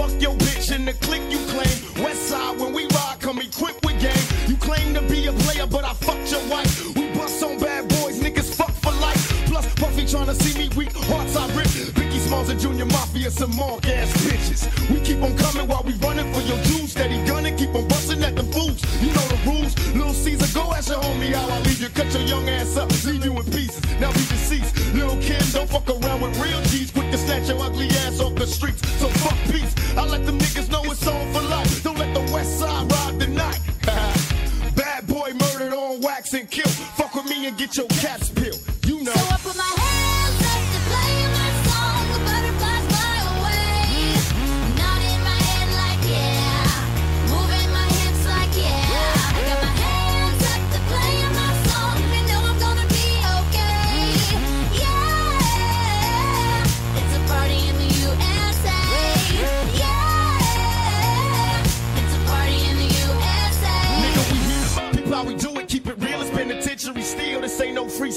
Fuck 0.00 0.22
your 0.22 0.34
bitch 0.36 0.74
and 0.74 0.88
the 0.88 0.94
click 0.94 1.22
you 1.30 1.38
claim. 1.52 1.76
West 2.02 2.28
side, 2.28 2.58
when 2.58 2.72
we 2.72 2.84
ride, 2.96 3.16
come 3.20 3.38
equipped 3.40 3.84
with 3.84 4.00
game. 4.00 4.26
You 4.48 4.56
claim 4.56 4.94
to 4.94 5.02
be 5.02 5.26
a 5.26 5.32
player, 5.44 5.66
but 5.66 5.84
I 5.84 5.92
fucked 5.92 6.30
your 6.32 6.44
wife. 6.48 6.72
We 6.96 7.12
bust 7.12 7.42
on 7.42 7.58
bad 7.58 7.88
boys, 7.88 8.18
niggas 8.20 8.54
fuck 8.54 8.72
for 8.84 8.92
life. 8.92 9.22
Plus, 9.46 9.66
Puffy 9.74 10.04
tryna 10.04 10.34
see 10.42 10.56
me 10.58 10.68
weak, 10.76 10.92
hearts 11.10 11.36
I 11.36 11.46
rip. 11.54 11.68
Biggie 11.98 12.20
Smalls 12.26 12.48
and 12.48 12.58
Junior 12.58 12.86
Mafia, 12.86 13.30
some 13.30 13.54
mark 13.56 13.86
ass 13.86 14.10
bitches. 14.24 14.62
We 14.90 15.00
keep 15.00 15.22
on 15.22 15.36
coming 15.36 15.66
while 15.68 15.82
we 15.82 15.92
running 15.94 16.32
for 16.32 16.40
your 16.40 16.60
the. 18.42 18.82
You 19.00 19.12
know 19.12 19.26
the 19.28 19.38
rules. 19.46 19.74
Little 19.94 20.12
Caesar, 20.12 20.48
go 20.54 20.72
ask 20.72 20.88
your 20.88 21.00
homie 21.00 21.32
how 21.32 21.48
I 21.48 21.60
leave 21.60 21.80
you. 21.80 21.88
Cut 21.88 22.12
your 22.12 22.22
young 22.22 22.48
ass 22.48 22.76
up, 22.76 22.90
leave 23.04 23.24
you 23.24 23.32
in 23.36 23.44
pieces. 23.44 23.82
Now 24.00 24.12
be 24.12 24.24
deceased. 24.32 24.74
Little 24.94 25.16
Kim, 25.16 25.42
don't 25.52 25.68
fuck 25.68 25.88
around 25.88 26.20
with 26.20 26.38
real 26.40 26.60
G's. 26.62 26.90
Quick 26.90 27.10
to 27.10 27.18
snatch 27.18 27.48
your 27.48 27.60
ugly 27.60 27.88
ass 28.04 28.20
off 28.20 28.34
the 28.34 28.46
streets. 28.46 28.80
So 29.00 29.08
fuck 29.08 29.36
peace. 29.52 29.74
I 29.96 30.04
let 30.06 30.24
them 30.24 30.38
niggas 30.38 30.69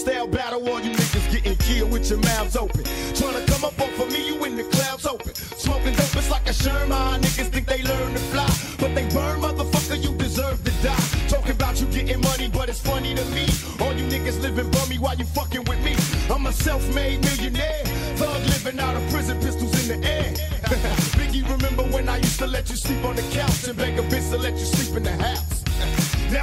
freestyle 0.03 0.31
battle. 0.31 0.67
All 0.69 0.79
you 0.79 0.91
niggas 0.91 1.31
getting 1.31 1.55
killed 1.57 1.91
with 1.91 2.09
your 2.09 2.19
mouths 2.19 2.55
open. 2.55 2.83
Tryna 3.13 3.45
come 3.47 3.65
up 3.65 3.79
off 3.79 3.99
of 3.99 4.11
me, 4.11 4.27
you 4.27 4.43
in 4.45 4.55
the 4.55 4.63
clouds 4.63 5.05
open. 5.05 5.33
Smoking 5.35 5.93
dope, 5.93 6.15
it's 6.15 6.29
like 6.29 6.47
a 6.47 6.53
Sherman. 6.53 6.91
Ah, 6.91 7.17
niggas 7.19 7.49
think 7.49 7.67
they 7.67 7.81
learn 7.83 8.13
to 8.13 8.19
fly, 8.19 8.49
but 8.79 8.95
they 8.95 9.07
burn, 9.13 9.39
motherfucker. 9.41 10.01
You 10.01 10.13
deserve 10.15 10.63
to 10.63 10.71
die. 10.83 11.27
Talking 11.27 11.51
about 11.51 11.79
you 11.79 11.87
getting 11.87 12.21
money, 12.21 12.49
but 12.49 12.69
it's 12.69 12.81
funny 12.81 13.15
to 13.15 13.25
me. 13.25 13.45
All 13.79 13.93
you 13.93 14.05
niggas 14.05 14.41
living 14.41 14.69
bummy 14.71 14.99
while 14.99 15.15
you 15.15 15.25
fucking 15.25 15.63
with 15.65 15.83
me. 15.83 15.95
I'm 16.33 16.45
a 16.45 16.51
self-made 16.51 17.21
millionaire. 17.21 17.83
Thug 18.15 18.41
living 18.53 18.79
out 18.79 18.95
of 18.95 19.09
prison, 19.09 19.39
pistols 19.39 19.73
in 19.89 20.01
the 20.01 20.07
air. 20.07 20.33
Biggie, 21.17 21.47
remember 21.49 21.83
when 21.83 22.09
I 22.09 22.17
used 22.17 22.39
to 22.39 22.47
let 22.47 22.69
you 22.69 22.75
sleep 22.75 23.03
on 23.03 23.15
the 23.15 23.21
couch 23.33 23.67
and 23.67 23.77
beg 23.77 23.99
a 23.99 24.03
bitch 24.03 24.29
to 24.31 24.37
let 24.37 24.53
you 24.53 24.65
sleep 24.65 24.97
in 24.97 25.03
the 25.03 25.11
house? 25.23 25.42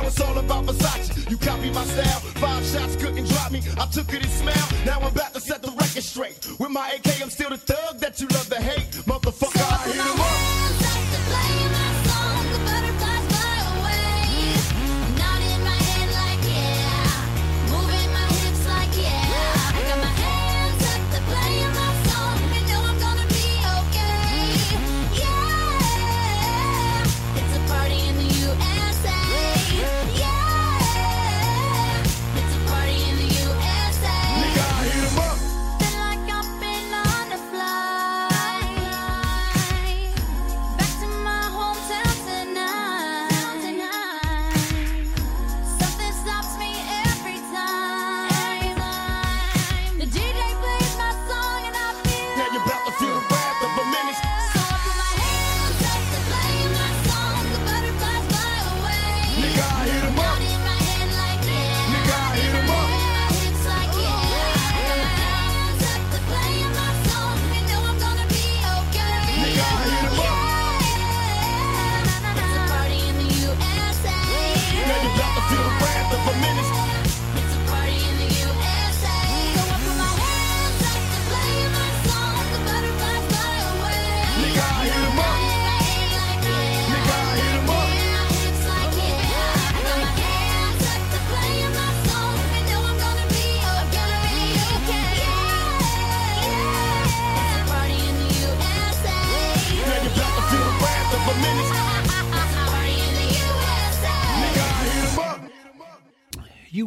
Now 0.00 0.06
it's 0.06 0.20
all 0.22 0.38
about 0.38 0.64
Versace. 0.64 1.30
You 1.30 1.36
copy 1.36 1.70
my 1.70 1.84
style. 1.84 2.20
Five 2.40 2.64
shots 2.64 2.96
couldn't 2.96 3.28
drop 3.28 3.52
me. 3.52 3.60
I 3.78 3.84
took 3.84 4.08
it 4.14 4.22
and 4.22 4.32
smiled. 4.32 4.86
Now 4.86 4.98
I'm 4.98 5.12
about 5.12 5.34
to 5.34 5.40
set 5.40 5.60
the 5.60 5.70
record 5.72 6.02
straight. 6.02 6.48
With 6.58 6.70
my 6.70 6.88
AK, 6.96 7.20
I'm 7.20 7.28
still 7.28 7.50
the 7.50 7.58
thug 7.58 7.98
that 7.98 8.18
you 8.18 8.26
love 8.28 8.48
to 8.48 8.62
hate. 8.62 8.89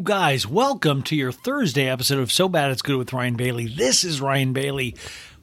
Guys? 0.03 0.45
Welcome 0.45 1.01
to 1.03 1.15
your 1.15 1.31
Thursday 1.31 1.87
episode 1.87 2.19
of 2.19 2.29
So 2.29 2.49
Bad 2.49 2.71
It's 2.71 2.81
Good 2.81 2.97
with 2.97 3.13
Ryan 3.13 3.35
Bailey. 3.35 3.67
This 3.67 4.03
is 4.03 4.19
Ryan 4.19 4.51
Bailey. 4.51 4.97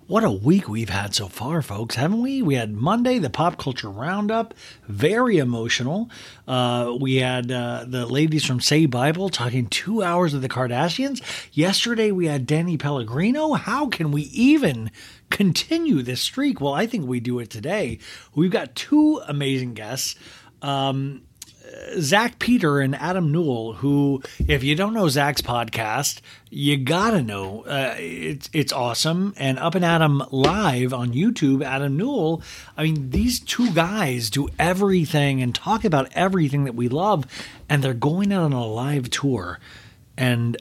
What 0.06 0.22
a 0.22 0.30
week 0.30 0.68
we've 0.68 0.90
had 0.90 1.14
so 1.14 1.28
far, 1.28 1.62
folks, 1.62 1.94
haven't 1.94 2.20
we? 2.20 2.42
We 2.42 2.56
had 2.56 2.74
Monday, 2.74 3.18
the 3.18 3.30
pop 3.30 3.56
culture 3.56 3.88
roundup, 3.88 4.52
very 4.86 5.38
emotional. 5.38 6.10
Uh, 6.46 6.94
we 7.00 7.16
had 7.16 7.50
uh, 7.50 7.86
the 7.88 8.04
ladies 8.04 8.44
from 8.44 8.60
Say 8.60 8.84
Bible 8.84 9.30
talking 9.30 9.66
two 9.66 10.02
hours 10.02 10.34
of 10.34 10.42
the 10.42 10.48
Kardashians. 10.48 11.22
Yesterday, 11.52 12.10
we 12.10 12.26
had 12.26 12.44
Danny 12.44 12.76
Pellegrino. 12.76 13.54
How 13.54 13.86
can 13.86 14.10
we 14.10 14.22
even 14.24 14.90
continue 15.30 16.02
this 16.02 16.20
streak? 16.20 16.60
Well, 16.60 16.74
I 16.74 16.86
think 16.86 17.06
we 17.06 17.20
do 17.20 17.38
it 17.38 17.48
today. 17.48 17.98
We've 18.34 18.50
got 18.50 18.74
two 18.74 19.22
amazing 19.26 19.72
guests. 19.72 20.16
Um, 20.60 21.22
Zack 21.98 22.38
Peter 22.38 22.80
and 22.80 22.94
Adam 22.94 23.32
Newell, 23.32 23.74
who, 23.74 24.22
if 24.46 24.62
you 24.62 24.74
don't 24.74 24.94
know 24.94 25.08
Zack's 25.08 25.42
podcast, 25.42 26.20
you 26.50 26.76
gotta 26.76 27.22
know. 27.22 27.62
Uh, 27.62 27.94
it's 27.98 28.48
it's 28.52 28.72
awesome. 28.72 29.34
And 29.36 29.58
Up 29.58 29.74
and 29.74 29.84
Adam 29.84 30.22
live 30.30 30.92
on 30.92 31.12
YouTube, 31.12 31.64
Adam 31.64 31.96
Newell. 31.96 32.42
I 32.76 32.84
mean, 32.84 33.10
these 33.10 33.40
two 33.40 33.72
guys 33.72 34.30
do 34.30 34.48
everything 34.58 35.42
and 35.42 35.54
talk 35.54 35.84
about 35.84 36.08
everything 36.12 36.64
that 36.64 36.74
we 36.74 36.88
love, 36.88 37.26
and 37.68 37.82
they're 37.82 37.94
going 37.94 38.32
out 38.32 38.44
on 38.44 38.52
a 38.52 38.66
live 38.66 39.10
tour. 39.10 39.58
And 40.16 40.56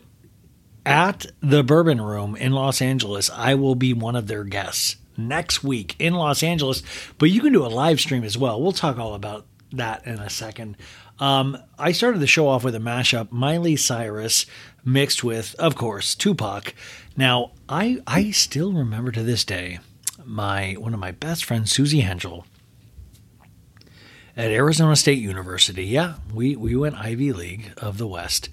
at 0.85 1.25
the 1.41 1.63
Bourbon 1.63 2.01
Room 2.01 2.35
in 2.35 2.51
Los 2.53 2.81
Angeles, 2.81 3.29
I 3.29 3.55
will 3.55 3.75
be 3.75 3.93
one 3.93 4.15
of 4.15 4.27
their 4.27 4.43
guests 4.43 4.95
next 5.17 5.63
week 5.63 5.95
in 5.99 6.13
Los 6.13 6.41
Angeles. 6.41 6.81
But 7.17 7.29
you 7.29 7.41
can 7.41 7.53
do 7.53 7.65
a 7.65 7.67
live 7.67 7.99
stream 7.99 8.23
as 8.23 8.37
well. 8.37 8.61
We'll 8.61 8.71
talk 8.71 8.97
all 8.97 9.13
about 9.13 9.45
that 9.71 10.05
in 10.07 10.19
a 10.19 10.29
second. 10.29 10.77
Um, 11.19 11.57
I 11.77 11.91
started 11.91 12.21
the 12.21 12.27
show 12.27 12.47
off 12.47 12.63
with 12.63 12.75
a 12.75 12.79
mashup 12.79 13.31
Miley 13.31 13.75
Cyrus 13.75 14.45
mixed 14.85 15.23
with, 15.23 15.53
of 15.55 15.75
course, 15.75 16.15
Tupac. 16.15 16.73
Now, 17.17 17.51
I 17.67 18.01
I 18.07 18.31
still 18.31 18.71
remember 18.71 19.11
to 19.11 19.23
this 19.23 19.43
day 19.43 19.79
my 20.23 20.73
one 20.73 20.93
of 20.93 20.99
my 20.99 21.11
best 21.11 21.43
friends, 21.43 21.71
Susie 21.71 22.01
Henschel, 22.01 22.45
at 24.37 24.51
Arizona 24.51 24.95
State 24.95 25.19
University. 25.19 25.85
Yeah, 25.85 26.15
we 26.33 26.55
we 26.55 26.75
went 26.75 26.95
Ivy 26.95 27.33
League 27.33 27.73
of 27.77 27.97
the 27.97 28.07
West. 28.07 28.49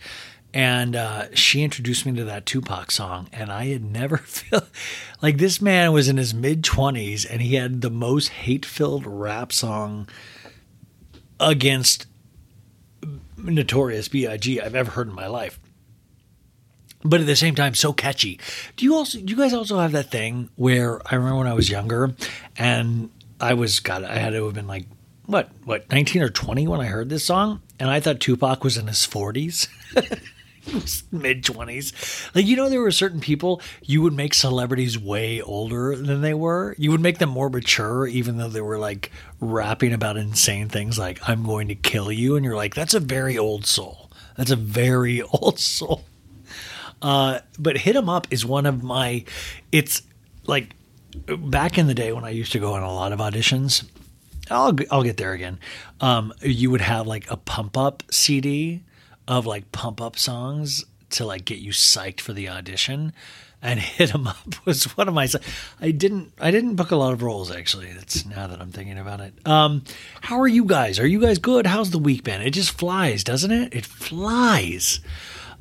And 0.55 0.97
uh, 0.97 1.27
she 1.35 1.63
introduced 1.63 2.07
me 2.07 2.15
to 2.15 2.25
that 2.25 2.47
Tupac 2.47 2.91
song, 2.91 3.29
and 3.31 3.53
I 3.53 3.67
had 3.67 3.85
never 3.85 4.17
felt 4.25 4.71
like 5.21 5.37
this 5.37 5.61
man 5.61 5.93
was 5.93 6.09
in 6.09 6.17
his 6.17 6.33
mid 6.33 6.65
twenties, 6.65 7.27
and 7.27 7.43
he 7.43 7.57
had 7.57 7.83
the 7.83 7.91
most 7.91 8.29
hate-filled 8.29 9.07
rap 9.07 9.53
song 9.53 10.09
against 11.39 12.07
Notorious 13.37 14.09
B.I.G. 14.09 14.61
I've 14.61 14.75
ever 14.75 14.91
heard 14.93 15.09
in 15.09 15.15
my 15.15 15.27
life. 15.27 15.59
But 17.03 17.21
at 17.21 17.27
the 17.27 17.37
same 17.37 17.55
time, 17.55 17.75
so 17.75 17.93
catchy. 17.93 18.41
Do 18.77 18.85
you 18.85 18.95
also? 18.95 19.19
Do 19.19 19.27
you 19.27 19.37
guys 19.37 19.53
also 19.53 19.79
have 19.79 19.93
that 19.93 20.11
thing 20.11 20.49
where 20.57 21.01
I 21.11 21.15
remember 21.15 21.39
when 21.39 21.47
I 21.47 21.53
was 21.53 21.71
younger, 21.71 22.15
and 22.57 23.11
I 23.41 23.55
was 23.55 23.81
God, 23.81 24.03
I 24.03 24.17
had 24.17 24.31
to 24.33 24.45
have 24.45 24.55
been 24.55 24.67
like 24.67 24.87
what, 25.27 25.51
what, 25.65 25.91
nineteen 25.91 26.23
or 26.23 26.31
twenty 26.31 26.67
when 26.67 26.81
I 26.81 26.87
heard 26.87 27.09
this 27.09 27.25
song, 27.25 27.61
and 27.79 27.91
I 27.91 28.01
thought 28.01 28.19
Tupac 28.19 28.65
was 28.65 28.77
in 28.77 28.87
his 28.87 29.05
forties. 29.05 29.69
mid 31.13 31.45
20s. 31.45 32.35
Like, 32.35 32.47
you 32.47 32.57
know, 32.57 32.69
there 32.69 32.81
were 32.81 32.91
certain 32.91 33.21
people 33.21 33.61
you 33.83 34.03
would 34.03 34.13
make 34.13 34.35
celebrities 34.35 34.99
way 34.99 35.41
older 35.41 35.97
than 35.97 36.21
they 36.21 36.35
were. 36.35 36.75
You 36.79 36.91
would 36.91 37.01
make 37.01 37.19
them 37.19 37.31
more 37.31 37.49
mature, 37.49 38.07
even 38.07 38.39
though 38.39 38.49
they 38.49 38.61
were 38.61 38.79
like 38.79 39.11
rapping 39.41 39.93
about 39.93 40.17
insane 40.17 40.69
things 40.69 40.99
like, 40.99 41.21
I'm 41.29 41.45
going 41.45 41.69
to 41.69 41.75
kill 41.75 42.11
you. 42.11 42.37
And 42.37 42.45
you're 42.45 42.57
like, 42.57 42.75
that's 42.75 42.95
a 42.95 43.01
very 43.01 43.39
old 43.39 43.67
soul. 43.67 44.11
That's 44.37 44.51
a 44.51 44.57
very 44.57 45.23
old 45.41 45.59
soul. 45.59 46.05
Uh, 47.01 47.41
but 47.59 47.79
Hit 47.79 47.95
'em 47.95 48.09
Up 48.09 48.27
is 48.31 48.45
one 48.45 48.67
of 48.67 48.83
my, 48.83 49.25
it's 49.71 50.03
like 50.47 50.75
back 51.39 51.79
in 51.79 51.87
the 51.87 51.95
day 51.95 52.13
when 52.13 52.25
I 52.25 52.31
used 52.31 52.53
to 52.53 52.59
go 52.59 52.75
on 52.75 52.83
a 52.83 52.93
lot 52.93 53.13
of 53.13 53.21
auditions. 53.21 53.85
I'll, 54.51 54.77
I'll 54.91 55.03
get 55.03 55.17
there 55.17 55.33
again. 55.33 55.59
Um, 56.01 56.33
you 56.41 56.71
would 56.71 56.81
have 56.81 57.07
like 57.07 57.31
a 57.31 57.37
pump 57.37 57.77
up 57.77 58.03
CD 58.11 58.83
of 59.29 59.47
like 59.47 59.73
pump 59.73 60.01
up 60.01 60.19
songs 60.19 60.85
to 61.11 61.25
like 61.25 61.45
get 61.45 61.59
you 61.59 61.71
psyched 61.73 62.21
for 62.21 62.33
the 62.33 62.49
audition 62.49 63.13
and 63.63 63.81
hit 63.99 64.15
'em 64.15 64.27
up 64.27 64.67
was 64.67 64.85
one 64.97 65.09
of 65.09 65.15
my 65.15 65.29
I 65.81 65.91
didn't 65.91 66.33
I 66.41 66.51
didn't 66.51 66.77
book 66.77 66.91
a 66.91 66.97
lot 66.97 67.13
of 67.13 67.23
roles 67.23 67.51
actually. 67.51 67.93
That's 67.93 68.25
now 68.27 68.47
that 68.47 68.61
I'm 68.61 68.73
thinking 68.73 68.99
about 68.99 69.21
it. 69.21 69.35
Um 69.47 69.83
how 70.21 70.41
are 70.41 70.49
you 70.49 70.65
guys? 70.65 70.99
Are 70.99 71.07
you 71.07 71.21
guys 71.21 71.39
good? 71.39 71.67
How's 71.67 71.91
the 71.91 71.99
week 71.99 72.25
been? 72.25 72.43
It 72.43 72.51
just 72.51 72.73
flies 72.79 73.25
doesn't 73.25 73.51
it? 73.51 73.75
It 73.75 73.87
flies. 73.87 75.01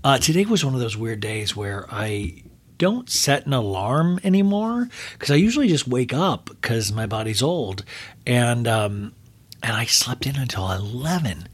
Uh 0.03 0.17
today 0.17 0.45
was 0.45 0.63
one 0.65 0.73
of 0.73 0.79
those 0.79 0.97
weird 0.97 1.19
days 1.19 1.56
where 1.56 1.85
I 1.89 2.44
don't 2.77 3.09
set 3.09 3.45
an 3.45 3.53
alarm 3.53 4.19
anymore 4.24 4.89
because 5.13 5.31
I 5.31 5.36
usually 5.36 5.69
just 5.69 5.88
wake 5.88 6.13
up 6.13 6.45
because 6.50 6.91
my 6.91 7.05
body's 7.05 7.41
old. 7.41 7.86
And 8.27 8.67
um 8.67 9.13
and 9.63 9.74
I 9.74 9.86
slept 9.86 10.27
in 10.27 10.36
until 10.36 10.69
11 10.69 11.48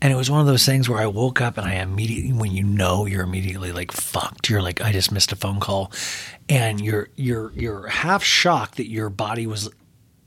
and 0.00 0.12
it 0.12 0.16
was 0.16 0.30
one 0.30 0.40
of 0.40 0.46
those 0.46 0.64
things 0.64 0.88
where 0.88 1.00
I 1.00 1.06
woke 1.06 1.40
up 1.40 1.58
and 1.58 1.66
I 1.66 1.74
immediately, 1.74 2.32
when 2.32 2.52
you 2.52 2.62
know 2.62 3.06
you're 3.06 3.24
immediately 3.24 3.72
like 3.72 3.90
fucked, 3.90 4.48
you're 4.48 4.62
like, 4.62 4.80
I 4.80 4.92
just 4.92 5.10
missed 5.10 5.32
a 5.32 5.36
phone 5.36 5.58
call, 5.60 5.92
and 6.48 6.80
you're 6.80 7.08
you're 7.16 7.52
you're 7.52 7.88
half 7.88 8.22
shocked 8.22 8.76
that 8.76 8.88
your 8.88 9.10
body 9.10 9.46
was 9.46 9.68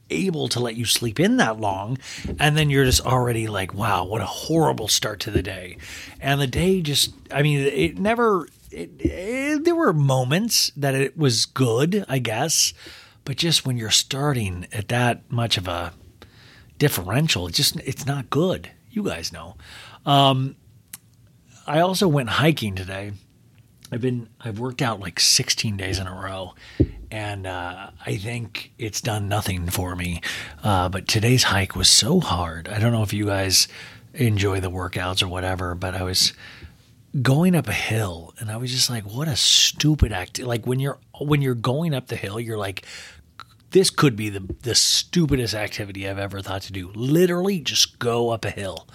able 0.10 0.50
to 0.50 0.60
let 0.60 0.76
you 0.76 0.84
sleep 0.84 1.20
in 1.22 1.38
that 1.38 1.60
long, 1.60 1.98
and 2.40 2.58
then 2.58 2.70
you're 2.70 2.84
just 2.84 3.06
already 3.06 3.48
like, 3.48 3.74
wow, 3.74 4.04
what 4.04 4.22
a 4.22 4.26
horrible 4.26 4.90
start 4.90 5.22
to 5.22 5.32
the 5.32 5.42
day, 5.44 5.78
and 6.20 6.42
the 6.42 6.48
day 6.48 6.82
just, 6.82 7.14
I 7.32 7.42
mean, 7.42 7.60
it 7.60 7.98
never. 7.98 8.48
It, 8.72 8.90
it, 9.00 9.66
there 9.66 9.76
were 9.76 9.92
moments 9.92 10.72
that 10.78 10.96
it 10.96 11.18
was 11.18 11.46
good, 11.46 12.06
I 12.08 12.20
guess, 12.20 12.74
but 13.26 13.36
just 13.36 13.66
when 13.66 13.76
you're 13.76 13.90
starting 13.90 14.66
at 14.72 14.88
that 14.88 15.30
much 15.30 15.58
of 15.58 15.68
a 15.68 15.92
differential, 16.78 17.48
it 17.48 17.54
just 17.54 17.78
it's 17.82 18.06
not 18.06 18.30
good 18.30 18.72
you 18.92 19.04
guys 19.04 19.32
know. 19.32 19.56
Um, 20.06 20.56
I 21.68 21.80
also 21.80 22.08
went 22.08 22.30
hiking 22.30 22.76
today. 22.76 23.14
I've 23.92 24.02
been 24.02 24.30
I've 24.40 24.60
worked 24.60 24.82
out 24.82 25.00
like 25.00 25.20
16 25.20 25.76
days 25.78 26.00
in 26.00 26.08
a 26.08 26.14
row, 26.14 26.54
and 27.12 27.46
uh, 27.46 27.92
I 28.06 28.16
think 28.18 28.72
it's 28.78 29.02
done 29.02 29.28
nothing 29.28 29.70
for 29.70 29.96
me. 29.96 30.22
Uh, 30.64 30.88
but 30.90 31.08
today's 31.08 31.44
hike 31.44 31.76
was 31.76 31.90
so 31.90 32.20
hard. 32.20 32.70
I 32.70 32.80
don't 32.80 32.94
know 32.94 33.04
if 33.04 33.12
you 33.12 33.26
guys 33.26 33.68
enjoy 34.14 34.60
the 34.60 34.72
workouts 34.72 35.22
or 35.22 35.28
whatever, 35.28 35.76
but 35.76 35.94
I 35.94 36.04
was 36.04 36.34
going 37.22 37.54
up 37.54 37.68
a 37.68 37.74
hill, 37.74 38.34
and 38.40 38.50
I 38.50 38.56
was 38.56 38.72
just 38.72 38.90
like, 38.90 39.04
"What 39.04 39.28
a 39.28 39.36
stupid 39.36 40.14
act!" 40.14 40.40
Like 40.40 40.66
when 40.66 40.80
you're 40.80 41.00
when 41.20 41.42
you're 41.42 41.54
going 41.54 41.94
up 41.94 42.08
the 42.08 42.16
hill, 42.16 42.40
you're 42.40 42.58
like, 42.58 42.86
this 43.72 43.90
could 43.90 44.16
be 44.16 44.30
the 44.30 44.42
the 44.62 44.76
stupidest 44.76 45.54
activity 45.54 46.08
I've 46.08 46.20
ever 46.20 46.42
thought 46.42 46.62
to 46.64 46.74
do. 46.74 46.92
Literally, 46.94 47.60
just 47.60 48.00
go 48.00 48.30
up 48.30 48.46
a 48.46 48.52
hill, 48.52 48.88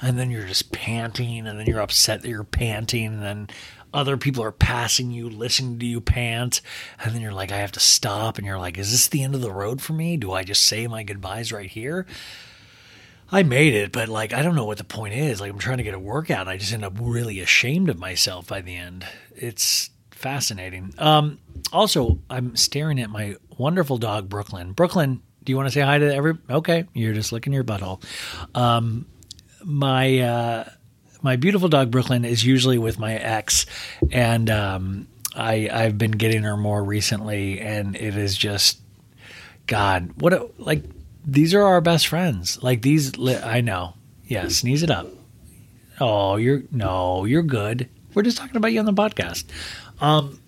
and 0.00 0.18
then 0.18 0.30
you're 0.30 0.46
just 0.46 0.72
panting, 0.72 1.46
and 1.46 1.58
then 1.58 1.66
you're 1.66 1.80
upset 1.80 2.22
that 2.22 2.28
you're 2.28 2.44
panting, 2.44 3.06
and 3.06 3.22
then 3.22 3.48
other 3.94 4.16
people 4.16 4.42
are 4.42 4.52
passing 4.52 5.10
you, 5.10 5.30
listening 5.30 5.78
to 5.78 5.86
you 5.86 6.00
pant, 6.00 6.60
and 7.02 7.14
then 7.14 7.22
you're 7.22 7.32
like, 7.32 7.50
I 7.50 7.58
have 7.58 7.72
to 7.72 7.80
stop, 7.80 8.36
and 8.36 8.46
you're 8.46 8.58
like, 8.58 8.76
is 8.76 8.90
this 8.90 9.08
the 9.08 9.22
end 9.22 9.34
of 9.34 9.40
the 9.40 9.52
road 9.52 9.80
for 9.80 9.94
me? 9.94 10.16
Do 10.16 10.32
I 10.32 10.44
just 10.44 10.64
say 10.64 10.86
my 10.86 11.02
goodbyes 11.02 11.52
right 11.52 11.70
here? 11.70 12.06
I 13.30 13.42
made 13.42 13.74
it, 13.74 13.90
but 13.92 14.08
like 14.08 14.32
I 14.32 14.42
don't 14.42 14.54
know 14.54 14.66
what 14.66 14.78
the 14.78 14.84
point 14.84 15.14
is. 15.14 15.40
Like 15.40 15.50
I'm 15.50 15.58
trying 15.58 15.78
to 15.78 15.82
get 15.82 15.94
a 15.94 15.98
workout, 15.98 16.48
I 16.48 16.56
just 16.56 16.72
end 16.72 16.84
up 16.84 16.94
really 17.00 17.40
ashamed 17.40 17.88
of 17.88 17.98
myself 17.98 18.46
by 18.48 18.60
the 18.60 18.76
end. 18.76 19.06
It's 19.34 19.90
fascinating. 20.16 20.92
Um, 20.98 21.38
also, 21.72 22.18
I'm 22.28 22.56
staring 22.56 23.00
at 23.00 23.10
my 23.10 23.36
wonderful 23.56 23.98
dog, 23.98 24.28
Brooklyn. 24.28 24.72
Brooklyn, 24.72 25.22
do 25.44 25.52
you 25.52 25.56
want 25.56 25.68
to 25.68 25.72
say 25.72 25.82
hi 25.82 25.98
to 25.98 26.14
every? 26.14 26.34
Okay, 26.50 26.84
you're 26.94 27.14
just 27.14 27.32
licking 27.32 27.52
your 27.52 27.64
butthole. 27.64 28.02
Um, 28.54 29.06
my 29.64 30.18
uh, 30.18 30.68
my 31.22 31.36
beautiful 31.36 31.68
dog, 31.68 31.90
Brooklyn, 31.90 32.24
is 32.24 32.44
usually 32.44 32.78
with 32.78 32.98
my 32.98 33.14
ex, 33.14 33.66
and 34.10 34.50
um, 34.50 35.08
I 35.34 35.68
I've 35.72 35.98
been 35.98 36.12
getting 36.12 36.42
her 36.42 36.56
more 36.56 36.82
recently, 36.82 37.60
and 37.60 37.94
it 37.94 38.16
is 38.16 38.36
just 38.36 38.80
God, 39.66 40.10
what 40.20 40.32
a, 40.32 40.48
like 40.58 40.82
these 41.24 41.54
are 41.54 41.62
our 41.62 41.80
best 41.80 42.06
friends. 42.06 42.62
Like 42.62 42.82
these, 42.82 43.16
li- 43.18 43.36
I 43.36 43.60
know. 43.60 43.94
Yeah, 44.26 44.48
sneeze 44.48 44.82
it 44.82 44.90
up. 44.90 45.08
Oh, 46.00 46.36
you're 46.36 46.62
no, 46.70 47.24
you're 47.24 47.42
good. 47.42 47.88
We're 48.14 48.22
just 48.22 48.38
talking 48.38 48.56
about 48.56 48.72
you 48.72 48.80
on 48.80 48.86
the 48.86 48.92
podcast. 48.92 49.44
Um, 50.00 50.40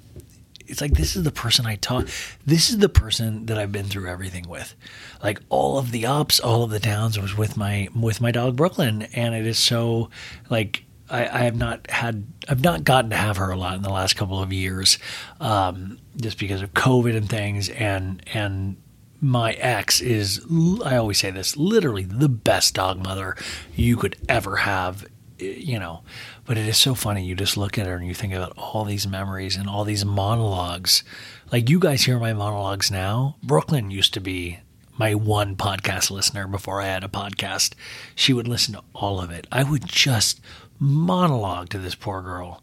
it's 0.69 0.81
like 0.81 0.93
this 0.93 1.17
is 1.17 1.25
the 1.25 1.33
person 1.33 1.67
I 1.67 1.77
talk. 1.77 2.09
This 2.45 2.71
is 2.71 2.79
the 2.79 2.89
person 2.89 3.47
that 3.47 3.59
I've 3.59 3.73
been 3.73 3.87
through 3.87 4.09
everything 4.09 4.49
with, 4.49 4.75
like 5.23 5.41
all 5.49 5.79
of 5.79 5.91
the 5.91 6.07
ups, 6.07 6.39
all 6.39 6.63
of 6.63 6.71
the 6.71 6.79
downs 6.79 7.19
was 7.19 7.37
with 7.37 7.57
my 7.57 7.89
with 7.95 8.21
my 8.21 8.31
dog 8.31 8.57
Brooklyn, 8.57 9.03
and 9.15 9.35
it 9.35 9.47
is 9.47 9.59
so 9.59 10.11
like 10.51 10.85
I, 11.09 11.23
I 11.23 11.39
have 11.45 11.57
not 11.57 11.91
had 11.91 12.27
I've 12.49 12.63
not 12.63 12.85
gotten 12.85 13.11
to 13.11 13.17
have 13.17 13.39
her 13.39 13.51
a 13.51 13.57
lot 13.57 13.77
in 13.77 13.83
the 13.83 13.91
last 13.91 14.17
couple 14.17 14.43
of 14.43 14.53
years, 14.53 14.99
um, 15.41 15.99
just 16.17 16.39
because 16.39 16.61
of 16.61 16.75
COVID 16.75 17.17
and 17.17 17.29
things, 17.29 17.71
and 17.71 18.23
and 18.35 18.77
my 19.21 19.53
ex 19.55 20.01
is 20.01 20.45
I 20.85 20.97
always 20.97 21.19
say 21.19 21.31
this 21.31 21.57
literally 21.57 22.05
the 22.05 22.29
best 22.29 22.75
dog 22.75 23.03
mother 23.03 23.37
you 23.75 23.97
could 23.97 24.17
ever 24.29 24.57
have 24.57 25.07
you 25.41 25.79
know, 25.79 26.03
but 26.49 26.57
it 26.57 26.67
is 26.67 26.79
so 26.79 26.95
funny. 26.95 27.23
You 27.23 27.35
just 27.35 27.59
look 27.59 27.77
at 27.77 27.87
her 27.87 27.95
and 27.95 28.07
you 28.07 28.15
think 28.15 28.33
about 28.33 28.55
all 28.57 28.85
these 28.85 29.07
memories 29.07 29.55
and 29.55 29.69
all 29.69 29.85
these 29.85 30.07
monologues. 30.07 31.05
Like 31.53 31.69
you 31.69 31.79
guys 31.79 32.05
hear 32.05 32.19
my 32.19 32.33
monologues 32.33 32.91
now. 32.91 33.37
Brooklyn 33.43 33.91
used 33.91 34.15
to 34.15 34.21
be 34.21 34.61
my 34.97 35.15
one 35.15 35.57
podcast 35.57 36.11
listener 36.11 36.49
before 36.49 36.81
I 36.81 36.87
had 36.87 37.05
a 37.05 37.09
podcast. 37.09 37.75
She 38.15 38.33
would 38.33 38.49
listen 38.49 38.73
to 38.75 38.83
all 38.95 39.21
of 39.21 39.31
it. 39.31 39.47
I 39.53 39.63
would 39.63 39.85
just 39.85 40.41
monologue 40.79 41.69
to 41.69 41.79
this 41.79 41.95
poor 41.95 42.23
girl. 42.23 42.63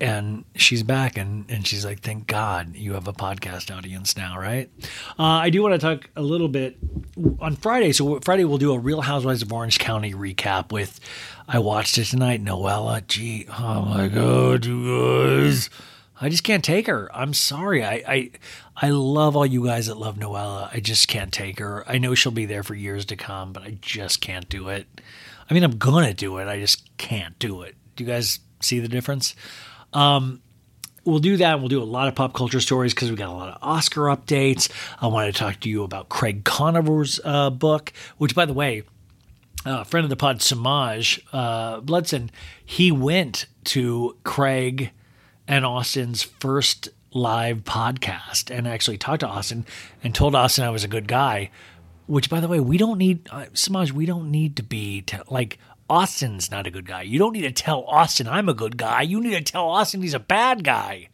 And 0.00 0.44
she's 0.54 0.82
back 0.82 1.16
and, 1.16 1.46
and 1.50 1.66
she's 1.66 1.86
like, 1.86 2.00
thank 2.00 2.26
God 2.26 2.76
you 2.76 2.92
have 2.92 3.08
a 3.08 3.12
podcast 3.14 3.74
audience 3.74 4.18
now, 4.18 4.38
right? 4.38 4.70
Uh, 5.18 5.22
I 5.22 5.48
do 5.50 5.62
want 5.62 5.72
to 5.72 5.78
talk 5.78 6.10
a 6.14 6.22
little 6.22 6.46
bit 6.46 6.76
on 7.40 7.56
Friday. 7.56 7.92
So, 7.92 8.20
Friday 8.20 8.44
we'll 8.44 8.58
do 8.58 8.72
a 8.72 8.78
Real 8.78 9.00
Housewives 9.00 9.42
of 9.42 9.52
Orange 9.52 9.80
County 9.80 10.12
recap 10.12 10.70
with, 10.70 11.00
I 11.50 11.60
watched 11.60 11.96
it 11.96 12.04
tonight, 12.04 12.44
Noella. 12.44 13.06
Gee, 13.06 13.46
oh 13.58 13.80
my 13.80 14.08
God, 14.08 14.66
you 14.66 15.40
guys. 15.40 15.70
I 16.20 16.28
just 16.28 16.44
can't 16.44 16.62
take 16.62 16.88
her. 16.88 17.08
I'm 17.16 17.32
sorry. 17.32 17.82
I, 17.82 18.02
I 18.06 18.30
I 18.76 18.90
love 18.90 19.34
all 19.34 19.46
you 19.46 19.64
guys 19.64 19.86
that 19.86 19.96
love 19.96 20.16
Noella. 20.16 20.68
I 20.70 20.80
just 20.80 21.08
can't 21.08 21.32
take 21.32 21.58
her. 21.58 21.84
I 21.88 21.96
know 21.96 22.14
she'll 22.14 22.32
be 22.32 22.44
there 22.44 22.62
for 22.62 22.74
years 22.74 23.06
to 23.06 23.16
come, 23.16 23.54
but 23.54 23.62
I 23.62 23.78
just 23.80 24.20
can't 24.20 24.46
do 24.50 24.68
it. 24.68 24.86
I 25.48 25.54
mean, 25.54 25.64
I'm 25.64 25.78
gonna 25.78 26.12
do 26.12 26.36
it. 26.36 26.48
I 26.48 26.60
just 26.60 26.96
can't 26.98 27.38
do 27.38 27.62
it. 27.62 27.76
Do 27.96 28.04
you 28.04 28.10
guys 28.10 28.40
see 28.60 28.80
the 28.80 28.88
difference? 28.88 29.34
Um, 29.94 30.42
we'll 31.06 31.18
do 31.18 31.38
that. 31.38 31.60
We'll 31.60 31.68
do 31.68 31.82
a 31.82 31.84
lot 31.84 32.08
of 32.08 32.14
pop 32.14 32.34
culture 32.34 32.60
stories 32.60 32.92
because 32.92 33.10
we 33.10 33.16
got 33.16 33.30
a 33.30 33.32
lot 33.32 33.48
of 33.48 33.58
Oscar 33.62 34.02
updates. 34.02 34.70
I 35.00 35.06
wanted 35.06 35.32
to 35.32 35.38
talk 35.38 35.60
to 35.60 35.70
you 35.70 35.82
about 35.82 36.10
Craig 36.10 36.44
Conover's 36.44 37.20
uh, 37.24 37.48
book, 37.48 37.94
which, 38.18 38.34
by 38.34 38.44
the 38.44 38.52
way, 38.52 38.82
uh, 39.64 39.84
friend 39.84 40.04
of 40.04 40.10
the 40.10 40.16
pod, 40.16 40.42
Samaj 40.42 41.20
uh, 41.32 41.80
Bloodson, 41.80 42.30
he 42.64 42.92
went 42.92 43.46
to 43.64 44.16
Craig 44.24 44.90
and 45.46 45.64
Austin's 45.64 46.22
first 46.22 46.88
live 47.12 47.64
podcast 47.64 48.54
and 48.54 48.68
actually 48.68 48.98
talked 48.98 49.20
to 49.20 49.26
Austin 49.26 49.66
and 50.02 50.14
told 50.14 50.34
Austin 50.34 50.64
I 50.64 50.70
was 50.70 50.84
a 50.84 50.88
good 50.88 51.08
guy. 51.08 51.50
Which, 52.06 52.30
by 52.30 52.40
the 52.40 52.48
way, 52.48 52.60
we 52.60 52.78
don't 52.78 52.96
need 52.98 53.28
uh, 53.30 53.46
Samaj. 53.52 53.92
We 53.92 54.06
don't 54.06 54.30
need 54.30 54.56
to 54.56 54.62
be 54.62 55.02
te- 55.02 55.18
like 55.28 55.58
Austin's 55.90 56.50
not 56.50 56.66
a 56.66 56.70
good 56.70 56.86
guy. 56.86 57.02
You 57.02 57.18
don't 57.18 57.34
need 57.34 57.42
to 57.42 57.52
tell 57.52 57.84
Austin 57.84 58.26
I'm 58.26 58.48
a 58.48 58.54
good 58.54 58.76
guy. 58.76 59.02
You 59.02 59.20
need 59.20 59.36
to 59.36 59.52
tell 59.52 59.68
Austin 59.68 60.00
he's 60.00 60.14
a 60.14 60.18
bad 60.18 60.64
guy. 60.64 61.08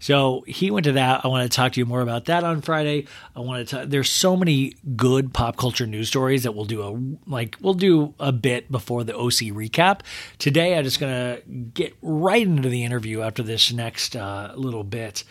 So 0.00 0.44
he 0.46 0.70
went 0.70 0.84
to 0.84 0.92
that. 0.92 1.24
I 1.24 1.28
want 1.28 1.50
to 1.50 1.54
talk 1.54 1.72
to 1.72 1.80
you 1.80 1.86
more 1.86 2.00
about 2.00 2.26
that 2.26 2.44
on 2.44 2.62
Friday. 2.62 3.06
I 3.34 3.40
want 3.40 3.66
to. 3.66 3.76
Talk, 3.76 3.88
there's 3.88 4.10
so 4.10 4.36
many 4.36 4.74
good 4.96 5.34
pop 5.34 5.56
culture 5.56 5.86
news 5.86 6.08
stories 6.08 6.44
that 6.44 6.54
we'll 6.54 6.66
do 6.66 6.82
a 6.82 7.30
like 7.30 7.56
we'll 7.60 7.74
do 7.74 8.14
a 8.20 8.32
bit 8.32 8.70
before 8.70 9.04
the 9.04 9.14
OC 9.16 9.52
recap. 9.54 10.00
Today, 10.38 10.76
I'm 10.76 10.84
just 10.84 11.00
gonna 11.00 11.40
get 11.74 11.96
right 12.00 12.46
into 12.46 12.68
the 12.68 12.84
interview 12.84 13.22
after 13.22 13.42
this 13.42 13.72
next 13.72 14.14
uh, 14.14 14.52
little 14.56 14.84
bit 14.84 15.24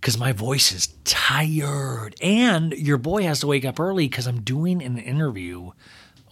because 0.00 0.18
my 0.18 0.32
voice 0.32 0.72
is 0.72 0.88
tired, 1.04 2.16
and 2.20 2.72
your 2.72 2.98
boy 2.98 3.22
has 3.22 3.40
to 3.40 3.46
wake 3.46 3.64
up 3.64 3.78
early 3.78 4.08
because 4.08 4.26
I'm 4.26 4.40
doing 4.42 4.82
an 4.82 4.98
interview 4.98 5.70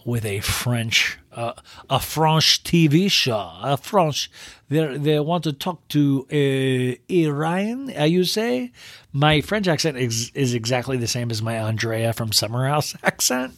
with 0.05 0.25
a 0.25 0.41
French, 0.41 1.17
uh, 1.33 1.53
a 1.89 1.99
French 1.99 2.63
TV 2.63 3.09
show, 3.09 3.51
a 3.61 3.77
French. 3.77 4.29
They 4.69 4.97
they 4.97 5.19
want 5.19 5.43
to 5.45 5.53
talk 5.53 5.87
to 5.89 6.27
uh, 6.31 7.13
Iran. 7.13 7.93
Uh, 7.97 8.03
you 8.03 8.23
say 8.23 8.71
my 9.11 9.41
French 9.41 9.67
accent 9.67 9.97
is, 9.97 10.31
is 10.33 10.53
exactly 10.53 10.97
the 10.97 11.07
same 11.07 11.31
as 11.31 11.41
my 11.41 11.57
Andrea 11.59 12.13
from 12.13 12.31
Summer 12.31 12.67
House 12.67 12.95
accent, 13.03 13.53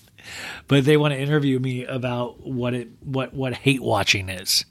but 0.67 0.85
they 0.85 0.97
want 0.97 1.13
to 1.13 1.19
interview 1.19 1.59
me 1.59 1.85
about 1.85 2.45
what 2.45 2.73
it 2.73 2.89
what 3.01 3.33
what 3.33 3.53
hate 3.53 3.81
watching 3.81 4.29
is. 4.29 4.65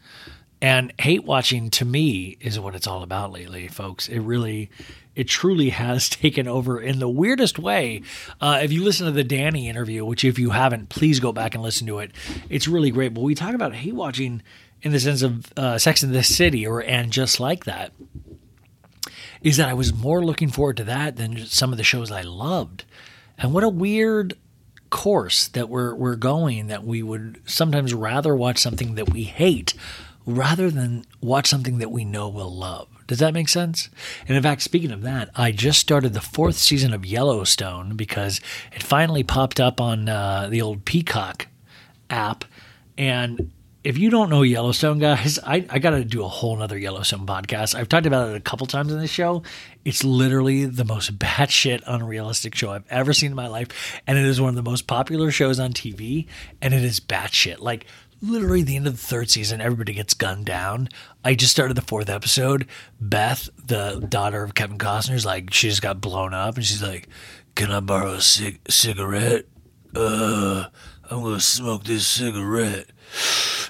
And 0.63 0.93
hate 1.01 1.25
watching 1.25 1.71
to 1.71 1.85
me 1.85 2.37
is 2.41 2.59
what 2.61 2.77
it's 2.77 2.87
all 2.87 3.03
about 3.03 3.33
lately, 3.33 3.67
folks. 3.67 4.09
It 4.09 4.21
really, 4.21 4.71
it 5.17 5.25
truly 5.25 5.71
has 5.83 6.09
taken 6.09 6.47
over 6.47 6.81
in 6.81 7.01
the 7.01 7.09
weirdest 7.09 7.59
way. 7.59 8.03
Uh, 8.41 8.61
if 8.63 8.71
you 8.71 8.85
listen 8.85 9.07
to 9.07 9.13
the 9.13 9.25
Danny 9.25 9.69
interview, 9.69 10.05
which 10.05 10.25
if 10.25 10.39
you 10.39 10.51
haven't, 10.51 10.89
please 10.89 11.19
go 11.19 11.33
back 11.33 11.57
and 11.57 11.65
listen 11.65 11.89
to 11.89 11.99
it. 11.99 12.13
It's 12.49 12.69
really 12.69 12.93
great. 12.93 13.13
But 13.13 13.23
we 13.23 13.35
talk 13.35 13.55
about 13.55 13.75
hate 13.75 13.97
watching 13.97 14.41
in 14.83 14.93
the 14.93 15.01
sense 15.01 15.23
of 15.23 15.53
uh, 15.57 15.79
Sex 15.79 16.05
in 16.05 16.13
the 16.13 16.23
City 16.23 16.65
or 16.65 16.81
and 16.81 17.13
just 17.13 17.41
like 17.41 17.65
that. 17.65 17.93
Is 19.43 19.57
that 19.57 19.69
I 19.69 19.75
was 19.75 19.93
more 19.93 20.25
looking 20.25 20.49
forward 20.49 20.77
to 20.77 20.85
that 20.85 21.17
than 21.17 21.45
some 21.47 21.73
of 21.73 21.77
the 21.77 21.83
shows 21.83 22.13
I 22.13 22.23
loved. 22.23 22.85
And 23.37 23.53
what 23.53 23.65
a 23.65 23.69
weird 23.69 24.39
course 24.91 25.49
that 25.49 25.69
we're 25.69 25.95
we're 25.95 26.15
going 26.15 26.69
that 26.69 26.85
we 26.85 27.03
would 27.03 27.41
sometimes 27.47 27.95
rather 27.95 28.37
watch 28.37 28.59
something 28.59 28.95
that 28.95 29.11
we 29.11 29.25
hate 29.25 29.75
rather 30.27 30.71
than 30.71 31.05
watch 31.21 31.49
something 31.49 31.79
that 31.79 31.91
we 31.91 32.05
know 32.05 32.29
we'll 32.29 32.55
love. 32.55 32.89
Does 33.07 33.19
that 33.19 33.35
make 33.35 33.49
sense? 33.49 33.91
And 34.27 34.37
in 34.37 34.43
fact, 34.43 34.63
speaking 34.63 34.93
of 34.93 35.03
that, 35.03 35.31
I 35.35 35.53
just 35.53 35.81
started 35.81 36.15
the 36.15 36.21
fourth 36.21 36.57
season 36.57 36.95
of 36.95 37.05
Yellowstone 37.05 37.97
because 37.97 38.41
it 38.75 38.83
finally 38.83 39.23
popped 39.23 39.61
up 39.61 39.81
on 39.81 40.09
uh, 40.09 40.49
the 40.49 40.63
old 40.63 40.85
Peacock 40.85 41.49
app. 42.09 42.45
And 42.97 43.51
if 43.85 43.99
you 43.99 44.11
don't 44.11 44.31
know 44.31 44.43
Yellowstone, 44.43 45.01
guys, 45.01 45.41
I, 45.45 45.67
I 45.69 45.79
got 45.81 45.91
to 45.91 46.05
do 46.05 46.23
a 46.23 46.29
whole 46.29 46.57
nother 46.57 46.79
Yellowstone 46.79 47.27
podcast. 47.27 47.75
I've 47.75 47.89
talked 47.89 48.07
about 48.07 48.31
it 48.31 48.37
a 48.37 48.41
couple 48.41 48.67
times 48.67 48.93
in 48.93 49.01
this 49.01 49.11
show. 49.11 49.43
It's 49.85 50.05
literally 50.05 50.67
the 50.67 50.85
most 50.85 51.19
batshit 51.19 51.83
unrealistic 51.87 52.55
show 52.55 52.71
I've 52.71 52.87
ever 52.89 53.13
seen 53.13 53.33
in 53.33 53.37
my 53.37 53.49
life. 53.49 54.01
And 54.07 54.17
it 54.17 54.25
is 54.25 54.41
one 54.41 54.51
of 54.51 54.55
the 54.55 54.63
most 54.63 54.87
popular 54.87 55.33
shows 55.33 55.59
on 55.59 55.73
TV. 55.73 56.29
And 56.61 56.73
it 56.73 56.85
is 56.85 57.01
batshit. 57.01 57.59
Like, 57.59 57.87
literally 58.23 58.63
the 58.63 58.77
end 58.77 58.87
of 58.87 58.93
the 58.95 59.07
third 59.07 59.31
season, 59.31 59.61
everybody 59.61 59.93
gets 59.93 60.15
gunned 60.15 60.47
down. 60.47 60.89
I 61.25 61.35
just 61.35 61.53
started 61.53 61.77
the 61.77 61.83
fourth 61.83 62.09
episode. 62.09 62.67
Beth, 63.01 63.51
the 63.67 64.07
daughter 64.09 64.43
of 64.43 64.55
Kevin 64.55 64.79
Costner's 64.79 65.27
like, 65.27 65.53
she 65.53 65.69
just 65.69 65.83
got 65.83 66.01
blown 66.01 66.33
up 66.33 66.57
and 66.57 66.65
she's 66.65 66.83
like, 66.83 67.09
Can 67.55 67.71
I 67.71 67.81
borrow 67.81 68.13
a 68.15 68.21
cig- 68.21 68.61
cigarette? 68.71 69.47
Uh, 69.95 70.67
I'm 71.11 71.23
gonna 71.23 71.41
smoke 71.41 71.85
this 71.85 72.07
cigarette. 72.07 72.87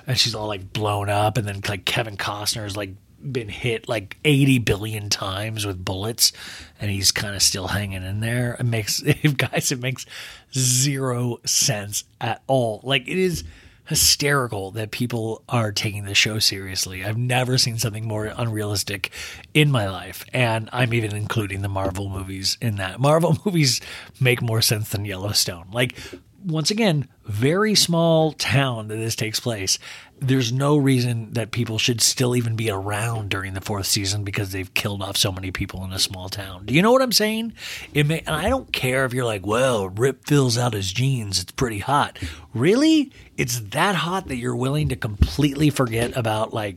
And 0.06 0.18
she's 0.18 0.34
all 0.34 0.46
like 0.46 0.72
blown 0.72 1.08
up, 1.08 1.36
and 1.36 1.48
then 1.48 1.60
like 1.68 1.84
Kevin 1.84 2.16
Costner's 2.16 2.76
like 2.76 2.90
been 3.30 3.48
hit 3.48 3.88
like 3.88 4.16
80 4.24 4.58
billion 4.58 5.08
times 5.08 5.64
with 5.64 5.84
bullets 5.84 6.32
and 6.80 6.90
he's 6.90 7.12
kind 7.12 7.36
of 7.36 7.42
still 7.42 7.68
hanging 7.68 8.02
in 8.02 8.18
there 8.18 8.56
it 8.58 8.64
makes 8.64 9.00
guys 9.36 9.70
it 9.70 9.80
makes 9.80 10.06
zero 10.52 11.38
sense 11.44 12.02
at 12.20 12.42
all 12.48 12.80
like 12.82 13.02
it 13.06 13.16
is 13.16 13.44
hysterical 13.86 14.70
that 14.72 14.90
people 14.90 15.42
are 15.48 15.72
taking 15.72 16.04
the 16.04 16.14
show 16.14 16.38
seriously. 16.38 17.04
I've 17.04 17.18
never 17.18 17.58
seen 17.58 17.78
something 17.78 18.06
more 18.06 18.26
unrealistic 18.36 19.10
in 19.54 19.70
my 19.70 19.88
life. 19.88 20.24
And 20.32 20.68
I'm 20.72 20.94
even 20.94 21.14
including 21.14 21.62
the 21.62 21.68
Marvel 21.68 22.08
movies 22.08 22.56
in 22.60 22.76
that. 22.76 23.00
Marvel 23.00 23.36
movies 23.44 23.80
make 24.20 24.40
more 24.40 24.62
sense 24.62 24.90
than 24.90 25.04
Yellowstone. 25.04 25.66
Like, 25.72 25.96
once 26.44 26.70
again, 26.70 27.08
very 27.24 27.74
small 27.74 28.32
town 28.32 28.88
that 28.88 28.96
this 28.96 29.14
takes 29.14 29.40
place. 29.40 29.78
There's 30.18 30.52
no 30.52 30.76
reason 30.76 31.32
that 31.32 31.50
people 31.50 31.78
should 31.78 32.00
still 32.00 32.36
even 32.36 32.56
be 32.56 32.70
around 32.70 33.30
during 33.30 33.54
the 33.54 33.60
fourth 33.60 33.86
season 33.86 34.24
because 34.24 34.52
they've 34.52 34.72
killed 34.74 35.02
off 35.02 35.16
so 35.16 35.32
many 35.32 35.50
people 35.50 35.84
in 35.84 35.92
a 35.92 35.98
small 35.98 36.28
town. 36.28 36.66
Do 36.66 36.74
you 36.74 36.82
know 36.82 36.92
what 36.92 37.02
I'm 37.02 37.12
saying? 37.12 37.54
It 37.92 38.06
may, 38.06 38.20
and 38.20 38.36
I 38.36 38.48
don't 38.48 38.72
care 38.72 39.04
if 39.04 39.12
you're 39.12 39.24
like, 39.24 39.46
well, 39.46 39.88
Rip 39.88 40.26
fills 40.26 40.58
out 40.58 40.74
his 40.74 40.92
jeans. 40.92 41.40
It's 41.40 41.52
pretty 41.52 41.80
hot. 41.80 42.18
Really? 42.54 43.12
It's 43.42 43.58
that 43.70 43.96
hot 43.96 44.28
that 44.28 44.36
you're 44.36 44.54
willing 44.54 44.90
to 44.90 44.96
completely 44.96 45.68
forget 45.70 46.16
about 46.16 46.54
like 46.54 46.76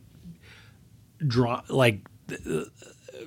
draw 1.28 1.62
like 1.70 2.00
uh, 2.32 2.64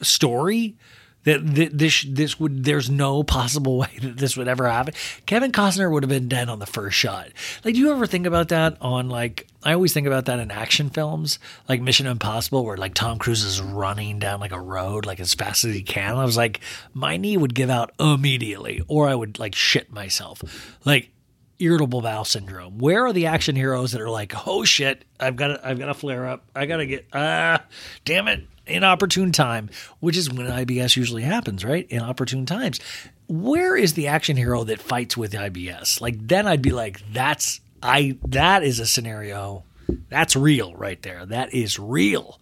story 0.03 0.77
that 1.23 1.55
th- 1.55 1.71
this 1.73 2.05
this 2.09 2.41
would 2.41 2.65
there's 2.65 2.91
no 2.91 3.23
possible 3.23 3.79
way 3.83 3.97
that 4.03 4.17
this 4.17 4.37
would 4.37 4.49
ever 4.49 4.69
happen. 4.69 4.93
Kevin 5.25 5.53
Costner 5.53 5.89
would 5.89 6.03
have 6.03 6.11
been 6.11 6.27
dead 6.27 6.49
on 6.49 6.59
the 6.59 6.67
first 6.67 6.97
shot. 6.97 7.29
Like, 7.65 7.75
do 7.75 7.81
you 7.81 7.93
ever 7.93 8.09
think 8.09 8.27
about 8.27 8.49
that 8.49 8.77
on 8.81 9.09
like? 9.09 9.47
I 9.63 9.73
always 9.73 9.93
think 9.93 10.09
about 10.09 10.25
that 10.25 10.41
in 10.41 10.51
action 10.51 10.91
films, 10.91 11.39
like 11.69 11.81
Mission 11.81 12.09
Impossible, 12.09 12.65
where 12.65 12.77
like 12.77 12.95
Tom 12.95 13.21
Cruise 13.21 13.45
is 13.45 13.63
running 13.63 14.19
down 14.19 14.41
like 14.41 14.51
a 14.51 14.61
road 14.61 15.07
like 15.07 15.21
as 15.21 15.33
fast 15.33 15.65
as 15.65 15.73
he 15.77 15.83
can. 15.85 16.17
I 16.17 16.25
was 16.25 16.37
like, 16.37 16.59
my 16.93 17.17
knee 17.17 17.37
would 17.37 17.55
give 17.55 17.71
out 17.71 17.93
immediately, 18.01 18.83
or 18.89 19.09
I 19.09 19.15
would 19.15 19.39
like 19.39 19.55
shit 19.55 19.93
myself. 19.93 20.43
Like 20.85 21.13
irritable 21.59 22.01
bowel 22.01 22.25
syndrome. 22.25 22.79
Where 22.79 23.07
are 23.07 23.13
the 23.13 23.27
action 23.27 23.57
heroes 23.57 23.93
that 23.93 24.01
are 24.01 24.11
like, 24.11 24.33
oh 24.47 24.65
shit, 24.65 25.05
I've 25.19 25.37
got 25.37 25.49
to, 25.49 25.69
I've 25.69 25.79
got 25.79 25.87
to 25.87 25.95
flare 25.95 26.27
up. 26.27 26.45
I 26.55 26.67
got 26.67 26.79
to 26.79 26.87
get 26.87 27.07
ah, 27.13 27.65
damn 28.05 28.29
it, 28.29 28.45
inopportune 28.67 29.33
time, 29.33 29.71
which 30.01 30.17
is 30.17 30.33
when 30.33 30.47
IBS 30.47 30.97
usually 30.97 31.23
happens, 31.23 31.65
right? 31.65 31.87
Inopportune 31.91 32.47
times. 32.47 32.81
Where 33.29 33.77
is 33.77 33.95
the 33.95 34.09
action 34.09 34.37
hero 34.37 34.65
that 34.65 34.81
fights 34.81 35.17
with 35.17 35.33
IBS? 35.33 36.01
Like 36.01 36.27
then 36.27 36.47
I'd 36.47 36.63
be 36.63 36.71
like, 36.71 37.03
that's 37.13 37.61
I 37.83 38.19
that 38.29 38.63
is 38.63 38.81
a 38.81 38.87
scenario 38.87 39.65
that's 40.09 40.37
real 40.37 40.75
right 40.75 41.01
there. 41.03 41.25
That 41.27 41.55
is 41.55 41.79
real. 41.79 42.39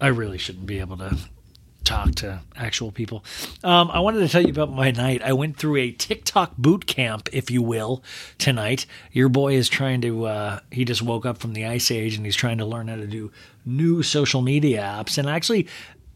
I 0.00 0.06
really 0.08 0.38
shouldn't 0.38 0.66
be 0.66 0.80
able 0.80 0.96
to 0.98 1.18
talk 1.90 2.14
to 2.14 2.40
actual 2.56 2.92
people. 2.92 3.24
Um, 3.64 3.90
I 3.90 4.00
wanted 4.00 4.20
to 4.20 4.28
tell 4.28 4.42
you 4.42 4.50
about 4.50 4.72
my 4.72 4.92
night. 4.92 5.22
I 5.22 5.32
went 5.32 5.56
through 5.56 5.76
a 5.76 5.90
TikTok 5.90 6.56
boot 6.56 6.86
camp, 6.86 7.28
if 7.32 7.50
you 7.50 7.62
will, 7.62 8.04
tonight. 8.38 8.86
Your 9.10 9.28
boy 9.28 9.54
is 9.54 9.68
trying 9.68 10.00
to. 10.02 10.26
Uh, 10.26 10.60
he 10.70 10.84
just 10.84 11.02
woke 11.02 11.26
up 11.26 11.38
from 11.38 11.52
the 11.52 11.66
ice 11.66 11.90
age 11.90 12.14
and 12.14 12.24
he's 12.24 12.36
trying 12.36 12.58
to 12.58 12.64
learn 12.64 12.88
how 12.88 12.96
to 12.96 13.06
do 13.06 13.32
new 13.66 14.02
social 14.02 14.40
media 14.40 14.80
apps. 14.80 15.18
And 15.18 15.28
actually, 15.28 15.66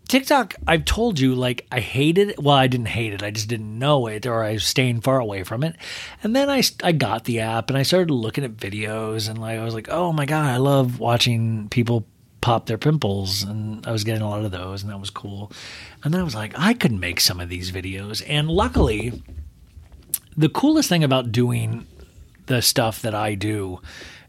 TikTok, 0.06 0.54
I've 0.66 0.84
told 0.84 1.18
you, 1.18 1.34
like, 1.34 1.66
I 1.72 1.80
hated 1.80 2.30
it. 2.30 2.42
Well, 2.42 2.54
I 2.54 2.68
didn't 2.68 2.86
hate 2.86 3.12
it. 3.12 3.22
I 3.22 3.32
just 3.32 3.48
didn't 3.48 3.78
know 3.78 4.06
it 4.06 4.26
or 4.26 4.44
I 4.44 4.52
was 4.52 4.64
staying 4.64 5.00
far 5.00 5.18
away 5.18 5.42
from 5.42 5.64
it. 5.64 5.76
And 6.22 6.36
then 6.36 6.48
I, 6.48 6.62
I 6.82 6.92
got 6.92 7.24
the 7.24 7.40
app 7.40 7.68
and 7.68 7.76
I 7.76 7.82
started 7.82 8.12
looking 8.12 8.44
at 8.44 8.56
videos 8.56 9.28
and 9.28 9.40
like, 9.40 9.58
I 9.58 9.64
was 9.64 9.74
like, 9.74 9.88
oh 9.88 10.12
my 10.12 10.26
God, 10.26 10.44
I 10.44 10.58
love 10.58 11.00
watching 11.00 11.68
people 11.68 12.06
pop 12.44 12.66
their 12.66 12.76
pimples. 12.76 13.42
And 13.42 13.84
I 13.86 13.90
was 13.90 14.04
getting 14.04 14.20
a 14.20 14.28
lot 14.28 14.44
of 14.44 14.50
those 14.52 14.82
and 14.82 14.92
that 14.92 15.00
was 15.00 15.08
cool. 15.08 15.50
And 16.04 16.12
then 16.12 16.20
I 16.20 16.24
was 16.24 16.34
like, 16.34 16.52
I 16.58 16.74
could 16.74 16.92
make 16.92 17.18
some 17.18 17.40
of 17.40 17.48
these 17.48 17.72
videos. 17.72 18.22
And 18.28 18.50
luckily, 18.50 19.22
the 20.36 20.50
coolest 20.50 20.90
thing 20.90 21.02
about 21.02 21.32
doing 21.32 21.86
the 22.44 22.60
stuff 22.60 23.00
that 23.00 23.14
I 23.14 23.34
do 23.34 23.80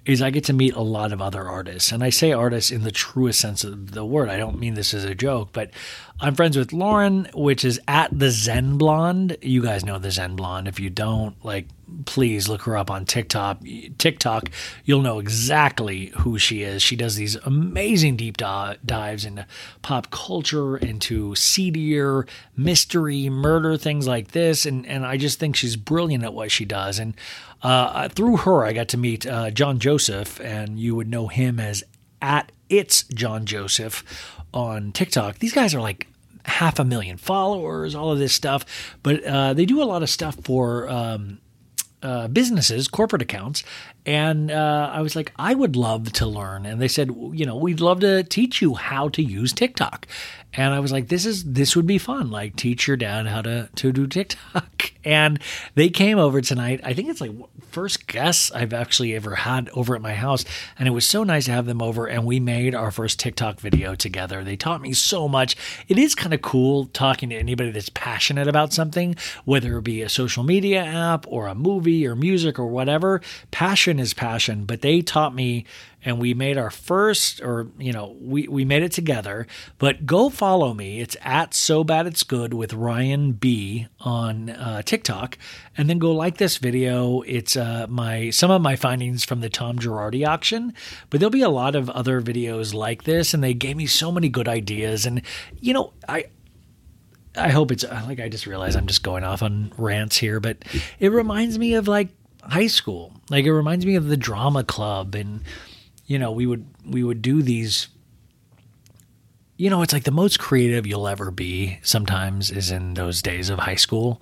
is 0.06 0.22
I 0.22 0.30
get 0.30 0.44
to 0.46 0.54
meet 0.54 0.76
a 0.76 0.82
lot 0.82 1.12
of 1.12 1.22
other 1.22 1.48
artists. 1.48 1.92
And 1.92 2.04
I 2.04 2.10
say 2.10 2.32
artists 2.32 2.72
in 2.72 2.84
the 2.84 2.92
truest 2.92 3.40
sense 3.40 3.64
of 3.64 3.92
the 3.92 4.06
word. 4.06 4.30
I 4.30 4.38
don't 4.38 4.60
mean 4.60 4.76
this 4.76 4.94
as 4.94 5.04
a 5.04 5.16
joke, 5.16 5.50
but 5.52 5.72
I'm 6.20 6.36
friends 6.36 6.56
with 6.56 6.72
Lauren, 6.72 7.28
which 7.34 7.66
is 7.66 7.80
at 7.88 8.18
the 8.18 8.30
Zen 8.30 8.78
Blonde. 8.78 9.38
You 9.42 9.62
guys 9.62 9.84
know 9.84 9.98
the 9.98 10.12
Zen 10.12 10.36
Blonde. 10.36 10.68
If 10.68 10.80
you 10.80 10.90
don't, 10.90 11.36
like, 11.44 11.68
please 12.06 12.48
look 12.48 12.62
her 12.64 12.78
up 12.78 12.90
on 12.90 13.06
TikTok. 13.06 13.62
TikTok, 13.98 14.50
you'll 14.86 15.02
know 15.02 15.20
exactly 15.20 16.14
who 16.20 16.38
she 16.38 16.62
is. 16.62 16.82
She 16.82 16.96
does 16.96 17.16
these 17.16 17.36
amazing 17.38 18.16
deep 18.16 18.38
dives 18.38 19.26
into 19.26 19.46
pop 19.82 20.10
culture, 20.12 20.78
into 20.78 21.36
seedier 21.36 22.26
mystery, 22.56 23.30
murder, 23.30 23.76
things 23.76 24.08
like 24.08 24.32
this. 24.32 24.66
And 24.66 24.86
and 24.86 25.06
I 25.06 25.18
just 25.18 25.40
think 25.40 25.56
she's 25.56 25.76
brilliant 25.76 26.24
at 26.24 26.34
what 26.34 26.50
she 26.50 26.64
does. 26.64 26.98
And 26.98 27.14
uh, 27.65 28.10
through 28.10 28.38
her, 28.38 28.63
I 28.63 28.74
got 28.74 28.89
to 28.89 28.98
meet 28.98 29.25
uh, 29.25 29.50
John 29.50 29.79
Joseph, 29.79 30.39
and 30.39 30.79
you 30.79 30.95
would 30.95 31.10
know 31.10 31.27
him 31.27 31.60
as 31.60 31.84
at 32.22 32.51
it's 32.69 33.03
John 33.05 33.45
Joseph 33.45 34.04
on 34.54 34.91
TikTok. 34.91 35.39
These 35.39 35.54
guys 35.54 35.73
are 35.73 35.82
like 35.82 36.08
half 36.45 36.78
a 36.78 36.86
million 36.86 37.17
followers, 37.17 37.95
all 37.95 38.12
of 38.12 38.19
this 38.19 38.34
stuff, 38.34 38.65
but 39.01 39.23
uh, 39.23 39.54
they 39.54 39.65
do 39.65 39.82
a 39.82 39.86
lot 39.86 40.04
of 40.04 40.10
stuff 40.10 40.36
for. 40.43 40.88
Um, 40.89 41.39
uh, 42.04 42.28
businesses, 42.28 42.88
corporate 42.88 43.23
accounts. 43.23 43.63
And 44.06 44.51
uh, 44.51 44.91
I 44.93 45.01
was 45.01 45.15
like, 45.15 45.32
I 45.38 45.56
would 45.56 45.75
love 45.75 46.13
to 46.13 46.28
learn. 46.28 46.67
And 46.67 46.80
they 46.80 46.88
said, 46.88 47.10
you 47.34 47.47
know, 47.47 47.56
we'd 47.56 47.80
love 47.80 48.01
to 48.01 48.23
teach 48.23 48.62
you 48.62 48.75
how 48.75 49.10
to 49.10 49.23
use 49.23 49.51
TikTok. 49.51 50.06
And 50.54 50.73
I 50.73 50.80
was 50.80 50.91
like, 50.91 51.08
this 51.08 51.25
is 51.25 51.43
this 51.43 51.75
would 51.75 51.88
be 51.88 51.97
fun. 51.97 52.30
Like 52.30 52.56
teach 52.56 52.88
your 52.88 52.95
dad 52.95 53.25
how 53.25 53.41
to 53.41 53.69
to 53.75 53.91
do 53.91 54.08
TikTok. 54.08 54.91
And 55.04 55.39
they 55.75 55.89
came 55.89 56.17
over 56.17 56.41
tonight. 56.41 56.82
I 56.84 56.93
think 56.95 57.10
it's 57.10 57.21
like 57.21 57.30
first 57.76 58.08
guests 58.08 58.54
I've 58.54 58.72
actually 58.72 59.14
ever 59.14 59.36
had 59.36 59.68
over 59.74 59.98
at 59.98 60.02
my 60.02 60.14
house. 60.14 60.46
And 60.80 60.88
it 60.88 60.92
was 60.92 61.06
so 61.06 61.26
nice 61.26 61.44
to 61.44 61.52
have 61.52 61.66
them 61.66 61.82
over. 61.82 62.08
And 62.08 62.24
we 62.24 62.40
made 62.40 62.74
our 62.74 62.90
first 62.90 63.20
TikTok 63.20 63.60
video 63.60 63.96
together. 63.96 64.46
They 64.46 64.56
taught 64.56 64.82
me 64.82 64.94
so 64.94 65.28
much. 65.28 65.58
It 65.90 66.00
is 66.00 66.16
kind 66.16 66.34
of 66.34 66.42
cool 66.42 66.86
talking 66.86 67.32
to 67.32 67.36
anybody 67.36 67.72
that's 67.72 67.90
passionate 67.90 68.48
about 68.48 68.72
something, 68.72 69.18
whether 69.44 69.78
it 69.78 69.84
be 69.84 70.02
a 70.02 70.08
social 70.08 70.46
media 70.46 70.86
app 70.86 71.26
or 71.28 71.48
a 71.48 71.54
movie 71.54 72.08
or 72.08 72.16
music 72.16 72.58
or 72.58 72.68
whatever. 72.68 73.20
Passion 73.52 74.00
is 74.00 74.14
passion. 74.14 74.64
But 74.64 74.80
they 74.80 75.02
taught 75.02 75.36
me 75.36 75.66
and 76.06 76.20
we 76.20 76.34
made 76.36 76.58
our 76.58 76.70
first 76.70 77.41
or 77.41 77.68
you 77.78 77.91
know 77.91 78.15
we, 78.22 78.48
we 78.48 78.63
made 78.63 78.84
it 78.84 78.91
together. 78.91 79.48
But 79.80 80.06
go 80.06 80.30
follow 80.30 80.74
me. 80.74 81.02
It's 81.02 81.18
at 81.22 81.54
so 81.54 81.84
bad 81.84 82.08
it's 82.08 82.24
good 82.24 82.54
with 82.54 82.74
ryan 82.74 83.34
b 83.34 83.88
on 84.00 84.52
uh, 84.52 84.84
tiktok. 84.84 85.38
And 85.78 85.89
then 85.89 86.00
go 86.00 86.13
like 86.13 86.38
this 86.38 86.58
video. 86.58 87.22
It's 87.22 87.58
uh, 87.58 87.88
my 87.89 88.30
some 88.30 88.52
of 88.52 88.62
my 88.62 88.76
findings 88.76 89.26
from 89.26 89.41
the 89.41 89.50
tom 89.50 89.80
girardi 89.80 90.26
auction. 90.26 90.74
But 91.10 91.20
there'll 91.20 91.32
be 91.32 91.41
a 91.41 91.50
lot 91.50 91.76
of 91.76 91.89
other 91.89 92.22
videos 92.22 92.74
like 92.74 93.04
this 93.04 93.34
and 93.34 93.44
they 93.44 93.56
gave 93.56 93.76
me 93.76 93.88
so 93.88 94.12
many 94.12 94.30
good 94.30 94.48
ideas. 94.48 95.06
And 95.06 95.22
you 95.60 95.74
know 95.74 95.91
i 96.08 96.26
I 97.38 97.50
hope 97.50 97.72
it's 97.72 97.84
like 97.84 98.22
I 98.22 98.30
just 98.30 98.48
realized 98.48 98.78
I'm 98.78 98.88
just 98.88 99.04
going 99.04 99.26
off 99.26 99.44
on 99.44 99.74
rants 99.78 100.15
here, 100.15 100.39
but 100.39 100.63
it 101.00 101.10
reminds 101.10 101.60
me 101.60 101.74
of 101.74 101.86
like 101.86 102.08
high 102.41 102.68
school. 102.68 103.12
Like 103.30 103.46
it 103.46 103.54
reminds 103.54 103.86
me 103.86 103.96
of 103.96 104.08
the 104.08 104.15
drama 104.15 104.63
club 104.63 105.15
and 105.15 105.41
you 106.06 106.20
know, 106.20 106.32
we 106.32 106.46
would 106.46 106.65
we 106.86 107.04
would 107.04 107.22
do 107.22 107.41
these 107.41 107.88
you 109.58 109.70
know, 109.70 109.82
it's 109.82 109.94
like 109.94 110.04
the 110.04 110.12
most 110.12 110.38
creative 110.38 110.86
you'll 110.86 111.08
ever 111.08 111.32
be 111.32 111.80
sometimes 111.82 112.52
is 112.52 112.72
in 112.72 112.96
those 112.96 113.22
days 113.22 113.50
of 113.50 113.60
high 113.60 113.76
school 113.76 114.22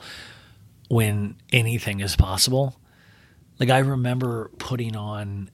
when 0.89 1.35
anything 1.51 2.01
is 2.01 2.15
possible. 2.15 2.75
Like 3.59 3.69
I 3.69 3.79
remember 3.79 4.51
putting 4.59 4.95
on 4.95 5.49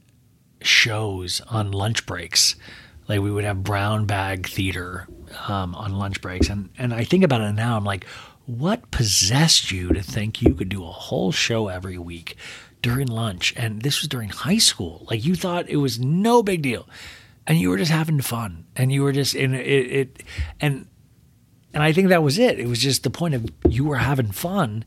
shows 0.61 1.41
on 1.49 1.71
lunch 1.71 2.05
breaks. 2.05 2.55
Like 3.07 3.21
we 3.21 3.31
would 3.31 3.45
have 3.45 3.63
brown 3.63 4.05
bag 4.05 4.47
theater 4.47 5.07
um, 5.47 5.73
on 5.75 5.95
lunch 5.95 6.21
breaks, 6.21 6.49
and 6.49 6.69
and 6.77 6.93
I 6.93 7.03
think 7.03 7.23
about 7.23 7.41
it 7.41 7.53
now. 7.53 7.75
I'm 7.75 7.85
like, 7.85 8.05
what 8.45 8.91
possessed 8.91 9.71
you 9.71 9.89
to 9.89 10.03
think 10.03 10.41
you 10.41 10.53
could 10.53 10.69
do 10.69 10.83
a 10.83 10.91
whole 10.91 11.31
show 11.31 11.69
every 11.69 11.97
week 11.97 12.35
during 12.81 13.07
lunch? 13.07 13.53
And 13.57 13.81
this 13.81 14.01
was 14.01 14.07
during 14.07 14.29
high 14.29 14.57
school. 14.57 15.05
Like 15.09 15.25
you 15.25 15.35
thought 15.35 15.69
it 15.69 15.77
was 15.77 15.99
no 15.99 16.43
big 16.43 16.61
deal, 16.61 16.87
and 17.47 17.59
you 17.59 17.69
were 17.69 17.77
just 17.77 17.91
having 17.91 18.21
fun, 18.21 18.65
and 18.75 18.91
you 18.91 19.03
were 19.03 19.13
just 19.13 19.35
in 19.35 19.53
it, 19.53 19.65
it 19.65 20.23
and 20.59 20.87
and 21.73 21.83
I 21.83 21.91
think 21.91 22.09
that 22.09 22.23
was 22.23 22.39
it. 22.39 22.59
It 22.59 22.67
was 22.67 22.79
just 22.79 23.03
the 23.03 23.09
point 23.09 23.35
of 23.35 23.49
you 23.67 23.83
were 23.83 23.97
having 23.97 24.31
fun. 24.31 24.85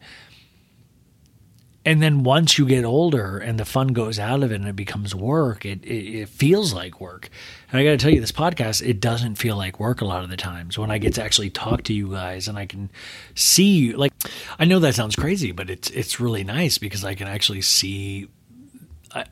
And 1.85 2.01
then 2.01 2.23
once 2.23 2.59
you 2.59 2.67
get 2.67 2.85
older 2.85 3.39
and 3.39 3.59
the 3.59 3.65
fun 3.65 3.89
goes 3.89 4.19
out 4.19 4.43
of 4.43 4.53
it 4.53 4.57
and 4.57 4.69
it 4.69 4.77
becomes 4.77 5.15
work, 5.15 5.65
it, 5.65 5.85
it, 5.85 6.21
it 6.21 6.29
feels 6.29 6.73
like 6.73 7.01
work. 7.01 7.29
And 7.71 7.81
I 7.81 7.85
got 7.85 7.91
to 7.91 7.97
tell 7.97 8.11
you, 8.11 8.21
this 8.21 8.31
podcast, 8.31 8.87
it 8.87 9.01
doesn't 9.01 9.35
feel 9.35 9.57
like 9.57 9.81
work 9.81 10.01
a 10.01 10.05
lot 10.05 10.23
of 10.23 10.31
the 10.31 10.37
times 10.37 10.79
when 10.79 10.93
I 10.93 10.99
get 10.99 11.15
to 11.15 11.25
actually 11.25 11.51
talk 11.51 11.83
to 11.85 11.93
you 11.93 12.13
guys 12.13 12.47
and 12.47 12.57
I 12.57 12.67
can 12.67 12.91
see 13.35 13.79
you. 13.79 13.97
Like, 13.97 14.13
I 14.61 14.65
know 14.65 14.79
that 14.79 14.95
sounds 14.95 15.17
crazy, 15.17 15.51
but 15.51 15.71
it's 15.71 15.91
it's 15.91 16.21
really 16.21 16.45
nice 16.45 16.79
because 16.79 17.05
I 17.05 17.15
can 17.15 17.27
actually 17.27 17.63
see. 17.63 18.29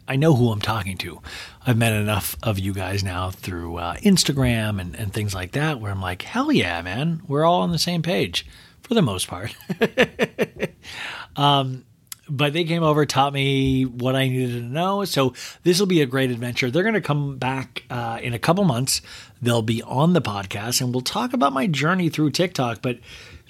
I, 0.06 0.16
know 0.16 0.34
who 0.34 0.52
I'm 0.52 0.60
talking 0.60 0.98
to. 0.98 1.22
I've 1.66 1.78
met 1.78 1.94
enough 1.94 2.36
of 2.42 2.58
you 2.58 2.74
guys 2.74 3.02
now 3.02 3.30
through 3.30 3.78
uh, 3.78 3.94
Instagram 3.96 4.78
and, 4.78 4.94
and 4.94 5.10
things 5.10 5.34
like 5.34 5.52
that 5.52 5.80
where 5.80 5.90
I'm 5.90 6.02
like, 6.02 6.20
hell 6.20 6.52
yeah, 6.52 6.82
man, 6.82 7.22
we're 7.26 7.44
all 7.44 7.62
on 7.62 7.70
the 7.70 7.78
same 7.78 8.02
page 8.02 8.44
for 8.82 8.92
the 8.92 9.00
most 9.00 9.26
part. 9.26 9.56
um, 11.36 11.86
but 12.30 12.52
they 12.52 12.64
came 12.64 12.82
over, 12.82 13.04
taught 13.04 13.32
me 13.32 13.84
what 13.84 14.14
I 14.14 14.28
needed 14.28 14.62
to 14.62 14.66
know. 14.66 15.04
So 15.04 15.34
this 15.64 15.80
will 15.80 15.86
be 15.86 16.00
a 16.00 16.06
great 16.06 16.30
adventure. 16.30 16.70
They're 16.70 16.82
going 16.82 16.94
to 16.94 17.00
come 17.00 17.36
back 17.36 17.84
uh, 17.90 18.18
in 18.22 18.32
a 18.32 18.38
couple 18.38 18.64
months. 18.64 19.02
They'll 19.42 19.62
be 19.62 19.82
on 19.82 20.12
the 20.12 20.22
podcast, 20.22 20.80
and 20.80 20.94
we'll 20.94 21.00
talk 21.00 21.32
about 21.32 21.52
my 21.52 21.66
journey 21.66 22.08
through 22.08 22.30
TikTok. 22.30 22.82
But 22.82 23.00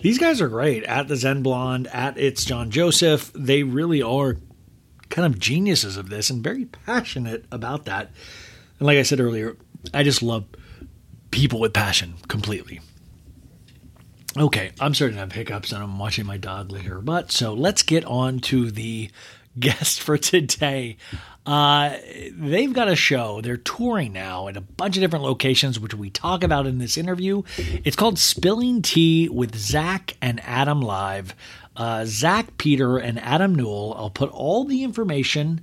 these 0.03 0.19
guys 0.19 0.41
are 0.41 0.49
great. 0.49 0.85
At 0.85 1.09
the 1.09 1.17
Zen 1.17 1.43
Blonde, 1.43 1.87
at 1.89 2.17
it's 2.17 2.45
John 2.45 2.71
Joseph, 2.71 3.33
they 3.35 3.63
really 3.63 4.03
are 4.03 4.37
kind 5.11 5.27
of 5.27 5.39
geniuses 5.39 5.97
of 5.97 6.09
this 6.09 6.31
and 6.31 6.43
very 6.43 6.65
passionate 6.65 7.45
about 7.53 7.85
that. 7.85 8.11
And 8.79 8.87
like 8.87 8.99
I 8.99 9.03
said 9.03 9.21
earlier, 9.21 9.57
I 9.93 10.03
just 10.03 10.23
love 10.23 10.47
people 11.31 11.61
with 11.61 11.73
passion 11.73 12.15
completely. 12.29 12.81
Okay, 14.39 14.71
I'm 14.79 14.95
starting 14.95 15.17
to 15.17 15.21
have 15.21 15.33
hiccups 15.33 15.73
and 15.73 15.83
I'm 15.83 15.99
watching 15.99 16.25
my 16.25 16.37
dog 16.37 16.71
lick 16.71 16.83
her 16.83 17.01
butt. 17.01 17.33
So 17.33 17.53
let's 17.53 17.83
get 17.83 18.05
on 18.05 18.39
to 18.41 18.71
the 18.71 19.11
guest 19.59 20.01
for 20.01 20.17
today. 20.17 20.97
Uh, 21.45 21.97
they've 22.33 22.73
got 22.73 22.89
a 22.89 22.95
show. 22.95 23.41
They're 23.41 23.57
touring 23.57 24.13
now 24.13 24.47
at 24.47 24.57
a 24.57 24.61
bunch 24.61 24.97
of 24.97 25.01
different 25.01 25.25
locations, 25.25 25.81
which 25.81 25.95
we 25.95 26.11
talk 26.11 26.45
about 26.45 26.67
in 26.67 26.79
this 26.79 26.97
interview. 26.97 27.43
It's 27.57 27.97
called 27.97 28.19
Spilling 28.19 28.83
Tea 28.83 29.29
with 29.29 29.57
Zack 29.57 30.17
and 30.23 30.41
Adam 30.45 30.81
Live. 30.81 31.35
Uh, 31.75 32.05
Zack 32.07 32.57
Peter 32.57 32.99
and 32.99 33.19
Adam 33.19 33.55
Newell. 33.55 33.95
I'll 33.97 34.11
put 34.11 34.31
all 34.31 34.65
the 34.65 34.85
information 34.85 35.63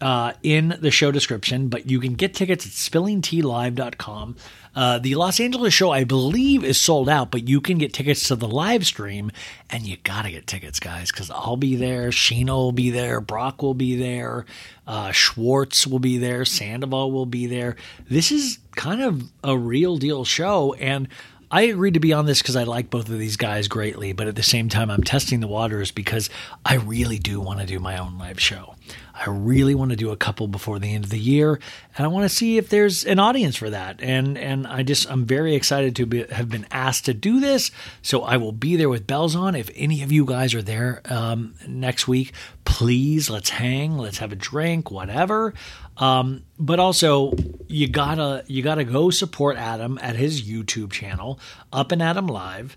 uh, 0.00 0.32
in 0.42 0.76
the 0.80 0.90
show 0.90 1.10
description, 1.10 1.68
but 1.68 1.90
you 1.90 2.00
can 2.00 2.14
get 2.14 2.34
tickets 2.34 2.66
at 2.66 2.72
spillingtealive.com. 2.72 4.36
Uh, 4.74 4.98
the 4.98 5.14
Los 5.16 5.40
Angeles 5.40 5.74
show, 5.74 5.90
I 5.90 6.04
believe, 6.04 6.62
is 6.62 6.80
sold 6.80 7.08
out, 7.08 7.30
but 7.30 7.48
you 7.48 7.60
can 7.60 7.78
get 7.78 7.92
tickets 7.92 8.28
to 8.28 8.36
the 8.36 8.46
live 8.46 8.86
stream, 8.86 9.32
and 9.70 9.84
you 9.84 9.96
gotta 10.04 10.30
get 10.30 10.46
tickets, 10.46 10.78
guys, 10.78 11.10
because 11.10 11.30
I'll 11.30 11.56
be 11.56 11.74
there, 11.74 12.10
Sheena 12.10 12.50
will 12.50 12.72
be 12.72 12.90
there, 12.90 13.20
Brock 13.20 13.62
will 13.62 13.74
be 13.74 13.96
there, 13.96 14.46
uh, 14.86 15.10
Schwartz 15.10 15.86
will 15.86 15.98
be 15.98 16.18
there, 16.18 16.44
Sandoval 16.44 17.10
will 17.10 17.26
be 17.26 17.46
there. 17.46 17.76
This 18.08 18.30
is 18.30 18.58
kind 18.76 19.02
of 19.02 19.30
a 19.42 19.58
real 19.58 19.96
deal 19.96 20.24
show, 20.24 20.74
and 20.74 21.08
I 21.50 21.62
agreed 21.62 21.94
to 21.94 22.00
be 22.00 22.12
on 22.12 22.26
this 22.26 22.42
because 22.42 22.56
I 22.56 22.64
like 22.64 22.90
both 22.90 23.08
of 23.08 23.18
these 23.18 23.36
guys 23.36 23.68
greatly, 23.68 24.12
but 24.12 24.28
at 24.28 24.36
the 24.36 24.42
same 24.42 24.68
time, 24.68 24.90
I'm 24.90 25.02
testing 25.02 25.40
the 25.40 25.48
waters 25.48 25.90
because 25.90 26.28
I 26.64 26.74
really 26.76 27.18
do 27.18 27.40
want 27.40 27.60
to 27.60 27.66
do 27.66 27.78
my 27.78 27.96
own 27.96 28.18
live 28.18 28.38
show. 28.38 28.74
I 29.18 29.30
really 29.30 29.74
want 29.74 29.90
to 29.90 29.96
do 29.96 30.10
a 30.10 30.16
couple 30.16 30.46
before 30.46 30.78
the 30.78 30.94
end 30.94 31.04
of 31.04 31.10
the 31.10 31.18
year, 31.18 31.60
and 31.96 32.04
I 32.04 32.08
want 32.08 32.24
to 32.24 32.34
see 32.34 32.56
if 32.56 32.68
there's 32.68 33.04
an 33.04 33.18
audience 33.18 33.56
for 33.56 33.68
that. 33.70 34.00
And 34.00 34.38
and 34.38 34.66
I 34.66 34.82
just 34.82 35.10
I'm 35.10 35.26
very 35.26 35.54
excited 35.54 35.96
to 35.96 36.06
be, 36.06 36.24
have 36.24 36.48
been 36.48 36.66
asked 36.70 37.06
to 37.06 37.14
do 37.14 37.40
this, 37.40 37.70
so 38.02 38.22
I 38.22 38.36
will 38.36 38.52
be 38.52 38.76
there 38.76 38.88
with 38.88 39.06
bells 39.06 39.34
on. 39.34 39.54
If 39.54 39.70
any 39.74 40.02
of 40.02 40.12
you 40.12 40.24
guys 40.24 40.54
are 40.54 40.62
there 40.62 41.02
um, 41.06 41.54
next 41.66 42.06
week, 42.06 42.32
please 42.64 43.28
let's 43.28 43.50
hang, 43.50 43.98
let's 43.98 44.18
have 44.18 44.32
a 44.32 44.36
drink, 44.36 44.90
whatever. 44.90 45.54
Um, 45.96 46.44
but 46.58 46.78
also 46.78 47.32
you 47.66 47.88
gotta 47.88 48.44
you 48.46 48.62
gotta 48.62 48.84
go 48.84 49.10
support 49.10 49.56
Adam 49.56 49.98
at 50.00 50.16
his 50.16 50.42
YouTube 50.42 50.92
channel, 50.92 51.40
Up 51.72 51.90
and 51.92 52.02
Adam 52.02 52.28
Live. 52.28 52.76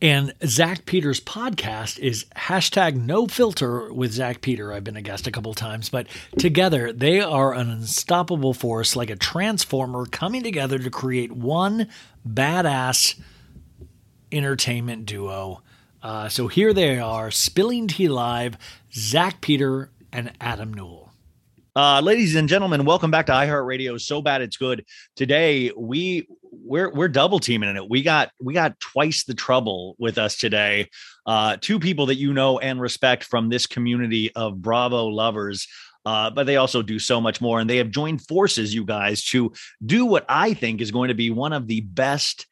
And 0.00 0.32
Zack 0.46 0.86
Peters' 0.86 1.18
podcast 1.18 1.98
is 1.98 2.24
hashtag 2.36 2.94
no 2.94 3.26
filter 3.26 3.92
with 3.92 4.12
Zack 4.12 4.42
Peter. 4.42 4.72
I've 4.72 4.84
been 4.84 4.96
a 4.96 5.02
guest 5.02 5.26
a 5.26 5.32
couple 5.32 5.54
times, 5.54 5.88
but 5.88 6.06
together 6.38 6.92
they 6.92 7.20
are 7.20 7.52
an 7.52 7.68
unstoppable 7.68 8.54
force 8.54 8.94
like 8.94 9.10
a 9.10 9.16
transformer 9.16 10.06
coming 10.06 10.44
together 10.44 10.78
to 10.78 10.90
create 10.90 11.32
one 11.32 11.88
badass 12.26 13.18
entertainment 14.30 15.04
duo. 15.04 15.62
Uh, 16.00 16.28
so 16.28 16.46
here 16.46 16.72
they 16.72 17.00
are, 17.00 17.32
Spilling 17.32 17.88
Tea 17.88 18.08
Live, 18.08 18.56
Zack 18.94 19.40
Peter 19.40 19.90
and 20.12 20.30
Adam 20.40 20.72
Newell. 20.72 21.10
Uh, 21.74 22.00
ladies 22.00 22.36
and 22.36 22.48
gentlemen, 22.48 22.84
welcome 22.84 23.10
back 23.10 23.26
to 23.26 23.32
iHeartRadio. 23.32 24.00
So 24.00 24.22
bad 24.22 24.42
it's 24.42 24.56
good. 24.56 24.84
Today 25.16 25.72
we 25.76 26.28
we're 26.50 26.90
we're 26.92 27.08
double 27.08 27.38
teaming 27.38 27.70
in 27.70 27.76
it. 27.76 27.88
We 27.88 28.02
got 28.02 28.30
we 28.40 28.54
got 28.54 28.78
twice 28.80 29.24
the 29.24 29.34
trouble 29.34 29.96
with 29.98 30.18
us 30.18 30.36
today. 30.36 30.88
Uh, 31.26 31.56
two 31.60 31.78
people 31.78 32.06
that 32.06 32.16
you 32.16 32.32
know 32.32 32.58
and 32.58 32.80
respect 32.80 33.24
from 33.24 33.48
this 33.48 33.66
community 33.66 34.32
of 34.34 34.60
Bravo 34.60 35.06
lovers. 35.06 35.66
Uh, 36.04 36.30
but 36.30 36.46
they 36.46 36.56
also 36.56 36.80
do 36.80 36.98
so 36.98 37.20
much 37.20 37.40
more, 37.40 37.60
and 37.60 37.68
they 37.68 37.76
have 37.76 37.90
joined 37.90 38.26
forces, 38.26 38.74
you 38.74 38.84
guys, 38.84 39.22
to 39.24 39.52
do 39.84 40.06
what 40.06 40.24
I 40.28 40.54
think 40.54 40.80
is 40.80 40.90
going 40.90 41.08
to 41.08 41.14
be 41.14 41.30
one 41.30 41.52
of 41.52 41.66
the 41.66 41.82
best 41.82 42.46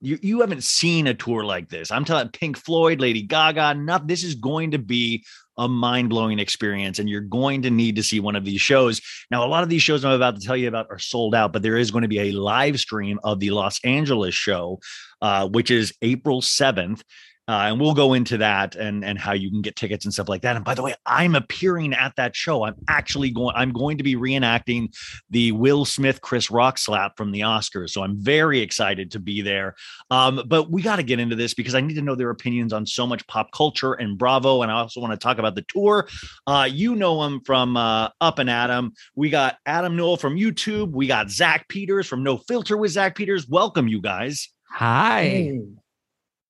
you, 0.00 0.18
you 0.22 0.40
haven't 0.40 0.64
seen 0.64 1.06
a 1.06 1.14
tour 1.14 1.44
like 1.44 1.68
this. 1.68 1.90
I'm 1.90 2.04
telling 2.04 2.28
Pink 2.28 2.56
Floyd, 2.56 3.00
Lady 3.00 3.22
Gaga, 3.22 3.74
not 3.74 4.06
this 4.06 4.22
is 4.22 4.34
going 4.34 4.72
to 4.72 4.78
be 4.78 5.24
a 5.58 5.66
mind-blowing 5.66 6.38
experience 6.38 6.98
and 6.98 7.08
you're 7.08 7.22
going 7.22 7.62
to 7.62 7.70
need 7.70 7.96
to 7.96 8.02
see 8.02 8.20
one 8.20 8.36
of 8.36 8.44
these 8.44 8.60
shows. 8.60 9.00
Now, 9.30 9.44
a 9.44 9.48
lot 9.48 9.62
of 9.62 9.70
these 9.70 9.82
shows 9.82 10.04
I'm 10.04 10.12
about 10.12 10.38
to 10.38 10.46
tell 10.46 10.56
you 10.56 10.68
about 10.68 10.88
are 10.90 10.98
sold 10.98 11.34
out, 11.34 11.52
but 11.52 11.62
there 11.62 11.78
is 11.78 11.90
going 11.90 12.02
to 12.02 12.08
be 12.08 12.20
a 12.20 12.32
live 12.32 12.78
stream 12.78 13.18
of 13.24 13.40
the 13.40 13.50
Los 13.50 13.82
Angeles 13.84 14.34
show, 14.34 14.80
uh, 15.22 15.48
which 15.48 15.70
is 15.70 15.94
April 16.02 16.42
7th. 16.42 17.02
Uh, 17.48 17.66
and 17.66 17.80
we'll 17.80 17.94
go 17.94 18.12
into 18.12 18.36
that 18.38 18.74
and 18.74 19.04
and 19.04 19.18
how 19.18 19.32
you 19.32 19.50
can 19.50 19.62
get 19.62 19.76
tickets 19.76 20.04
and 20.04 20.12
stuff 20.12 20.28
like 20.28 20.42
that. 20.42 20.56
And 20.56 20.64
by 20.64 20.74
the 20.74 20.82
way, 20.82 20.94
I'm 21.06 21.34
appearing 21.34 21.94
at 21.94 22.14
that 22.16 22.34
show. 22.34 22.64
I'm 22.64 22.74
actually 22.88 23.30
going. 23.30 23.54
I'm 23.54 23.72
going 23.72 23.98
to 23.98 24.04
be 24.04 24.16
reenacting 24.16 24.94
the 25.30 25.52
Will 25.52 25.84
Smith 25.84 26.20
Chris 26.20 26.50
Rock 26.50 26.78
slap 26.78 27.16
from 27.16 27.30
the 27.30 27.40
Oscars. 27.40 27.90
So 27.90 28.02
I'm 28.02 28.16
very 28.16 28.60
excited 28.60 29.12
to 29.12 29.20
be 29.20 29.42
there. 29.42 29.76
Um, 30.10 30.42
but 30.46 30.70
we 30.70 30.82
got 30.82 30.96
to 30.96 31.02
get 31.02 31.20
into 31.20 31.36
this 31.36 31.54
because 31.54 31.74
I 31.74 31.80
need 31.80 31.94
to 31.94 32.02
know 32.02 32.16
their 32.16 32.30
opinions 32.30 32.72
on 32.72 32.84
so 32.84 33.06
much 33.06 33.26
pop 33.28 33.52
culture 33.52 33.94
and 33.94 34.18
Bravo. 34.18 34.62
And 34.62 34.72
I 34.72 34.74
also 34.74 35.00
want 35.00 35.12
to 35.12 35.18
talk 35.18 35.38
about 35.38 35.54
the 35.54 35.64
tour. 35.68 36.08
Uh, 36.46 36.68
you 36.70 36.96
know 36.96 37.22
him 37.22 37.40
from 37.40 37.76
uh, 37.76 38.08
Up 38.20 38.38
and 38.40 38.50
Adam. 38.50 38.92
We 39.14 39.30
got 39.30 39.58
Adam 39.66 39.96
Newell 39.96 40.16
from 40.16 40.36
YouTube. 40.36 40.90
We 40.90 41.06
got 41.06 41.30
Zack 41.30 41.68
Peters 41.68 42.06
from 42.06 42.22
No 42.22 42.38
Filter 42.38 42.76
with 42.76 42.90
Zack 42.90 43.14
Peters. 43.16 43.48
Welcome, 43.48 43.86
you 43.86 44.00
guys. 44.00 44.48
Hi. 44.70 45.60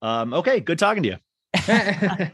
Um, 0.02 0.34
okay, 0.34 0.60
good 0.60 0.78
talking 0.78 1.02
to 1.02 1.08
you. 1.10 1.16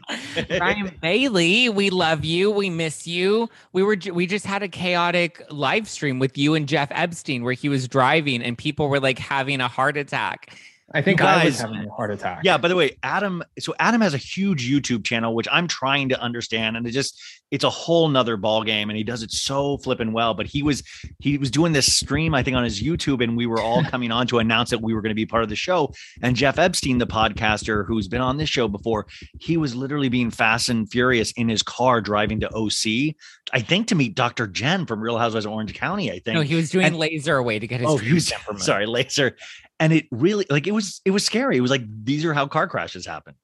Ryan 0.59 0.91
Bailey, 1.01 1.69
we 1.69 1.89
love 1.89 2.25
you. 2.25 2.51
We 2.51 2.69
miss 2.69 3.07
you. 3.07 3.49
We 3.71 3.83
were 3.83 3.97
we 4.11 4.25
just 4.25 4.45
had 4.45 4.63
a 4.63 4.67
chaotic 4.67 5.41
live 5.49 5.87
stream 5.87 6.19
with 6.19 6.37
you 6.37 6.55
and 6.55 6.67
Jeff 6.67 6.89
Epstein 6.91 7.43
where 7.43 7.53
he 7.53 7.69
was 7.69 7.87
driving 7.87 8.41
and 8.41 8.57
people 8.57 8.89
were 8.89 8.99
like 8.99 9.19
having 9.19 9.61
a 9.61 9.67
heart 9.67 9.97
attack. 9.97 10.57
I 10.93 11.01
think 11.01 11.19
You 11.19 11.25
I 11.25 11.45
was 11.45 11.53
guys- 11.55 11.61
having 11.61 11.85
a 11.87 11.89
heart 11.91 12.11
attack. 12.11 12.41
Yeah, 12.43 12.57
by 12.57 12.67
the 12.67 12.75
way, 12.75 12.97
Adam, 13.01 13.43
so 13.59 13.73
Adam 13.79 14.01
has 14.01 14.13
a 14.13 14.17
huge 14.17 14.69
YouTube 14.69 15.03
channel, 15.03 15.33
which 15.33 15.47
I'm 15.51 15.67
trying 15.67 16.09
to 16.09 16.21
understand. 16.21 16.77
And 16.77 16.85
it 16.85 16.91
just 16.91 17.19
it's 17.51 17.63
a 17.63 17.69
whole 17.69 18.07
nother 18.09 18.37
ball 18.37 18.63
game, 18.63 18.89
and 18.89 18.97
he 18.97 19.03
does 19.03 19.23
it 19.23 19.31
so 19.31 19.77
flipping 19.79 20.11
well. 20.13 20.33
But 20.33 20.45
he 20.47 20.61
was 20.63 20.83
he 21.19 21.37
was 21.37 21.49
doing 21.51 21.71
this 21.73 21.91
stream, 21.93 22.35
I 22.35 22.43
think, 22.43 22.55
on 22.57 22.63
his 22.63 22.81
YouTube, 22.81 23.23
and 23.23 23.35
we 23.35 23.45
were 23.47 23.59
all 23.59 23.83
coming 23.93 24.11
on 24.11 24.27
to 24.27 24.39
announce 24.39 24.69
that 24.69 24.81
we 24.81 24.93
were 24.93 25.01
going 25.01 25.09
to 25.11 25.15
be 25.15 25.25
part 25.25 25.43
of 25.43 25.49
the 25.49 25.55
show. 25.55 25.91
And 26.21 26.35
Jeff 26.35 26.59
Epstein, 26.59 26.97
the 26.99 27.07
podcaster 27.07 27.85
who's 27.87 28.07
been 28.07 28.21
on 28.21 28.37
this 28.37 28.49
show 28.49 28.67
before, 28.67 29.07
he 29.39 29.57
was 29.57 29.75
literally 29.75 30.09
being 30.09 30.29
fast 30.31 30.69
and 30.69 30.89
furious 30.91 31.31
in 31.33 31.49
his 31.49 31.63
car 31.63 32.01
driving 32.01 32.39
to 32.41 32.49
OC, 32.55 33.15
I 33.51 33.59
think 33.61 33.87
to 33.87 33.95
meet 33.95 34.15
Dr. 34.15 34.47
Jen 34.47 34.85
from 34.85 35.01
Real 35.01 35.17
Housewives 35.17 35.45
of 35.45 35.51
Orange 35.53 35.73
County. 35.73 36.11
I 36.11 36.19
think 36.19 36.35
No, 36.35 36.41
he 36.41 36.55
was 36.55 36.69
doing 36.69 36.85
And- 36.85 36.95
LaserAway 36.97 37.59
to 37.59 37.67
get 37.67 37.79
his 37.81 37.89
Oh, 37.89 37.97
dream 37.97 38.09
he 38.09 38.13
was 38.13 38.27
temperament. 38.29 38.63
sorry, 38.63 38.85
laser. 38.85 39.35
And 39.83 39.91
it 39.93 40.05
really 40.11 40.45
like 40.49 40.65
it 40.65 40.71
was 40.71 41.01
it 41.03 41.11
was 41.11 41.25
scary. 41.25 41.57
It 41.57 41.61
was 41.61 41.71
like 41.71 41.83
these 42.05 42.23
are 42.23 42.33
how 42.33 42.47
car 42.47 42.67
crashes 42.67 43.05
happen. 43.05 43.35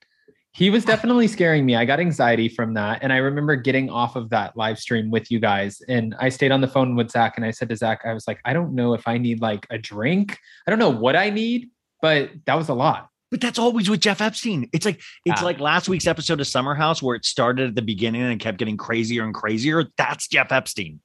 He 0.53 0.69
was 0.69 0.83
definitely 0.85 1.27
scaring 1.27 1.65
me. 1.65 1.75
I 1.75 1.85
got 1.85 1.99
anxiety 1.99 2.49
from 2.49 2.73
that. 2.73 2.99
And 3.03 3.13
I 3.13 3.17
remember 3.17 3.55
getting 3.55 3.89
off 3.89 4.15
of 4.15 4.29
that 4.31 4.57
live 4.57 4.79
stream 4.79 5.11
with 5.11 5.29
you 5.29 5.39
guys. 5.39 5.81
And 5.87 6.15
I 6.19 6.29
stayed 6.29 6.51
on 6.51 6.61
the 6.61 6.67
phone 6.67 6.95
with 6.95 7.11
Zack 7.11 7.33
and 7.35 7.45
I 7.45 7.51
said 7.51 7.69
to 7.69 7.75
Zack, 7.75 8.01
I 8.05 8.13
was 8.13 8.27
like, 8.27 8.39
I 8.45 8.53
don't 8.53 8.73
know 8.73 8.93
if 8.93 9.07
I 9.07 9.17
need 9.17 9.41
like 9.41 9.67
a 9.69 9.77
drink. 9.77 10.37
I 10.65 10.71
don't 10.71 10.79
know 10.79 10.89
what 10.89 11.15
I 11.15 11.29
need, 11.29 11.69
but 12.01 12.31
that 12.45 12.55
was 12.55 12.67
a 12.69 12.73
lot. 12.73 13.09
But 13.31 13.41
that's 13.41 13.59
always 13.59 13.89
with 13.89 13.99
Jeff 13.99 14.21
Epstein. 14.21 14.67
It's 14.73 14.85
like 14.85 15.01
it's 15.23 15.41
Yeah. 15.41 15.45
like 15.45 15.59
last 15.59 15.87
week's 15.87 16.07
episode 16.07 16.39
of 16.41 16.47
Summer 16.47 16.73
House 16.73 17.01
where 17.03 17.15
it 17.15 17.25
started 17.25 17.69
at 17.69 17.75
the 17.75 17.83
beginning 17.83 18.23
and 18.23 18.39
kept 18.39 18.57
getting 18.57 18.75
crazier 18.77 19.23
and 19.23 19.33
crazier. 19.35 19.83
That's 19.97 20.27
Jeff 20.27 20.51
Epstein. 20.51 20.99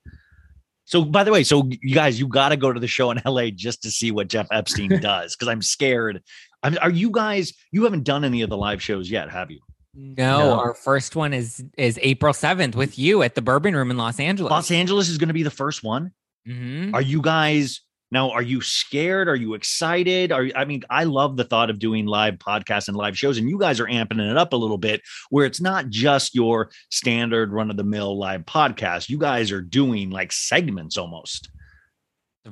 So 0.87 1.05
by 1.05 1.25
the 1.25 1.33
way, 1.33 1.45
so 1.45 1.69
you 1.83 1.95
guys, 1.95 2.19
you 2.21 2.29
got 2.29 2.51
to 2.51 2.57
go 2.57 2.73
to 2.73 2.79
the 2.79 2.87
show 2.87 3.11
in 3.11 3.21
LA 3.25 3.51
just 3.51 3.83
to 3.85 3.91
see 3.91 4.11
what 4.11 4.29
Jeff 4.29 4.47
Epstein 4.53 4.89
does 5.01 5.35
because 5.35 5.49
I'm 5.49 5.63
scared. 5.63 6.23
I'm, 6.63 6.77
are 6.83 6.91
you 6.91 7.11
guys? 7.11 7.53
You 7.73 7.85
haven't 7.85 8.05
done 8.05 8.25
any 8.25 8.43
of 8.43 8.51
the 8.51 8.57
live 8.57 8.83
shows 8.83 9.11
yet, 9.11 9.31
have 9.31 9.51
you? 9.51 9.61
No, 9.95 10.39
No. 10.41 10.59
our 10.59 10.75
first 10.75 11.15
one 11.17 11.33
is 11.33 11.65
is 11.79 11.99
April 12.03 12.33
7th 12.33 12.75
with 12.75 12.99
you 12.99 13.23
at 13.23 13.35
the 13.35 13.43
Bourbon 13.43 13.75
Room 13.77 13.91
in 13.91 13.97
Los 13.97 14.19
Angeles. 14.19 14.51
Los 14.51 14.71
Angeles 14.71 15.09
is 15.09 15.19
going 15.19 15.29
to 15.29 15.35
be 15.35 15.43
the 15.45 15.51
first 15.51 15.83
one. 15.85 16.11
Mhm. 16.49 16.93
Are 16.95 17.01
you 17.03 17.23
guys 17.23 17.81
now? 18.15 18.31
Are 18.31 18.41
you 18.41 18.63
scared? 18.63 19.29
Are 19.29 19.37
you 19.37 19.53
excited? 19.53 20.33
Are 20.33 20.45
you- 20.45 20.53
I 20.57 20.65
mean, 20.65 20.83
I 20.89 21.05
love 21.05 21.37
the 21.37 21.45
thought 21.45 21.69
of 21.69 21.79
doing 21.79 22.07
live 22.07 22.37
podcasts 22.37 22.89
and 22.89 22.97
live 22.97 23.19
shows, 23.19 23.37
and 23.37 23.49
you 23.51 23.59
guys 23.59 23.79
are 23.81 23.87
amping 23.87 24.19
it 24.31 24.39
up 24.39 24.55
a 24.55 24.57
little 24.57 24.79
bit, 24.79 25.03
where 25.29 25.45
it's 25.45 25.61
not 25.61 25.91
just 25.91 26.35
your 26.35 26.71
standard 26.91 27.53
run 27.53 27.71
of 27.71 27.77
the 27.77 27.85
mill 27.85 28.19
live 28.19 28.47
podcast. 28.47 29.11
You 29.11 29.19
guys 29.19 29.53
are 29.53 29.61
doing 29.61 30.09
like 30.09 30.33
segments 30.33 30.97
almost. 30.97 31.51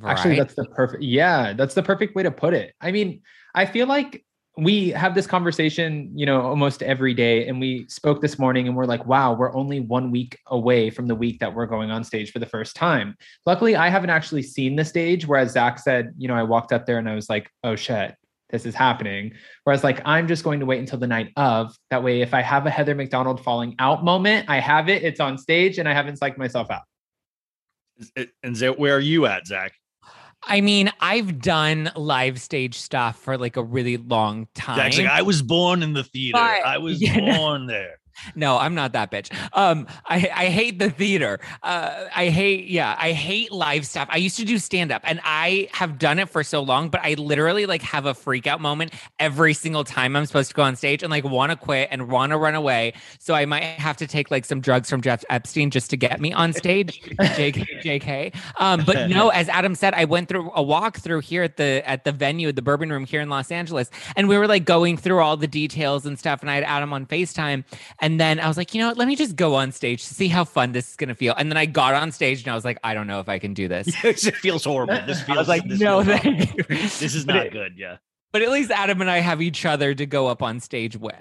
Actually, 0.04 0.36
that's 0.36 0.54
the 0.54 0.64
perfect. 0.64 1.02
Yeah, 1.02 1.52
that's 1.54 1.74
the 1.74 1.82
perfect 1.82 2.14
way 2.14 2.22
to 2.22 2.30
put 2.30 2.52
it. 2.54 2.74
I 2.80 2.92
mean, 2.92 3.22
I 3.54 3.66
feel 3.66 3.86
like 3.86 4.24
we 4.56 4.90
have 4.90 5.14
this 5.14 5.26
conversation, 5.26 6.10
you 6.14 6.26
know, 6.26 6.42
almost 6.42 6.82
every 6.82 7.14
day. 7.14 7.48
And 7.48 7.58
we 7.58 7.86
spoke 7.88 8.20
this 8.20 8.38
morning 8.38 8.68
and 8.68 8.76
we're 8.76 8.84
like, 8.84 9.06
wow, 9.06 9.32
we're 9.32 9.54
only 9.54 9.80
one 9.80 10.10
week 10.10 10.38
away 10.48 10.90
from 10.90 11.06
the 11.06 11.14
week 11.14 11.38
that 11.40 11.54
we're 11.54 11.66
going 11.66 11.90
on 11.90 12.04
stage 12.04 12.32
for 12.32 12.38
the 12.38 12.46
first 12.46 12.76
time. 12.76 13.16
Luckily, 13.46 13.76
I 13.76 13.88
haven't 13.88 14.10
actually 14.10 14.42
seen 14.42 14.76
the 14.76 14.84
stage. 14.84 15.26
Whereas 15.26 15.52
Zack 15.52 15.78
said, 15.78 16.12
you 16.18 16.28
know, 16.28 16.34
I 16.34 16.42
walked 16.42 16.72
up 16.72 16.84
there 16.84 16.98
and 16.98 17.08
I 17.08 17.14
was 17.14 17.30
like, 17.30 17.48
oh 17.64 17.76
shit, 17.76 18.14
this 18.50 18.66
is 18.66 18.74
happening. 18.74 19.32
Whereas, 19.64 19.82
like, 19.82 20.02
I'm 20.04 20.28
just 20.28 20.44
going 20.44 20.60
to 20.60 20.66
wait 20.66 20.80
until 20.80 20.98
the 20.98 21.06
night 21.06 21.30
of. 21.36 21.74
That 21.88 22.02
way, 22.02 22.20
if 22.20 22.34
I 22.34 22.42
have 22.42 22.66
a 22.66 22.70
Heather 22.70 22.94
McDonald 22.94 23.42
falling 23.42 23.74
out 23.78 24.04
moment, 24.04 24.50
I 24.50 24.60
have 24.60 24.90
it, 24.90 25.02
it's 25.02 25.20
on 25.20 25.38
stage, 25.38 25.78
and 25.78 25.88
I 25.88 25.94
haven't 25.94 26.20
psyched 26.20 26.36
myself 26.36 26.70
out. 26.70 26.82
And 28.42 28.58
where 28.76 28.94
are 28.96 29.00
you 29.00 29.24
at, 29.24 29.46
Zack? 29.46 29.72
I 30.44 30.60
mean, 30.60 30.90
I've 31.00 31.40
done 31.40 31.90
live 31.96 32.40
stage 32.40 32.78
stuff 32.78 33.18
for 33.18 33.38
like 33.38 33.56
a 33.56 33.62
really 33.62 33.96
long 33.96 34.48
time. 34.54 34.76
Like, 34.76 35.06
I 35.06 35.22
was 35.22 35.40
born 35.42 35.82
in 35.82 35.92
the 35.92 36.04
theater. 36.04 36.38
But- 36.38 36.66
I 36.66 36.78
was 36.78 37.00
Yeah, 37.02 37.36
born 37.36 37.66
there. 37.66 37.98
No, 38.34 38.58
I'm 38.58 38.74
not 38.74 38.92
that 38.92 39.10
bitch. 39.10 39.32
Um, 39.52 39.86
I, 40.06 40.16
I 40.34 40.46
hate 40.46 40.78
the 40.78 40.90
theater. 40.90 41.40
Uh, 41.62 42.08
I 42.14 42.28
hate, 42.28 42.66
yeah, 42.66 42.96
I 42.98 43.12
hate 43.12 43.52
live 43.52 43.86
stuff. 43.86 44.08
I 44.10 44.16
used 44.16 44.36
to 44.36 44.44
do 44.44 44.58
stand 44.58 44.92
up 44.92 45.02
and 45.04 45.20
I 45.24 45.68
have 45.72 45.98
done 45.98 46.18
it 46.18 46.28
for 46.28 46.42
so 46.42 46.62
long, 46.62 46.88
but 46.88 47.00
I 47.02 47.14
literally 47.14 47.66
like 47.66 47.82
have 47.82 48.06
a 48.06 48.14
freak 48.14 48.46
out 48.46 48.60
moment 48.60 48.92
every 49.18 49.54
single 49.54 49.84
time 49.84 50.16
I'm 50.16 50.26
supposed 50.26 50.50
to 50.50 50.54
go 50.54 50.62
on 50.62 50.76
stage 50.76 51.02
and 51.02 51.10
like 51.10 51.24
want 51.24 51.50
to 51.50 51.56
quit 51.56 51.88
and 51.90 52.08
want 52.08 52.30
to 52.30 52.38
run 52.38 52.54
away. 52.54 52.94
So 53.18 53.34
I 53.34 53.46
might 53.46 53.64
have 53.64 53.96
to 53.98 54.06
take 54.06 54.30
like 54.30 54.44
some 54.44 54.60
drugs 54.60 54.88
from 54.88 55.00
Jeff 55.00 55.24
Epstein 55.30 55.70
just 55.70 55.90
to 55.90 55.96
get 55.96 56.20
me 56.20 56.32
on 56.32 56.52
stage. 56.52 57.00
JK, 57.20 57.82
JK. 57.82 58.34
Um, 58.58 58.82
but 58.84 59.08
no, 59.10 59.28
as 59.30 59.48
Adam 59.48 59.74
said, 59.74 59.94
I 59.94 60.04
went 60.04 60.28
through 60.28 60.50
a 60.54 60.62
walk 60.62 60.98
through 60.98 61.20
here 61.20 61.42
at 61.42 61.56
the 61.56 61.82
at 61.88 62.04
the 62.04 62.12
venue, 62.12 62.52
the 62.52 62.62
Bourbon 62.62 62.90
Room 62.90 63.04
here 63.04 63.20
in 63.20 63.28
Los 63.28 63.50
Angeles, 63.50 63.90
and 64.16 64.28
we 64.28 64.38
were 64.38 64.46
like 64.46 64.64
going 64.64 64.96
through 64.96 65.20
all 65.20 65.36
the 65.36 65.46
details 65.46 66.06
and 66.06 66.18
stuff. 66.18 66.40
And 66.40 66.50
I 66.50 66.54
had 66.54 66.64
Adam 66.64 66.92
on 66.92 67.06
Facetime, 67.06 67.64
and 68.02 68.20
then 68.20 68.40
I 68.40 68.48
was 68.48 68.56
like, 68.56 68.74
you 68.74 68.80
know 68.80 68.88
what? 68.88 68.98
Let 68.98 69.06
me 69.08 69.16
just 69.16 69.36
go 69.36 69.54
on 69.54 69.70
stage 69.72 70.06
to 70.06 70.12
see 70.12 70.28
how 70.28 70.44
fun 70.44 70.72
this 70.72 70.90
is 70.90 70.96
gonna 70.96 71.14
feel. 71.14 71.34
And 71.38 71.50
then 71.50 71.56
I 71.56 71.66
got 71.66 71.94
on 71.94 72.10
stage 72.12 72.42
and 72.42 72.52
I 72.52 72.54
was 72.54 72.64
like, 72.64 72.78
I 72.84 72.92
don't 72.92 73.06
know 73.06 73.20
if 73.20 73.28
I 73.28 73.38
can 73.38 73.54
do 73.54 73.68
this. 73.68 73.86
it 74.04 74.36
feels 74.36 74.64
horrible. 74.64 74.98
This 75.06 75.22
feels 75.22 75.38
I 75.38 75.40
was 75.40 75.48
like, 75.48 75.66
this 75.68 75.80
no, 75.80 76.02
thank 76.02 76.54
you. 76.56 76.64
This 76.64 77.14
is 77.14 77.24
not 77.24 77.46
it- 77.46 77.52
good. 77.52 77.74
Yeah. 77.78 77.96
But 78.32 78.42
at 78.42 78.50
least 78.50 78.70
Adam 78.70 79.00
and 79.00 79.10
I 79.10 79.18
have 79.18 79.40
each 79.40 79.64
other 79.64 79.94
to 79.94 80.06
go 80.06 80.26
up 80.26 80.42
on 80.42 80.58
stage 80.58 80.96
with. 80.96 81.14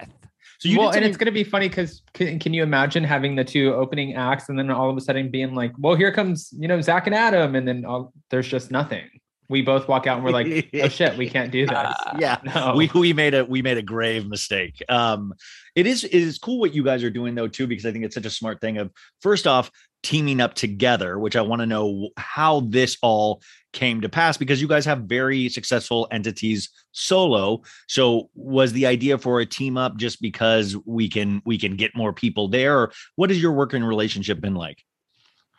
So 0.58 0.68
you 0.68 0.78
well, 0.78 0.88
and 0.88 0.94
something- 0.94 1.08
it's 1.08 1.16
going 1.16 1.26
to 1.26 1.32
be 1.32 1.44
funny 1.44 1.68
because 1.68 2.02
can, 2.14 2.38
can 2.38 2.54
you 2.54 2.62
imagine 2.62 3.04
having 3.04 3.36
the 3.36 3.44
two 3.44 3.74
opening 3.74 4.14
acts 4.14 4.48
and 4.48 4.58
then 4.58 4.70
all 4.70 4.90
of 4.90 4.96
a 4.96 5.00
sudden 5.00 5.30
being 5.30 5.54
like, 5.54 5.72
well, 5.78 5.94
here 5.94 6.10
comes, 6.12 6.52
you 6.58 6.68
know, 6.68 6.80
Zack 6.80 7.06
and 7.06 7.14
Adam. 7.14 7.54
And 7.54 7.66
then 7.68 7.84
all, 7.84 8.12
there's 8.30 8.48
just 8.48 8.70
nothing. 8.70 9.08
We 9.52 9.62
both 9.62 9.86
walk 9.86 10.06
out 10.08 10.16
and 10.16 10.24
we're 10.24 10.32
like, 10.32 10.68
oh 10.82 10.88
shit, 10.98 11.16
we 11.16 11.28
can't 11.28 11.52
do 11.52 11.66
this. 11.66 11.94
yeah 12.18 12.38
No. 12.44 12.74
we 12.74 12.90
we 12.94 13.12
made 13.12 13.34
a 13.34 13.44
we 13.44 13.62
made 13.62 13.78
a 13.78 13.82
grave 13.82 14.26
mistake 14.26 14.82
um 14.88 15.32
it 15.76 15.86
is 15.86 16.02
it 16.04 16.12
is 16.14 16.38
cool 16.38 16.58
what 16.58 16.74
you 16.74 16.82
guys 16.82 17.04
are 17.04 17.10
doing 17.10 17.34
though 17.34 17.48
too 17.48 17.66
because 17.66 17.86
i 17.86 17.92
think 17.92 18.04
it's 18.04 18.14
such 18.14 18.26
a 18.26 18.30
smart 18.30 18.60
thing 18.60 18.78
of 18.78 18.90
first 19.20 19.46
off 19.46 19.70
teaming 20.02 20.40
up 20.40 20.54
together 20.54 21.18
which 21.18 21.36
i 21.36 21.40
want 21.40 21.60
to 21.60 21.66
know 21.66 22.10
how 22.16 22.60
this 22.60 22.96
all 23.02 23.40
came 23.72 24.00
to 24.00 24.08
pass 24.08 24.36
because 24.36 24.60
you 24.60 24.68
guys 24.68 24.84
have 24.84 25.00
very 25.04 25.48
successful 25.48 26.08
entities 26.10 26.68
solo 26.92 27.62
so 27.88 28.28
was 28.34 28.72
the 28.72 28.86
idea 28.86 29.16
for 29.16 29.40
a 29.40 29.46
team 29.46 29.76
up 29.78 29.96
just 29.96 30.20
because 30.20 30.76
we 30.84 31.08
can 31.08 31.40
we 31.46 31.56
can 31.56 31.76
get 31.76 31.94
more 31.94 32.12
people 32.12 32.48
there 32.48 32.78
or 32.78 32.92
what 33.16 33.30
has 33.30 33.40
your 33.40 33.52
working 33.52 33.84
relationship 33.84 34.40
been 34.40 34.54
like 34.54 34.82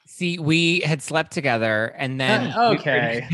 See, 0.05 0.37
we 0.37 0.81
had 0.81 1.01
slept 1.01 1.31
together 1.31 1.95
and 1.97 2.19
then 2.19 2.51
Uh, 2.55 2.71
we- 2.71 2.77
okay. 2.77 3.27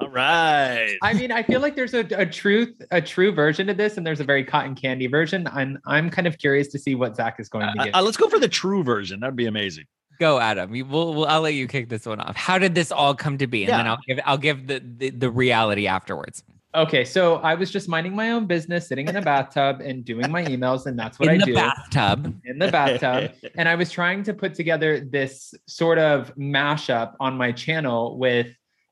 All 0.00 0.08
right 0.08 0.96
I 1.02 1.12
mean, 1.12 1.30
I 1.32 1.42
feel 1.42 1.60
like 1.60 1.76
there's 1.76 1.94
a, 1.94 2.06
a 2.16 2.26
truth, 2.26 2.80
a 2.90 3.00
true 3.00 3.32
version 3.32 3.68
of 3.68 3.76
this, 3.76 3.96
and 3.96 4.06
there's 4.06 4.20
a 4.20 4.24
very 4.24 4.44
cotton 4.44 4.74
candy 4.74 5.06
version. 5.06 5.46
I'm 5.52 5.78
I'm 5.86 6.10
kind 6.10 6.26
of 6.26 6.38
curious 6.38 6.68
to 6.68 6.78
see 6.78 6.94
what 6.94 7.16
Zack 7.16 7.38
is 7.38 7.48
going 7.48 7.66
to 7.74 7.80
Uh, 7.80 7.84
get. 7.84 7.94
uh, 7.94 8.02
let's 8.02 8.16
go 8.16 8.28
for 8.28 8.38
the 8.38 8.48
true 8.48 8.82
version 8.82 9.20
that'd 9.20 9.36
be 9.36 9.46
amazing 9.46 9.84
Go, 10.18 10.38
Adam. 10.38 10.70
We'll, 10.70 11.14
we'll, 11.14 11.24
I'll 11.26 11.40
let 11.40 11.54
you 11.54 11.66
kick 11.66 11.88
this 11.88 12.04
one 12.04 12.20
off. 12.20 12.36
How 12.36 12.58
did 12.58 12.74
this 12.74 12.92
all 12.92 13.14
come 13.14 13.38
to 13.38 13.46
be? 13.46 13.64
And 13.64 13.72
then 13.72 13.86
I'll 13.86 13.98
give 14.06 14.20
I'll 14.26 14.36
give 14.38 14.66
the, 14.66 14.82
the 14.98 15.10
the 15.10 15.30
reality 15.30 15.86
afterwards. 15.86 16.42
Okay, 16.72 17.04
so 17.04 17.36
I 17.36 17.54
was 17.56 17.68
just 17.70 17.88
minding 17.88 18.14
my 18.14 18.30
own 18.30 18.46
business, 18.46 18.86
sitting 18.86 19.08
in 19.08 19.16
a 19.16 19.22
bathtub 19.22 19.80
and 19.80 20.04
doing 20.04 20.30
my 20.30 20.44
emails, 20.44 20.86
and 20.86 20.96
that's 20.96 21.18
what 21.18 21.28
In 21.28 21.34
I 21.34 21.38
the 21.38 21.46
do 21.46 21.54
bathtub. 21.54 22.38
in 22.44 22.58
the 22.60 22.70
bathtub. 22.70 23.32
and 23.56 23.68
I 23.68 23.74
was 23.74 23.90
trying 23.90 24.22
to 24.24 24.32
put 24.34 24.54
together 24.54 25.00
this 25.00 25.52
sort 25.66 25.98
of 25.98 26.32
mashup 26.36 27.14
on 27.18 27.36
my 27.36 27.50
channel 27.50 28.16
with 28.18 28.46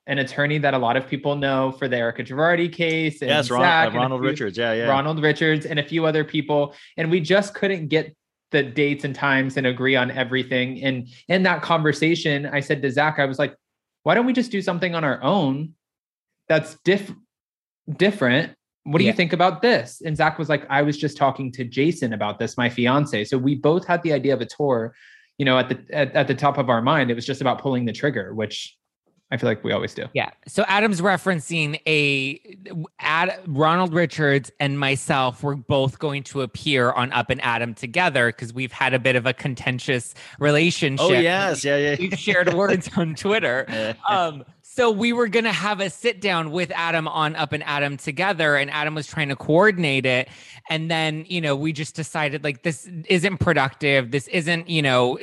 an 0.09 0.19
attorney 0.19 0.59
that 0.59 0.75
a 0.75 0.79
lot 0.79 0.97
of 0.97 1.07
people 1.07 1.37
know 1.37 1.71
for 1.73 1.87
the 1.87 1.97
Erica 1.97 2.25
Girardi 2.25 2.73
case. 2.73 3.21
And 3.23 3.29
yes 3.31 3.51
Ron, 3.51 3.61
Zack 3.61 3.85
uh, 3.87 3.91
and 3.91 3.97
ronald 3.99 4.21
few- 4.23 4.31
richards 4.31 4.59
yeah 4.59 4.73
yeah 4.73 4.89
Ronald 4.89 5.23
Richards, 5.23 5.65
and 5.67 5.79
a 5.79 5.83
few 5.85 6.05
other 6.07 6.25
people. 6.25 6.75
And 6.97 7.11
we 7.11 7.21
just 7.21 7.55
couldn't 7.55 7.89
get 7.89 8.17
the 8.51 8.63
dates 8.63 9.05
and 9.05 9.15
times 9.15 9.57
and 9.59 9.67
agree 9.67 9.95
on 9.95 10.11
everything. 10.11 10.83
And 10.83 11.09
in 11.29 11.43
that 11.43 11.61
conversation, 11.63 12.47
I 12.47 12.61
said 12.61 12.81
to 12.83 12.91
Zack, 12.91 13.19
I 13.19 13.27
was 13.27 13.39
like, 13.39 13.55
why 14.05 14.15
don't 14.15 14.25
we 14.27 14.33
just 14.33 14.51
do 14.51 14.63
something 14.63 14.95
on 14.95 15.05
our 15.05 15.23
own 15.23 15.75
that's 16.49 16.79
diff- 16.85 17.13
different? 17.97 18.55
What 18.85 18.99
do 19.01 19.05
Yeah. 19.05 19.11
you 19.11 19.17
think 19.17 19.35
about 19.35 19.61
this? 19.61 20.01
And 20.05 20.17
Zack 20.17 20.39
was 20.39 20.49
like, 20.49 20.65
I 20.71 20.81
was 20.81 20.97
just 20.97 21.19
talking 21.19 21.53
to 21.53 21.65
Jason 21.65 22.15
about 22.15 22.39
this, 22.39 22.57
my 22.57 22.71
fiance. 22.71 23.25
So 23.25 23.37
we 23.37 23.55
both 23.55 23.87
had 23.87 24.03
the 24.03 24.15
idea 24.15 24.33
of 24.33 24.41
a 24.41 24.47
tour, 24.47 24.95
you 25.37 25.45
know, 25.45 25.59
at 25.59 25.69
the 25.69 25.79
at, 25.93 26.15
at 26.15 26.27
the 26.27 26.35
top 26.35 26.57
of 26.57 26.71
our 26.71 26.81
mind. 26.81 27.11
It 27.11 27.15
was 27.15 27.27
just 27.27 27.43
about 27.43 27.61
pulling 27.61 27.85
the 27.85 27.93
trigger, 27.93 28.35
which 28.35 28.75
I 29.31 29.37
feel 29.37 29.49
like 29.51 29.63
we 29.63 29.73
always 29.73 29.93
do. 29.93 30.07
Yeah. 30.15 30.31
So 30.47 30.65
Adam's 30.69 31.03
referencing 31.03 31.81
a 31.87 32.41
Ad, 32.99 33.39
Ronald 33.47 33.93
Richards 33.93 34.51
and 34.59 34.79
myself 34.79 35.43
were 35.43 35.55
both 35.57 35.99
going 35.99 36.23
to 36.25 36.41
appear 36.41 36.93
on 36.93 37.13
Up 37.13 37.29
and 37.29 37.43
Adam 37.45 37.75
together 37.75 38.29
because 38.29 38.55
we've 38.55 38.73
had 38.73 38.95
a 38.95 38.99
bit 38.99 39.17
of 39.17 39.27
a 39.27 39.35
contentious 39.35 40.15
relationship. 40.39 41.05
oh 41.05 41.13
yes 41.13 41.63
yeah 41.63 41.77
yeah 41.77 41.97
We've 41.99 42.19
shared 42.19 42.55
words 42.55 42.89
on 42.97 43.15
Twitter. 43.15 43.67
Um, 44.09 44.45
so 44.63 44.91
we 44.91 45.13
were 45.13 45.29
gonna 45.29 45.53
have 45.53 45.81
a 45.81 45.91
sit 45.91 46.21
down 46.21 46.51
with 46.53 46.71
Adam 46.75 47.09
on 47.09 47.35
Up 47.37 47.53
and 47.53 47.65
Adam 47.65 47.97
together, 47.97 48.55
and 48.55 48.71
Adam 48.71 48.95
was 48.95 49.07
trying 49.07 49.29
to 49.29 49.37
coordinate 49.37 50.07
it. 50.07 50.29
And 50.71 50.91
then, 50.91 51.25
you 51.27 51.41
know, 51.41 51.57
we 51.57 51.73
just 51.73 51.97
decided 51.97 52.45
like 52.45 52.63
this 52.63 52.89
isn't 53.09 53.39
productive. 53.39 54.13
This 54.13 54.29
isn't, 54.29 54.71
you 54.71 54.83
know, 54.83 55.19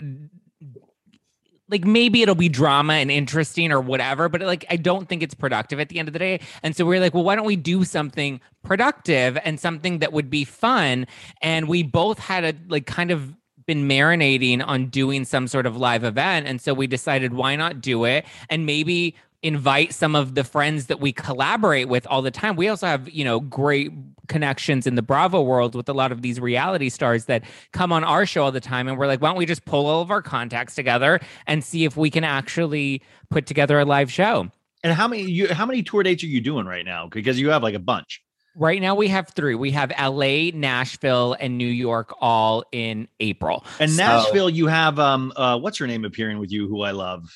like 1.70 1.84
maybe 1.84 2.22
it'll 2.22 2.36
be 2.36 2.50
drama 2.50 2.94
and 2.94 3.10
interesting 3.10 3.72
or 3.72 3.82
whatever, 3.82 4.30
but 4.30 4.42
like 4.42 4.66
I 4.70 4.76
don't 4.76 5.10
think 5.10 5.24
it's 5.24 5.34
productive 5.34 5.80
at 5.80 5.90
the 5.90 6.00
end 6.00 6.08
of 6.08 6.14
the 6.14 6.20
day. 6.20 6.40
And 6.62 6.76
so 6.76 6.86
we 6.86 6.98
are 6.98 7.00
like, 7.00 7.14
well, 7.14 7.24
why 7.24 7.36
don't 7.36 7.46
we 7.46 7.56
do 7.56 7.84
something 7.84 8.40
productive 8.64 9.38
and 9.44 9.60
something 9.60 10.00
that 10.00 10.14
would 10.14 10.30
be 10.30 10.44
fun? 10.44 11.08
And 11.42 11.68
we 11.68 11.84
both 11.84 12.20
had 12.20 12.44
a 12.44 12.54
like 12.68 12.86
kind 12.86 13.12
of 13.12 13.34
been 13.66 13.88
marinating 13.88 14.64
on 14.66 14.88
doing 14.88 15.26
some 15.26 15.48
sort 15.48 15.66
of 15.66 15.76
live 15.76 16.04
event. 16.04 16.48
And 16.48 16.62
so 16.62 16.74
we 16.74 16.88
decided 16.88 17.34
why 17.34 17.56
not 17.56 17.82
do 17.82 18.06
it 18.06 18.26
and 18.50 18.66
maybe 18.66 19.16
invite 19.46 19.94
some 19.94 20.16
of 20.16 20.34
the 20.34 20.44
friends 20.44 20.88
that 20.88 21.00
we 21.00 21.12
collaborate 21.14 21.88
with 21.88 22.08
all 22.08 22.22
the 22.24 22.32
time. 22.32 22.56
We 22.56 22.68
also 22.68 22.88
have, 22.88 23.08
you 23.10 23.24
know, 23.24 23.40
great 23.40 23.92
connections 24.28 24.88
in 24.88 24.96
the 24.96 25.04
Bravo 25.04 25.42
world 25.42 25.76
with 25.76 25.88
a 25.88 25.94
lot 25.94 26.12
of 26.12 26.24
these 26.24 26.40
reality 26.40 26.90
stars 26.90 27.26
that 27.26 27.44
come 27.72 27.92
on 27.94 28.04
our 28.04 28.26
show 28.26 28.44
all 28.44 28.52
the 28.52 28.60
time. 28.60 28.88
And 28.88 28.98
we're 28.98 29.06
like, 29.06 29.22
why 29.22 29.30
don't 29.30 29.38
we 29.38 29.46
just 29.46 29.64
pull 29.66 29.86
all 29.86 30.02
of 30.02 30.10
our 30.10 30.24
contacts 30.24 30.74
together 30.74 31.20
and 31.46 31.64
see 31.64 31.86
if 31.86 31.96
we 31.96 32.10
can 32.10 32.24
actually 32.24 33.04
put 33.30 33.46
together 33.46 33.80
a 33.80 33.86
live 33.86 34.12
show? 34.12 34.50
And 34.84 34.94
how 34.94 35.08
many 35.08 35.24
you 35.24 35.54
how 35.54 35.66
many 35.66 35.84
tour 35.84 36.02
dates 36.04 36.24
are 36.24 36.28
you 36.28 36.42
doing 36.42 36.66
right 36.66 36.86
now? 36.86 37.08
Because 37.12 37.40
you 37.40 37.50
have 37.52 37.62
like 37.62 37.76
a 37.76 37.80
bunch. 37.80 38.22
Right 38.56 38.82
now 38.82 38.96
we 38.96 39.10
have 39.10 39.30
three. 39.30 39.54
We 39.54 39.72
have 39.72 39.92
LA, 40.00 40.50
Nashville, 40.54 41.36
and 41.40 41.58
New 41.58 41.68
York 41.68 42.14
all 42.20 42.64
in 42.72 43.08
April. 43.20 43.64
And 43.80 43.92
So- 43.92 43.98
Nashville, 43.98 44.50
you 44.50 44.68
have 44.68 44.98
um 44.98 45.34
uh 45.36 45.60
what's 45.60 45.78
her 45.78 45.86
name 45.88 46.04
appearing 46.04 46.40
with 46.40 46.52
you, 46.52 46.68
who 46.68 46.82
I 46.82 46.92
love. 46.92 47.30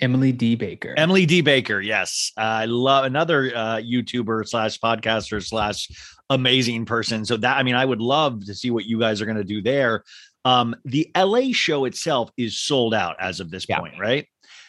Emily 0.00 0.32
D. 0.32 0.54
Baker. 0.56 0.94
Emily 0.96 1.26
D. 1.26 1.40
Baker, 1.40 1.80
yes. 1.80 2.32
I 2.36 2.64
love 2.66 3.04
another 3.04 3.52
uh 3.54 3.76
YouTuber 3.76 4.48
slash 4.48 4.78
podcaster 4.80 5.42
slash 5.44 5.88
amazing 6.30 6.84
person. 6.84 7.24
So 7.24 7.36
that 7.38 7.56
I 7.56 7.62
mean, 7.62 7.74
I 7.74 7.84
would 7.84 8.00
love 8.00 8.44
to 8.46 8.54
see 8.54 8.70
what 8.70 8.84
you 8.84 8.98
guys 8.98 9.20
are 9.20 9.26
gonna 9.26 9.44
do 9.44 9.62
there. 9.62 10.04
Um, 10.44 10.74
the 10.84 11.10
LA 11.16 11.52
show 11.52 11.84
itself 11.86 12.30
is 12.36 12.58
sold 12.58 12.92
out 12.92 13.16
as 13.20 13.40
of 13.40 13.50
this 13.50 13.66
Yeah. 13.68 13.78
point, 13.78 13.94
right? 13.98 14.26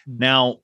Mm. 0.09 0.19
Now, 0.19 0.57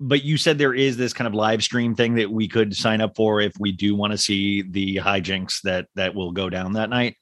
but 0.00 0.22
you 0.24 0.36
said 0.36 0.58
there 0.58 0.74
is 0.74 0.96
this 0.96 1.12
kind 1.12 1.26
of 1.26 1.34
live 1.34 1.62
stream 1.62 1.94
thing 1.94 2.14
that 2.16 2.30
we 2.30 2.46
could 2.46 2.76
sign 2.76 3.00
up 3.00 3.16
for 3.16 3.40
if 3.40 3.52
we 3.58 3.72
do 3.72 3.94
want 3.94 4.12
to 4.12 4.18
see 4.18 4.62
the 4.62 4.96
hijinks 4.96 5.60
that 5.62 5.86
that 5.94 6.14
will 6.14 6.30
go 6.32 6.50
down 6.50 6.74
that 6.74 6.90
night. 6.90 7.16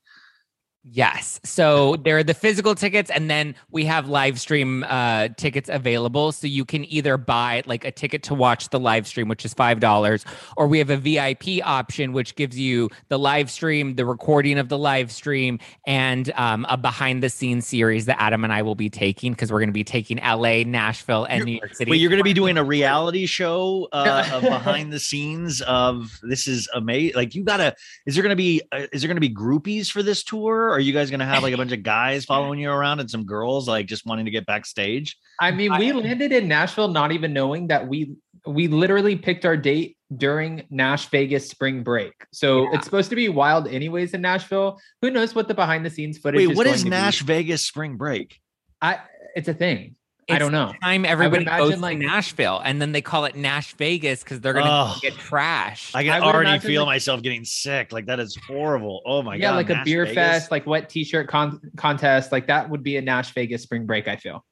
Yes. 0.85 1.39
So 1.45 1.95
there 1.95 2.19
are 2.19 2.25
the 2.25 2.35
physical 2.35 2.75
tickets, 2.75 3.09
and 3.09 3.31
then 3.31 3.55
we 3.71 3.85
have 3.85 4.09
live 4.09 4.41
stream 4.41 4.85
uh, 4.89 5.29
tickets 5.37 5.69
available. 5.73 6.33
So 6.33 6.49
you 6.49 6.65
can 6.65 6.85
either 6.87 7.17
buy 7.17 7.63
like 7.67 7.85
a 7.85 7.93
ticket 7.93 8.25
to 8.25 8.35
watch 8.35 8.69
the 8.71 8.81
live 8.81 9.07
stream, 9.07 9.29
which 9.29 9.45
is 9.45 9.55
$5, 9.55 10.25
or 10.57 10.67
we 10.67 10.79
have 10.79 10.91
a 10.91 10.97
VIP 10.97 11.65
option, 11.65 12.13
which 12.13 12.35
gives 12.35 12.59
you 12.59 12.91
the 13.09 13.19
live 13.19 13.49
stream, 13.49 13.95
the 13.95 14.05
recording 14.05 14.59
of 14.59 14.69
the 14.69 14.77
live 14.77 15.13
stream, 15.13 15.61
and 15.87 16.33
um, 16.35 16.67
a 16.69 16.77
behind 16.77 17.23
the 17.23 17.31
scenes 17.31 17.65
series 17.65 18.07
that 18.07 18.21
Adam 18.21 18.43
and 18.43 18.53
I 18.53 18.63
will 18.63 18.75
be 18.75 18.91
taking 18.91 19.33
because 19.33 19.53
we're 19.53 19.61
going 19.61 19.69
to 19.69 19.73
be 19.73 19.85
taking 19.85 20.17
LA, 20.17 20.65
Nashville, 20.65 21.27
and 21.27 21.45
New 21.45 21.53
York 21.53 21.77
City. 21.77 21.93
But 21.93 22.01
you're 22.01 22.11
going 22.11 22.19
to 22.19 22.25
be 22.25 22.35
doing 22.35 22.59
a 22.59 22.65
reality 22.73 23.27
show 23.27 23.89
uh, 23.93 24.29
of 24.33 24.43
behind 24.43 24.93
the 24.93 24.99
scenes 25.01 25.61
of 25.61 26.19
this 26.23 26.49
is 26.49 26.69
amazing. 26.75 27.15
Like 27.15 27.37
you 27.37 27.45
gotta, 27.45 27.77
is 28.05 28.17
there 28.17 28.23
going 28.23 28.31
to 28.31 28.37
be, 28.37 28.63
uh, 28.73 28.87
is 28.93 29.03
there 29.03 29.09
going 29.09 29.17
to 29.17 29.21
be 29.21 29.33
groupies 29.33 29.89
for 29.89 30.03
this 30.03 30.25
tour? 30.25 30.72
Are 30.73 30.81
you 30.81 30.93
guys 30.93 31.11
going 31.11 31.21
to 31.21 31.27
have 31.27 31.43
like 31.43 31.55
a 31.55 31.57
bunch 31.57 31.73
of 31.73 31.83
guys 31.83 32.25
following 32.33 32.59
you 32.59 32.71
around 32.71 33.01
and 33.01 33.11
some 33.11 33.25
girls 33.25 33.69
like 33.69 33.87
just 33.87 34.07
wanting 34.07 34.25
to 34.25 34.31
get 34.31 34.47
backstage? 34.47 35.17
I 35.41 35.51
mean, 35.51 35.77
we 35.79 35.93
landed 35.93 36.33
in 36.33 36.49
Nashville 36.49 36.89
not 36.89 37.13
even 37.13 37.33
knowing 37.33 37.69
that 37.69 37.87
we 37.89 38.17
we 38.45 38.67
literally 38.67 39.15
picked 39.17 39.45
our 39.45 39.57
date 39.57 39.97
during 40.17 40.65
Nash 40.69 41.09
Vegas 41.11 41.49
spring 41.49 41.83
break. 41.85 42.13
So 42.33 42.65
Yeah. 42.65 42.71
it's 42.75 42.85
supposed 42.85 43.09
to 43.11 43.17
be 43.17 43.29
wild 43.29 43.69
anyways 43.69 44.15
in 44.15 44.21
Nashville. 44.21 44.81
Who 45.01 45.11
knows 45.11 45.35
what 45.35 45.47
the 45.47 45.55
behind 45.55 45.87
the 45.87 45.91
scenes 45.91 46.19
footage 46.19 46.39
Wait, 46.39 46.51
is 46.51 46.57
what 46.57 46.65
going 46.65 46.75
is 46.75 46.81
to 46.83 46.87
be. 46.87 46.91
Nash 46.91 47.23
Vegas 47.23 47.63
spring 47.63 47.97
break? 47.97 48.39
I 48.81 48.99
it's 49.37 49.49
a 49.49 49.55
thing. 49.55 49.95
I 50.31 50.39
don't 50.39 50.53
know. 50.53 50.69
the 50.69 50.79
Time 50.83 51.05
everybody 51.05 51.43
imagine, 51.45 51.71
goes 51.71 51.81
like- 51.81 51.99
to 51.99 52.07
Nashville, 52.07 52.61
and 52.65 52.81
then 52.81 52.93
they 52.93 53.03
call 53.03 53.25
it 53.25 53.35
Nash 53.35 53.75
Vegas 53.75 54.23
because 54.23 54.41
they're 54.41 54.53
going 54.53 54.65
to 54.67 54.71
Oh. 54.71 54.97
get 55.03 55.15
trashed. 55.15 55.95
I 55.95 56.05
can 56.05 56.13
I 56.13 56.21
already 56.21 56.59
feel 56.61 56.83
like- 56.83 56.95
myself 56.95 57.23
getting 57.23 57.45
sick. 57.45 57.93
Like 57.93 58.07
that 58.07 58.21
is 58.21 58.37
horrible. 58.47 59.03
Oh 59.05 59.23
my 59.23 59.35
yeah, 59.35 59.41
god! 59.41 59.49
Yeah, 59.51 59.57
like 59.57 59.71
a 59.71 59.83
beer 59.85 60.05
Vegas? 60.05 60.15
fest, 60.15 60.51
like 60.51 60.67
wet 60.67 60.89
t-shirt 60.89 61.29
con- 61.29 61.61
contest, 61.77 62.33
like 62.33 62.47
that 62.47 62.71
would 62.71 62.83
be 62.83 62.97
a 62.97 63.03
Nash 63.03 63.33
Vegas 63.35 63.63
spring 63.63 63.85
break, 63.87 64.09
I 64.09 64.17
feel. 64.17 64.45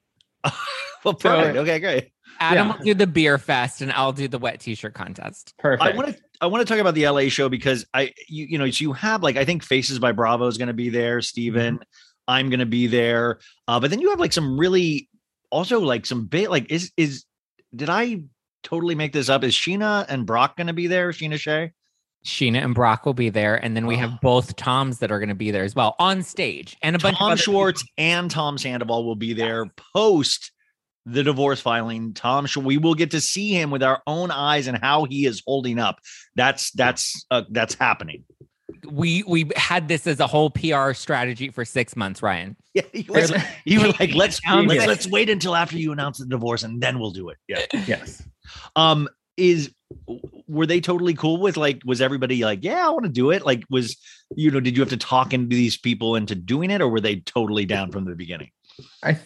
well, 1.04 1.14
perfect. 1.14 1.56
Okay, 1.56 1.78
great. 1.78 2.12
Adam 2.40 2.68
Yeah. 2.68 2.76
will 2.76 2.85
do 2.85 2.94
the 2.94 3.06
beer 3.06 3.38
fest, 3.38 3.80
and 3.83 3.92
I'll 3.92 4.12
do 4.12 4.26
the 4.28 4.38
wet 4.38 4.61
t-shirt 4.61 4.94
contest. 4.94 5.54
Perfect. 5.59 5.83
I 5.83 5.96
want 5.96 6.09
to 6.16 6.22
I 6.40 6.46
want 6.46 6.66
to 6.66 6.72
talk 6.72 6.80
about 6.80 6.94
the 6.94 7.06
LA 7.06 7.28
show 7.28 7.48
because 7.48 7.85
I 7.92 8.12
you 8.28 8.46
you 8.46 8.59
know 8.59 8.68
so 8.70 8.83
you 8.83 8.92
have 8.94 9.22
like 9.22 9.37
I 9.37 9.44
think 9.44 9.62
Faces 9.62 9.98
by 9.98 10.12
Bravo 10.12 10.46
is 10.46 10.56
going 10.59 10.68
to 10.68 10.74
be 10.74 10.88
there, 10.88 11.20
Steven. 11.20 11.74
Mm-hmm. 11.76 11.83
I'm 12.28 12.48
going 12.48 12.61
to 12.61 12.66
be 12.66 12.87
there. 12.87 13.40
Uh, 13.66 13.80
but 13.80 13.90
then 13.90 14.00
you 14.00 14.09
have 14.11 14.20
like 14.20 14.33
some 14.33 14.56
really 14.59 15.09
also 15.50 15.80
like 15.80 16.06
some 16.06 16.26
big 16.26 16.48
like 16.48 16.70
is 16.70 16.92
is 16.96 17.24
did 17.74 17.88
I 17.88 18.22
totally 18.62 18.94
make 18.94 19.12
this 19.12 19.28
up? 19.28 19.44
Is 19.44 19.54
Scheana 19.54 20.06
and 20.08 20.26
Brock 20.26 20.56
going 20.56 20.66
to 20.66 20.72
be 20.72 20.86
there? 20.86 21.10
Scheana 21.10 21.38
Shay? 21.38 21.72
Scheana 22.24 22.62
and 22.62 22.74
Brock 22.74 23.06
will 23.06 23.14
be 23.14 23.30
there, 23.30 23.56
and 23.56 23.74
then 23.74 23.86
we 23.86 23.96
have 23.96 24.20
both 24.20 24.56
Toms 24.56 24.98
that 24.98 25.10
are 25.10 25.18
going 25.18 25.30
to 25.30 25.34
be 25.34 25.50
there 25.50 25.64
as 25.64 25.74
well 25.74 25.96
on 25.98 26.22
stage, 26.22 26.76
and 26.82 26.94
a 26.94 26.98
bunch 26.98 27.16
Tom 27.16 27.28
of 27.28 27.32
other 27.32 27.42
Schwartz 27.42 27.84
and 27.96 28.30
Tom 28.30 28.58
Sandoval 28.58 29.06
will 29.06 29.16
be 29.16 29.32
there 29.32 29.66
post 29.94 30.52
the 31.06 31.22
divorce 31.22 31.60
filing. 31.60 32.12
Tom, 32.12 32.46
we 32.62 32.76
will 32.76 32.94
get 32.94 33.12
to 33.12 33.20
see 33.20 33.52
him 33.52 33.70
with 33.70 33.82
our 33.82 34.02
own 34.06 34.30
eyes 34.30 34.66
and 34.66 34.76
how 34.76 35.04
he 35.04 35.24
is 35.24 35.42
holding 35.46 35.78
up. 35.78 35.98
That's 36.36 36.70
that's 36.72 37.24
uh, 37.30 37.42
that's 37.50 37.74
happening. 37.74 38.24
We 38.90 39.22
we 39.24 39.50
had 39.57 39.88
this 39.88 40.07
as 40.07 40.20
a 40.20 40.26
whole 40.26 40.50
PR 40.50 40.92
strategy 40.92 41.50
for 41.50 41.64
six 41.64 41.96
months, 41.96 42.22
Ryan. 42.22 42.57
Yeah, 42.72 42.83
you 42.92 43.12
were, 43.12 43.26
you 43.64 43.81
were 43.81 43.88
like, 43.98 44.14
let's 44.14 44.40
Um, 44.46 44.68
let's, 44.68 44.87
let's 44.87 45.09
wait 45.09 45.29
until 45.29 45.57
after 45.57 45.76
you 45.76 45.90
announce 45.90 46.18
the 46.18 46.26
divorce 46.26 46.62
and 46.62 46.81
then 46.81 47.00
we'll 47.00 47.11
do 47.11 47.29
it. 47.29 47.37
Yeah. 47.48 47.66
Yes. 47.88 48.22
Um, 48.76 49.09
is 49.37 49.74
were 50.46 50.66
they 50.66 50.81
totally 50.81 51.14
cool 51.14 51.40
with 51.40 51.57
like 51.57 51.81
was 51.85 52.00
everybody 52.00 52.44
like, 52.44 52.61
yeah, 52.62 52.87
I 52.87 52.90
want 52.90 53.07
to 53.07 53.11
do 53.11 53.33
it? 53.33 53.44
Like, 53.44 53.64
was 53.70 53.96
you 54.37 54.53
know, 54.53 54.61
did 54.61 54.76
you 54.76 54.83
have 54.83 54.90
to 54.90 54.96
talk 54.96 55.35
into 55.35 55.57
these 55.57 55.76
people 55.76 56.14
into 56.14 56.37
doing 56.37 56.70
it, 56.70 56.81
or 56.81 56.88
were 56.88 57.00
they 57.00 57.16
totally 57.16 57.66
down 57.66 57.90
from 57.90 58.05
the 58.05 58.14
beginning? 58.14 58.50
I 59.03 59.14
th- 59.14 59.24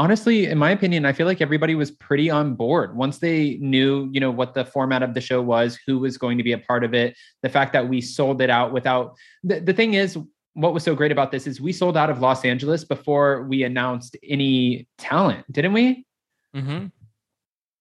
honestly, 0.00 0.46
in 0.46 0.56
my 0.56 0.70
opinion, 0.70 1.04
I 1.04 1.12
feel 1.12 1.26
like 1.26 1.42
everybody 1.42 1.74
was 1.74 1.90
pretty 1.90 2.30
on 2.30 2.54
board 2.54 2.96
once 2.96 3.18
they 3.18 3.58
knew, 3.60 4.08
you 4.10 4.18
know, 4.18 4.30
what 4.30 4.54
the 4.54 4.64
format 4.64 5.02
of 5.02 5.12
the 5.12 5.20
show 5.20 5.42
was, 5.42 5.78
who 5.86 5.98
was 5.98 6.16
going 6.16 6.38
to 6.38 6.42
be 6.42 6.52
a 6.52 6.58
part 6.58 6.84
of 6.84 6.94
it, 6.94 7.18
the 7.42 7.50
fact 7.50 7.74
that 7.74 7.86
we 7.86 8.00
sold 8.00 8.40
it 8.40 8.48
out 8.48 8.72
without 8.72 9.14
the, 9.44 9.60
the 9.60 9.74
thing 9.74 9.92
is 9.94 10.16
what 10.54 10.72
was 10.72 10.82
so 10.82 10.94
great 10.94 11.12
about 11.12 11.30
this 11.30 11.46
is 11.46 11.60
we 11.60 11.70
sold 11.70 11.98
out 11.98 12.08
of 12.08 12.20
Los 12.20 12.46
Angeles 12.46 12.82
before 12.82 13.42
we 13.42 13.62
announced 13.62 14.16
any 14.26 14.88
talent, 14.96 15.44
didn't 15.52 15.74
we? 15.74 16.06
hmm 16.54 16.86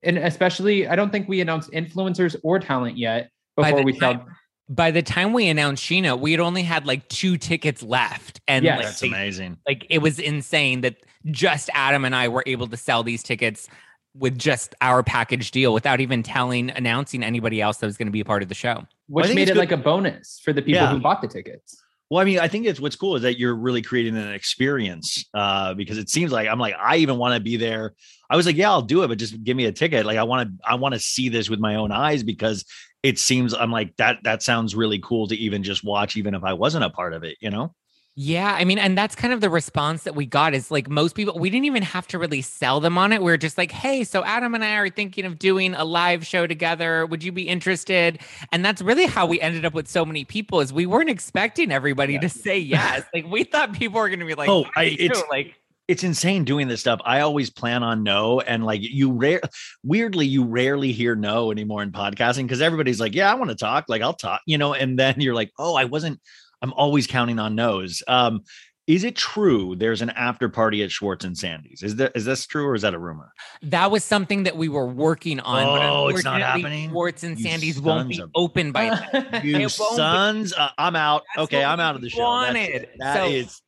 And 0.04 0.18
especially, 0.18 0.88
I 0.90 0.98
don't 0.98 1.12
think 1.12 1.30
we 1.30 1.40
announced 1.40 1.72
influencers 1.72 2.36
or 2.44 2.60
talent 2.60 2.98
yet 2.98 3.32
before 3.56 3.82
we 3.84 3.94
time- 3.98 4.18
sold. 4.20 4.30
By 4.72 4.92
the 4.92 5.02
time 5.02 5.34
we 5.34 5.48
announced 5.48 5.84
Scheana, 5.84 6.20
we 6.20 6.32
had 6.32 6.40
only 6.40 6.62
had 6.62 6.86
like 6.86 7.08
two 7.10 7.38
tickets 7.38 7.82
left, 7.82 8.40
and 8.48 8.64
Yes. 8.64 8.78
like, 8.78 8.86
That's 8.86 9.00
they- 9.00 9.08
amazing. 9.08 9.58
like 9.68 9.86
it 9.90 9.98
was 10.00 10.20
insane 10.20 10.82
that 10.82 10.98
just 11.32 11.70
Adam 11.74 12.06
and 12.06 12.16
I 12.16 12.28
were 12.28 12.44
able 12.46 12.68
to 12.68 12.78
sell 12.78 13.02
these 13.04 13.24
tickets 13.24 13.68
with 14.16 14.38
just 14.38 14.76
our 14.82 15.02
package 15.04 15.52
deal 15.52 15.74
without 15.74 16.02
even 16.02 16.24
telling, 16.24 16.70
announcing 16.72 17.24
anybody 17.24 17.62
else 17.62 17.78
that 17.78 17.86
was 17.88 17.98
going 17.98 18.08
to 18.08 18.12
be 18.12 18.20
a 18.20 18.26
part 18.26 18.42
of 18.44 18.50
the 18.50 18.56
show. 18.56 18.86
Which 19.08 19.26
think 19.28 19.36
made 19.36 19.50
it 19.50 19.54
good- 19.54 19.60
like 19.60 19.72
a 19.72 19.78
bonus 19.78 20.40
for 20.44 20.54
the 20.54 20.62
people 20.62 20.82
Yeah. 20.82 20.92
who 20.94 21.00
bought 21.00 21.22
the 21.22 21.28
tickets. 21.28 21.76
Well, 22.12 22.20
I 22.22 22.26
mean, 22.26 22.40
I 22.40 22.48
think 22.48 22.66
it's 22.66 22.80
what's 22.80 22.96
cool 22.96 23.16
is 23.16 23.22
that 23.22 23.38
you're 23.38 23.56
really 23.56 23.84
creating 23.84 24.18
an 24.18 24.34
experience 24.34 25.26
uh, 25.36 25.76
because 25.76 26.00
it 26.00 26.10
seems 26.10 26.32
like 26.32 26.48
I'm 26.48 26.58
like 26.60 26.74
I 26.80 26.98
even 26.98 27.18
want 27.20 27.36
to 27.36 27.40
be 27.40 27.56
there. 27.56 27.94
I 28.32 28.36
was 28.36 28.48
like, 28.48 28.56
yeah, 28.56 28.70
I'll 28.72 28.82
do 28.82 29.04
it, 29.04 29.10
but 29.10 29.20
just 29.20 29.44
give 29.44 29.56
me 29.56 29.66
a 29.66 29.72
ticket. 29.72 30.08
Like 30.08 30.18
I 30.18 30.24
want 30.24 30.50
to, 30.50 30.56
I 30.68 30.74
want 30.76 30.94
to 30.96 31.00
see 31.00 31.30
this 31.30 31.50
with 31.52 31.60
my 31.60 31.76
own 31.76 31.92
eyes 31.92 32.24
because 32.24 32.66
it 33.04 33.18
seems 33.20 33.54
I'm 33.54 33.72
like 33.72 33.96
that. 33.98 34.18
That 34.24 34.44
sounds 34.44 34.76
really 34.76 35.00
cool 35.00 35.28
to 35.28 35.36
even 35.36 35.64
just 35.64 35.84
watch, 35.84 36.18
even 36.18 36.34
if 36.34 36.44
I 36.44 36.54
wasn't 36.54 36.84
a 36.84 36.90
part 36.90 37.14
of 37.14 37.24
it. 37.24 37.38
You 37.40 37.50
know? 37.50 37.74
Yeah, 38.22 38.54
I 38.54 38.66
mean, 38.66 38.80
and 38.80 38.98
that's 38.98 39.16
kind 39.16 39.32
of 39.32 39.40
the 39.40 39.50
response 39.50 40.04
that 40.04 40.14
we 40.14 40.26
got 40.26 40.54
is 40.54 40.70
like 40.72 40.90
most 40.90 41.16
people, 41.16 41.40
we 41.40 41.50
didn't 41.50 41.68
even 41.68 41.84
have 41.84 42.06
to 42.08 42.20
really 42.20 42.42
sell 42.42 42.82
them 42.82 42.98
on 42.98 43.14
it. 43.14 43.22
We 43.24 43.32
are 43.32 43.38
just 43.38 43.58
like, 43.58 43.72
hey, 43.72 44.04
so 44.04 44.26
Adam 44.26 44.54
and 44.54 44.66
I 44.66 44.76
are 44.76 44.90
thinking 44.90 45.24
of 45.24 45.40
doing 45.40 45.74
a 45.74 45.86
live 45.86 46.26
show 46.26 46.46
together. 46.46 47.06
Would 47.06 47.24
you 47.24 47.32
be 47.32 47.48
interested? 47.48 48.20
And 48.52 48.66
that's 48.66 48.82
really 48.82 49.06
how 49.06 49.26
we 49.26 49.40
ended 49.40 49.64
up 49.64 49.74
with 49.74 49.88
so 49.88 50.04
many 50.04 50.26
people 50.26 50.60
is 50.60 50.74
we 50.74 50.86
weren't 50.86 51.10
expecting 51.10 51.72
everybody 51.72 52.20
to 52.20 52.28
say 52.28 52.58
yes. 52.60 53.04
Like 53.14 53.26
we 53.26 53.46
thought 53.46 53.72
people 53.72 54.02
were 54.02 54.10
going 54.10 54.20
to 54.20 54.26
be 54.26 54.36
like, 54.36 54.50
Oh, 54.50 54.66
I- 54.76 54.86
it's- 54.86 55.24
like, 55.30 55.54
it's 55.90 56.04
insane 56.04 56.44
doing 56.46 56.68
this 56.68 56.80
stuff. 56.80 57.02
I 57.04 57.22
always 57.22 57.50
plan 57.50 57.84
on 57.84 58.04
no, 58.04 58.40
and 58.42 58.64
like 58.66 58.82
you 58.82 59.12
rare, 59.12 59.42
weirdly, 59.84 60.26
you 60.28 60.44
rarely 60.46 60.92
hear 60.92 61.16
no 61.16 61.52
anymore 61.52 61.82
in 61.84 61.92
podcasting 61.92 62.44
because 62.44 62.62
everybody's 62.62 63.00
like, 63.00 63.16
yeah, 63.16 63.32
I 63.32 63.36
want 63.36 63.50
to 63.50 63.56
talk, 63.56 63.86
like 63.90 64.02
I'll 64.02 64.14
talk, 64.14 64.42
you 64.46 64.58
know, 64.58 64.74
and 64.74 64.98
then 65.00 65.16
you're 65.20 65.34
like, 65.34 65.52
oh, 65.58 65.76
I 65.76 65.86
wasn't. 65.86 66.22
I'm 66.62 66.74
always 66.74 67.08
counting 67.08 67.40
on 67.40 67.56
no's. 67.56 68.04
Um, 68.08 68.44
is 68.86 69.04
it 69.04 69.16
true 69.16 69.76
there's 69.76 70.02
an 70.02 70.10
after 70.12 70.50
party 70.50 70.84
at 70.84 70.92
Schwartz 70.92 71.24
and 71.24 71.38
Sandy's? 71.38 71.84
Is 71.84 71.96
that 71.98 72.12
is 72.16 72.26
this 72.26 72.46
true 72.48 72.66
or 72.68 72.76
is 72.76 72.82
that 72.82 72.94
a 72.94 73.00
rumor? 73.00 73.32
that 73.64 73.92
was 73.92 74.04
something 74.04 74.44
that 74.44 74.58
we 74.58 74.68
were 74.68 74.88
working 74.88 75.40
on. 75.40 75.64
Oh, 75.64 76.08
but 76.08 76.16
it's 76.16 76.24
not 76.24 76.42
happening? 76.42 76.90
Schwartz 76.90 77.24
and 77.24 77.38
You 77.40 77.44
Sandy's 77.50 77.80
won't 77.80 78.10
be 78.10 78.20
of- 78.20 78.32
open 78.36 78.72
by 78.72 78.90
then. 79.12 79.46
You 79.46 79.56
It 79.58 79.78
won't 79.80 79.92
be. 79.92 79.96
sons, 79.96 80.54
uh, 80.54 80.70
I'm 80.78 80.96
out. 80.96 81.24
That's 81.36 81.46
okay, 81.46 81.64
I'm 81.64 81.80
out 81.80 81.96
of 81.96 82.02
the 82.02 82.10
show. 82.10 82.18
That's- 82.18 82.56
wanted. 82.56 82.90
that 83.00 83.16
So- 83.16 83.26
is- 83.30 83.62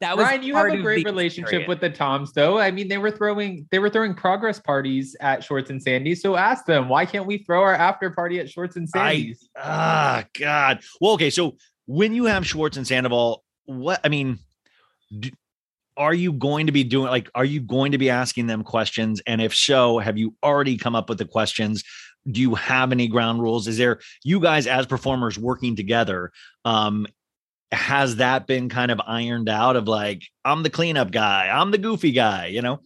That 0.00 0.16
was 0.16 0.26
Ryan, 0.26 0.42
you 0.42 0.54
have 0.56 0.72
a 0.72 0.76
great 0.78 1.04
relationship 1.04 1.44
experience. 1.44 1.68
with 1.68 1.80
the 1.80 1.90
Toms, 1.90 2.32
though. 2.32 2.58
I 2.58 2.70
mean, 2.70 2.88
they 2.88 2.98
were 2.98 3.10
throwing 3.10 3.66
they 3.70 3.78
were 3.78 3.90
throwing 3.90 4.14
progress 4.14 4.58
parties 4.58 5.16
at 5.20 5.44
Schwartz 5.44 5.70
and 5.70 5.82
Sandy. 5.82 6.14
So 6.14 6.36
ask 6.36 6.64
them, 6.66 6.88
why 6.88 7.06
can't 7.06 7.26
we 7.26 7.38
throw 7.38 7.62
our 7.62 7.74
after 7.74 8.10
party 8.10 8.40
at 8.40 8.50
Schwartz 8.50 8.76
and 8.76 8.88
I- 8.94 9.14
Sandy's? 9.14 9.48
Ah, 9.56 10.24
God. 10.38 10.80
Well, 11.00 11.12
okay. 11.12 11.30
So 11.30 11.56
when 11.86 12.14
you 12.14 12.24
have 12.24 12.46
Schwartz 12.46 12.76
and 12.76 12.86
Sandoval, 12.86 13.44
what 13.66 14.00
I 14.04 14.08
mean, 14.08 14.38
do, 15.18 15.30
are 15.96 16.14
you 16.14 16.32
going 16.32 16.66
to 16.66 16.72
be 16.72 16.84
doing 16.84 17.08
like, 17.08 17.30
are 17.34 17.44
you 17.44 17.60
going 17.60 17.92
to 17.92 17.98
be 17.98 18.10
asking 18.10 18.46
them 18.46 18.64
questions? 18.64 19.22
And 19.26 19.40
if 19.40 19.54
so, 19.54 19.98
have 19.98 20.18
you 20.18 20.34
already 20.42 20.76
come 20.76 20.96
up 20.96 21.08
with 21.08 21.18
the 21.18 21.24
questions? 21.24 21.84
Do 22.30 22.40
you 22.40 22.54
have 22.54 22.90
any 22.90 23.06
ground 23.06 23.42
rules? 23.42 23.68
Is 23.68 23.76
there 23.76 24.00
you 24.24 24.40
guys 24.40 24.66
as 24.66 24.86
performers 24.86 25.38
working 25.38 25.76
together? 25.76 26.32
Um, 26.64 27.06
has 27.74 28.16
that 28.16 28.46
been 28.46 28.68
kind 28.68 28.90
of 28.90 29.00
ironed 29.06 29.48
out 29.48 29.76
of 29.76 29.86
like, 29.88 30.22
I'm 30.44 30.62
the 30.62 30.70
cleanup 30.70 31.10
guy, 31.10 31.48
I'm 31.48 31.70
the 31.70 31.78
goofy 31.78 32.12
guy, 32.12 32.46
you 32.46 32.62
know? 32.62 32.80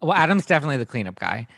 Well, 0.00 0.12
Adam's 0.14 0.46
definitely 0.46 0.78
the 0.78 0.86
cleanup 0.86 1.18
guy. 1.18 1.46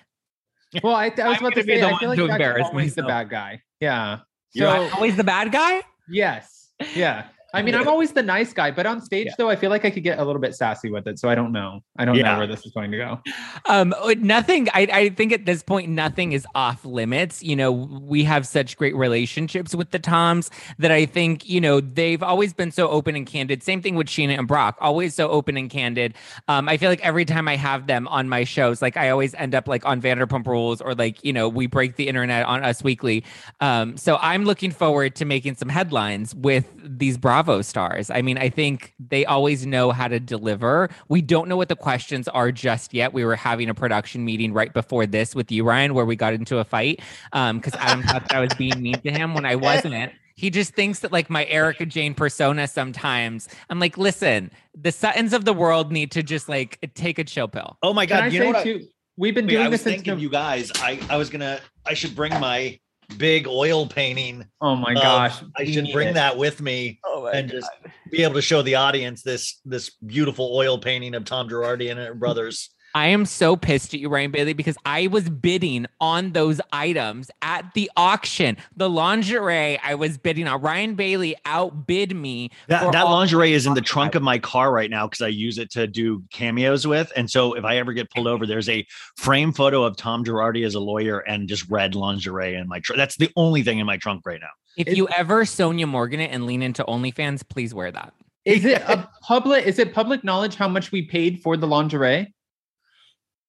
Well, 0.82 0.94
I, 0.94 1.04
I 1.04 1.08
was 1.08 1.18
I'm 1.18 1.44
about 1.44 1.54
to 1.56 1.64
be 1.64 1.74
say, 1.74 1.80
the 1.80 1.86
I 1.88 1.90
one 1.90 2.00
feel 2.00 2.08
like 2.08 2.16
to 2.16 2.22
that's 2.28 2.32
embarrass 2.32 2.66
always 2.68 2.94
the 2.94 3.02
bad 3.02 3.28
guy. 3.28 3.60
Yeah. 3.80 4.20
You're 4.54 4.88
So 4.88 4.94
Always 4.94 5.16
the 5.16 5.24
bad 5.24 5.52
guy? 5.52 5.82
yes, 6.08 6.70
yeah. 6.96 7.26
I 7.54 7.62
mean, 7.62 7.74
I'm 7.74 7.88
always 7.88 8.12
the 8.12 8.22
nice 8.22 8.52
guy, 8.52 8.70
but 8.70 8.86
on 8.86 9.00
stage 9.00 9.26
Yeah. 9.26 9.32
though, 9.38 9.50
I 9.50 9.56
feel 9.56 9.68
like 9.70 9.84
I 9.84 9.90
could 9.90 10.02
get 10.02 10.18
a 10.18 10.24
little 10.24 10.40
bit 10.40 10.54
sassy 10.54 10.90
with 10.90 11.06
it. 11.06 11.18
So 11.18 11.28
I 11.28 11.34
don't 11.34 11.52
know. 11.52 11.80
I 11.98 12.04
don't 12.04 12.16
Yeah. 12.16 12.32
know 12.32 12.38
where 12.38 12.46
this 12.46 12.64
is 12.64 12.72
going 12.72 12.90
to 12.92 12.96
go. 12.96 13.20
Um, 13.66 13.94
nothing. 14.20 14.68
I, 14.72 14.88
I 14.92 15.08
think 15.10 15.32
at 15.32 15.44
this 15.44 15.62
point, 15.62 15.90
nothing 15.90 16.32
is 16.32 16.46
off 16.54 16.84
limits. 16.84 17.42
You 17.42 17.56
know, 17.56 17.70
we 17.72 18.24
have 18.24 18.46
such 18.46 18.76
great 18.76 18.96
relationships 18.96 19.74
with 19.74 19.90
the 19.90 19.98
Toms 19.98 20.50
that 20.78 20.90
I 20.90 21.04
think 21.04 21.48
you 21.48 21.60
know 21.60 21.80
they've 21.80 22.22
always 22.22 22.52
been 22.54 22.70
so 22.70 22.88
open 22.88 23.16
and 23.16 23.26
candid. 23.26 23.62
Same 23.62 23.82
thing 23.82 23.96
with 23.96 24.06
Scheana 24.06 24.38
and 24.38 24.48
Brock, 24.48 24.78
always 24.80 25.14
so 25.14 25.28
open 25.28 25.56
and 25.56 25.68
candid. 25.68 26.14
Um, 26.48 26.68
I 26.68 26.76
feel 26.78 26.88
like 26.88 27.04
every 27.04 27.24
time 27.24 27.48
I 27.48 27.56
have 27.56 27.86
them 27.86 28.08
on 28.08 28.28
my 28.28 28.44
shows, 28.44 28.80
like 28.80 28.96
I 28.96 29.10
always 29.10 29.34
end 29.34 29.54
up 29.54 29.68
like 29.68 29.84
on 29.84 30.00
Vanderpump 30.00 30.46
Rules 30.46 30.80
or 30.80 30.94
like 30.94 31.22
you 31.24 31.32
know 31.32 31.48
we 31.48 31.66
break 31.66 31.96
the 31.96 32.08
internet 32.08 32.46
on 32.46 32.64
Us 32.64 32.82
Weekly. 32.82 33.24
Um, 33.60 33.96
so 33.98 34.16
I'm 34.22 34.44
looking 34.44 34.70
forward 34.70 35.14
to 35.16 35.24
making 35.24 35.56
some 35.56 35.68
headlines 35.68 36.34
with 36.34 36.66
these 36.82 37.18
Bravo 37.18 37.41
stars. 37.62 38.10
I 38.10 38.22
mean, 38.22 38.38
I 38.38 38.48
think 38.48 38.94
they 38.98 39.24
always 39.24 39.66
know 39.66 39.90
how 39.90 40.08
to 40.08 40.20
deliver. 40.20 40.88
We 41.08 41.22
don't 41.22 41.48
know 41.48 41.56
what 41.56 41.68
the 41.68 41.76
questions 41.76 42.28
are 42.28 42.52
just 42.52 42.94
yet. 42.94 43.12
We 43.12 43.24
were 43.24 43.36
having 43.36 43.68
a 43.68 43.74
production 43.74 44.24
meeting 44.24 44.52
right 44.52 44.72
before 44.72 45.06
this 45.06 45.34
with 45.34 45.50
you, 45.50 45.64
Ryan, 45.64 45.94
where 45.94 46.04
we 46.04 46.16
got 46.16 46.34
into 46.34 46.58
a 46.58 46.64
fight 46.64 47.00
um, 47.32 47.58
because 47.58 47.74
Adam 47.74 48.02
thought 48.02 48.28
that 48.28 48.36
I 48.36 48.40
was 48.40 48.54
being 48.54 48.80
mean 48.82 49.00
to 49.02 49.10
him 49.10 49.34
when 49.34 49.44
I 49.44 49.56
wasn't. 49.56 50.12
He 50.34 50.48
just 50.50 50.74
thinks 50.74 51.00
that 51.00 51.12
like 51.12 51.28
my 51.28 51.44
Erika 51.46 51.84
Jayne 51.86 52.14
persona 52.14 52.66
sometimes. 52.66 53.48
I'm 53.68 53.78
like, 53.78 53.98
listen, 53.98 54.50
the 54.74 54.90
Suttons 54.90 55.32
of 55.34 55.44
the 55.44 55.52
world 55.52 55.92
need 55.92 56.10
to 56.12 56.22
just 56.22 56.48
like 56.48 56.78
take 56.94 57.18
a 57.18 57.24
chill 57.24 57.48
pill. 57.48 57.76
Oh 57.82 57.92
my 57.92 58.06
Can 58.06 58.16
God. 58.16 58.24
I 58.24 58.26
you 58.28 58.38
know 58.40 58.44
say 58.46 58.52
what 58.74 58.80
I- 58.84 58.86
We've 59.18 59.34
been 59.34 59.44
Wait, 59.46 59.52
doing 59.52 59.66
I 59.66 59.68
was 59.68 59.80
this 59.80 59.82
since. 59.82 59.96
thinking, 59.96 60.14
Nov- 60.14 60.22
you 60.22 60.30
guys. 60.30 60.72
I 60.76 60.98
I 61.10 61.18
was 61.18 61.28
gonna. 61.28 61.60
I 61.84 61.92
should 61.92 62.16
bring 62.16 62.32
my 62.40 62.78
big 63.18 63.46
oil 63.46 63.86
painting. 63.86 64.46
oh 64.60 64.76
my 64.76 64.90
Um, 64.94 65.02
gosh! 65.02 65.42
I 65.56 65.64
should 65.64 65.88
bring 65.92 66.08
it. 66.08 66.14
that 66.14 66.36
with 66.36 66.60
me 66.60 67.00
and 67.32 67.50
just 67.50 67.70
be 68.10 68.22
able 68.22 68.34
to 68.34 68.42
show 68.42 68.62
the 68.62 68.74
audience 68.76 69.22
this 69.22 69.60
this 69.64 69.90
beautiful 70.04 70.50
oil 70.56 70.78
painting 70.78 71.14
of 71.14 71.24
Tom 71.24 71.48
Girardi 71.48 71.90
and 71.90 71.98
her 72.00 72.14
brothers. 72.14 72.70
I 72.94 73.08
am 73.08 73.24
so 73.24 73.56
pissed 73.56 73.94
at 73.94 74.00
you, 74.00 74.08
Ryan 74.08 74.30
Bailey, 74.30 74.52
because 74.52 74.76
I 74.84 75.06
was 75.06 75.28
bidding 75.30 75.86
on 76.00 76.32
those 76.32 76.60
items 76.72 77.30
at 77.40 77.72
the 77.74 77.90
auction. 77.96 78.56
The 78.76 78.90
lingerie 78.90 79.78
I 79.78 79.94
was 79.94 80.18
bidding 80.18 80.46
on. 80.46 80.60
Ryan 80.60 80.94
Bailey 80.94 81.34
outbid 81.44 82.14
me. 82.14 82.50
That 82.68 82.92
that 82.92 83.04
lingerie 83.04 83.52
is 83.52 83.66
in 83.66 83.74
the 83.74 83.80
trunk 83.80 84.14
of 84.14 84.22
my 84.22 84.38
car 84.38 84.72
right 84.72 84.90
now 84.90 85.06
because 85.06 85.22
I 85.22 85.28
use 85.28 85.58
it 85.58 85.70
to 85.72 85.86
do 85.86 86.22
cameos 86.30 86.86
with. 86.86 87.12
And 87.16 87.30
so 87.30 87.54
if 87.54 87.64
I 87.64 87.76
ever 87.76 87.92
get 87.92 88.10
pulled 88.10 88.26
over, 88.26 88.46
there's 88.46 88.68
a 88.68 88.86
frame 89.16 89.52
photo 89.52 89.84
of 89.84 89.96
Tom 89.96 90.24
Girardi 90.24 90.66
as 90.66 90.74
a 90.74 90.80
lawyer 90.80 91.20
and 91.20 91.48
just 91.48 91.68
red 91.70 91.94
lingerie 91.94 92.54
in 92.54 92.68
my 92.68 92.80
trunk. 92.80 92.98
That's 92.98 93.16
the 93.16 93.30
only 93.36 93.62
thing 93.62 93.78
in 93.78 93.86
my 93.86 93.96
trunk 93.96 94.22
right 94.26 94.40
now. 94.40 94.50
If 94.76 94.96
you 94.96 95.08
ever 95.08 95.44
Sonja 95.44 95.86
Morgan 95.86 96.20
it 96.20 96.30
and 96.30 96.46
lean 96.46 96.62
into 96.62 96.82
OnlyFans, 96.84 97.46
please 97.46 97.74
wear 97.74 97.90
that. 97.92 98.14
Is 98.44 98.64
it 98.64 98.82
a 98.82 99.08
public? 99.22 99.66
Is 99.66 99.78
it 99.78 99.94
public 99.94 100.24
knowledge 100.24 100.56
how 100.56 100.68
much 100.68 100.92
we 100.92 101.02
paid 101.02 101.40
for 101.42 101.56
the 101.56 101.66
lingerie? 101.66 102.32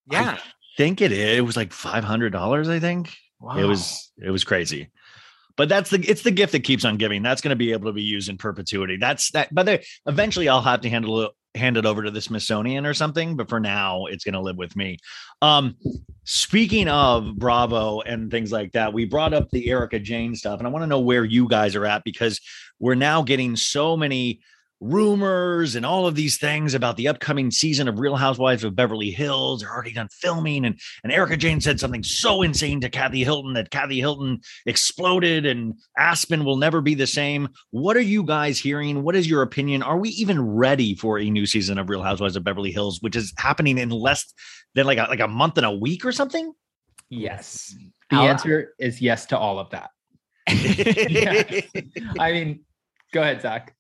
Yeah. 0.09 0.37
think 0.77 1.01
it 1.01 1.11
is. 1.11 1.37
It 1.37 1.41
was 1.41 1.57
like 1.57 1.73
five 1.73 2.03
hundred 2.03 2.31
dollars. 2.31 2.69
I 2.69 2.79
think 2.79 3.15
it 3.57 3.65
was. 3.65 4.11
It 4.17 4.31
was 4.31 4.43
crazy. 4.43 4.89
But 5.55 5.69
that's 5.69 5.91
the 5.91 5.99
it's 5.99 6.23
the 6.23 6.31
gift 6.31 6.51
that 6.53 6.63
keeps 6.63 6.83
on 6.85 6.97
giving. 6.97 7.21
That's 7.21 7.41
going 7.41 7.51
to 7.51 7.55
be 7.55 7.71
able 7.73 7.85
to 7.85 7.93
be 7.93 8.01
used 8.01 8.29
in 8.29 8.37
perpetuity. 8.37 8.97
That's 8.97 9.31
that. 9.31 9.53
But 9.53 9.65
there, 9.65 9.81
eventually, 10.07 10.49
I'll 10.49 10.61
have 10.61 10.81
to 10.81 10.89
handle 10.89 11.21
it, 11.21 11.31
hand 11.53 11.77
it 11.77 11.85
over 11.85 12.01
to 12.03 12.09
the 12.09 12.21
Smithsonian 12.21 12.85
or 12.85 12.93
something. 12.95 13.35
But 13.35 13.49
for 13.49 13.59
now, 13.59 14.05
it's 14.05 14.23
going 14.23 14.33
to 14.33 14.41
live 14.41 14.57
with 14.57 14.75
me. 14.75 14.97
Um, 15.43 15.75
speaking 16.23 16.87
of 16.87 17.35
Bravo 17.35 18.01
and 18.01 18.31
things 18.31 18.51
like 18.51 18.71
that, 18.71 18.93
we 18.93 19.05
brought 19.05 19.33
up 19.33 19.51
the 19.51 19.69
Erika 19.69 19.99
Jayne 19.99 20.35
stuff, 20.35 20.59
and 20.59 20.67
I 20.67 20.71
want 20.71 20.83
to 20.83 20.87
know 20.87 21.01
where 21.01 21.23
you 21.23 21.47
guys 21.47 21.75
are 21.75 21.85
at 21.85 22.03
because 22.03 22.41
we're 22.79 22.95
now 22.95 23.21
getting 23.21 23.55
so 23.55 23.95
many 23.95 24.41
rumors 24.83 25.75
and 25.75 25.85
all 25.85 26.05
of 26.05 26.15
these 26.15 26.37
things 26.37 26.73
about 26.73 26.97
the 26.97 27.07
upcoming 27.07 27.49
season 27.49 27.87
of 27.87 27.99
Real 27.99 28.15
Housewives 28.15 28.63
of 28.63 28.75
Beverly 28.75 29.11
Hills. 29.11 29.61
They're 29.61 29.71
already 29.71 29.93
done 29.93 30.09
filming, 30.11 30.65
and 30.65 30.79
and 31.03 31.11
Erika 31.13 31.37
Jayne 31.37 31.61
said 31.61 31.79
something 31.79 32.03
so 32.03 32.41
insane 32.41 32.81
to 32.81 32.89
Kathy 32.89 33.23
Hilton 33.23 33.53
that 33.53 33.71
Kathy 33.71 33.99
Hilton 33.99 34.41
exploded, 34.65 35.45
and 35.45 35.75
Aspen 35.97 36.43
will 36.43 36.57
never 36.57 36.81
be 36.81 36.95
the 36.95 37.07
same. 37.07 37.49
What 37.71 37.95
are 37.97 38.01
you 38.01 38.23
guys 38.23 38.59
hearing? 38.59 39.03
What 39.03 39.15
is 39.15 39.29
your 39.29 39.41
opinion? 39.41 39.81
Are 39.83 39.97
we 39.97 40.09
even 40.09 40.41
ready 40.41 40.95
for 40.95 41.17
a 41.17 41.29
new 41.29 41.45
season 41.45 41.77
of 41.77 41.89
Real 41.89 42.03
Housewives 42.03 42.35
of 42.35 42.43
Beverly 42.43 42.71
Hills, 42.71 43.01
which 43.01 43.15
is 43.15 43.33
happening 43.37 43.77
in 43.77 43.89
less 43.89 44.33
than 44.75 44.85
like 44.85 44.97
a, 44.97 45.03
like 45.09 45.19
a 45.21 45.27
month 45.27 45.57
and 45.57 45.65
a 45.65 45.71
week 45.71 46.05
or 46.05 46.11
something? 46.11 46.51
Yes. 47.09 47.75
The 48.09 48.17
I'll- 48.17 48.27
answer 48.27 48.73
is 48.79 49.01
yes 49.01 49.25
to 49.27 49.37
all 49.37 49.59
of 49.59 49.69
that. 49.71 49.89
Yes. 50.49 51.63
I 52.19 52.31
mean, 52.33 52.65
go 53.13 53.21
ahead, 53.21 53.41
Zack. 53.41 53.75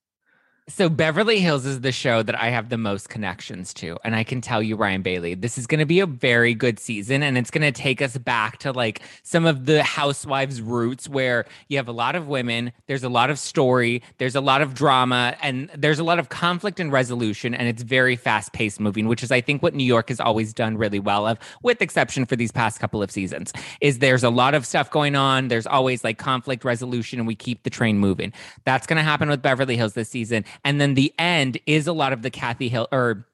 So 0.69 0.87
Beverly 0.87 1.41
Hills 1.41 1.65
is 1.65 1.81
the 1.81 1.91
show 1.91 2.23
that 2.23 2.39
I 2.39 2.49
have 2.49 2.69
the 2.69 2.77
most 2.77 3.09
connections 3.09 3.73
to. 3.75 3.97
And 4.05 4.15
I 4.15 4.23
can 4.23 4.39
tell 4.39 4.63
you, 4.63 4.77
Ryan 4.77 5.01
Bailey, 5.01 5.35
this 5.35 5.57
is 5.57 5.67
going 5.67 5.79
to 5.79 5.85
be 5.85 5.99
a 5.99 6.05
very 6.05 6.53
good 6.53 6.79
season. 6.79 7.21
And 7.21 7.37
it's 7.37 7.51
going 7.51 7.63
to 7.63 7.71
take 7.73 8.01
us 8.01 8.17
back 8.17 8.59
to 8.59 8.71
like 8.71 9.01
some 9.23 9.45
of 9.45 9.65
the 9.65 9.83
housewives 9.83 10.61
roots 10.61 11.09
where 11.09 11.43
you 11.67 11.75
have 11.75 11.89
a 11.89 11.91
lot 11.91 12.15
of 12.15 12.29
women, 12.29 12.71
there's 12.87 13.03
a 13.03 13.09
lot 13.09 13.29
of 13.29 13.39
story, 13.39 14.01
there's 14.19 14.37
a 14.37 14.41
lot 14.41 14.61
of 14.61 14.73
drama, 14.73 15.35
and 15.41 15.69
there's 15.75 15.99
a 15.99 16.03
lot 16.03 16.17
of 16.17 16.29
conflict 16.29 16.79
and 16.79 16.93
resolution. 16.93 17.53
And 17.53 17.67
it's 17.67 17.83
very 17.83 18.15
fast 18.15 18.53
paced 18.53 18.79
moving, 18.79 19.09
which 19.09 19.21
is, 19.21 19.31
I 19.31 19.41
think, 19.41 19.61
what 19.63 19.75
New 19.75 19.83
York 19.83 20.07
has 20.07 20.21
always 20.21 20.53
done 20.53 20.77
really 20.77 20.99
well 20.99 21.27
of, 21.27 21.39
with 21.61 21.81
exception 21.81 22.25
for 22.25 22.37
these 22.37 22.53
past 22.53 22.79
couple 22.79 23.03
of 23.03 23.11
seasons, 23.11 23.51
is 23.81 23.99
there's 23.99 24.23
a 24.23 24.29
lot 24.29 24.53
of 24.53 24.65
stuff 24.65 24.89
going 24.89 25.17
on. 25.17 25.49
There's 25.49 25.67
always 25.67 26.05
like 26.05 26.19
conflict 26.19 26.63
resolution, 26.63 27.19
and 27.19 27.27
we 27.27 27.35
keep 27.35 27.63
the 27.63 27.69
train 27.69 27.97
moving. 27.97 28.31
That's 28.63 28.87
going 28.87 28.95
to 28.97 29.03
happen 29.03 29.27
with 29.27 29.41
Beverly 29.41 29.75
Hills 29.75 29.91
this 29.91 30.07
season. 30.07 30.45
And 30.63 30.79
then 30.79 30.93
the 30.93 31.13
end 31.17 31.59
is 31.65 31.87
a 31.87 31.93
lot 31.93 32.13
of 32.13 32.21
the 32.21 32.29
Kathy 32.29 32.69
Hill 32.69 32.87
or 32.91 33.25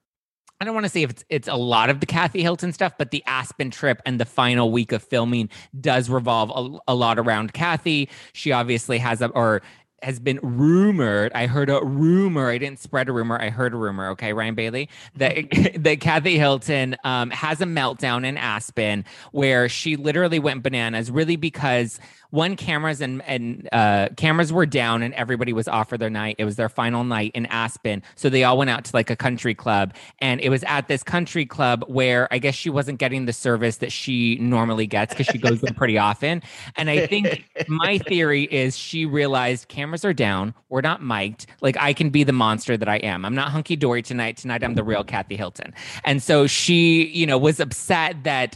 I 0.61 0.65
don't 0.65 0.74
want 0.74 0.86
to 0.86 0.89
say 0.89 1.03
if 1.03 1.11
it's 1.11 1.26
it's 1.30 1.47
a 1.47 1.55
lot 1.55 1.89
of 1.89 2.01
the 2.01 2.05
Kathy 2.05 2.41
Hilton 2.41 2.74
stuff, 2.74 2.93
but 2.97 3.11
the 3.11 3.24
Aspen 3.26 3.72
trip 3.72 4.01
and 4.05 4.20
the 4.20 4.26
final 4.26 4.72
week 4.72 4.91
of 4.91 5.01
filming 5.01 5.49
does 5.80 6.09
revolve 6.09 6.51
a, 6.53 6.91
a 6.91 6.95
lot 6.95 7.17
around 7.17 7.53
Kathy. 7.53 8.09
She 8.34 8.51
obviously 8.51 8.97
has 8.97 9.22
a 9.22 9.28
or 9.30 9.61
has 10.03 10.20
been 10.20 10.39
rumored. 10.41 11.32
I 11.34 11.47
heard 11.47 11.70
a 11.70 11.84
rumor. 11.84 12.49
I 12.49 12.57
didn't 12.57 12.80
spread 12.80 13.09
a 13.09 13.11
rumor. 13.11 13.39
I 13.41 13.49
heard 13.49 13.74
a 13.74 13.78
rumor. 13.78 14.09
Okay, 14.09 14.34
Ryan 14.34 14.55
Bailey 14.55 14.89
that 15.15 15.36
that 15.78 16.01
Kathy 16.01 16.38
Hilton 16.38 16.97
um, 17.05 17.32
has 17.32 17.61
a 17.61 17.65
meltdown 17.65 18.26
in 18.26 18.38
Aspen 18.38 19.05
where 19.32 19.70
she 19.70 19.95
literally 19.95 20.39
went 20.39 20.63
bananas, 20.63 21.09
really 21.09 21.38
because 21.38 21.99
one 22.32 22.55
cameras 22.55 23.01
and 23.01 23.21
and 23.23 23.67
uh, 23.71 24.09
cameras 24.17 24.53
were 24.53 24.65
down 24.65 25.01
and 25.01 25.13
everybody 25.15 25.53
was 25.53 25.67
off 25.67 25.89
for 25.89 25.97
their 25.97 26.09
night. 26.09 26.36
It 26.38 26.45
was 26.45 26.55
their 26.55 26.69
final 26.69 27.03
night 27.03 27.32
in 27.34 27.45
Aspen, 27.47 28.03
so 28.15 28.30
they 28.30 28.43
all 28.43 28.57
went 28.57 28.69
out 28.69 28.86
to 28.86 28.95
like 28.95 29.09
a 29.09 29.15
country 29.15 29.55
club, 29.55 29.93
and 30.19 30.39
it 30.41 30.49
was 30.49 30.63
at 30.65 30.88
this 30.88 31.03
country 31.03 31.45
club 31.45 31.84
where 31.88 32.27
I 32.32 32.38
guess 32.38 32.55
she 32.55 32.69
wasn't 32.69 32.99
getting 32.99 33.25
the 33.25 33.34
service 33.34 33.77
that 33.77 33.91
she 33.91 34.38
normally 34.38 34.86
gets 34.86 35.13
because 35.13 35.27
she 35.27 35.38
goes 35.38 35.61
there 35.61 35.73
pretty 35.73 35.97
often. 35.97 36.43
And 36.75 36.89
I 36.89 37.07
think 37.07 37.45
my 37.67 37.97
theory 38.07 38.43
is 38.43 38.77
she 38.77 39.05
realized 39.05 39.67
cameras 39.67 40.05
are 40.05 40.13
down, 40.13 40.53
we're 40.69 40.82
not 40.82 41.01
mic'd, 41.01 41.47
like 41.61 41.77
I 41.77 41.93
can 41.93 42.09
be 42.09 42.23
the 42.23 42.34
monster 42.34 42.77
that 42.77 42.88
I 42.88 42.97
am. 42.97 43.25
I'm 43.25 43.36
not 43.36 43.49
hunky 43.49 43.75
dory 43.75 44.01
tonight. 44.01 44.38
Tonight 44.38 44.63
I'm 44.63 44.75
the 44.75 44.84
real 44.84 45.03
Kathy 45.03 45.36
Hilton, 45.36 45.73
and 46.05 46.21
so 46.21 46.45
she, 46.45 47.07
you 47.07 47.25
know, 47.25 47.38
was 47.38 47.59
upset 47.59 48.23
that 48.23 48.55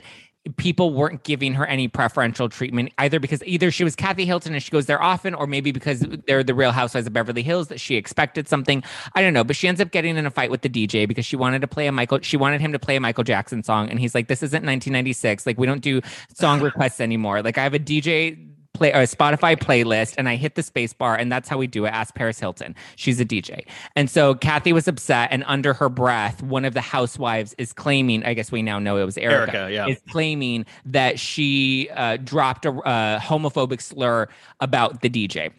people 0.57 0.93
weren't 0.93 1.23
giving 1.23 1.53
her 1.53 1.65
any 1.65 1.87
preferential 1.87 2.49
treatment 2.49 2.91
either 2.97 3.19
because 3.19 3.41
either 3.45 3.71
she 3.71 3.83
was 3.83 3.95
Kathy 3.95 4.25
Hilton 4.25 4.53
and 4.53 4.61
she 4.61 4.71
goes 4.71 4.87
there 4.87 5.01
often, 5.01 5.33
or 5.33 5.47
maybe 5.47 5.71
because 5.71 6.01
they're 6.27 6.43
the 6.43 6.53
Real 6.53 6.71
Housewives 6.71 7.07
of 7.07 7.13
Beverly 7.13 7.43
Hills 7.43 7.69
that 7.69 7.79
she 7.79 7.95
expected 7.95 8.49
something. 8.49 8.83
I 9.15 9.21
don't 9.21 9.33
know, 9.33 9.43
but 9.43 9.55
she 9.55 9.67
ends 9.67 9.79
up 9.79 9.91
getting 9.91 10.17
in 10.17 10.25
a 10.25 10.31
fight 10.31 10.51
with 10.51 10.61
the 10.61 10.69
DJ 10.69 11.07
because 11.07 11.25
she 11.25 11.37
wanted 11.37 11.61
to 11.61 11.67
play 11.67 11.87
a 11.87 11.91
Michael. 11.91 12.19
She 12.21 12.35
wanted 12.35 12.59
him 12.59 12.73
to 12.73 12.79
play 12.79 12.97
a 12.97 12.99
Michael 12.99 13.23
Jackson 13.23 13.63
song, 13.63 13.89
and 13.89 13.99
he's 13.99 14.13
like, 14.13 14.27
"This 14.27 14.43
isn't 14.43 14.65
1996. 14.65 15.45
Like 15.45 15.57
we 15.57 15.65
don't 15.65 15.81
do 15.81 16.01
song 16.33 16.61
requests 16.61 16.99
anymore. 16.99 17.41
Like 17.41 17.57
I 17.57 17.63
have 17.63 17.73
a 17.73 17.79
DJ." 17.79 18.49
Play 18.73 18.91
a 18.91 19.03
Spotify 19.03 19.55
playlist, 19.55 20.15
and 20.17 20.27
I 20.27 20.35
hit 20.35 20.55
the 20.55 20.63
space 20.63 20.93
bar, 20.93 21.15
and 21.15 21.31
that's 21.31 21.47
how 21.47 21.57
we 21.57 21.67
do 21.67 21.85
it. 21.85 21.89
Ask 21.89 22.15
Paris 22.15 22.39
Hilton; 22.39 22.75
she's 22.95 23.19
a 23.19 23.25
DJ, 23.25 23.65
and 23.95 24.09
so 24.09 24.33
Kathy 24.33 24.73
was 24.73 24.87
upset, 24.87 25.29
and 25.31 25.43
under 25.45 25.73
her 25.73 25.89
breath, 25.89 26.41
one 26.41 26.65
of 26.65 26.73
the 26.73 26.81
housewives 26.81 27.53
is 27.57 27.71
claiming. 27.71 28.23
I 28.25 28.33
guess 28.33 28.51
we 28.51 28.61
now 28.61 28.79
know 28.79 28.97
it 28.97 29.05
was 29.05 29.17
Erika. 29.17 29.57
Erika, 29.57 29.73
yeah. 29.73 29.87
is 29.87 30.01
claiming 30.09 30.65
that 30.85 31.19
she 31.19 31.89
uh, 31.91 32.17
dropped 32.17 32.65
a 32.65 32.71
uh, 32.71 33.19
homophobic 33.19 33.81
slur 33.81 34.27
about 34.59 35.01
the 35.01 35.09
DJ. 35.09 35.51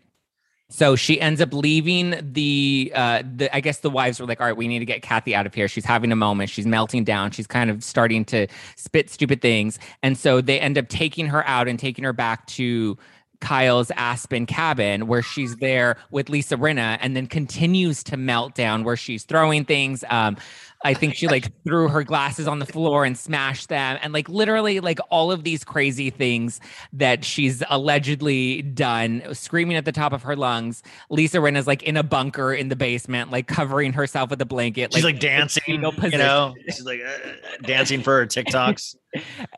So 0.71 0.97
she 0.97 1.21
ends 1.21 1.41
up 1.41 1.53
leaving 1.53 2.15
the, 2.21 2.91
uh, 2.95 3.23
the. 3.37 3.55
I 3.55 3.61
guess 3.61 3.79
the 3.81 3.91
wives 3.91 4.19
were 4.19 4.27
like, 4.27 4.41
"All 4.41 4.47
right, 4.47 4.57
we 4.57 4.67
need 4.67 4.79
to 4.79 4.87
get 4.87 5.03
Kathy 5.03 5.35
out 5.35 5.47
of 5.47 5.55
here. 5.55 5.69
She's 5.69 5.85
having 5.85 6.11
a 6.11 6.17
moment. 6.17 6.51
She's 6.51 6.67
melting 6.67 7.05
down. 7.05 7.31
She's 7.33 7.47
kind 7.47 7.71
of 7.71 7.85
starting 7.85 8.25
to 8.27 8.47
spit 8.77 9.11
stupid 9.11 9.41
things." 9.43 9.79
And 10.03 10.17
so 10.17 10.41
they 10.41 10.59
end 10.59 10.79
up 10.79 10.89
taking 10.89 11.27
her 11.27 11.47
out 11.47 11.69
and 11.69 11.79
taking 11.79 12.03
her 12.05 12.15
back 12.15 12.47
to 12.47 12.97
Kyle's 13.41 13.91
Aspen 13.93 14.47
cabin, 14.47 15.07
where 15.07 15.23
she's 15.23 15.57
there 15.57 15.99
with 16.11 16.31
Lisa 16.31 16.57
Rinna, 16.57 16.99
and 17.01 17.15
then 17.15 17.27
continues 17.27 18.03
to 18.05 18.17
melt 18.17 18.55
down, 18.55 18.85
where 18.85 18.97
she's 18.97 19.25
throwing 19.25 19.67
things. 19.67 20.03
Um, 20.09 20.39
I 20.85 20.95
think 20.95 21.15
she 21.15 21.27
like 21.27 21.51
threw 21.65 21.89
her 21.89 22.05
glasses 22.05 22.47
on 22.47 22.59
the 22.59 22.67
floor 22.67 23.05
and 23.05 23.17
smashed 23.17 23.71
them, 23.71 23.99
and 24.03 24.13
like 24.13 24.29
literally 24.29 24.81
like 24.81 24.99
all 25.11 25.33
of 25.33 25.43
these 25.43 25.65
crazy 25.65 26.11
things 26.11 26.61
that 26.93 27.25
she's 27.25 27.63
allegedly 27.71 28.63
done, 28.63 29.23
screaming 29.33 29.77
at 29.77 29.87
the 29.87 29.93
top 29.93 30.13
of 30.13 30.23
her 30.23 30.37
lungs. 30.37 30.83
Lisa 31.11 31.41
Rinna's 31.41 31.67
like 31.67 31.83
in 31.83 31.97
a 31.97 32.03
bunker 32.03 32.53
in 32.53 32.69
the 32.69 32.77
basement, 32.77 33.31
like 33.31 33.47
covering 33.47 33.95
herself 33.95 34.31
with 34.31 34.41
a 34.43 34.47
blanket, 34.47 34.93
She's 34.93 35.05
like 35.05 35.21
dancing, 35.21 35.63
fetal 35.65 35.93
you 36.11 36.19
know, 36.19 36.55
she's 36.67 36.85
like 36.85 37.01
uh, 37.01 37.19
dancing 37.63 38.03
for 38.03 38.19
her 38.19 38.27
TikToks. 38.27 38.97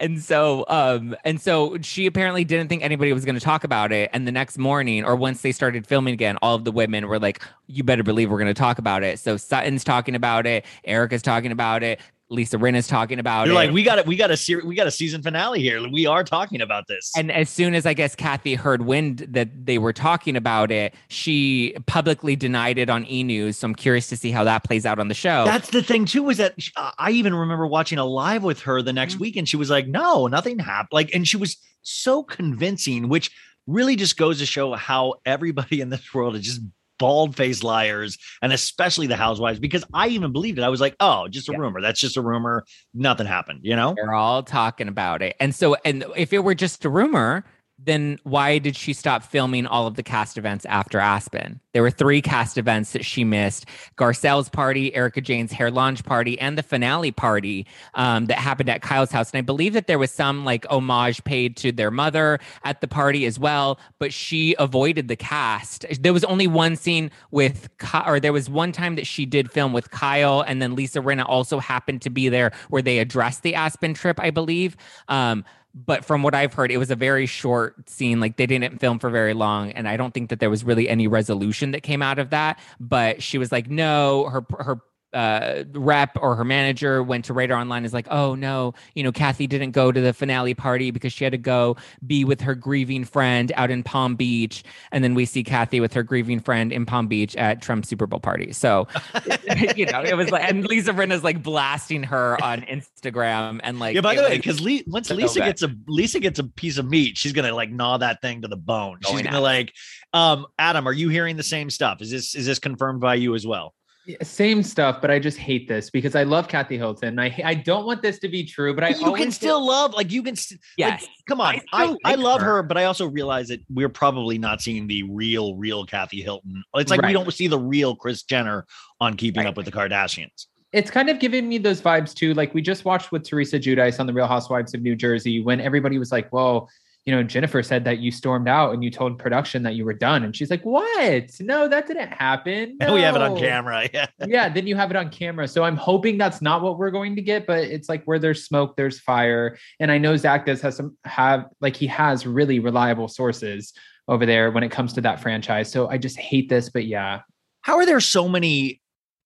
And 0.00 0.20
so 0.22 0.64
um 0.68 1.16
and 1.24 1.40
so 1.40 1.78
she 1.80 2.06
apparently 2.06 2.44
didn't 2.44 2.68
think 2.68 2.82
anybody 2.82 3.12
was 3.12 3.24
going 3.24 3.34
to 3.34 3.40
talk 3.40 3.64
about 3.64 3.92
it. 3.92 4.10
And 4.12 4.26
the 4.26 4.32
next 4.32 4.58
morning 4.58 5.04
or 5.04 5.16
once 5.16 5.42
they 5.42 5.52
started 5.52 5.86
filming 5.86 6.14
again 6.14 6.36
all 6.42 6.54
of 6.54 6.64
the 6.64 6.72
women 6.72 7.08
were 7.08 7.18
like 7.18 7.42
you 7.66 7.82
better 7.82 8.02
believe 8.02 8.30
we're 8.30 8.38
going 8.38 8.46
to 8.46 8.54
talk 8.54 8.78
about 8.78 9.02
it. 9.02 9.18
So 9.18 9.36
sutton's 9.36 9.84
talking 9.84 10.14
about 10.14 10.46
it. 10.46 10.64
Erika's 10.84 11.22
talking 11.22 11.52
about 11.52 11.82
it 11.82 12.00
lisa 12.28 12.58
rinna's 12.58 12.88
talking 12.88 13.18
about 13.20 13.46
You're 13.46 13.52
it 13.52 13.54
like, 13.54 13.70
we 13.70 13.82
got 13.84 13.98
it. 13.98 14.06
We 14.06 14.16
got 14.16 14.30
a 14.32 14.60
we 14.66 14.74
got 14.74 14.86
a 14.88 14.90
season 14.90 15.22
finale 15.22 15.60
here. 15.60 15.88
We 15.88 16.06
are 16.06 16.24
talking 16.24 16.60
about 16.60 16.88
this. 16.88 17.12
and 17.16 17.30
as 17.30 17.48
soon 17.48 17.74
as 17.74 17.86
I 17.86 17.94
guess 17.94 18.16
Kathy 18.16 18.54
heard 18.56 18.82
wind 18.82 19.18
that 19.30 19.48
they 19.66 19.78
were 19.78 19.92
talking 19.92 20.36
about 20.36 20.70
it, 20.72 20.92
she 21.08 21.74
publicly 21.86 22.34
denied 22.34 22.78
it 22.78 22.90
on 22.90 23.08
E 23.08 23.22
News. 23.22 23.58
So 23.58 23.66
I'm 23.66 23.74
curious 23.76 24.08
to 24.08 24.16
see 24.16 24.32
how 24.32 24.42
that 24.44 24.64
plays 24.64 24.84
out 24.84 24.98
on 24.98 25.06
the 25.08 25.14
show. 25.14 25.44
That's 25.44 25.70
the 25.70 25.82
thing 25.84 26.04
too. 26.04 26.24
Was 26.24 26.38
that 26.38 26.60
sh- 26.60 26.72
uh, 26.76 26.90
I 26.98 27.12
even 27.12 27.34
remember 27.34 27.66
watching 27.66 27.98
a 27.98 28.04
live 28.04 28.42
with 28.42 28.60
her 28.62 28.82
the 28.82 28.90
Mm-hmm. 28.90 28.94
next 28.96 29.18
week, 29.20 29.36
and 29.36 29.48
she 29.48 29.56
was 29.56 29.70
like, 29.70 29.86
"No, 29.86 30.26
nothing 30.26 30.58
happened." 30.58 30.88
Like, 30.92 31.14
and 31.14 31.28
she 31.28 31.36
was 31.36 31.56
so 31.82 32.22
convincing, 32.24 33.08
which 33.08 33.30
really 33.68 33.94
just 33.94 34.16
goes 34.16 34.38
to 34.40 34.46
show 34.46 34.72
how 34.74 35.14
everybody 35.24 35.80
in 35.82 35.90
this 35.90 36.12
world 36.14 36.34
is 36.34 36.42
just 36.42 36.60
bald 36.98 37.36
faced 37.36 37.62
liars, 37.64 38.18
and 38.42 38.52
especially 38.52 39.06
the 39.06 39.16
housewives. 39.16 39.58
Because 39.58 39.84
I 39.92 40.08
even 40.08 40.32
believed 40.32 40.58
it. 40.58 40.62
I 40.62 40.68
was 40.68 40.80
like, 40.80 40.96
"Oh, 41.00 41.28
just 41.28 41.48
a 41.48 41.52
Yeah. 41.52 41.58
rumor. 41.58 41.80
That's 41.80 42.00
just 42.00 42.16
a 42.16 42.22
rumor. 42.22 42.64
Nothing 42.94 43.26
happened." 43.26 43.60
You 43.62 43.76
know? 43.76 43.94
They're 43.96 44.14
all 44.14 44.42
talking 44.42 44.88
about 44.88 45.22
it. 45.22 45.36
And 45.40 45.54
so, 45.54 45.76
and 45.84 46.04
if 46.16 46.32
it 46.32 46.40
were 46.40 46.54
just 46.54 46.84
a 46.84 46.90
rumor, 46.90 47.44
then 47.78 48.18
why 48.22 48.58
did 48.58 48.74
she 48.74 48.92
stop 48.92 49.22
filming 49.22 49.66
all 49.66 49.86
of 49.86 49.94
the 49.94 50.02
cast 50.02 50.38
events 50.38 50.64
after 50.64 50.98
Aspen? 50.98 51.60
There 51.72 51.82
were 51.82 51.90
three 51.90 52.22
cast 52.22 52.56
events 52.56 52.92
that 52.92 53.04
she 53.04 53.22
missed 53.22 53.66
Garcelle's 53.96 54.48
party, 54.48 54.94
Erika 54.94 55.20
Jayne's 55.20 55.52
hair 55.52 55.70
launch 55.70 56.02
party, 56.02 56.38
and 56.40 56.56
the 56.56 56.62
finale 56.62 57.12
party 57.12 57.66
um, 57.94 58.26
that 58.26 58.38
happened 58.38 58.70
at 58.70 58.80
Kyle's 58.80 59.12
house. 59.12 59.30
And 59.30 59.38
I 59.38 59.42
believe 59.42 59.74
that 59.74 59.86
there 59.86 59.98
was 59.98 60.10
some 60.10 60.44
like 60.44 60.64
homage 60.70 61.22
paid 61.24 61.56
to 61.58 61.70
their 61.70 61.90
mother 61.90 62.38
at 62.64 62.80
the 62.80 62.88
party 62.88 63.26
as 63.26 63.38
well, 63.38 63.78
but 63.98 64.12
she 64.12 64.56
avoided 64.58 65.08
the 65.08 65.16
cast. 65.16 65.84
There 66.00 66.14
was 66.14 66.24
only 66.24 66.46
one 66.46 66.76
scene 66.76 67.10
with, 67.30 67.68
or 68.06 68.20
there 68.20 68.32
was 68.32 68.48
one 68.48 68.72
time 68.72 68.96
that 68.96 69.06
she 69.06 69.26
did 69.26 69.50
film 69.50 69.74
with 69.74 69.90
Kyle, 69.90 70.40
and 70.40 70.62
then 70.62 70.74
Lisa 70.74 71.00
Rinna 71.00 71.28
also 71.28 71.58
happened 71.58 72.00
to 72.02 72.10
be 72.10 72.30
there 72.30 72.52
where 72.70 72.82
they 72.82 72.98
addressed 72.98 73.42
the 73.42 73.54
Aspen 73.54 73.92
trip, 73.92 74.18
I 74.18 74.30
believe. 74.30 74.78
Um, 75.08 75.44
but 75.76 76.04
from 76.04 76.22
what 76.22 76.34
I've 76.34 76.54
heard, 76.54 76.72
it 76.72 76.78
was 76.78 76.90
a 76.90 76.96
very 76.96 77.26
short 77.26 77.88
scene. 77.88 78.18
Like 78.18 78.38
they 78.38 78.46
didn't 78.46 78.80
film 78.80 78.98
for 78.98 79.10
very 79.10 79.34
long, 79.34 79.72
and 79.72 79.86
I 79.86 79.98
don't 79.98 80.14
think 80.14 80.30
that 80.30 80.40
there 80.40 80.48
was 80.48 80.64
really 80.64 80.88
any 80.88 81.06
resolution 81.06 81.72
that 81.72 81.82
came 81.82 82.00
out 82.00 82.18
of 82.18 82.30
that. 82.30 82.58
But 82.80 83.22
she 83.22 83.36
was 83.36 83.52
like, 83.52 83.68
no, 83.68 84.24
her 84.30 84.44
her 84.58 84.80
uh, 85.12 85.64
rep 85.72 86.16
or 86.20 86.36
her 86.36 86.44
manager 86.44 87.02
went 87.02 87.24
to 87.26 87.32
Radar 87.32 87.58
Online 87.58 87.84
is 87.84 87.94
like, 87.94 88.06
oh 88.10 88.34
no, 88.34 88.74
you 88.94 89.02
know, 89.02 89.12
Kathy 89.12 89.46
didn't 89.46 89.70
go 89.70 89.92
to 89.92 90.00
the 90.00 90.12
finale 90.12 90.54
party 90.54 90.90
because 90.90 91.12
she 91.12 91.24
had 91.24 91.30
to 91.30 91.38
go 91.38 91.76
be 92.06 92.24
with 92.24 92.40
her 92.40 92.54
grieving 92.54 93.04
friend 93.04 93.52
out 93.56 93.70
in 93.70 93.82
Palm 93.82 94.16
Beach, 94.16 94.62
and 94.92 95.02
then 95.02 95.14
we 95.14 95.24
see 95.24 95.44
Kathy 95.44 95.80
with 95.80 95.92
her 95.94 96.02
grieving 96.02 96.40
friend 96.40 96.72
in 96.72 96.86
Palm 96.86 97.06
Beach 97.06 97.36
at 97.36 97.62
Trump's 97.62 97.88
Super 97.88 98.06
Bowl 98.06 98.20
party. 98.20 98.52
So, 98.52 98.88
you 99.76 99.86
know, 99.86 100.02
it 100.02 100.16
was 100.16 100.30
like, 100.30 100.44
and 100.48 100.64
Lisa 100.64 100.92
Rinna's 100.92 101.24
like 101.24 101.42
blasting 101.42 102.02
her 102.02 102.42
on 102.42 102.62
Instagram 102.62 103.60
and 103.62 103.78
like, 103.78 103.94
yeah. 103.94 104.00
By 104.00 104.16
the 104.16 104.22
way, 104.22 104.36
because 104.36 104.60
Le- 104.60 104.82
once 104.86 105.10
Lisa 105.10 105.40
gets 105.40 105.62
a 105.62 105.74
Lisa 105.86 106.20
gets 106.20 106.38
a 106.38 106.44
piece 106.44 106.78
of 106.78 106.86
meat, 106.86 107.16
she's 107.16 107.32
gonna 107.32 107.54
like 107.54 107.70
gnaw 107.70 107.98
that 107.98 108.20
thing 108.20 108.42
to 108.42 108.48
the 108.48 108.56
bone. 108.56 108.98
She's 109.02 109.12
Going 109.12 109.24
gonna 109.24 109.38
it. 109.38 109.40
like, 109.40 109.72
um, 110.12 110.46
Adam, 110.58 110.86
are 110.86 110.92
you 110.92 111.08
hearing 111.08 111.36
the 111.36 111.42
same 111.42 111.70
stuff? 111.70 112.02
Is 112.02 112.10
this 112.10 112.34
is 112.34 112.46
this 112.46 112.58
confirmed 112.58 113.00
by 113.00 113.14
you 113.14 113.34
as 113.34 113.46
well? 113.46 113.74
Same 114.22 114.62
stuff, 114.62 115.00
but 115.00 115.10
I 115.10 115.18
just 115.18 115.36
hate 115.36 115.66
this 115.68 115.90
because 115.90 116.14
I 116.14 116.22
love 116.22 116.46
Kathy 116.48 116.76
Hilton. 116.76 117.18
I 117.18 117.34
I 117.44 117.54
don't 117.54 117.86
want 117.86 118.02
this 118.02 118.18
to 118.20 118.28
be 118.28 118.44
true, 118.44 118.72
but 118.74 118.84
I 118.84 118.88
you 118.90 119.12
can 119.14 119.30
still 119.32 119.64
love 119.66 119.94
like 119.94 120.12
you 120.12 120.22
can 120.22 120.36
st- 120.36 120.60
Yes. 120.76 121.02
like, 121.02 121.10
come 121.28 121.40
on 121.40 121.56
I 121.56 121.62
I, 121.72 121.84
still 121.86 121.98
I, 122.04 122.14
love 122.14 122.40
her. 122.40 122.56
her. 122.56 122.62
but 122.62 122.76
i 122.78 122.84
also 122.84 123.06
realize 123.06 123.48
that 123.48 123.60
we're 123.68 123.88
probably 123.88 124.38
not 124.38 124.60
seeing 124.62 124.86
the 124.86 125.02
real 125.04 125.56
real 125.56 125.84
kathy 125.84 126.22
hilton 126.22 126.62
it's 126.76 126.90
like 126.90 127.02
we 127.02 127.12
don't 127.12 127.32
see 127.32 127.48
the 127.48 127.58
real 127.58 127.96
kris 127.96 128.22
jenner 128.22 128.64
on 129.00 129.16
keeping 129.16 129.42
Right. 129.42 129.48
up 129.48 129.56
with 129.56 129.66
the 129.66 129.72
kardashians 129.72 130.46
it's 130.72 130.90
kind 130.90 131.08
of 131.08 131.18
giving 131.18 131.48
me 131.48 131.58
those 131.58 131.80
vibes 131.80 132.12
too. 132.12 132.34
Like 132.34 132.52
we 132.52 132.60
just 132.60 132.84
watched 132.84 133.10
with 133.10 133.26
Teresa 133.26 133.58
Giudice 133.58 133.98
on 133.98 134.06
the 134.06 134.12
Real 134.12 134.26
Housewives 134.26 134.74
of 134.74 134.82
New 134.82 134.94
Jersey 134.94 135.40
when 135.40 135.58
everybody 135.60 135.96
was 135.98 136.12
like, 136.12 136.30
"Well, 136.32 136.68
you 137.06 137.14
know, 137.14 137.22
Jennifer 137.22 137.62
said 137.62 137.84
that 137.84 138.00
you 138.00 138.10
stormed 138.10 138.48
out 138.48 138.74
and 138.74 138.84
you 138.84 138.90
told 138.90 139.18
production 139.18 139.62
that 139.62 139.74
you 139.74 139.84
were 139.84 139.94
done," 139.94 140.24
and 140.24 140.36
she's 140.36 140.50
like, 140.50 140.64
"What? 140.64 141.30
No, 141.40 141.68
that 141.68 141.86
didn't 141.86 142.12
happen. 142.12 142.76
and 142.80 142.94
we 142.94 143.00
have 143.00 143.16
it 143.16 143.22
on 143.22 143.38
camera 143.38 143.88
yeah 143.94 144.06
yeah, 144.26 144.48
then 144.48 144.66
you 144.66 144.76
have 144.76 144.90
it 144.90 144.96
on 144.96 145.10
camera. 145.10 145.48
So 145.48 145.64
I'm 145.64 145.76
hoping 145.76 146.18
that's 146.18 146.42
not 146.42 146.62
what 146.62 146.78
we're 146.78 146.90
going 146.90 147.16
to 147.16 147.22
get, 147.22 147.46
but 147.46 147.60
it's 147.60 147.88
like 147.88 148.04
where 148.04 148.18
there's 148.18 148.44
smoke, 148.44 148.76
there's 148.76 149.00
fire. 149.00 149.56
And 149.80 149.90
I 149.90 149.98
know 149.98 150.16
Zack 150.16 150.46
does 150.46 150.60
has 150.60 150.76
some 150.76 150.96
have 151.04 151.46
like 151.60 151.76
he 151.76 151.86
has 151.86 152.26
really 152.26 152.58
reliable 152.58 153.08
sources 153.08 153.72
over 154.08 154.26
there 154.26 154.50
when 154.50 154.62
it 154.62 154.70
comes 154.70 154.92
to 154.94 155.00
that 155.02 155.20
franchise. 155.20 155.70
So 155.70 155.88
I 155.88 155.98
just 155.98 156.18
hate 156.18 156.48
this, 156.48 156.68
but 156.68 156.84
yeah, 156.84 157.20
how 157.66 157.78
are 157.78 157.86
there 157.86 158.00
so 158.00 158.28
many 158.28 158.80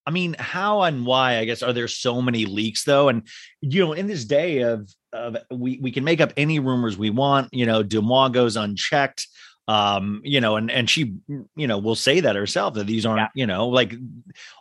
i 0.06 0.10
mean 0.10 0.34
how 0.38 0.80
and 0.80 1.04
why 1.04 1.36
i 1.36 1.44
guess 1.44 1.62
are 1.62 1.74
there 1.74 1.86
so 1.86 2.22
many 2.22 2.46
leaks 2.46 2.84
though 2.84 3.10
and 3.10 3.28
you 3.60 3.84
know 3.84 3.92
in 3.92 4.06
this 4.06 4.24
day 4.24 4.60
of 4.60 4.90
of 5.12 5.36
we 5.50 5.78
we 5.82 5.90
can 5.90 6.04
make 6.04 6.20
up 6.20 6.32
any 6.36 6.58
rumors 6.58 6.96
we 6.96 7.10
want 7.10 7.48
you 7.52 7.66
know 7.66 7.82
DeuxMoi 7.82 8.32
goes 8.32 8.56
unchecked 8.56 9.26
um 9.68 10.20
you 10.24 10.40
know 10.40 10.56
and 10.56 10.70
and 10.70 10.88
she 10.88 11.14
you 11.54 11.66
know 11.66 11.78
will 11.78 11.94
say 11.94 12.18
that 12.20 12.34
herself 12.34 12.74
that 12.74 12.86
these 12.86 13.06
aren't 13.06 13.30
you 13.34 13.46
know 13.46 13.68
like 13.68 13.94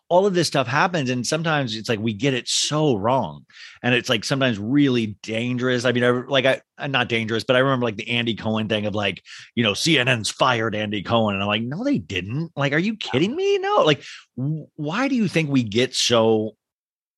all 0.10 0.26
of 0.26 0.34
this 0.34 0.48
stuff 0.48 0.68
happens 0.68 1.10
and 1.10 1.26
sometimes 1.26 1.76
it's 1.76 1.90
like 1.90 2.00
we 2.00 2.14
get 2.14 2.34
it 2.34 2.48
so 2.48 2.96
wrong 2.96 3.46
and 3.82 3.96
it's 3.96 4.10
like 4.10 4.26
sometimes 4.26 4.60
really 4.60 5.18
dangerous. 5.24 5.86
I 5.86 5.92
mean 5.94 6.04
I, 6.04 6.10
like 6.10 6.46
i 6.46 6.62
I'm 6.78 6.92
not 6.92 7.10
dangerous 7.10 7.44
but 7.44 7.56
i 7.56 7.60
remember 7.60 7.86
like 7.86 7.96
the 7.96 8.10
andy 8.10 8.36
cohen 8.36 8.68
thing 8.68 8.86
of 8.86 8.94
like 8.94 9.24
you 9.56 9.64
know 9.64 9.72
cnn's 9.72 10.30
fired 10.30 10.76
andy 10.76 11.02
cohen 11.02 11.36
and 11.36 11.44
i'm 11.44 11.48
like 11.48 11.64
no 11.64 11.84
they 11.84 11.98
didn't. 11.98 12.52
Like 12.56 12.74
are 12.74 12.78
you 12.78 12.96
kidding 12.96 13.36
me? 13.36 13.58
No. 13.58 13.78
Like 13.78 14.04
why 14.36 15.08
do 15.08 15.16
you 15.16 15.28
think 15.28 15.50
we 15.50 15.64
get 15.64 15.96
so 15.96 16.56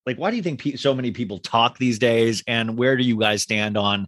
like 0.06 0.18
why 0.18 0.30
do 0.30 0.38
you 0.38 0.44
think 0.44 0.60
pe- 0.60 0.76
so 0.76 0.94
many 0.94 1.12
people 1.12 1.40
talk 1.40 1.78
these 1.78 2.00
days 2.00 2.44
and 2.48 2.78
where 2.78 2.96
do 2.96 3.04
you 3.04 3.18
guys 3.18 3.42
stand 3.42 3.78
on 3.78 4.08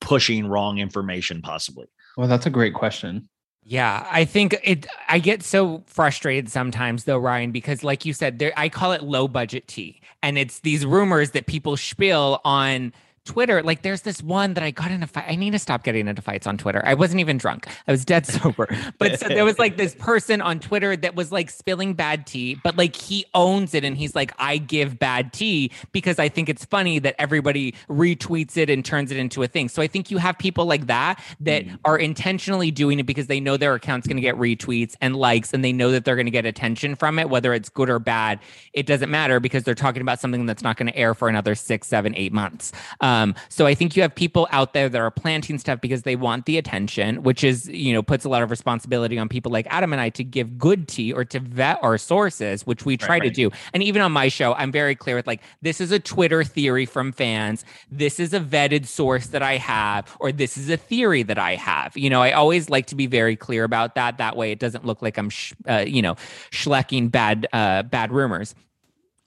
pushing 0.00 0.46
wrong 0.46 0.78
information 0.78 1.42
possibly 1.42 1.86
well, 2.16 2.28
that's 2.28 2.46
a 2.46 2.50
great 2.50 2.74
question. 2.74 3.28
Yeah, 3.62 4.06
I 4.10 4.24
think 4.24 4.58
it. 4.64 4.86
I 5.08 5.18
get 5.18 5.42
so 5.42 5.84
frustrated 5.86 6.50
sometimes, 6.50 7.04
though, 7.04 7.18
Ryan, 7.18 7.50
because 7.50 7.84
like 7.84 8.04
you 8.04 8.12
said, 8.12 8.38
there 8.38 8.52
I 8.56 8.68
call 8.68 8.92
it 8.92 9.02
low 9.02 9.28
budget 9.28 9.68
tea, 9.68 10.00
and 10.22 10.38
it's 10.38 10.60
these 10.60 10.84
rumors 10.84 11.32
that 11.32 11.46
people 11.46 11.76
spill 11.76 12.40
on 12.44 12.92
Twitter. 13.24 13.62
Like, 13.62 13.82
there's 13.82 14.02
this 14.02 14.22
one 14.22 14.54
that 14.54 14.64
I 14.64 14.70
got 14.70 14.90
in 14.90 15.02
a 15.02 15.06
fight. 15.06 15.24
I 15.28 15.36
need 15.36 15.50
to 15.50 15.58
stop 15.58 15.84
getting 15.84 16.08
into 16.08 16.22
fights 16.22 16.46
on 16.46 16.56
Twitter. 16.56 16.82
I 16.84 16.94
wasn't 16.94 17.20
even 17.20 17.36
drunk. 17.38 17.66
I 17.86 17.92
was 17.92 18.04
dead 18.04 18.26
sober. 18.26 18.68
But 18.98 19.20
so 19.20 19.28
there 19.28 19.44
was 19.44 19.58
like 19.58 19.76
this 19.76 19.94
person 19.94 20.40
on 20.40 20.58
Twitter 20.58 20.96
that 20.96 21.14
was 21.14 21.30
like 21.30 21.50
spilling 21.50 21.94
bad 21.94 22.26
tea, 22.26 22.58
but 22.64 22.76
like 22.76 22.96
he 22.96 23.26
owns 23.34 23.74
it, 23.74 23.84
and 23.84 23.96
he's 23.96 24.14
like, 24.14 24.32
I 24.38 24.58
give 24.58 24.98
bad 24.98 25.32
tea 25.32 25.70
because 25.92 26.18
I 26.18 26.28
think 26.28 26.48
it's 26.48 26.64
funny 26.64 26.98
that 27.00 27.14
everybody 27.18 27.74
retweets 27.88 28.56
it 28.56 28.70
and 28.70 28.84
turns 28.84 29.10
it 29.10 29.18
into 29.18 29.42
a 29.42 29.46
thing. 29.46 29.68
So 29.68 29.82
I 29.82 29.86
think 29.86 30.10
you 30.10 30.18
have 30.18 30.38
people 30.38 30.64
like 30.64 30.86
that 30.86 31.22
that 31.40 31.66
are 31.84 31.98
intentionally 31.98 32.70
doing 32.70 32.98
it 32.98 33.06
because 33.06 33.26
they 33.26 33.40
know 33.40 33.56
their 33.56 33.74
account's 33.74 34.06
going 34.06 34.16
to 34.16 34.22
get 34.22 34.36
retweets 34.36 34.96
and 35.00 35.14
likes 35.14 35.52
and 35.52 35.64
they 35.64 35.72
know 35.72 35.90
that 35.90 36.04
they're 36.04 36.16
going 36.16 36.26
to 36.26 36.32
get 36.32 36.46
attention 36.46 36.94
from 36.94 37.18
it, 37.18 37.28
whether 37.28 37.52
it's 37.52 37.68
good 37.68 37.90
or 37.90 37.98
bad. 37.98 38.40
It 38.72 38.86
doesn't 38.86 39.10
matter 39.10 39.40
because 39.40 39.64
they're 39.64 39.74
talking 39.74 40.02
about 40.02 40.20
something 40.20 40.46
that's 40.46 40.62
not 40.62 40.76
going 40.76 40.88
to 40.88 40.96
air 40.96 41.14
for 41.14 41.28
another 41.28 41.54
six, 41.54 41.86
seven, 41.86 42.14
eight 42.16 42.32
months. 42.32 42.72
Um, 43.00 43.19
so 43.48 43.66
I 43.66 43.74
think 43.74 43.96
you 43.96 44.02
have 44.02 44.14
people 44.14 44.48
out 44.50 44.74
there 44.74 44.88
that 44.88 45.00
are 45.00 45.10
planting 45.10 45.58
stuff 45.58 45.80
because 45.80 46.02
they 46.02 46.16
want 46.16 46.46
the 46.46 46.58
attention, 46.58 47.22
which 47.22 47.44
is, 47.44 47.68
you 47.68 47.92
know, 47.92 48.02
puts 48.02 48.24
a 48.24 48.28
lot 48.28 48.42
of 48.42 48.50
responsibility 48.50 49.18
on 49.18 49.28
people 49.28 49.50
like 49.52 49.66
Adam 49.70 49.92
and 49.92 50.00
I 50.00 50.10
to 50.10 50.24
give 50.24 50.58
good 50.58 50.88
tea 50.88 51.12
or 51.12 51.24
to 51.26 51.40
vet 51.40 51.78
our 51.82 51.98
sources, 51.98 52.66
which 52.66 52.84
we 52.84 52.96
try 52.96 53.18
to 53.18 53.26
right. 53.26 53.34
do. 53.34 53.50
And 53.72 53.82
even 53.82 54.02
on 54.02 54.12
my 54.12 54.28
show, 54.28 54.54
I'm 54.54 54.72
very 54.72 54.94
clear 54.94 55.16
with 55.16 55.26
like, 55.26 55.42
this 55.62 55.80
is 55.80 55.92
a 55.92 55.98
Twitter 55.98 56.44
theory 56.44 56.86
from 56.86 57.12
fans. 57.12 57.64
This 57.90 58.20
is 58.20 58.32
a 58.34 58.40
vetted 58.40 58.86
source 58.86 59.28
that 59.28 59.42
I 59.42 59.56
have, 59.56 60.16
or 60.20 60.32
this 60.32 60.56
is 60.56 60.68
a 60.70 60.76
theory 60.76 61.22
that 61.24 61.38
I 61.38 61.54
have. 61.56 61.96
You 61.96 62.10
know, 62.10 62.22
I 62.22 62.32
always 62.32 62.70
like 62.70 62.86
to 62.86 62.94
be 62.94 63.06
very 63.06 63.36
clear 63.36 63.64
about 63.64 63.94
that. 63.94 64.18
That 64.18 64.36
way 64.36 64.52
it 64.52 64.58
doesn't 64.58 64.84
look 64.84 65.02
like 65.02 65.18
I'm, 65.18 65.30
sh- 65.30 65.54
uh, 65.68 65.84
you 65.86 66.02
know, 66.02 66.16
schlecking 66.50 67.10
bad, 67.10 67.46
uh, 67.52 67.82
bad 67.82 68.12
rumors 68.12 68.54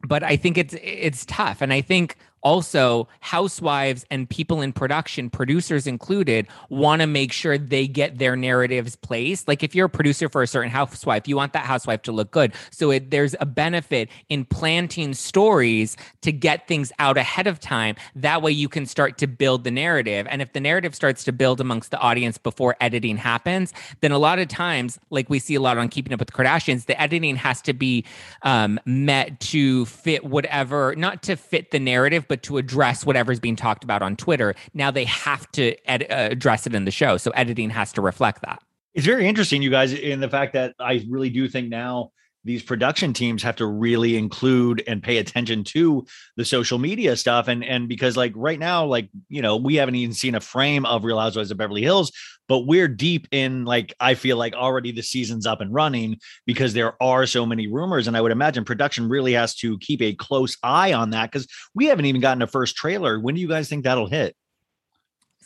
but 0.03 0.23
I 0.23 0.35
think 0.35 0.57
it's 0.57 0.75
it's 0.81 1.25
tough, 1.25 1.61
and 1.61 1.71
I 1.71 1.81
think 1.81 2.17
also 2.43 3.07
housewives 3.19 4.05
and 4.11 4.29
people 4.29 4.61
in 4.61 4.73
production, 4.73 5.29
producers 5.29 5.87
included, 5.87 6.47
want 6.69 7.01
to 7.01 7.07
make 7.07 7.31
sure 7.31 7.57
they 7.57 7.87
get 7.87 8.17
their 8.17 8.35
narratives 8.35 8.95
placed. 8.95 9.47
Like 9.47 9.63
if 9.63 9.73
you're 9.73 9.85
a 9.87 9.89
producer 9.89 10.29
for 10.29 10.43
a 10.43 10.47
certain 10.47 10.71
housewife, 10.71 11.27
you 11.27 11.35
want 11.35 11.53
that 11.53 11.65
housewife 11.65 12.01
to 12.03 12.11
look 12.11 12.31
good. 12.31 12.53
So 12.71 12.91
it, 12.91 13.11
there's 13.11 13.35
a 13.39 13.45
benefit 13.45 14.09
in 14.29 14.45
planting 14.45 15.13
stories 15.13 15.97
to 16.21 16.31
get 16.31 16.67
things 16.67 16.91
out 16.99 17.17
ahead 17.17 17.47
of 17.47 17.59
time. 17.59 17.95
That 18.15 18.41
way 18.41 18.51
you 18.51 18.67
can 18.67 18.85
start 18.85 19.17
to 19.19 19.27
build 19.27 19.63
the 19.63 19.71
narrative, 19.71 20.27
and 20.29 20.41
if 20.41 20.53
the 20.53 20.59
narrative 20.59 20.95
starts 20.95 21.23
to 21.25 21.31
build 21.31 21.61
amongst 21.61 21.91
the 21.91 21.99
audience 21.99 22.37
before 22.37 22.75
editing 22.81 23.17
happens, 23.17 23.73
then 24.01 24.11
a 24.11 24.17
lot 24.17 24.39
of 24.39 24.47
times, 24.47 24.99
like 25.09 25.29
we 25.29 25.39
see 25.39 25.55
a 25.55 25.61
lot 25.61 25.77
on 25.77 25.87
Keeping 25.87 26.13
Up 26.13 26.19
with 26.19 26.27
the 26.27 26.33
Kardashians, 26.33 26.85
the 26.85 26.99
editing 26.99 27.35
has 27.35 27.61
to 27.61 27.73
be 27.73 28.03
um, 28.41 28.79
met 28.85 29.39
to 29.39 29.85
fit 29.85 30.25
whatever, 30.25 30.95
not 30.95 31.23
to 31.23 31.35
fit 31.35 31.71
the 31.71 31.79
narrative, 31.79 32.25
but 32.27 32.32
to 32.37 32.57
address 32.57 33.05
whatever's 33.05 33.39
being 33.39 33.55
talked 33.55 33.83
about 33.83 34.01
on 34.01 34.15
Twitter. 34.15 34.55
Now 34.73 34.91
they 34.91 35.05
have 35.05 35.49
to 35.53 35.75
ed- 35.89 36.03
uh, 36.09 36.29
address 36.31 36.65
it 36.67 36.73
in 36.75 36.85
the 36.85 36.91
show. 36.91 37.17
So 37.17 37.31
editing 37.31 37.69
has 37.69 37.91
to 37.93 38.01
reflect 38.01 38.41
that. 38.43 38.61
it's 38.93 39.05
very 39.05 39.27
interesting 39.27 39.61
you 39.61 39.69
guys 39.69 39.93
in 39.93 40.19
the 40.19 40.29
fact 40.29 40.53
that 40.53 40.75
i 40.79 41.03
really 41.09 41.29
do 41.29 41.47
think 41.47 41.69
now 41.69 42.11
these 42.45 42.61
production 42.63 43.13
teams 43.13 43.41
have 43.43 43.55
to 43.55 43.65
really 43.65 44.17
include 44.17 44.83
and 44.87 45.01
pay 45.01 45.17
attention 45.17 45.63
to 45.63 46.05
the 46.35 46.43
social 46.45 46.77
media 46.77 47.15
stuff 47.15 47.47
and 47.47 47.63
and 47.63 47.87
because 47.87 48.17
like 48.17 48.33
right 48.35 48.59
now 48.59 48.85
like 48.85 49.09
you 49.29 49.41
know 49.41 49.55
we 49.55 49.75
haven't 49.75 49.95
even 49.95 50.13
seen 50.13 50.35
a 50.35 50.39
frame 50.41 50.85
of 50.85 51.03
real 51.03 51.19
housewives 51.19 51.51
of 51.51 51.57
beverly 51.57 51.81
hills 51.81 52.11
but 52.49 52.59
we're 52.67 52.87
deep 52.89 53.27
in 53.31 53.63
like 53.65 53.93
i 53.99 54.13
feel 54.13 54.35
like 54.37 54.53
already 54.53 54.91
the 54.91 55.01
season's 55.01 55.45
up 55.45 55.61
and 55.61 55.73
running 55.73 56.17
because 56.45 56.73
there 56.73 57.01
are 57.01 57.25
so 57.25 57.45
many 57.45 57.67
rumors 57.67 58.07
and 58.07 58.17
i 58.17 58.21
would 58.21 58.31
imagine 58.31 58.65
production 58.65 59.07
really 59.07 59.33
has 59.33 59.55
to 59.55 59.77
keep 59.79 60.01
a 60.01 60.13
close 60.13 60.57
eye 60.63 60.91
on 60.91 61.11
that 61.11 61.31
because 61.31 61.47
we 61.73 61.85
haven't 61.85 62.05
even 62.05 62.19
gotten 62.19 62.41
a 62.41 62.47
first 62.47 62.75
trailer 62.75 63.19
when 63.19 63.35
do 63.35 63.41
you 63.41 63.47
guys 63.47 63.69
think 63.69 63.83
that'll 63.85 64.07
hit 64.07 64.35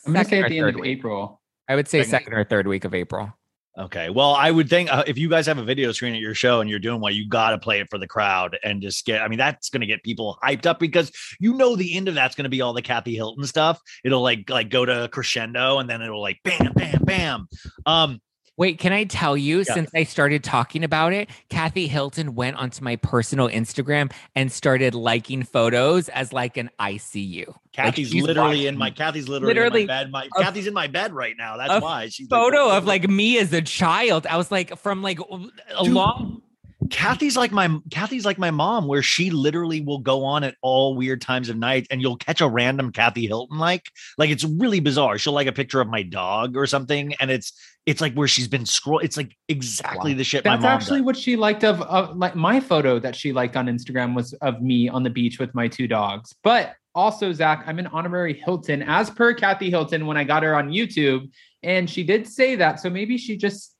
I'm 0.06 0.12
going 0.12 0.24
to 0.24 0.30
say 0.30 0.42
at 0.42 0.48
the 0.48 0.58
end 0.58 0.68
of 0.70 0.74
week. 0.76 0.84
April. 0.86 1.40
I 1.68 1.74
would 1.74 1.86
say 1.88 1.98
Second- 2.02 2.10
second 2.10 2.32
or 2.34 2.44
third 2.44 2.66
week 2.66 2.84
of 2.84 2.94
April. 2.94 3.36
Okay. 3.78 4.10
Well, 4.10 4.34
I 4.34 4.50
would 4.50 4.68
think 4.68 4.92
uh, 4.92 5.04
if 5.06 5.16
you 5.16 5.28
guys 5.28 5.46
have 5.46 5.58
a 5.58 5.62
video 5.62 5.92
screen 5.92 6.12
at 6.12 6.20
your 6.20 6.34
show 6.34 6.60
and 6.60 6.68
you're 6.68 6.80
doing 6.80 7.00
well, 7.00 7.12
you 7.12 7.28
got 7.28 7.50
to 7.50 7.58
play 7.58 7.78
it 7.78 7.88
for 7.88 7.96
the 7.96 8.08
crowd 8.08 8.58
and 8.64 8.82
just 8.82 9.06
get, 9.06 9.22
I 9.22 9.28
mean, 9.28 9.38
that's 9.38 9.70
going 9.70 9.82
to 9.82 9.86
get 9.86 10.02
people 10.02 10.36
hyped 10.42 10.66
up 10.66 10.80
because 10.80 11.12
you 11.38 11.54
know, 11.54 11.76
the 11.76 11.96
end 11.96 12.08
of 12.08 12.16
that's 12.16 12.34
going 12.34 12.44
to 12.44 12.50
be 12.50 12.60
all 12.60 12.72
the 12.72 12.82
Kathy 12.82 13.14
Hilton 13.14 13.46
stuff. 13.46 13.80
It'll 14.02 14.22
like, 14.22 14.50
like 14.50 14.68
go 14.68 14.84
to 14.84 15.08
crescendo 15.12 15.78
and 15.78 15.88
then 15.88 16.02
it'll 16.02 16.20
like 16.20 16.40
bam, 16.42 16.72
bam, 16.74 17.02
bam. 17.04 17.48
Um, 17.86 18.20
Wait, 18.58 18.78
can 18.78 18.92
I 18.92 19.04
tell 19.04 19.36
you, 19.36 19.58
Yeah. 19.58 19.72
since 19.72 19.90
I 19.94 20.02
started 20.02 20.42
talking 20.44 20.82
about 20.84 21.12
it, 21.12 21.30
Kathy 21.48 21.86
Hilton 21.86 22.34
went 22.34 22.56
onto 22.56 22.82
my 22.82 22.96
personal 22.96 23.48
Instagram 23.48 24.12
and 24.34 24.50
started 24.52 24.94
liking 24.94 25.44
photos 25.44 26.08
as 26.10 26.32
like 26.32 26.56
an 26.56 26.68
ICU. 26.80 27.54
Kathy's 27.72 28.10
she's 28.10 28.22
literally 28.24 28.66
in 28.66 28.76
my, 28.76 28.90
Kathy's 28.90 29.28
literally, 29.28 29.54
literally 29.54 29.80
in 29.82 29.86
my 29.86 29.94
bed. 30.02 30.10
My 30.10 30.28
a- 30.36 30.42
Kathy's 30.42 30.66
in 30.66 30.74
my 30.74 30.88
bed 30.88 31.12
right 31.12 31.36
now. 31.38 31.56
That's 31.56 31.80
why 31.82 32.08
she's 32.08 32.26
Photo 32.28 32.70
of 32.76 32.84
like 32.84 33.08
me 33.08 33.38
as 33.38 33.52
a 33.52 33.62
child. 33.62 34.26
I 34.26 34.36
was 34.36 34.50
like, 34.50 34.76
from 34.76 35.02
like 35.02 35.20
a 35.20 35.84
Dude. 35.84 35.92
long 35.94 36.42
Kathy's 36.90 37.36
like 37.36 37.50
my 37.50 37.76
Kathy's 37.90 38.24
like 38.24 38.38
my 38.38 38.50
mom, 38.50 38.86
where 38.86 39.02
she 39.02 39.30
literally 39.30 39.80
will 39.80 39.98
go 39.98 40.24
on 40.24 40.44
at 40.44 40.54
all 40.62 40.94
weird 40.94 41.20
times 41.20 41.48
of 41.48 41.56
night, 41.56 41.86
and 41.90 42.00
you'll 42.00 42.16
catch 42.16 42.40
a 42.40 42.48
random 42.48 42.92
Kathy 42.92 43.26
Hilton 43.26 43.58
like 43.58 43.90
like 44.16 44.30
it's 44.30 44.44
really 44.44 44.80
bizarre. 44.80 45.18
She'll 45.18 45.32
like 45.32 45.48
a 45.48 45.52
picture 45.52 45.80
of 45.80 45.88
my 45.88 46.02
dog 46.02 46.56
or 46.56 46.66
something, 46.66 47.14
and 47.20 47.30
it's 47.30 47.52
it's 47.84 48.00
like 48.00 48.14
where 48.14 48.28
she's 48.28 48.48
been 48.48 48.66
scroll. 48.66 49.00
It's 49.00 49.16
like 49.16 49.36
exactly 49.48 50.14
the 50.14 50.22
shit. 50.22 50.44
That's 50.44 50.62
my 50.62 50.68
mom 50.68 50.76
actually 50.76 51.00
does. 51.00 51.06
what 51.06 51.16
she 51.16 51.36
liked 51.36 51.64
of, 51.64 51.82
of 51.82 52.16
like 52.16 52.36
my 52.36 52.60
photo 52.60 52.98
that 53.00 53.16
she 53.16 53.32
liked 53.32 53.56
on 53.56 53.66
Instagram 53.66 54.14
was 54.14 54.32
of 54.34 54.62
me 54.62 54.88
on 54.88 55.02
the 55.02 55.10
beach 55.10 55.38
with 55.38 55.54
my 55.54 55.68
two 55.68 55.88
dogs. 55.88 56.34
But 56.44 56.74
also, 56.94 57.32
Zack, 57.32 57.64
I'm 57.66 57.78
an 57.78 57.86
honorary 57.88 58.34
Hilton 58.34 58.82
as 58.82 59.08
per 59.08 59.32
Kathy 59.32 59.70
Hilton 59.70 60.06
when 60.06 60.16
I 60.16 60.24
got 60.24 60.42
her 60.42 60.54
on 60.56 60.70
YouTube. 60.70 61.30
And 61.62 61.88
she 61.88 62.02
did 62.02 62.26
say 62.26 62.56
that. 62.56 62.80
So 62.80 62.90
maybe 62.90 63.16
she 63.16 63.36
just, 63.36 63.74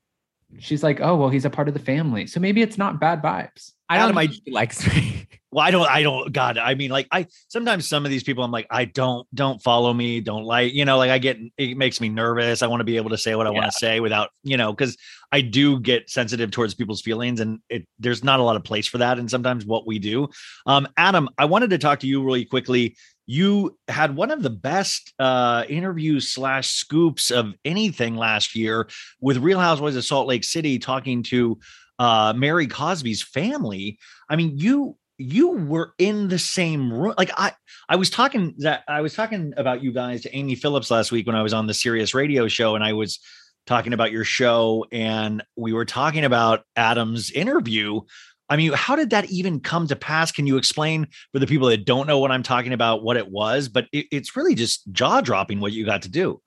she's 0.58 0.82
like, 0.82 1.00
oh, 1.00 1.16
well, 1.16 1.28
he's 1.28 1.44
a 1.44 1.50
part 1.50 1.68
of 1.68 1.74
the 1.74 1.80
family. 1.80 2.26
So 2.26 2.40
maybe 2.40 2.62
it's 2.62 2.78
not 2.78 3.00
bad 3.00 3.22
vibes. 3.22 3.72
I 3.88 3.96
don't 3.96 4.04
Adam, 4.04 4.14
know 4.14 4.20
I- 4.20 4.24
if 4.24 4.52
likes 4.52 4.86
me. 4.86 5.26
Well, 5.50 5.64
I 5.64 5.70
don't, 5.70 5.88
I 5.88 6.02
don't, 6.02 6.30
God, 6.30 6.58
I 6.58 6.74
mean, 6.74 6.90
like, 6.90 7.08
I 7.10 7.26
sometimes 7.48 7.88
some 7.88 8.04
of 8.04 8.10
these 8.10 8.22
people, 8.22 8.44
I'm 8.44 8.50
like, 8.50 8.66
I 8.70 8.84
don't, 8.84 9.26
don't 9.34 9.62
follow 9.62 9.94
me, 9.94 10.20
don't 10.20 10.44
like, 10.44 10.74
you 10.74 10.84
know, 10.84 10.98
like 10.98 11.10
I 11.10 11.16
get, 11.16 11.38
it 11.56 11.78
makes 11.78 12.02
me 12.02 12.10
nervous. 12.10 12.60
I 12.60 12.66
want 12.66 12.80
to 12.80 12.84
be 12.84 12.98
able 12.98 13.08
to 13.08 13.16
say 13.16 13.34
what 13.34 13.46
I 13.46 13.50
want 13.50 13.64
to 13.64 13.72
say 13.72 13.98
without, 14.00 14.28
you 14.42 14.58
know, 14.58 14.74
because 14.74 14.98
I 15.32 15.40
do 15.40 15.80
get 15.80 16.10
sensitive 16.10 16.50
towards 16.50 16.74
people's 16.74 17.00
feelings 17.00 17.40
and 17.40 17.60
it, 17.70 17.88
there's 17.98 18.22
not 18.22 18.40
a 18.40 18.42
lot 18.42 18.56
of 18.56 18.62
place 18.64 18.86
for 18.86 18.98
that. 18.98 19.18
And 19.18 19.30
sometimes 19.30 19.64
what 19.64 19.86
we 19.86 19.98
do. 19.98 20.28
Um, 20.66 20.86
Adam, 20.98 21.30
I 21.38 21.46
wanted 21.46 21.70
to 21.70 21.78
talk 21.78 22.00
to 22.00 22.06
you 22.06 22.22
really 22.22 22.44
quickly. 22.44 22.94
You 23.28 23.76
had 23.88 24.16
one 24.16 24.30
of 24.30 24.42
the 24.42 24.50
best 24.50 25.12
uh, 25.18 25.64
interviews 25.68 26.32
slash 26.32 26.70
scoops 26.70 27.30
of 27.30 27.52
anything 27.62 28.16
last 28.16 28.56
year 28.56 28.88
with 29.20 29.36
Real 29.36 29.60
Housewives 29.60 29.96
of 29.96 30.04
Salt 30.04 30.26
Lake 30.26 30.44
City 30.44 30.78
talking 30.78 31.22
to 31.24 31.58
uh, 31.98 32.32
Mary 32.34 32.66
Cosby's 32.66 33.22
family. 33.22 33.98
I 34.30 34.36
mean, 34.36 34.56
you 34.56 34.96
you 35.18 35.50
were 35.50 35.92
in 35.98 36.28
the 36.28 36.38
same 36.38 36.90
room. 36.90 37.12
Like 37.18 37.30
I 37.36 37.52
I 37.90 37.96
was 37.96 38.08
talking 38.08 38.54
that 38.58 38.82
I 38.88 39.02
was 39.02 39.14
talking 39.14 39.52
about 39.58 39.82
you 39.82 39.92
guys 39.92 40.22
to 40.22 40.34
Amy 40.34 40.54
Phillips 40.54 40.90
last 40.90 41.12
week 41.12 41.26
when 41.26 41.36
I 41.36 41.42
was 41.42 41.52
on 41.52 41.66
the 41.66 41.74
Sirius 41.74 42.14
radio 42.14 42.48
show 42.48 42.76
and 42.76 42.84
I 42.84 42.94
was 42.94 43.18
talking 43.66 43.92
about 43.92 44.10
your 44.10 44.24
show 44.24 44.86
and 44.90 45.44
we 45.54 45.74
were 45.74 45.84
talking 45.84 46.24
about 46.24 46.62
Adam's 46.74 47.30
interview. 47.30 48.00
I 48.48 48.56
mean, 48.56 48.72
how 48.72 48.96
did 48.96 49.10
that 49.10 49.30
even 49.30 49.60
come 49.60 49.86
to 49.88 49.96
pass? 49.96 50.32
Can 50.32 50.46
you 50.46 50.56
explain 50.56 51.06
for 51.32 51.38
the 51.38 51.46
people 51.46 51.68
that 51.68 51.84
don't 51.84 52.06
know 52.06 52.18
what 52.18 52.30
I'm 52.30 52.42
talking 52.42 52.72
about 52.72 53.02
what 53.02 53.16
it 53.16 53.30
was? 53.30 53.68
But 53.68 53.86
it, 53.92 54.06
it's 54.10 54.36
really 54.36 54.54
just 54.54 54.90
jaw 54.92 55.20
dropping 55.20 55.60
what 55.60 55.72
you 55.72 55.84
got 55.84 56.02
to 56.02 56.08
do. 56.08 56.40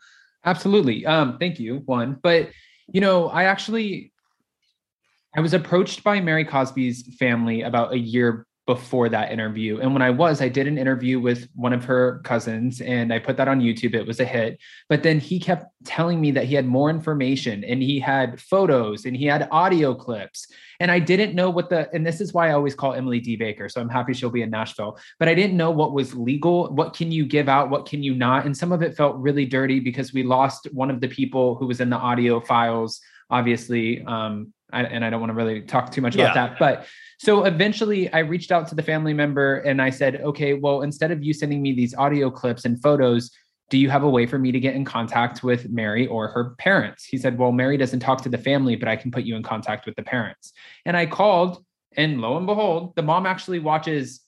Absolutely. 0.43 1.05
Um, 1.05 1.37
thank 1.37 1.59
you, 1.59 1.83
one. 1.85 2.17
But 2.21 2.49
you 2.91 3.01
know, 3.01 3.29
I 3.29 3.43
actually 3.43 4.11
I 5.35 5.41
was 5.41 5.53
approached 5.53 6.03
by 6.03 6.19
Mary 6.19 6.43
Cosby's 6.43 7.15
family 7.17 7.61
about 7.61 7.93
a 7.93 7.97
year 7.97 8.45
before 8.73 9.07
that 9.09 9.31
interview. 9.31 9.79
And 9.81 9.89
when 9.93 10.01
I 10.01 10.11
was, 10.23 10.41
I 10.41 10.49
did 10.57 10.65
an 10.67 10.77
interview 10.77 11.19
with 11.19 11.49
one 11.55 11.73
of 11.73 11.83
her 11.91 12.21
cousins 12.23 12.79
and 12.79 13.11
I 13.15 13.19
put 13.19 13.35
that 13.37 13.47
on 13.47 13.59
YouTube. 13.59 13.93
It 13.93 14.07
was 14.07 14.19
a 14.19 14.25
hit. 14.25 14.59
But 14.87 15.03
then 15.03 15.19
he 15.19 15.39
kept 15.39 15.65
telling 15.83 16.21
me 16.21 16.31
that 16.31 16.45
he 16.45 16.55
had 16.55 16.65
more 16.65 16.89
information 16.89 17.63
and 17.63 17.81
he 17.81 17.99
had 17.99 18.39
photos 18.39 19.05
and 19.05 19.15
he 19.21 19.25
had 19.25 19.49
audio 19.51 19.93
clips. 19.93 20.47
And 20.79 20.89
I 20.89 20.99
didn't 20.99 21.35
know 21.35 21.49
what 21.49 21.69
the, 21.69 21.89
and 21.93 22.05
this 22.05 22.21
is 22.21 22.33
why 22.33 22.49
I 22.49 22.53
always 22.53 22.75
call 22.75 22.93
Emily 22.93 23.19
D. 23.19 23.35
Baker. 23.35 23.67
So 23.67 23.81
I'm 23.81 23.89
happy 23.89 24.13
she'll 24.13 24.29
be 24.29 24.41
in 24.41 24.49
Nashville, 24.49 24.97
but 25.19 25.27
I 25.27 25.35
didn't 25.35 25.57
know 25.57 25.71
what 25.71 25.91
was 25.93 26.15
legal. 26.15 26.73
What 26.73 26.93
can 26.93 27.11
you 27.11 27.25
give 27.25 27.49
out? 27.49 27.69
What 27.69 27.85
can 27.85 28.01
you 28.01 28.13
not? 28.15 28.45
And 28.45 28.55
some 28.55 28.71
of 28.71 28.81
it 28.81 28.95
felt 28.95 29.17
really 29.17 29.45
dirty 29.45 29.79
because 29.79 30.13
we 30.13 30.23
lost 30.23 30.67
one 30.71 30.89
of 30.89 31.01
the 31.01 31.07
people 31.07 31.55
who 31.55 31.67
was 31.67 31.81
in 31.81 31.89
the 31.89 31.97
audio 31.97 32.39
files, 32.39 33.01
obviously. 33.29 34.03
Um, 34.05 34.53
I, 34.73 34.83
and 34.83 35.03
I 35.03 35.09
don't 35.09 35.19
want 35.19 35.31
to 35.31 35.35
really 35.35 35.61
talk 35.61 35.91
too 35.91 36.01
much 36.01 36.15
about 36.15 36.33
Yeah. 36.35 36.47
that. 36.47 36.59
But 36.59 36.85
so 37.21 37.43
eventually 37.43 38.11
I 38.13 38.19
reached 38.19 38.51
out 38.51 38.67
to 38.69 38.73
the 38.73 38.81
family 38.81 39.13
member 39.13 39.57
and 39.57 39.79
I 39.79 39.91
said, 39.91 40.21
okay, 40.21 40.55
well, 40.55 40.81
instead 40.81 41.11
of 41.11 41.23
you 41.23 41.35
sending 41.35 41.61
me 41.61 41.71
these 41.71 41.93
audio 41.93 42.31
clips 42.31 42.65
and 42.65 42.81
photos, 42.81 43.29
do 43.69 43.77
you 43.77 43.91
have 43.91 44.01
a 44.01 44.09
way 44.09 44.25
for 44.25 44.39
me 44.39 44.51
to 44.51 44.59
get 44.59 44.73
in 44.73 44.83
contact 44.83 45.43
with 45.43 45.69
Mary 45.69 46.07
or 46.07 46.29
her 46.29 46.55
parents? 46.57 47.05
He 47.05 47.19
said, 47.19 47.37
well, 47.37 47.51
Mary 47.51 47.77
doesn't 47.77 47.99
talk 47.99 48.23
to 48.23 48.29
the 48.29 48.39
family, 48.39 48.75
but 48.75 48.87
I 48.87 48.95
can 48.95 49.11
put 49.11 49.21
you 49.21 49.35
in 49.35 49.43
contact 49.43 49.85
with 49.85 49.95
the 49.97 50.01
parents. 50.01 50.53
And 50.87 50.97
I 50.97 51.05
called, 51.05 51.63
and 51.95 52.21
lo 52.21 52.37
and 52.37 52.47
behold, 52.47 52.95
the 52.95 53.03
mom 53.03 53.27
actually 53.27 53.59
watches 53.59 54.21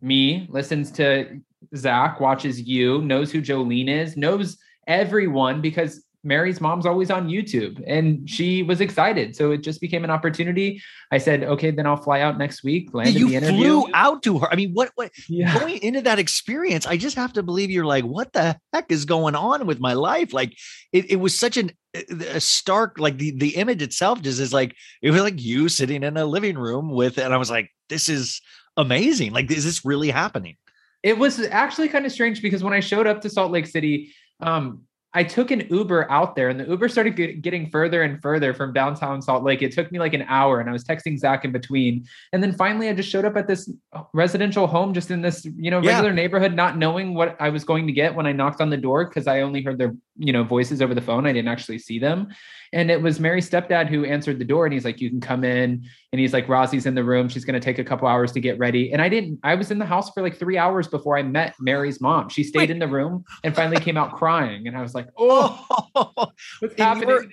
me, 0.00 0.48
listens 0.50 0.90
to 0.92 1.40
Zack, 1.76 2.18
watches 2.18 2.60
you, 2.60 3.00
knows 3.02 3.30
who 3.30 3.40
Jolene 3.40 3.88
is, 3.88 4.16
knows 4.16 4.58
everyone 4.88 5.60
because 5.60 6.02
Mary's 6.22 6.60
mom's 6.60 6.84
always 6.84 7.10
on 7.10 7.28
YouTube 7.28 7.82
and 7.86 8.28
she 8.28 8.62
was 8.62 8.80
excited. 8.80 9.34
So 9.34 9.52
it 9.52 9.58
just 9.58 9.80
became 9.80 10.04
an 10.04 10.10
opportunity. 10.10 10.82
I 11.10 11.18
said, 11.18 11.44
okay, 11.44 11.70
then 11.70 11.86
I'll 11.86 11.96
fly 11.96 12.20
out 12.20 12.36
next 12.36 12.62
week, 12.62 12.92
land 12.92 13.08
in 13.08 13.14
the 13.14 13.20
you 13.20 13.36
interview. 13.36 13.56
flew 13.56 13.86
out 13.94 14.22
to 14.24 14.38
her. 14.40 14.52
I 14.52 14.56
mean, 14.56 14.72
what 14.72 14.90
what 14.96 15.10
Yeah. 15.28 15.58
going 15.58 15.78
into 15.82 16.02
that 16.02 16.18
experience, 16.18 16.86
I 16.86 16.96
just 16.98 17.16
have 17.16 17.32
to 17.34 17.42
believe 17.42 17.70
you're 17.70 17.86
like, 17.86 18.04
what 18.04 18.32
the 18.32 18.58
heck 18.72 18.92
is 18.92 19.04
going 19.06 19.34
on 19.34 19.66
with 19.66 19.80
my 19.80 19.94
life? 19.94 20.32
Like 20.34 20.54
it, 20.92 21.10
it 21.10 21.16
was 21.16 21.38
such 21.38 21.56
an 21.56 21.72
a 21.94 22.40
stark, 22.40 22.98
like 22.98 23.16
the 23.18 23.32
the 23.36 23.56
image 23.56 23.82
itself 23.82 24.20
just 24.22 24.40
is 24.40 24.52
like 24.52 24.76
it 25.02 25.10
was 25.10 25.22
like 25.22 25.42
you 25.42 25.68
sitting 25.68 26.02
in 26.02 26.16
a 26.16 26.24
living 26.24 26.56
room 26.58 26.90
with, 26.90 27.18
and 27.18 27.32
I 27.34 27.36
was 27.36 27.50
like, 27.50 27.70
this 27.88 28.08
is 28.08 28.40
amazing. 28.76 29.32
Like, 29.32 29.50
is 29.50 29.64
this 29.64 29.84
really 29.84 30.10
happening? 30.10 30.56
It 31.02 31.18
was 31.18 31.40
actually 31.40 31.88
kind 31.88 32.04
of 32.06 32.12
strange 32.12 32.42
because 32.42 32.62
when 32.62 32.74
I 32.74 32.80
showed 32.80 33.06
up 33.06 33.22
to 33.22 33.30
Salt 33.30 33.50
Lake 33.50 33.66
City, 33.66 34.12
um, 34.40 34.82
I 35.12 35.24
took 35.24 35.50
an 35.50 35.66
Uber 35.70 36.08
out 36.10 36.36
there 36.36 36.50
and 36.50 36.60
the 36.60 36.66
Uber 36.66 36.88
started 36.88 37.16
get- 37.16 37.42
getting 37.42 37.68
further 37.68 38.02
and 38.02 38.22
further 38.22 38.54
from 38.54 38.72
downtown 38.72 39.20
Salt 39.20 39.42
Lake. 39.42 39.60
It 39.60 39.72
took 39.72 39.90
me 39.90 39.98
like 39.98 40.14
an 40.14 40.22
hour 40.28 40.60
and 40.60 40.70
I 40.70 40.72
was 40.72 40.84
texting 40.84 41.18
Zack 41.18 41.44
in 41.44 41.50
between. 41.50 42.04
And 42.32 42.40
then 42.40 42.52
finally 42.52 42.88
I 42.88 42.94
just 42.94 43.08
showed 43.10 43.24
up 43.24 43.36
at 43.36 43.48
this 43.48 43.68
residential 44.12 44.68
home 44.68 44.94
just 44.94 45.10
in 45.10 45.20
this, 45.20 45.44
you 45.56 45.70
know, 45.70 45.80
Yeah. 45.82 45.90
regular 45.94 46.12
neighborhood, 46.12 46.54
not 46.54 46.78
knowing 46.78 47.14
what 47.14 47.36
I 47.40 47.48
was 47.50 47.64
going 47.64 47.88
to 47.88 47.92
get 47.92 48.14
when 48.14 48.26
I 48.26 48.32
knocked 48.32 48.60
on 48.60 48.70
the 48.70 48.76
door 48.76 49.04
because 49.04 49.26
I 49.26 49.40
only 49.40 49.62
heard 49.62 49.78
their, 49.78 49.96
you 50.16 50.32
know, 50.32 50.44
voices 50.44 50.80
over 50.80 50.94
the 50.94 51.00
phone. 51.02 51.26
I 51.26 51.32
didn't 51.32 51.48
actually 51.48 51.78
see 51.78 51.98
them. 51.98 52.28
And 52.72 52.90
it 52.90 53.02
was 53.02 53.18
Mary's 53.18 53.50
stepdad 53.50 53.88
who 53.88 54.04
answered 54.04 54.38
the 54.38 54.44
door 54.44 54.64
and 54.64 54.72
he's 54.72 54.84
like, 54.84 55.00
you 55.00 55.10
can 55.10 55.20
come 55.20 55.42
in. 55.42 55.84
And 56.12 56.20
he's 56.20 56.32
like, 56.32 56.48
Rosie's 56.48 56.86
in 56.86 56.94
the 56.94 57.02
room. 57.02 57.28
She's 57.28 57.44
going 57.44 57.60
to 57.60 57.64
take 57.64 57.78
a 57.78 57.84
couple 57.84 58.06
hours 58.06 58.30
to 58.32 58.40
get 58.40 58.58
ready. 58.58 58.92
And 58.92 59.02
I 59.02 59.08
didn't, 59.08 59.40
I 59.42 59.56
was 59.56 59.70
in 59.70 59.78
the 59.78 59.86
house 59.86 60.10
for 60.10 60.22
like 60.22 60.36
three 60.36 60.56
hours 60.56 60.86
before 60.86 61.18
I 61.18 61.22
met 61.22 61.54
Mary's 61.58 62.00
mom. 62.00 62.28
She 62.28 62.44
stayed 62.44 62.58
Wait. 62.58 62.70
in 62.70 62.78
the 62.78 62.86
room 62.86 63.24
and 63.42 63.56
finally 63.56 63.80
came 63.80 63.96
out 63.96 64.12
crying. 64.12 64.68
And 64.68 64.76
I 64.76 64.82
was 64.82 64.94
like, 64.94 65.08
oh, 65.18 66.30
what's 66.60 66.74
in 66.74 66.84
happening? 66.84 67.08
your, 67.08 67.24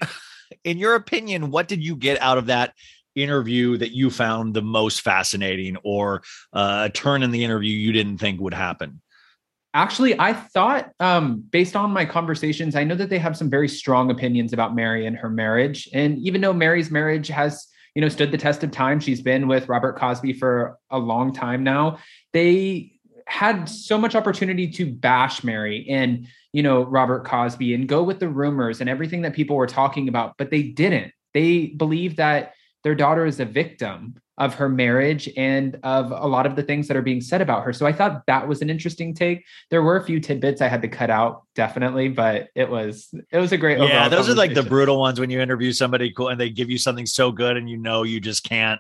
in 0.64 0.78
your 0.78 0.96
opinion, 0.96 1.52
what 1.52 1.68
did 1.68 1.84
you 1.84 1.96
get 1.96 2.20
out 2.22 2.38
of 2.38 2.48
that 2.48 2.74
interview 3.16 3.78
that 3.78 3.92
you 3.92 4.10
found 4.10 4.54
the 4.54 4.62
most 4.62 5.02
fascinating, 5.02 5.76
or 5.84 6.22
uh, 6.54 6.84
a 6.86 6.90
turn 6.90 7.24
in 7.24 7.32
the 7.32 7.44
interview 7.44 7.72
you 7.72 7.92
didn't 7.92 8.20
think 8.20 8.40
would 8.40 8.54
happen? 8.54 9.02
Actually, 9.78 10.20
I 10.20 10.34
thought, 10.34 10.90
um, 11.00 11.44
based 11.52 11.76
on 11.76 11.92
my 11.92 12.04
conversations, 12.04 12.76
I 12.76 12.84
know 12.84 12.96
that 12.96 13.12
they 13.12 13.20
have 13.20 13.38
some 13.38 13.48
very 13.48 13.70
strong 13.70 14.10
opinions 14.10 14.52
about 14.52 14.74
Mary 14.74 15.06
and 15.06 15.16
her 15.16 15.30
marriage. 15.30 15.88
And 15.94 16.18
even 16.18 16.42
though 16.42 16.52
Mary's 16.52 16.90
marriage 16.90 17.28
has, 17.28 17.68
you 17.94 18.02
know, 18.02 18.10
stood 18.10 18.32
the 18.32 18.40
test 18.40 18.64
of 18.64 18.72
time, 18.72 19.00
she's 19.00 19.22
been 19.22 19.48
with 19.48 19.70
Robert 19.70 19.96
Cosby 20.00 20.34
for 20.34 20.80
a 20.90 20.98
long 20.98 21.32
time 21.32 21.64
now. 21.64 22.00
They 22.34 22.94
had 23.28 23.70
so 23.70 24.00
much 24.00 24.16
opportunity 24.16 24.68
to 24.72 24.92
bash 24.92 25.44
Mary 25.44 25.86
and, 25.88 26.26
you 26.54 26.64
know, 26.64 26.82
Robert 26.82 27.24
Cosby 27.26 27.76
and 27.76 27.88
go 27.88 28.02
with 28.02 28.20
the 28.20 28.30
rumors 28.30 28.82
and 28.82 28.90
everything 28.90 29.22
that 29.22 29.36
people 29.36 29.58
were 29.58 29.68
talking 29.68 30.10
about, 30.10 30.40
but 30.40 30.50
they 30.50 30.64
didn't. 30.64 31.14
They 31.36 31.68
believe 31.68 32.16
that 32.16 32.56
their 32.84 32.96
daughter 32.96 33.28
is 33.28 33.40
a 33.40 33.46
victim 33.46 34.16
of 34.38 34.54
her 34.56 34.70
marriage 34.70 35.28
and 35.36 35.80
of 35.84 36.12
a 36.12 36.28
lot 36.28 36.46
of 36.46 36.56
the 36.56 36.62
things 36.62 36.88
that 36.88 36.96
are 36.96 37.02
being 37.02 37.22
said 37.22 37.42
about 37.42 37.64
her. 37.64 37.74
So 37.74 37.86
I 37.86 37.92
thought 37.92 38.24
that 38.28 38.48
was 38.48 38.62
an 38.62 38.70
interesting 38.70 39.14
take. 39.14 39.44
There 39.72 39.82
were 39.82 39.98
a 39.98 40.04
few 40.04 40.20
tidbits 40.20 40.62
I 40.62 40.68
had 40.68 40.82
to 40.84 40.88
cut 40.88 41.10
out, 41.10 41.44
definitely, 41.56 42.10
but 42.10 42.50
it 42.54 42.70
was 42.70 43.10
it 43.32 43.40
was 43.40 43.52
a 43.52 43.58
great. 43.58 43.80
Yeah, 43.80 44.10
those 44.10 44.30
are 44.30 44.36
like 44.36 44.54
the 44.54 44.64
brutal 44.64 45.00
ones 45.00 45.20
when 45.20 45.30
you 45.30 45.42
interview 45.42 45.72
somebody 45.72 46.12
cool 46.12 46.30
and 46.30 46.40
they 46.40 46.50
give 46.50 46.70
you 46.70 46.78
something 46.78 47.06
so 47.06 47.32
good 47.32 47.58
and 47.58 47.70
you 47.70 47.78
know 47.78 48.04
you 48.04 48.20
just 48.20 48.44
can't. 48.44 48.80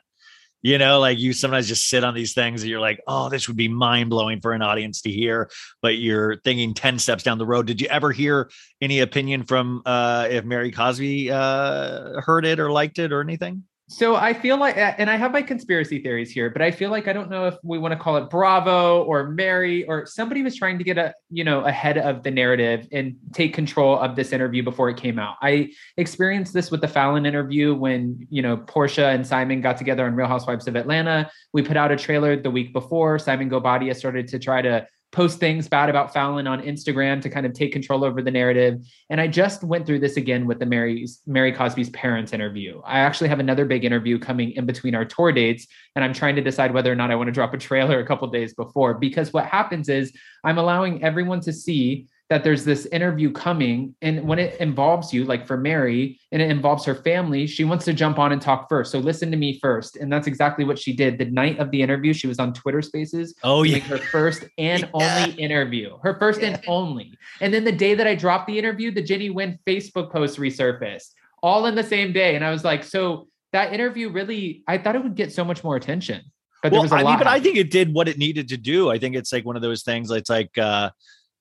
You 0.63 0.79
know, 0.79 0.99
like 0.99 1.19
you 1.19 1.33
sometimes 1.33 1.67
just 1.67 1.87
sit 1.87 2.03
on 2.03 2.15
these 2.15 2.33
things 2.33 2.63
and 2.63 2.69
you're 2.69 2.81
like, 2.81 2.99
oh, 3.07 3.29
this 3.29 3.47
would 3.47 3.55
be 3.55 3.67
mind 3.67 4.09
blowing 4.09 4.41
for 4.41 4.53
an 4.53 4.63
audience 4.63 5.01
to 5.03 5.11
hear, 5.11 5.51
but 5.83 5.99
you're 5.99 6.37
thinking 6.37 6.73
10 6.73 6.97
steps 6.97 7.21
down 7.23 7.37
the 7.37 7.45
road. 7.45 7.67
Did 7.67 7.79
you 7.79 7.87
ever 7.87 8.11
hear 8.11 8.49
any 8.81 8.99
opinion 8.99 9.43
from 9.43 9.81
uh 9.85 10.27
if 10.29 10.45
Mary 10.45 10.71
Cosby 10.71 11.31
uh 11.31 12.21
heard 12.21 12.45
it 12.45 12.59
or 12.59 12.71
liked 12.71 12.99
it 12.99 13.11
or 13.11 13.21
anything? 13.21 13.63
So 13.89 14.17
I 14.17 14.33
feel 14.33 14.59
like, 14.59 14.75
and 14.75 15.09
I 15.09 15.15
have 15.15 15.31
my 15.31 15.41
conspiracy 15.41 16.01
theories 16.01 16.29
here, 16.29 16.49
but 16.49 16.61
I 16.61 16.71
feel 16.71 16.89
like 16.89 17.07
I 17.07 17.13
don't 17.13 17.29
know 17.29 17.47
if 17.47 17.55
we 17.63 17.77
want 17.77 17.93
to 17.93 17.97
call 17.97 18.17
it 18.17 18.29
Bravo 18.29 19.03
or 19.03 19.29
Mary 19.29 19.85
or 19.85 20.05
somebody 20.05 20.43
was 20.43 20.57
trying 20.57 20.77
to 20.77 20.83
get 20.83 20.97
a, 20.97 21.13
you 21.29 21.45
know, 21.45 21.61
ahead 21.61 21.97
of 21.97 22.21
the 22.21 22.29
narrative 22.29 22.85
and 22.91 23.15
take 23.31 23.53
control 23.53 23.97
of 23.97 24.17
this 24.17 24.33
interview 24.33 24.61
before 24.61 24.89
it 24.89 24.97
came 24.97 25.17
out. 25.17 25.37
I 25.41 25.71
experienced 25.95 26.53
this 26.53 26.69
with 26.69 26.81
the 26.81 26.87
Falynn 26.87 27.25
interview 27.25 27.75
when, 27.75 28.27
you 28.29 28.41
know, 28.41 28.57
Porsha 28.57 29.15
and 29.15 29.25
Simon 29.25 29.61
got 29.61 29.77
together 29.77 30.05
on 30.05 30.15
Real 30.15 30.27
Housewives 30.27 30.67
of 30.67 30.75
Atlanta. 30.75 31.31
We 31.53 31.61
put 31.61 31.77
out 31.77 31.89
a 31.89 31.95
trailer 31.95 32.35
the 32.35 32.51
week 32.51 32.73
before. 32.73 33.17
Simon 33.19 33.49
Guobadia 33.49 33.95
started 33.95 34.27
to 34.27 34.37
try 34.37 34.61
to 34.61 34.85
post 35.11 35.39
things 35.39 35.67
bad 35.67 35.89
about 35.89 36.13
Falynn 36.13 36.49
on 36.49 36.61
Instagram 36.61 37.21
to 37.21 37.29
kind 37.29 37.45
of 37.45 37.53
take 37.53 37.71
control 37.71 38.03
over 38.03 38.21
the 38.21 38.31
narrative. 38.31 38.81
And 39.09 39.21
I 39.21 39.27
just 39.27 39.63
went 39.63 39.85
through 39.85 39.99
this 39.99 40.17
again 40.17 40.47
with 40.47 40.59
the 40.59 40.65
Mary's 40.65 41.21
Mary 41.25 41.51
Cosby's 41.51 41.89
parents 41.91 42.33
interview. 42.33 42.81
I 42.85 42.99
actually 42.99 43.29
have 43.29 43.39
another 43.39 43.65
big 43.65 43.85
interview 43.85 44.19
coming 44.19 44.51
in 44.51 44.65
between 44.65 44.95
our 44.95 45.05
tour 45.05 45.31
dates, 45.31 45.65
and 45.95 46.03
I'm 46.03 46.13
trying 46.13 46.35
to 46.35 46.41
decide 46.41 46.73
whether 46.73 46.91
or 46.91 46.95
not 46.95 47.11
I 47.11 47.15
want 47.15 47.27
to 47.27 47.31
drop 47.31 47.53
a 47.53 47.57
trailer 47.57 47.99
a 47.99 48.05
couple 48.05 48.27
days 48.27 48.53
before. 48.53 48.95
Because 48.95 49.31
what 49.31 49.45
happens 49.45 49.87
is 49.87 50.11
I'm 50.43 50.57
allowing 50.57 51.03
everyone 51.03 51.39
to 51.41 51.53
see 51.53 52.07
that 52.29 52.43
there's 52.43 52.65
this 52.65 52.85
interview 52.87 53.31
coming, 53.31 53.95
and 54.01 54.27
when 54.27 54.37
it 54.37 54.59
involves 54.59 55.13
you, 55.13 55.23
like 55.23 55.47
for 55.47 55.55
Mary, 55.55 56.19
and 56.33 56.41
it 56.41 56.51
involves 56.51 56.83
her 56.83 56.93
family, 56.95 57.47
she 57.47 57.63
wants 57.63 57.85
to 57.85 57.93
jump 57.93 58.19
on 58.19 58.33
and 58.33 58.41
talk 58.41 58.67
first. 58.67 58.91
So 58.91 58.99
listen 58.99 59.31
to 59.31 59.37
me 59.37 59.59
first, 59.61 59.95
and 59.95 60.11
that's 60.11 60.27
exactly 60.27 60.65
what 60.65 60.77
she 60.77 60.93
did. 60.93 61.17
The 61.17 61.25
night 61.25 61.57
of 61.59 61.71
the 61.71 61.81
interview, 61.81 62.13
she 62.13 62.27
was 62.27 62.37
on 62.37 62.51
Twitter 62.53 62.81
Spaces 62.81 63.33
Oh 63.43 63.63
yeah 63.63 63.77
her 63.79 63.97
first 63.97 64.43
and 64.57 64.81
Yeah. 64.93 65.23
only 65.23 65.31
interview, 65.35 65.97
her 66.03 66.17
first 66.19 66.41
and 66.41 66.61
only. 66.67 67.17
And 67.39 67.53
then 67.53 67.63
the 67.63 67.71
day 67.71 67.93
that 67.95 68.07
I 68.07 68.15
dropped 68.15 68.47
the 68.47 68.59
interview, 68.59 68.91
the 68.91 69.01
Jennie 69.01 69.29
Nguyen 69.29 69.57
Facebook 69.65 70.11
post 70.11 70.37
resurfaced 70.37 71.11
all 71.41 71.65
in 71.67 71.75
the 71.75 71.83
same 71.83 72.11
day. 72.11 72.35
And 72.35 72.43
I 72.43 72.49
was 72.51 72.63
like, 72.65 72.83
so 72.83 73.29
that 73.53 73.71
interview 73.71 74.09
really, 74.09 74.63
I 74.67 74.77
thought 74.79 74.95
it 74.97 75.03
would 75.03 75.15
get 75.15 75.31
so 75.31 75.45
much 75.45 75.63
more 75.63 75.77
attention. 75.77 76.23
but 76.61 76.69
there 76.71 76.79
well, 76.79 76.83
was 76.83 76.91
a 76.91 76.95
I 76.95 77.01
lot. 77.03 77.11
mean, 77.11 77.17
but 77.19 77.27
I 77.27 77.39
think 77.39 77.55
it 77.55 77.71
did 77.71 77.93
what 77.93 78.09
it 78.09 78.17
needed 78.17 78.49
to 78.49 78.57
do. 78.57 78.89
I 78.89 78.97
think 78.99 79.15
it's 79.15 79.31
like 79.31 79.45
one 79.45 79.55
of 79.55 79.61
those 79.61 79.83
things. 79.83 80.11
It's 80.11 80.29
like, 80.29 80.57
uh, 80.57 80.89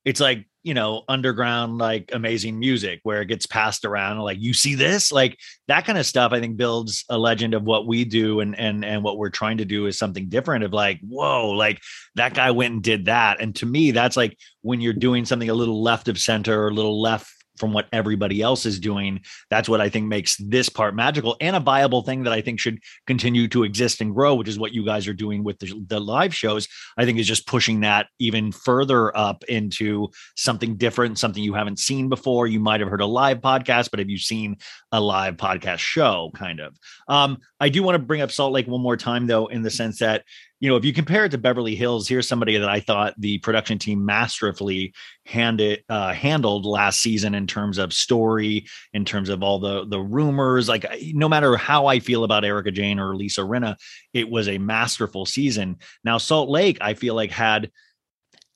it's 0.04 0.20
like 0.20 0.46
you 0.66 0.74
know, 0.74 1.04
underground 1.08 1.78
like 1.78 2.10
amazing 2.12 2.58
music 2.58 2.98
where 3.04 3.22
it 3.22 3.26
gets 3.26 3.46
passed 3.46 3.84
around. 3.84 4.18
Like 4.18 4.38
you 4.40 4.52
see 4.52 4.74
this, 4.74 5.12
like 5.12 5.38
that 5.68 5.86
kind 5.86 5.96
of 5.96 6.04
stuff. 6.04 6.32
I 6.32 6.40
think 6.40 6.56
builds 6.56 7.04
a 7.08 7.16
legend 7.16 7.54
of 7.54 7.62
what 7.62 7.86
we 7.86 8.04
do 8.04 8.40
and 8.40 8.58
and 8.58 8.84
and 8.84 9.04
what 9.04 9.16
we're 9.16 9.30
trying 9.30 9.58
to 9.58 9.64
do 9.64 9.86
is 9.86 9.96
something 9.96 10.28
different. 10.28 10.64
Of 10.64 10.72
like, 10.72 10.98
whoa, 11.06 11.50
like 11.50 11.80
that 12.16 12.34
guy 12.34 12.50
went 12.50 12.74
and 12.74 12.82
did 12.82 13.04
that. 13.04 13.40
And 13.40 13.54
to 13.56 13.66
me, 13.66 13.92
that's 13.92 14.16
like 14.16 14.36
when 14.62 14.80
you're 14.80 14.92
doing 14.92 15.24
something 15.24 15.48
a 15.48 15.54
little 15.54 15.84
left 15.84 16.08
of 16.08 16.18
center 16.18 16.60
or 16.60 16.66
a 16.66 16.74
little 16.74 17.00
left 17.00 17.30
from 17.58 17.72
what 17.72 17.86
everybody 17.92 18.42
else 18.42 18.66
is 18.66 18.78
doing. 18.78 19.20
That's 19.50 19.68
what 19.68 19.80
I 19.80 19.88
think 19.88 20.06
makes 20.06 20.36
this 20.36 20.68
part 20.68 20.94
magical 20.94 21.36
and 21.40 21.56
a 21.56 21.60
viable 21.60 22.02
thing 22.02 22.24
that 22.24 22.32
I 22.32 22.40
think 22.40 22.60
should 22.60 22.78
continue 23.06 23.48
to 23.48 23.64
exist 23.64 24.00
and 24.00 24.14
grow, 24.14 24.34
which 24.34 24.48
is 24.48 24.58
what 24.58 24.72
you 24.72 24.84
guys 24.84 25.08
are 25.08 25.14
doing 25.14 25.44
with 25.44 25.58
the, 25.58 25.72
the 25.86 26.00
live 26.00 26.34
shows. 26.34 26.68
I 26.96 27.04
think 27.04 27.18
is 27.18 27.26
just 27.26 27.46
pushing 27.46 27.80
that 27.80 28.08
even 28.18 28.52
further 28.52 29.16
up 29.16 29.44
into 29.44 30.08
something 30.36 30.76
different, 30.76 31.18
something 31.18 31.42
you 31.42 31.54
haven't 31.54 31.78
seen 31.78 32.08
before. 32.08 32.46
You 32.46 32.60
might 32.60 32.80
have 32.80 32.88
heard 32.88 33.00
a 33.00 33.06
live 33.06 33.38
podcast, 33.38 33.90
but 33.90 33.98
have 33.98 34.10
you 34.10 34.18
seen 34.18 34.56
a 34.92 35.00
live 35.00 35.36
podcast 35.36 35.78
show? 35.78 36.30
Kind 36.34 36.60
of. 36.60 36.76
Um, 37.08 37.38
I 37.60 37.68
do 37.68 37.82
want 37.82 37.94
to 37.94 37.98
bring 37.98 38.20
up 38.20 38.30
Salt 38.30 38.52
Lake 38.52 38.66
one 38.66 38.80
more 38.80 38.96
time, 38.96 39.26
though, 39.26 39.46
in 39.46 39.62
the 39.62 39.70
sense 39.70 39.98
that 40.00 40.24
you 40.58 40.70
know, 40.70 40.76
if 40.76 40.84
you 40.84 40.92
compare 40.92 41.26
it 41.26 41.30
to 41.30 41.38
Beverly 41.38 41.74
Hills, 41.74 42.08
here's 42.08 42.26
somebody 42.26 42.56
that 42.56 42.68
I 42.68 42.80
thought 42.80 43.14
the 43.18 43.38
production 43.38 43.78
team 43.78 44.04
masterfully 44.04 44.94
handed 45.26 45.84
uh, 45.88 46.14
handled 46.14 46.64
last 46.64 47.02
season 47.02 47.34
in 47.34 47.46
terms 47.46 47.76
of 47.76 47.92
story, 47.92 48.66
in 48.94 49.04
terms 49.04 49.28
of 49.28 49.42
all 49.42 49.58
the 49.58 49.86
the 49.86 50.00
rumors. 50.00 50.68
Like, 50.68 50.86
no 51.12 51.28
matter 51.28 51.56
how 51.56 51.86
I 51.86 52.00
feel 52.00 52.24
about 52.24 52.44
Erika 52.44 52.70
Jayne 52.70 52.98
or 52.98 53.14
Lisa 53.14 53.42
Rinna, 53.42 53.76
it 54.14 54.30
was 54.30 54.48
a 54.48 54.58
masterful 54.58 55.26
season. 55.26 55.76
Now, 56.04 56.16
Salt 56.16 56.48
Lake, 56.48 56.78
I 56.80 56.94
feel 56.94 57.14
like 57.14 57.30
had 57.30 57.70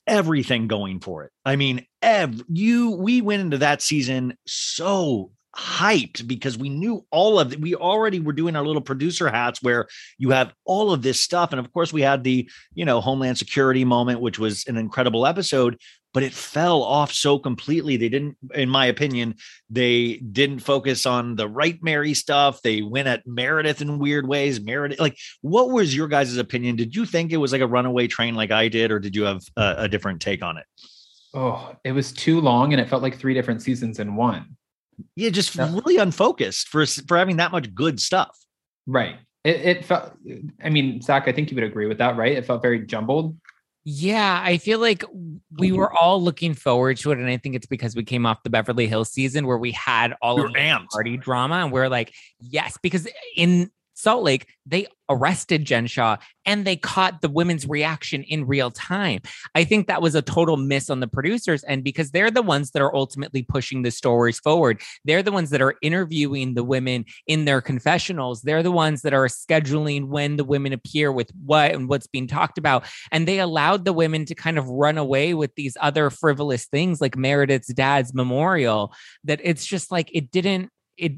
everything 0.07 0.69
going 0.69 1.01
for 1.01 1.25
it. 1.25 1.33
I 1.45 1.57
mean, 1.57 1.87
ev- 2.01 2.43
you 2.49 2.93
we 2.93 3.21
went 3.21 3.43
into 3.43 3.59
that 3.59 3.83
season 3.83 4.39
so 4.47 5.33
hyped 5.57 6.27
because 6.27 6.57
we 6.57 6.69
knew 6.69 7.05
all 7.11 7.39
of 7.39 7.53
it. 7.53 7.61
We 7.61 7.75
already 7.75 8.21
were 8.21 8.33
doing 8.33 8.57
our 8.57 8.65
little 8.65 8.83
producer 8.83 9.29
hats 9.29 9.63
where 9.63 9.89
you 10.19 10.31
have 10.31 10.53
all 10.65 10.93
of 10.93 11.03
this 11.03 11.21
stuff. 11.21 11.53
And 11.53 11.61
of 11.61 11.73
course, 11.73 11.93
we 11.93 12.03
had 12.03 12.25
the, 12.25 12.49
you 12.75 12.85
know, 12.85 13.01
Homeland 13.01 13.39
Security 13.39 13.85
moment, 13.85 14.21
which 14.21 14.39
was 14.39 14.65
an 14.67 14.77
incredible 14.77 15.27
episode, 15.27 15.79
but 16.13 16.23
it 16.23 16.33
fell 16.33 16.83
off 16.83 17.13
so 17.13 17.39
completely. 17.39 17.97
They 17.97 18.09
didn't, 18.09 18.37
in 18.55 18.69
my 18.69 18.87
opinion, 18.87 19.37
they 19.69 20.17
didn't 20.17 20.61
focus 20.61 21.07
on 21.07 21.37
the 21.37 21.49
right 21.49 21.79
Mary 21.83 22.15
stuff. 22.15 22.63
They 22.63 22.83
went 22.83 23.09
at 23.09 23.27
Meredith 23.27 23.81
in 23.81 23.99
weird 23.99 24.27
ways. 24.27 24.61
Meredith, 24.61 25.01
like, 25.01 25.17
what 25.41 25.71
was 25.71 25.95
your 25.95 26.09
guys' 26.09 26.37
opinion? 26.37 26.77
Did 26.77 26.95
you 26.95 27.07
think 27.07 27.33
it 27.33 27.39
was 27.39 27.53
like 27.53 27.61
a 27.61 27.67
runaway 27.67 28.07
train 28.07 28.35
like 28.35 28.51
I 28.51 28.69
did, 28.69 28.91
or 28.91 28.99
did 28.99 29.15
you 29.15 29.25
have 29.25 29.43
a, 29.57 29.75
a 29.79 29.89
different 29.89 30.21
take 30.21 30.43
on 30.43 30.57
it? 30.59 30.67
oh, 31.35 31.75
it 31.85 31.93
was 31.93 32.13
too 32.13 32.41
long, 32.41 32.73
and 32.73 32.81
it 32.81 32.89
felt 32.89 33.03
like 33.03 33.19
three 33.19 33.35
different 33.35 33.63
seasons 33.63 33.99
in 33.99 34.17
one. 34.17 34.57
Yeah, 35.17 35.31
just 35.31 35.55
Yeah. 35.55 35.73
really 35.73 35.97
unfocused 35.97 36.69
for 36.69 36.85
for 36.87 37.17
having 37.17 37.37
that 37.37 37.53
much 37.53 37.75
good 37.75 38.01
stuff. 38.01 38.37
Right. 38.87 39.17
It, 39.45 39.57
it 39.57 39.85
felt. 39.85 40.13
I 40.63 40.71
mean, 40.71 41.01
Zack, 41.01 41.29
I 41.29 41.33
think 41.33 41.51
you 41.51 41.55
would 41.55 41.65
agree 41.65 41.87
with 41.87 41.99
that, 41.99 42.17
right? 42.17 42.33
It 42.33 42.47
felt 42.47 42.63
very 42.63 42.85
jumbled. 42.85 43.37
Yeah, 43.85 44.41
I 44.45 44.59
feel 44.59 44.79
like 44.79 45.05
we 45.57 45.69
mm-hmm. 45.69 45.77
were 45.79 45.93
all 45.97 46.23
looking 46.23 46.53
forward 46.53 46.99
to 46.99 47.13
it. 47.13 47.19
And 47.19 47.29
I 47.29 47.39
think 47.39 47.55
it's 47.55 47.67
because 47.67 47.97
we 47.97 48.05
came 48.05 48.27
off 48.27 48.43
the 48.43 48.51
Beverly 48.51 48.87
Hills 48.87 49.11
season 49.11 49.47
where 49.47 49.57
we 49.57 49.73
had 49.73 50.15
all 50.21 50.37
We 50.37 50.45
of 50.45 50.53
the 50.53 50.59
amped. 50.59 50.89
party 50.91 51.17
drama. 51.17 51.57
And 51.57 51.73
we're 51.73 51.89
like, 51.89 52.13
yes, 52.41 52.77
because 52.83 53.09
in 53.37 53.71
Salt 54.01 54.23
Lake, 54.23 54.47
they 54.67 54.87
arrested 55.11 55.65
Jen 55.65 55.87
Shah 55.87 56.17
and 56.47 56.65
they 56.65 56.77
caught 56.77 57.21
the 57.21 57.29
women's 57.29 57.69
reaction 57.69 58.23
in 58.23 58.47
real 58.47 58.71
time. 58.71 59.21
I 59.55 59.65
think 59.65 59.89
that 59.89 60.01
was 60.01 60.15
a 60.15 60.23
total 60.23 60.57
miss 60.57 60.89
on 60.89 61.01
the 61.01 61.09
producers. 61.09 61.65
And 61.65 61.85
because 61.85 62.13
they're 62.13 62.31
the 62.31 62.43
ones 62.43 62.71
that 62.71 62.83
are 62.83 62.95
ultimately 62.95 63.43
pushing 63.43 63.83
the 63.83 63.91
stories 63.91 64.39
forward, 64.39 64.81
they're 65.05 65.23
the 65.23 65.33
ones 65.33 65.51
that 65.51 65.61
are 65.61 65.75
interviewing 65.83 66.55
the 66.55 66.65
women 66.65 67.05
in 67.27 67.45
their 67.45 67.61
confessionals. 67.61 68.43
They're 68.43 68.63
the 68.63 68.71
ones 68.71 69.03
that 69.03 69.13
are 69.13 69.27
scheduling 69.27 70.07
when 70.07 70.37
the 70.37 70.45
women 70.45 70.73
appear 70.73 71.13
with 71.13 71.31
what 71.45 71.73
and 71.73 71.89
what's 71.89 72.07
being 72.07 72.27
talked 72.27 72.57
about. 72.57 72.85
And 73.13 73.29
they 73.29 73.41
allowed 73.41 73.85
the 73.85 73.93
women 73.93 74.25
to 74.27 74.35
kind 74.35 74.59
of 74.59 74.69
run 74.69 74.97
away 74.97 75.35
with 75.35 75.55
these 75.57 75.77
other 75.81 76.09
frivolous 76.11 76.67
things 76.67 77.01
like 77.01 77.17
Meredith's 77.17 77.73
dad's 77.75 78.15
memorial 78.15 78.95
that 79.25 79.41
it's 79.43 79.67
just 79.67 79.91
like 79.91 80.11
it 80.15 80.31
didn't, 80.31 80.71
it, 80.97 81.13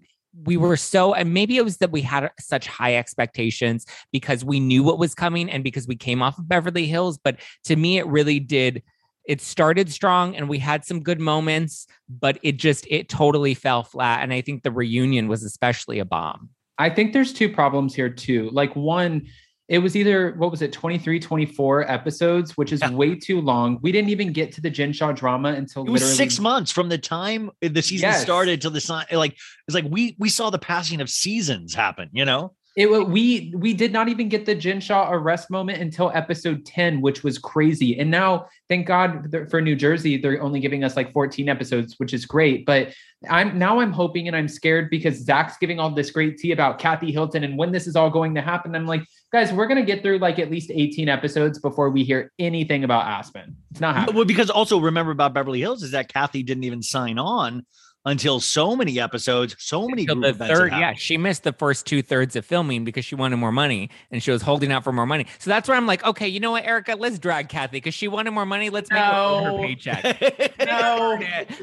we 0.45 0.57
were 0.57 0.77
so 0.77 1.15
and 1.15 1.35
maybe 1.35 1.57
it 1.57 1.65
was 1.65 1.79
that 1.79 1.93
we 1.93 2.01
had 2.01 2.31
such 2.41 2.67
high 2.67 2.97
expectations 2.97 3.87
because 4.13 4.45
we 4.45 4.61
knew 4.61 4.83
what 4.83 4.99
was 4.99 5.15
coming 5.15 5.51
and 5.51 5.63
because 5.63 5.87
we 5.87 5.97
came 5.97 6.23
off 6.23 6.39
of 6.39 6.49
Beverly 6.49 6.87
Hills 6.87 7.19
but 7.23 7.37
to 7.65 7.77
me 7.77 7.99
it 7.99 8.07
really 8.07 8.41
did 8.41 8.83
it 9.27 9.41
started 9.41 9.93
strong 9.93 10.35
and 10.35 10.49
we 10.49 10.59
had 10.59 10.85
some 10.85 11.01
good 11.01 11.21
moments 11.21 11.87
but 12.09 12.39
it 12.43 12.57
just 12.57 12.87
it 12.89 13.09
totally 13.09 13.55
fell 13.55 13.83
flat 13.83 14.23
and 14.23 14.33
I 14.33 14.41
think 14.41 14.63
the 14.63 14.73
reunion 14.73 15.29
was 15.29 15.45
especially 15.45 15.99
a 15.99 16.05
bomb 16.05 16.49
I 16.79 16.91
think 16.91 17.13
there's 17.13 17.33
two 17.33 17.49
problems 17.49 17.95
here 17.95 18.09
too. 18.09 18.51
Like 18.51 18.75
one, 18.75 19.29
it 19.73 19.79
was 19.79 19.97
either 19.97 20.35
what 20.37 20.51
was 20.51 20.61
it 20.61 20.71
23 20.73 21.19
24 21.19 21.91
episodes 21.91 22.57
which 22.59 22.73
is 22.73 22.81
Yeah. 22.83 22.91
way 22.91 23.15
too 23.15 23.41
long 23.41 23.79
we 23.81 23.91
didn't 23.91 24.11
even 24.11 24.31
get 24.33 24.53
to 24.53 24.61
the 24.61 24.69
Jen 24.71 24.93
Shah 24.93 25.13
drama 25.13 25.49
until 25.51 25.85
It 25.87 25.91
was 25.91 26.03
literally 26.03 26.17
six 26.17 26.39
months 26.39 26.71
from 26.71 26.89
the 26.91 26.99
time 26.99 27.51
the 27.61 27.81
season 27.83 28.11
Yes. 28.11 28.23
started 28.23 28.61
till 28.61 28.71
the 28.71 28.81
sign. 28.81 29.07
Like 29.13 29.33
it's 29.67 29.75
like 29.75 29.87
we 29.89 30.15
we 30.19 30.29
saw 30.29 30.51
the 30.51 30.59
passing 30.59 31.01
of 31.01 31.09
seasons 31.09 31.75
happen. 31.75 32.11
You 32.13 32.25
know, 32.27 32.53
It 32.77 32.87
we 33.17 33.53
we 33.57 33.73
did 33.73 33.93
not 33.93 34.09
even 34.09 34.29
get 34.29 34.45
the 34.47 34.55
Jen 34.55 34.81
Shah 34.81 35.11
arrest 35.11 35.51
moment 35.51 35.79
until 35.81 36.11
episode 36.15 36.65
10, 36.67 37.01
which 37.01 37.23
was 37.23 37.39
crazy. 37.39 37.99
And 37.99 38.11
now, 38.11 38.47
thank 38.69 38.87
God 38.87 39.35
for 39.51 39.61
New 39.63 39.77
Jersey, 39.77 40.17
they're 40.19 40.43
only 40.43 40.61
giving 40.61 40.83
us 40.85 40.97
like 40.97 41.13
14 41.13 41.49
episodes, 41.49 41.95
which 41.99 42.13
is 42.13 42.25
great. 42.27 42.65
But 42.67 42.93
I'm 43.31 43.59
now 43.59 43.81
I'm 43.81 43.93
hoping 43.93 44.27
and 44.29 44.37
I'm 44.37 44.49
scared 44.49 44.91
because 44.91 45.17
Zack's 45.25 45.57
giving 45.59 45.79
all 45.81 45.91
this 45.91 46.11
great 46.11 46.39
tea 46.39 46.53
about 46.53 46.79
Kathy 46.79 47.11
Hilton 47.13 47.45
and 47.45 47.57
when 47.59 47.73
this 47.73 47.87
is 47.87 47.95
all 47.97 48.11
going 48.11 48.35
to 48.35 48.43
happen. 48.43 48.75
I'm 48.75 48.87
like, 48.87 49.05
guys, 49.33 49.53
we're 49.53 49.67
gonna 49.67 49.83
get 49.83 50.03
through 50.03 50.19
like 50.19 50.39
at 50.39 50.51
least 50.51 50.71
18 50.73 51.09
episodes 51.09 51.59
before 51.59 51.91
we 51.91 52.05
hear 52.05 52.33
anything 52.39 52.85
about 52.85 53.07
Aspen. 53.07 53.57
It's 53.71 53.81
not 53.81 53.97
happening. 53.97 54.17
well, 54.17 54.25
because 54.25 54.51
also 54.51 54.79
remember 54.79 55.13
about 55.13 55.35
Beverly 55.35 55.61
Hills 55.61 55.83
is 55.83 55.93
that 55.93 56.13
Kathy 56.13 56.43
didn't 56.43 56.65
even 56.65 56.83
sign 56.83 57.19
on 57.19 57.65
until 58.05 58.41
so 58.41 58.75
many 58.75 58.99
episodes, 58.99 59.55
so 59.59 59.87
many 59.89 60.03
Until 60.03 60.21
the 60.23 60.29
events 60.31 60.59
third 60.59 60.73
yeah 60.73 60.93
she 60.95 61.17
missed 61.17 61.45
the 61.45 61.53
first 61.53 61.87
two 61.87 62.03
thirds 62.03 62.35
of 62.37 62.45
filming 62.45 62.85
because 62.85 63.05
she 63.05 63.15
wanted 63.15 63.37
more 63.37 63.53
money 63.53 63.91
and 64.11 64.23
she 64.23 64.31
was 64.31 64.43
holding 64.43 64.73
out 64.73 64.83
for 64.85 64.93
more 64.93 65.07
money 65.07 65.27
so 65.39 65.51
that's 65.51 65.69
where 65.69 65.77
I'm 65.77 65.87
like 65.87 66.05
okay 66.05 66.27
you 66.27 66.41
know 66.41 66.51
what 66.53 66.65
Erika 66.65 66.97
let's 66.99 67.19
drag 67.19 67.49
Kathy 67.49 67.77
because 67.77 67.95
she 67.95 68.09
wanted 68.09 68.33
more 68.33 68.47
money 68.47 68.71
let's 68.71 68.91
make 68.91 69.01
her 69.01 69.13
earn 69.13 69.45
her 69.45 69.59
paycheck 69.59 70.57
No. 70.67 71.19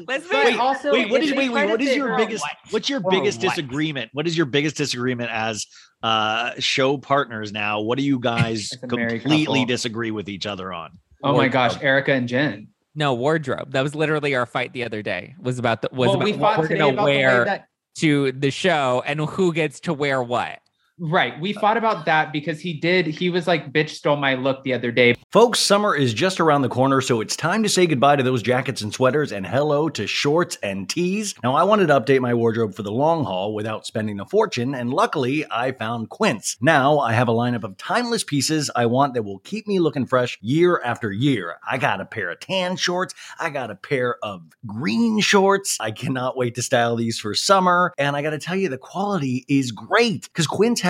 let's 0.06 0.26
But 0.28 0.44
make 0.44 0.54
her 0.54 0.60
also, 0.60 0.92
wait, 0.92 1.10
what 1.10 1.18
if 1.18 1.24
is 1.24 1.30
they 1.32 1.36
wait, 1.36 1.48
wait, 1.50 1.68
what 1.70 1.80
is 1.82 1.94
your 1.96 2.16
biggest 2.16 2.42
what? 2.42 2.52
what's 2.70 2.88
your 2.88 3.00
For 3.00 3.10
biggest 3.10 3.42
what? 3.42 3.48
disagreement? 3.50 4.10
What 4.12 4.26
is 4.26 4.36
your 4.36 4.46
biggest 4.46 4.76
disagreement 4.76 5.30
as 5.30 5.66
uh 6.02 6.52
show 6.58 6.96
partners 6.96 7.52
now? 7.52 7.80
What 7.80 7.98
do 7.98 8.04
you 8.04 8.18
guys 8.32 8.72
As 8.72 8.82
a 8.82 8.96
married 8.96 9.22
completely 9.22 9.64
disagree 9.64 10.10
with 10.10 10.28
each 10.28 10.46
other 10.46 10.72
on? 10.72 10.98
Oh 11.22 11.36
my 11.36 11.48
gosh, 11.48 11.76
Erika 11.82 12.12
and 12.12 12.26
Jen. 12.28 12.68
No 13.00 13.14
wardrobe. 13.14 13.72
That 13.72 13.80
was 13.80 13.94
literally 13.94 14.34
our 14.34 14.44
fight 14.44 14.74
the 14.74 14.84
other 14.84 15.00
day. 15.00 15.34
Was 15.40 15.58
about 15.58 15.80
the 15.80 15.88
was 15.90 16.08
well, 16.08 16.16
about 16.16 16.24
we 16.24 16.32
what 16.32 16.56
fought 16.56 16.58
we're 16.58 16.76
gonna 16.76 17.02
wear 17.02 17.46
that 17.46 17.68
to 17.96 18.30
the 18.32 18.50
show 18.50 19.02
and 19.06 19.20
who 19.20 19.54
gets 19.54 19.80
to 19.80 19.94
wear 19.94 20.22
what. 20.22 20.60
Right. 21.02 21.40
We 21.40 21.54
fought 21.54 21.78
about 21.78 22.04
that 22.04 22.30
because 22.30 22.60
he 22.60 22.74
did, 22.74 23.06
he 23.06 23.30
was 23.30 23.46
like, 23.46 23.72
bitch 23.72 23.88
stole 23.90 24.16
my 24.16 24.34
look 24.34 24.62
the 24.64 24.74
other 24.74 24.92
day. 24.92 25.14
Folks, 25.32 25.58
summer 25.58 25.94
is 25.94 26.12
just 26.12 26.40
around 26.40 26.60
the 26.60 26.68
corner, 26.68 27.00
so 27.00 27.22
it's 27.22 27.36
time 27.36 27.62
to 27.62 27.70
say 27.70 27.86
goodbye 27.86 28.16
to 28.16 28.22
those 28.22 28.42
jackets 28.42 28.82
and 28.82 28.92
sweaters 28.92 29.32
and 29.32 29.46
hello 29.46 29.88
to 29.88 30.06
shorts 30.06 30.58
and 30.62 30.90
tees. 30.90 31.34
Now, 31.42 31.54
I 31.54 31.64
wanted 31.64 31.86
to 31.86 31.98
update 31.98 32.20
my 32.20 32.34
wardrobe 32.34 32.74
for 32.74 32.82
the 32.82 32.92
long 32.92 33.24
haul 33.24 33.54
without 33.54 33.86
spending 33.86 34.20
a 34.20 34.26
fortune, 34.26 34.74
and 34.74 34.92
luckily, 34.92 35.46
I 35.50 35.72
found 35.72 36.10
Quince. 36.10 36.58
Now, 36.60 36.98
I 36.98 37.14
have 37.14 37.28
a 37.28 37.32
lineup 37.32 37.64
of 37.64 37.78
timeless 37.78 38.22
pieces 38.22 38.70
I 38.76 38.84
want 38.84 39.14
that 39.14 39.22
will 39.22 39.38
keep 39.38 39.66
me 39.66 39.78
looking 39.78 40.04
fresh 40.04 40.36
year 40.42 40.82
after 40.84 41.10
year. 41.10 41.56
I 41.66 41.78
got 41.78 42.02
a 42.02 42.04
pair 42.04 42.30
of 42.30 42.40
tan 42.40 42.76
shorts, 42.76 43.14
I 43.38 43.48
got 43.48 43.70
a 43.70 43.74
pair 43.74 44.16
of 44.22 44.42
green 44.66 45.20
shorts. 45.20 45.78
I 45.80 45.92
cannot 45.92 46.36
wait 46.36 46.56
to 46.56 46.62
style 46.62 46.96
these 46.96 47.18
for 47.18 47.34
summer, 47.34 47.94
and 47.96 48.16
I 48.16 48.20
got 48.20 48.30
to 48.30 48.38
tell 48.38 48.56
you, 48.56 48.68
the 48.68 48.76
quality 48.76 49.46
is 49.48 49.72
great 49.72 50.24
because 50.24 50.46
Quince 50.46 50.82
has 50.82 50.89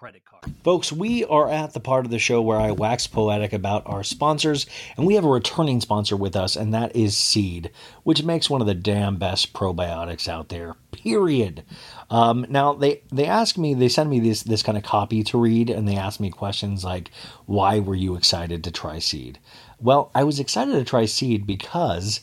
credit 0.00 0.24
card. 0.24 0.54
Folks, 0.64 0.90
we 0.90 1.26
are 1.26 1.50
at 1.50 1.74
the 1.74 1.78
part 1.78 2.06
of 2.06 2.10
the 2.10 2.18
show 2.18 2.40
where 2.40 2.58
I 2.58 2.70
wax 2.70 3.06
poetic 3.06 3.52
about 3.52 3.82
our 3.84 4.02
sponsors, 4.02 4.64
and 4.96 5.06
we 5.06 5.14
have 5.14 5.26
a 5.26 5.28
returning 5.28 5.78
sponsor 5.82 6.16
with 6.16 6.34
us, 6.34 6.56
and 6.56 6.72
that 6.72 6.96
is 6.96 7.14
Seed, 7.14 7.70
which 8.02 8.22
makes 8.22 8.48
one 8.48 8.62
of 8.62 8.66
the 8.66 8.72
damn 8.72 9.18
best 9.18 9.52
probiotics 9.52 10.26
out 10.26 10.48
there. 10.48 10.76
Period. 10.90 11.64
Um, 12.08 12.46
now 12.48 12.72
they 12.72 13.02
they 13.12 13.26
ask 13.26 13.58
me, 13.58 13.74
they 13.74 13.90
send 13.90 14.08
me 14.08 14.20
this 14.20 14.42
this 14.42 14.62
kind 14.62 14.78
of 14.78 14.84
copy 14.84 15.22
to 15.24 15.38
read, 15.38 15.68
and 15.68 15.86
they 15.86 15.96
ask 15.96 16.18
me 16.18 16.30
questions 16.30 16.82
like, 16.82 17.10
"Why 17.44 17.78
were 17.78 17.94
you 17.94 18.16
excited 18.16 18.64
to 18.64 18.70
try 18.70 19.00
Seed?" 19.00 19.38
Well, 19.78 20.10
I 20.14 20.24
was 20.24 20.40
excited 20.40 20.72
to 20.72 20.84
try 20.84 21.04
Seed 21.04 21.46
because 21.46 22.20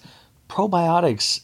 probiotics 0.49 1.41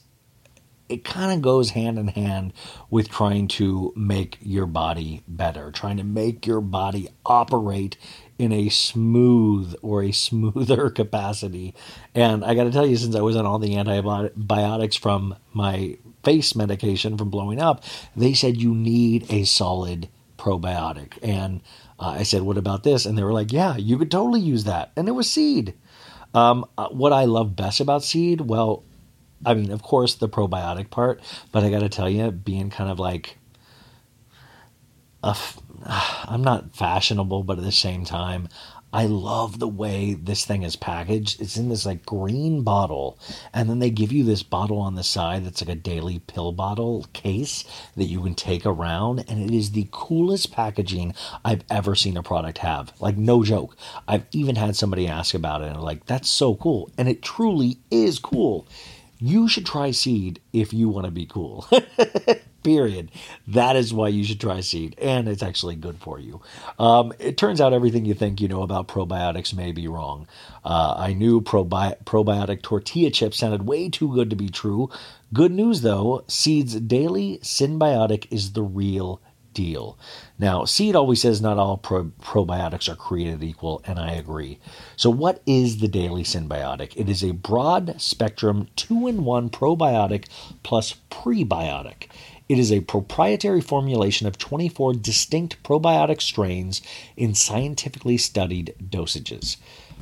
it 0.89 1.03
kind 1.03 1.31
of 1.31 1.41
goes 1.41 1.71
hand 1.71 1.97
in 1.97 2.09
hand 2.09 2.53
with 2.89 3.09
trying 3.09 3.47
to 3.47 3.93
make 3.95 4.37
your 4.41 4.65
body 4.65 5.23
better, 5.27 5.71
trying 5.71 5.97
to 5.97 6.03
make 6.03 6.45
your 6.45 6.61
body 6.61 7.07
operate 7.25 7.97
in 8.37 8.51
a 8.51 8.69
smooth 8.69 9.75
or 9.81 10.03
a 10.03 10.11
smoother 10.11 10.89
capacity. 10.91 11.73
And 12.13 12.43
I 12.43 12.53
got 12.53 12.65
to 12.65 12.71
tell 12.71 12.85
you, 12.85 12.97
since 12.97 13.15
I 13.15 13.21
was 13.21 13.35
on 13.35 13.45
all 13.45 13.59
the 13.59 13.77
antibiotics 13.77 14.95
from 14.95 15.35
my 15.53 15.97
face 16.23 16.55
medication 16.55 17.17
from 17.17 17.29
blowing 17.29 17.59
up, 17.59 17.83
they 18.15 18.33
said 18.33 18.57
you 18.57 18.73
need 18.73 19.31
a 19.31 19.45
solid 19.45 20.09
probiotic. 20.37 21.17
And 21.21 21.61
uh, 21.99 22.09
I 22.09 22.23
said, 22.23 22.41
What 22.41 22.57
about 22.57 22.83
this? 22.83 23.05
And 23.05 23.17
they 23.17 23.23
were 23.23 23.33
like, 23.33 23.51
Yeah, 23.51 23.77
you 23.77 23.97
could 23.97 24.11
totally 24.11 24.41
use 24.41 24.65
that. 24.65 24.91
And 24.95 25.07
it 25.07 25.11
was 25.11 25.31
seed. 25.31 25.73
Um, 26.33 26.65
uh, 26.77 26.89
what 26.89 27.13
I 27.13 27.25
love 27.25 27.55
best 27.55 27.79
about 27.79 28.03
seed, 28.03 28.41
well, 28.41 28.83
I 29.45 29.53
mean, 29.53 29.71
of 29.71 29.83
course, 29.83 30.15
the 30.15 30.29
probiotic 30.29 30.89
part, 30.89 31.21
but 31.51 31.63
I 31.63 31.69
got 31.69 31.79
to 31.79 31.89
tell 31.89 32.09
you, 32.09 32.31
being 32.31 32.69
kind 32.69 32.89
of 32.89 32.99
like, 32.99 33.37
a 35.23 35.29
f- 35.29 35.59
I'm 35.85 36.43
not 36.43 36.75
fashionable, 36.75 37.43
but 37.43 37.57
at 37.57 37.63
the 37.63 37.71
same 37.71 38.05
time, 38.05 38.47
I 38.93 39.07
love 39.07 39.57
the 39.57 39.67
way 39.67 40.13
this 40.13 40.45
thing 40.45 40.61
is 40.61 40.75
packaged. 40.75 41.41
It's 41.41 41.57
in 41.57 41.69
this 41.69 41.83
like 41.83 42.05
green 42.05 42.61
bottle, 42.61 43.17
and 43.51 43.67
then 43.67 43.79
they 43.79 43.89
give 43.89 44.11
you 44.11 44.23
this 44.23 44.43
bottle 44.43 44.77
on 44.77 44.93
the 44.93 45.03
side 45.03 45.43
that's 45.43 45.65
like 45.65 45.75
a 45.75 45.79
daily 45.79 46.19
pill 46.19 46.51
bottle 46.51 47.07
case 47.11 47.63
that 47.95 48.03
you 48.03 48.21
can 48.21 48.35
take 48.35 48.67
around, 48.67 49.25
and 49.27 49.41
it 49.41 49.51
is 49.51 49.71
the 49.71 49.87
coolest 49.91 50.51
packaging 50.51 51.15
I've 51.43 51.63
ever 51.71 51.95
seen 51.95 52.17
a 52.17 52.23
product 52.23 52.59
have. 52.59 52.93
Like, 52.99 53.17
no 53.17 53.43
joke. 53.43 53.75
I've 54.07 54.27
even 54.31 54.57
had 54.57 54.75
somebody 54.75 55.07
ask 55.07 55.33
about 55.33 55.63
it, 55.63 55.69
and 55.69 55.81
like, 55.81 56.05
that's 56.05 56.29
so 56.29 56.53
cool. 56.53 56.91
And 56.95 57.09
it 57.09 57.23
truly 57.23 57.79
is 57.89 58.19
cool. 58.19 58.67
You 59.25 59.47
should 59.47 59.65
try 59.65 59.91
seed 59.91 60.41
if 60.51 60.73
you 60.73 60.89
want 60.89 61.05
to 61.05 61.11
be 61.11 61.25
cool. 61.25 61.65
Period. 62.63 63.09
That 63.47 63.77
is 63.77 63.93
why 63.93 64.09
you 64.09 64.25
should 64.25 64.41
try 64.41 64.59
seed, 64.59 64.95
and 65.01 65.29
it's 65.29 65.41
actually 65.41 65.77
good 65.77 65.97
for 65.99 66.19
you. 66.19 66.41
Um, 66.77 67.13
it 67.19 67.37
turns 67.37 67.61
out 67.61 67.71
everything 67.71 68.03
you 68.03 68.15
think 68.15 68.41
you 68.41 68.49
know 68.49 68.63
about 68.63 68.89
probiotics 68.89 69.53
may 69.53 69.71
be 69.71 69.87
wrong. 69.87 70.27
Uh, 70.65 70.95
I 70.97 71.13
knew 71.13 71.39
probi- 71.39 72.03
probiotic 72.03 72.63
tortilla 72.63 73.11
chips 73.11 73.37
sounded 73.37 73.65
way 73.65 73.87
too 73.87 74.13
good 74.13 74.29
to 74.29 74.35
be 74.35 74.49
true. 74.49 74.89
Good 75.31 75.53
news 75.53 75.83
though, 75.83 76.25
Seed's 76.27 76.75
daily 76.81 77.39
synbiotic 77.43 78.27
is 78.29 78.51
the 78.51 78.61
real 78.61 79.21
deal. 79.53 79.97
Now, 80.39 80.65
Seed 80.65 80.95
always 80.95 81.21
says 81.21 81.41
not 81.41 81.57
all 81.57 81.77
pro- 81.77 82.11
probiotics 82.21 82.91
are 82.91 82.95
created 82.95 83.43
equal, 83.43 83.81
and 83.85 83.99
I 83.99 84.11
agree. 84.13 84.59
So, 84.95 85.09
what 85.09 85.41
is 85.45 85.79
the 85.79 85.87
Daily 85.87 86.23
Synbiotic? 86.23 86.93
It 86.95 87.09
is 87.09 87.23
a 87.23 87.31
broad 87.31 88.01
spectrum 88.01 88.67
two 88.75 89.07
in 89.07 89.25
one 89.25 89.49
probiotic 89.49 90.25
plus 90.63 90.95
prebiotic. 91.09 92.07
It 92.49 92.59
is 92.59 92.71
a 92.71 92.81
proprietary 92.81 93.61
formulation 93.61 94.27
of 94.27 94.37
24 94.37 94.93
distinct 94.95 95.63
probiotic 95.63 96.21
strains 96.21 96.81
in 97.15 97.33
scientifically 97.33 98.17
studied 98.17 98.75
dosages. 98.79 99.57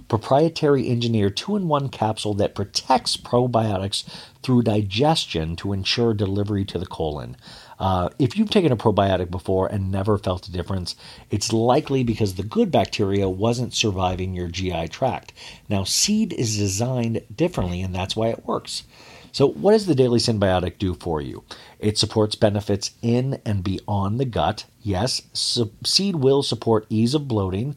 Proprietary 0.08 0.90
engineered 0.90 1.38
two 1.38 1.56
in 1.56 1.68
one 1.68 1.88
capsule 1.88 2.34
that 2.34 2.56
protects 2.56 3.16
probiotics 3.16 4.04
through 4.42 4.64
digestion 4.64 5.56
to 5.58 5.72
ensure 5.72 6.14
delivery 6.14 6.66
to 6.66 6.80
the 6.80 6.86
colon. 6.86 7.38
Uh, 7.82 8.10
if 8.20 8.38
you've 8.38 8.52
taken 8.52 8.72
a 8.72 8.78
probiotic 8.78 9.32
before 9.32 9.66
and 9.66 9.92
never 9.92 10.16
felt 10.16 10.48
a 10.48 10.52
difference, 10.52 10.96
it's 11.32 11.52
likely 11.52 12.04
because 12.04 12.36
the 12.36 12.44
good 12.44 12.72
bacteria 12.72 13.28
wasn't 13.28 13.74
surviving 13.74 14.36
your 14.36 14.48
GI 14.48 14.90
tract. 14.90 15.34
Now, 15.68 15.84
seed 15.84 16.32
is 16.32 16.56
designed 16.56 17.24
differently, 17.36 17.82
and 17.82 17.94
that's 17.94 18.16
why 18.16 18.28
it 18.28 18.46
works. 18.46 18.84
So, 19.32 19.48
what 19.48 19.72
does 19.72 19.88
the 19.88 19.96
Daily 19.96 20.20
Synbiotic 20.20 20.78
do 20.78 20.94
for 20.94 21.22
you? 21.22 21.44
It 21.80 21.98
supports 21.98 22.36
benefits 22.36 22.92
in 23.02 23.42
and 23.46 23.64
beyond 23.64 24.20
the 24.20 24.26
gut. 24.26 24.66
Yes, 24.84 25.24
su- 25.34 25.72
seed 25.84 26.18
will 26.18 26.44
support 26.44 26.86
ease 26.88 27.16
of 27.16 27.28
bloating, 27.28 27.76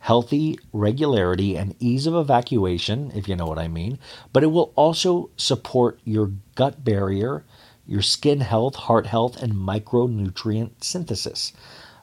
healthy 0.00 0.58
regularity, 0.74 1.56
and 1.56 1.74
ease 1.80 2.06
of 2.06 2.14
evacuation, 2.14 3.10
if 3.14 3.26
you 3.26 3.34
know 3.34 3.46
what 3.46 3.58
I 3.58 3.68
mean. 3.68 3.98
But 4.34 4.42
it 4.42 4.48
will 4.48 4.74
also 4.76 5.30
support 5.38 5.98
your 6.04 6.32
gut 6.56 6.84
barrier, 6.84 7.42
your 7.86 8.02
skin 8.02 8.40
health, 8.40 8.74
heart 8.74 9.06
health, 9.06 9.42
and 9.42 9.52
micronutrient 9.54 10.82
synthesis. 10.82 11.52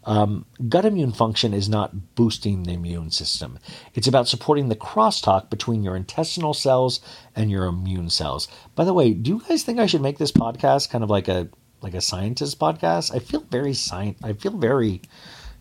Um, 0.05 0.45
gut 0.67 0.85
immune 0.85 1.13
function 1.13 1.53
is 1.53 1.69
not 1.69 2.15
boosting 2.15 2.63
the 2.63 2.73
immune 2.73 3.11
system. 3.11 3.57
It's 3.93 4.07
about 4.07 4.27
supporting 4.27 4.67
the 4.67 4.75
crosstalk 4.75 5.49
between 5.49 5.83
your 5.83 5.95
intestinal 5.95 6.53
cells 6.53 6.99
and 7.35 7.49
your 7.49 7.65
immune 7.65 8.09
cells. 8.09 8.47
By 8.75 8.83
the 8.83 8.93
way, 8.93 9.13
do 9.13 9.31
you 9.31 9.41
guys 9.47 9.63
think 9.63 9.79
I 9.79 9.85
should 9.85 10.01
make 10.01 10.17
this 10.17 10.31
podcast 10.31 10.89
kind 10.89 11.03
of 11.03 11.09
like 11.09 11.27
a 11.27 11.49
like 11.81 11.93
a 11.93 12.01
scientist 12.01 12.59
podcast? 12.59 13.15
I 13.15 13.19
feel 13.19 13.45
very 13.49 13.73
science. 13.73 14.19
I 14.23 14.33
feel 14.33 14.57
very 14.57 15.01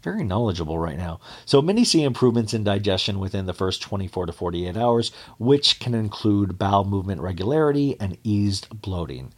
very 0.02 0.24
knowledgeable 0.24 0.78
right 0.78 0.96
now. 0.96 1.20
So 1.44 1.62
many 1.62 1.84
see 1.84 2.02
improvements 2.02 2.52
in 2.52 2.64
digestion 2.64 3.20
within 3.20 3.46
the 3.46 3.54
first 3.54 3.82
24 3.82 4.26
to 4.26 4.32
48 4.32 4.76
hours, 4.76 5.12
which 5.38 5.78
can 5.78 5.94
include 5.94 6.58
bowel 6.58 6.84
movement 6.84 7.20
regularity 7.20 7.96
and 8.00 8.18
eased 8.24 8.68
bloating. 8.82 9.32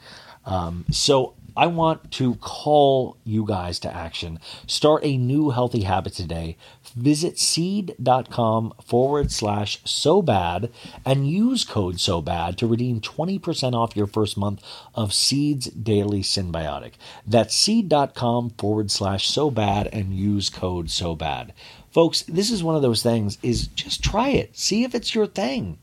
Um, 0.47 0.85
so 0.91 1.35
I 1.57 1.69
want 1.69 2.11
to 2.13 2.35
call 2.37 3.17
you 3.23 3.47
guys 3.47 3.79
to 3.81 3.95
action. 3.95 4.41
Start 4.67 5.05
a 5.05 5.17
new 5.17 5.51
healthy 5.51 5.83
habit 5.83 6.13
today. 6.13 6.57
Visit 6.97 7.39
seed.com 7.39 8.75
forward 8.85 9.31
slash 9.31 9.81
so 9.85 10.21
bad 10.21 10.71
and 11.05 11.29
use 11.29 11.65
code 11.65 12.01
so 12.01 12.21
bad 12.21 12.59
to 12.59 12.67
redeem 12.67 13.01
20% 13.01 13.75
off 13.75 13.97
your 13.97 14.09
first 14.09 14.37
month 14.37 14.63
of 14.95 15.15
Seed's 15.15 15.67
Daily 15.67 16.23
Synbiotic. 16.23 16.93
That's 17.25 17.55
seed.com 17.55 18.51
forward 18.51 18.91
slash 18.91 19.29
so 19.29 19.51
bad 19.51 19.89
and 19.93 20.13
use 20.13 20.51
code 20.51 20.91
so 20.91 21.15
bad. 21.15 21.53
Folks, 21.93 22.23
this 22.23 22.51
is 22.51 22.65
one 22.65 22.75
of 22.75 22.83
those 22.83 23.03
things 23.03 23.39
is 23.43 23.69
just 23.69 24.03
try 24.03 24.31
it. 24.31 24.57
See 24.59 24.83
if 24.83 24.95
it's 24.95 25.15
your 25.15 25.29
thing. 25.29 25.79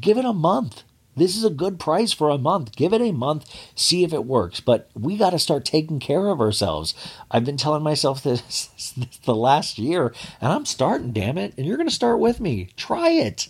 Give 0.00 0.18
it 0.18 0.24
a 0.24 0.32
month. 0.32 0.82
This 1.14 1.36
is 1.36 1.44
a 1.44 1.50
good 1.50 1.78
price 1.78 2.12
for 2.12 2.30
a 2.30 2.38
month. 2.38 2.74
Give 2.74 2.92
it 2.92 3.00
a 3.00 3.12
month, 3.12 3.44
see 3.74 4.04
if 4.04 4.12
it 4.12 4.24
works. 4.24 4.60
But 4.60 4.90
we 4.94 5.16
got 5.16 5.30
to 5.30 5.38
start 5.38 5.64
taking 5.64 6.00
care 6.00 6.28
of 6.28 6.40
ourselves. 6.40 6.94
I've 7.30 7.44
been 7.44 7.56
telling 7.56 7.82
myself 7.82 8.22
this, 8.22 8.66
this 8.96 9.18
the 9.24 9.34
last 9.34 9.78
year, 9.78 10.14
and 10.40 10.52
I'm 10.52 10.64
starting, 10.64 11.12
damn 11.12 11.38
it. 11.38 11.54
And 11.56 11.66
you're 11.66 11.76
going 11.76 11.88
to 11.88 11.94
start 11.94 12.18
with 12.18 12.40
me. 12.40 12.70
Try 12.76 13.10
it. 13.10 13.48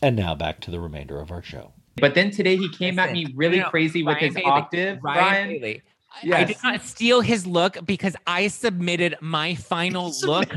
And 0.00 0.16
now 0.16 0.34
back 0.34 0.60
to 0.60 0.70
the 0.70 0.80
remainder 0.80 1.20
of 1.20 1.30
our 1.30 1.42
show. 1.42 1.72
But 1.96 2.14
then 2.14 2.30
today 2.30 2.56
he 2.56 2.68
came 2.68 2.98
at 2.98 3.12
me 3.12 3.32
really 3.36 3.58
no, 3.58 3.64
no, 3.64 3.70
crazy 3.70 4.02
with 4.02 4.16
Ryan 4.16 4.24
his 4.26 4.34
Bailey, 4.34 4.46
octave, 4.46 4.98
Ryan 5.02 5.18
Brian. 5.18 5.48
Bailey, 5.48 5.82
I 6.22 6.44
did 6.44 6.56
not 6.62 6.82
steal 6.82 7.20
his 7.20 7.46
look 7.46 7.78
because 7.84 8.16
I 8.26 8.48
submitted 8.48 9.16
my 9.20 9.54
final 9.54 10.12
look 10.22 10.50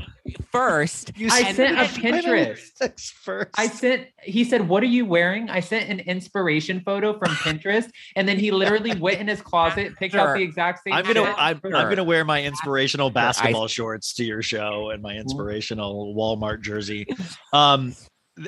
first. 0.51 1.11
You 1.15 1.29
I 1.31 1.53
sent 1.53 1.77
a 1.77 1.83
Pinterest. 1.83 3.11
first. 3.13 3.49
I 3.57 3.67
sent, 3.67 4.07
he 4.23 4.43
said, 4.43 4.67
What 4.67 4.83
are 4.83 4.87
you 4.87 5.05
wearing? 5.05 5.49
I 5.49 5.59
sent 5.59 5.89
an 5.89 5.99
inspiration 6.01 6.81
photo 6.85 7.17
from 7.17 7.29
Pinterest. 7.35 7.89
And 8.15 8.27
then 8.27 8.37
he 8.39 8.51
literally 8.51 8.95
went 8.95 9.19
in 9.19 9.27
his 9.27 9.41
closet, 9.41 9.95
picked 9.97 10.15
out 10.15 10.35
the 10.35 10.43
exact 10.43 10.83
same 10.83 10.93
I'm 10.93 11.05
gonna 11.05 11.25
shit. 11.25 11.35
I'm, 11.37 11.61
I'm 11.63 11.89
gonna 11.89 12.03
wear 12.03 12.23
my 12.25 12.43
inspirational 12.43 13.07
I- 13.07 13.11
basketball 13.11 13.67
shorts 13.67 14.13
to 14.15 14.23
your 14.23 14.41
show 14.41 14.89
and 14.91 15.01
my 15.01 15.15
inspirational 15.15 16.15
Walmart 16.15 16.61
jersey. 16.61 17.07
Um, 17.53 17.95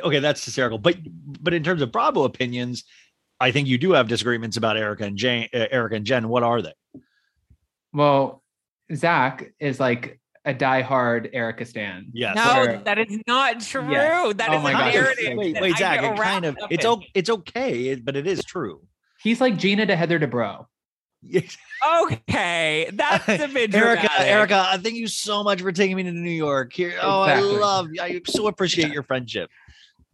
okay, 0.04 0.20
that's 0.20 0.44
hysterical. 0.44 0.78
But 0.78 0.98
but 1.42 1.54
in 1.54 1.64
terms 1.64 1.82
of 1.82 1.92
Bravo 1.92 2.24
opinions, 2.24 2.84
I 3.40 3.52
think 3.52 3.68
you 3.68 3.78
do 3.78 3.92
have 3.94 4.08
disagreements 4.08 4.58
about 4.58 4.76
Erika 4.78 5.04
and 5.06 5.18
Jayne. 5.18 5.48
Uh, 5.54 5.66
Erika 5.72 5.96
and 5.96 6.06
Jen. 6.06 6.28
What 6.30 6.44
are 6.44 6.62
they? 6.62 6.74
Well, 7.94 8.44
Zack 8.94 9.54
is 9.60 9.80
like 9.80 10.20
a 10.46 10.54
diehard 10.54 11.30
Erika 11.34 11.66
Stan. 11.66 12.08
Yes. 12.14 12.36
No, 12.36 12.44
Where- 12.62 12.78
that 12.80 12.98
is 13.00 13.18
not 13.28 13.60
true. 13.62 13.90
Yes. 13.92 14.36
That 14.38 14.50
is 14.54 14.60
Oh 14.60 14.62
my 14.62 14.72
a 14.72 14.74
gosh. 14.74 14.94
narrative. 14.94 15.38
Wait, 15.38 15.54
that 15.54 15.62
wait, 15.62 15.78
Zack. 15.78 16.04
It 16.04 16.18
kind 16.20 16.46
of 16.46 16.58
it's 16.70 16.86
o- 16.86 17.02
it's 17.14 17.30
okay, 17.30 17.96
but 17.96 18.16
it 18.16 18.28
is 18.28 18.44
true. 18.44 18.82
He's 19.22 19.42
like 19.42 19.58
Gina 19.58 19.86
to 19.86 19.96
Heather 19.96 20.20
Dubrow. 20.20 20.66
Okay, 21.88 22.90
that's 22.94 23.28
a 23.28 23.48
bit 23.54 23.74
Erika, 23.76 24.02
dramatic. 24.08 24.28
Erika, 24.28 24.80
thank 24.82 24.96
you 24.96 25.08
so 25.08 25.44
much 25.44 25.62
for 25.62 25.72
taking 25.72 25.96
me 25.98 26.04
to 26.04 26.12
New 26.12 26.30
York. 26.32 26.72
Here, 26.74 26.98
oh, 27.02 27.24
Exactly. 27.24 27.56
I 27.56 27.60
love, 27.60 27.88
I 28.02 28.22
so 28.26 28.48
appreciate 28.48 28.92
your 28.94 29.04
friendship. 29.04 29.50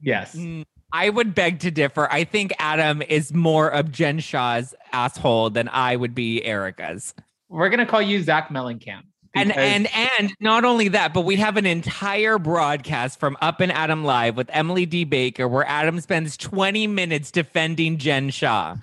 Yes. 0.01 0.35
Mm, 0.35 0.65
I 0.95 1.09
would 1.09 1.35
beg 1.35 1.59
to 1.59 1.71
differ. 1.71 2.07
I 2.09 2.23
think 2.23 2.53
Adam 2.57 3.01
is 3.01 3.33
more 3.33 3.67
of 3.67 3.91
Jen 3.91 4.19
Shah's 4.19 4.73
asshole 4.93 5.49
than 5.49 5.67
I 5.67 5.97
would 5.97 6.15
be 6.15 6.41
Erika's. 6.41 7.13
We're 7.49 7.67
gonna 7.67 7.85
call 7.85 8.01
you 8.01 8.23
Zack 8.23 8.47
Mellencamp. 8.47 9.01
And 9.35 9.49
because- 9.49 9.57
and 9.61 9.89
and 9.93 10.33
not 10.39 10.63
only 10.63 10.87
that, 10.87 11.13
but 11.13 11.25
we 11.25 11.35
have 11.35 11.57
an 11.57 11.65
entire 11.65 12.39
broadcast 12.39 13.19
from 13.19 13.35
Up 13.41 13.59
and 13.59 13.73
Adam 13.73 14.05
Live 14.05 14.37
with 14.37 14.49
Emily 14.53 14.85
D. 14.85 15.03
Baker 15.03 15.49
where 15.49 15.67
Adam 15.67 15.99
spends 15.99 16.37
20 16.37 16.87
minutes 16.87 17.29
defending 17.29 17.97
Jen 17.97 18.29
Shah. 18.29 18.77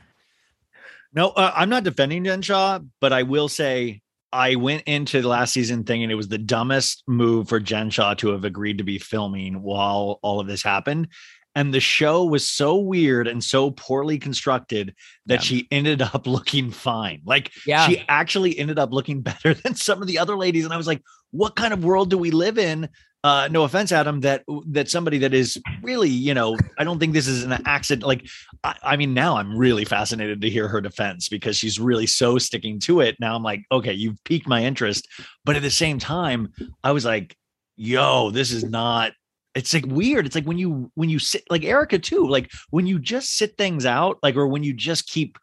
No, 1.14 1.30
uh, 1.30 1.52
I'm 1.56 1.70
not 1.70 1.82
defending 1.82 2.24
Jen 2.24 2.42
Shah, 2.42 2.80
but 3.00 3.14
I 3.14 3.22
will 3.22 3.48
say 3.48 4.02
I 4.34 4.56
went 4.56 4.82
into 4.82 5.22
the 5.22 5.28
last 5.28 5.54
season 5.54 5.84
thinking 5.84 6.10
it 6.10 6.14
was 6.14 6.28
the 6.28 6.36
dumbest 6.36 7.04
move 7.06 7.48
for 7.48 7.58
Jen 7.58 7.88
Shah 7.88 8.12
to 8.14 8.28
have 8.28 8.44
agreed 8.44 8.78
to 8.78 8.84
be 8.84 8.98
filming 8.98 9.62
while 9.62 10.18
all 10.22 10.40
of 10.40 10.46
this 10.46 10.62
happened. 10.62 11.08
And 11.54 11.72
the 11.74 11.80
show 11.80 12.24
was 12.24 12.50
so 12.50 12.76
weird 12.76 13.28
and 13.28 13.42
so 13.44 13.70
poorly 13.72 14.18
constructed 14.18 14.94
that 15.26 15.34
Yeah. 15.36 15.40
she 15.40 15.68
ended 15.70 16.00
up 16.14 16.26
looking 16.26 16.70
fine. 16.70 17.20
Like 17.24 17.50
Yeah. 17.66 17.86
she 17.86 18.02
actually 18.08 18.58
ended 18.58 18.78
up 18.78 18.92
looking 18.92 19.20
better 19.30 19.54
than 19.54 19.74
some 19.74 20.00
of 20.00 20.08
the 20.08 20.18
other 20.18 20.36
ladies. 20.36 20.64
And 20.64 20.72
I 20.72 20.76
was 20.76 20.86
like, 20.86 21.02
what 21.30 21.56
kind 21.56 21.72
of 21.72 21.84
world 21.84 22.10
do 22.10 22.18
we 22.18 22.30
live 22.30 22.58
in? 22.58 22.88
Uh, 23.24 23.48
no 23.52 23.62
offense, 23.62 23.92
Adam, 23.92 24.20
that 24.22 24.42
that 24.66 24.90
somebody 24.90 25.16
that 25.18 25.32
is 25.32 25.56
really, 25.80 26.08
you 26.08 26.34
know, 26.34 26.56
I 26.76 26.82
don't 26.82 26.98
think 26.98 27.12
this 27.12 27.28
is 27.28 27.44
an 27.44 27.52
accident. 27.66 28.04
Like, 28.04 28.26
I, 28.64 28.74
I 28.82 28.96
mean, 28.96 29.14
now 29.14 29.36
I'm 29.36 29.56
really 29.56 29.84
fascinated 29.84 30.40
to 30.40 30.50
hear 30.50 30.66
her 30.66 30.80
defense 30.80 31.28
because 31.28 31.56
she's 31.56 31.78
really 31.78 32.08
so 32.08 32.36
sticking 32.38 32.80
to 32.80 33.00
it. 33.00 33.14
Now 33.20 33.36
I'm 33.36 33.44
like, 33.44 33.62
okay, 33.70 33.92
you've 33.92 34.18
piqued 34.24 34.48
my 34.48 34.64
interest, 34.64 35.06
but 35.44 35.54
at 35.54 35.62
the 35.62 35.70
same 35.70 36.00
time, 36.00 36.52
I 36.82 36.90
was 36.90 37.04
like, 37.04 37.36
yo, 37.76 38.30
this 38.30 38.50
is 38.50 38.64
not. 38.64 39.12
It's 39.54 39.74
like 39.74 39.86
weird. 39.86 40.26
It's 40.26 40.34
like 40.34 40.44
when 40.44 40.58
you 40.58 40.90
when 40.94 41.08
you 41.10 41.18
sit 41.18 41.42
like 41.50 41.64
Erika 41.64 41.98
too. 41.98 42.26
Like 42.26 42.50
when 42.70 42.86
you 42.86 42.98
just 42.98 43.36
sit 43.36 43.56
things 43.56 43.84
out, 43.84 44.18
like 44.22 44.36
or 44.36 44.46
when 44.46 44.62
you 44.64 44.72
just 44.72 45.08
keep 45.08 45.38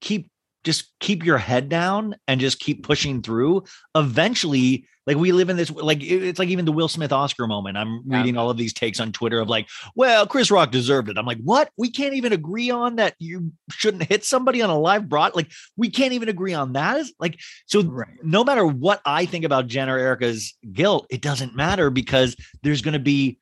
keep 0.00 0.28
just 0.64 0.92
keep 1.00 1.24
your 1.24 1.38
head 1.38 1.68
down 1.68 2.14
and 2.28 2.40
just 2.40 2.60
keep 2.60 2.84
pushing 2.84 3.20
through. 3.22 3.64
Eventually, 3.96 4.86
like 5.06 5.16
we 5.16 5.32
live 5.32 5.48
in 5.50 5.56
this 5.56 5.70
like 5.70 6.02
it's 6.02 6.38
like 6.38 6.48
even 6.48 6.64
the 6.64 6.72
Will 6.72 6.88
Smith 6.88 7.12
Oscar 7.12 7.46
moment. 7.46 7.76
I'm 7.76 8.02
Yeah. 8.06 8.18
reading 8.18 8.36
all 8.36 8.50
of 8.50 8.56
these 8.56 8.72
takes 8.72 9.00
on 9.00 9.10
Twitter 9.12 9.40
of 9.40 9.48
like, 9.48 9.68
well, 9.96 10.26
Chris 10.26 10.50
Rock 10.50 10.70
deserved 10.70 11.08
it. 11.08 11.18
I'm 11.18 11.26
like, 11.26 11.40
what? 11.42 11.70
We 11.76 11.90
can't 11.90 12.14
even 12.14 12.32
agree 12.32 12.70
on 12.70 12.96
that. 12.96 13.14
You 13.18 13.52
shouldn't 13.70 14.04
hit 14.04 14.24
somebody 14.24 14.62
on 14.62 14.70
a 14.70 14.78
live 14.78 15.08
broad. 15.08 15.34
Like 15.34 15.50
we 15.76 15.90
can't 15.90 16.12
even 16.12 16.28
agree 16.28 16.54
on 16.54 16.72
that. 16.74 16.98
Is 16.98 17.12
like 17.18 17.38
so. 17.66 17.82
Right. 17.82 18.08
No 18.22 18.44
matter 18.44 18.64
what 18.66 19.00
I 19.04 19.24
think 19.26 19.44
about 19.44 19.66
Jen 19.66 19.88
or 19.88 19.98
Erika's 19.98 20.54
guilt, 20.72 21.06
it 21.10 21.22
doesn't 21.22 21.56
matter 21.56 21.90
because 21.90 22.36
there's 22.62 22.82
going 22.82 22.94
to 22.94 23.00
be 23.00 23.38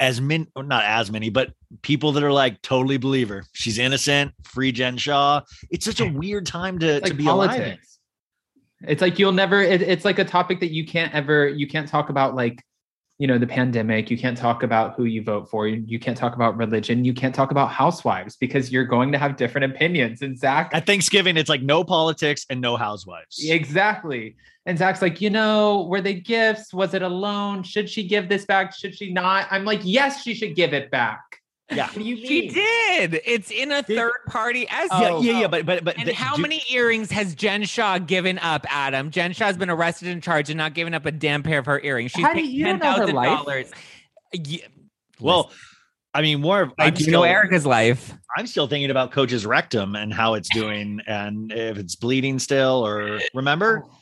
as 0.00 0.20
many, 0.20 0.46
not 0.56 0.84
as 0.84 1.10
many, 1.10 1.30
but 1.30 1.52
people 1.82 2.12
that 2.12 2.22
are 2.22 2.32
like 2.32 2.60
totally 2.62 2.96
believe 2.96 3.28
her. 3.28 3.44
She's 3.52 3.78
innocent. 3.78 4.32
Free 4.44 4.72
Jen 4.72 4.96
Shah. 4.96 5.42
It's 5.70 5.84
such 5.84 6.00
a 6.00 6.08
weird 6.12 6.46
time 6.46 6.78
to, 6.80 7.00
to 7.00 7.06
like 7.06 7.16
be 7.16 7.26
alive. 7.26 7.60
in. 7.60 7.78
It's 8.88 9.00
like 9.00 9.18
you'll 9.18 9.32
never. 9.32 9.62
It, 9.62 9.82
it's 9.82 10.04
like 10.04 10.18
a 10.18 10.24
topic 10.24 10.60
that 10.60 10.72
you 10.72 10.86
can't 10.86 11.14
ever. 11.14 11.48
You 11.48 11.68
can't 11.68 11.88
talk 11.88 12.08
about 12.08 12.34
like, 12.34 12.64
you 13.22 13.28
know, 13.28 13.38
the 13.38 13.46
pandemic. 13.46 14.10
You 14.10 14.18
can't 14.18 14.36
talk 14.36 14.64
about 14.64 14.96
who 14.96 15.04
you 15.04 15.22
vote 15.22 15.48
for. 15.48 15.68
You, 15.68 15.84
you 15.86 16.00
can't 16.00 16.16
talk 16.18 16.34
about 16.34 16.56
religion. 16.56 17.04
You 17.04 17.14
can't 17.14 17.32
talk 17.32 17.52
about 17.52 17.70
housewives 17.70 18.34
because 18.34 18.72
you're 18.72 18.84
going 18.84 19.12
to 19.12 19.18
have 19.18 19.36
different 19.36 19.72
opinions. 19.72 20.22
And 20.22 20.36
Zack, 20.36 20.72
At 20.74 20.86
Thanksgiving, 20.86 21.36
it's 21.36 21.48
like 21.48 21.62
no 21.62 21.84
politics 21.84 22.44
and 22.50 22.60
no 22.60 22.76
housewives. 22.76 23.38
exactly. 23.48 24.34
And 24.66 24.76
Zack's 24.76 25.00
like, 25.00 25.20
you 25.20 25.30
know, 25.30 25.86
were 25.88 26.00
they 26.00 26.14
gifts? 26.14 26.74
Was 26.74 26.94
it 26.94 27.02
a 27.02 27.08
loan? 27.08 27.62
Should 27.62 27.88
she 27.88 28.08
give 28.08 28.28
this 28.28 28.44
back? 28.44 28.74
Should 28.74 28.96
she 28.96 29.12
not? 29.12 29.46
I'm 29.52 29.64
like, 29.64 29.82
yes, 29.84 30.24
she 30.24 30.34
should 30.34 30.56
give 30.56 30.74
it 30.74 30.90
back. 30.90 31.41
Yeah. 31.76 31.86
What 31.86 31.94
do 31.94 32.02
you 32.02 32.16
mean? 32.16 32.26
She 32.26 32.48
did. 32.48 33.20
It's 33.24 33.50
in 33.50 33.72
a 33.72 33.82
Did- 33.82 33.96
third 33.96 34.12
party 34.28 34.66
as 34.70 34.88
Yeah, 34.92 35.08
Oh. 35.10 35.22
yeah, 35.22 35.40
yeah, 35.40 35.46
but 35.48 35.64
but 35.66 35.84
but 35.84 35.96
And 35.96 36.06
th- 36.06 36.16
how 36.16 36.36
do- 36.36 36.42
many 36.42 36.62
earrings 36.70 37.10
has 37.10 37.34
Jen 37.34 37.64
Shah 37.64 37.98
given 37.98 38.38
up, 38.38 38.66
Adam? 38.70 39.10
Jen 39.10 39.32
Shah's 39.32 39.56
been 39.56 39.70
arrested 39.70 40.08
and 40.08 40.22
charged 40.22 40.50
and 40.50 40.58
not 40.58 40.74
given 40.74 40.94
up 40.94 41.06
a 41.06 41.10
damn 41.12 41.42
pair 41.42 41.58
of 41.58 41.66
her 41.66 41.80
earrings. 41.80 42.12
She's 42.12 42.24
How 42.24 42.32
do 42.34 42.40
paid 42.40 42.50
you 42.50 42.64
ten 42.64 42.78
know 42.78 42.90
her 42.92 42.96
thousand 42.98 43.14
life? 43.16 43.38
dollars. 43.38 43.70
Yeah, 44.32 44.66
Well, 45.20 45.50
I 46.14 46.20
mean, 46.22 46.40
more. 46.40 46.62
of- 46.62 46.72
I 46.78 46.86
I'm 46.86 46.94
do 46.94 47.02
still, 47.04 47.20
know 47.20 47.22
Erika's 47.24 47.64
life. 47.66 48.12
I'm 48.36 48.46
still 48.46 48.66
thinking 48.66 48.90
about 48.90 49.12
Coach's 49.12 49.46
rectum 49.46 49.94
and 49.96 50.12
how 50.12 50.34
it's 50.34 50.48
doing, 50.50 51.00
and 51.06 51.50
if 51.52 51.78
it's 51.78 51.96
bleeding 51.96 52.38
still, 52.38 52.86
or 52.86 53.20
remember. 53.34 53.84
Oh. 53.86 53.94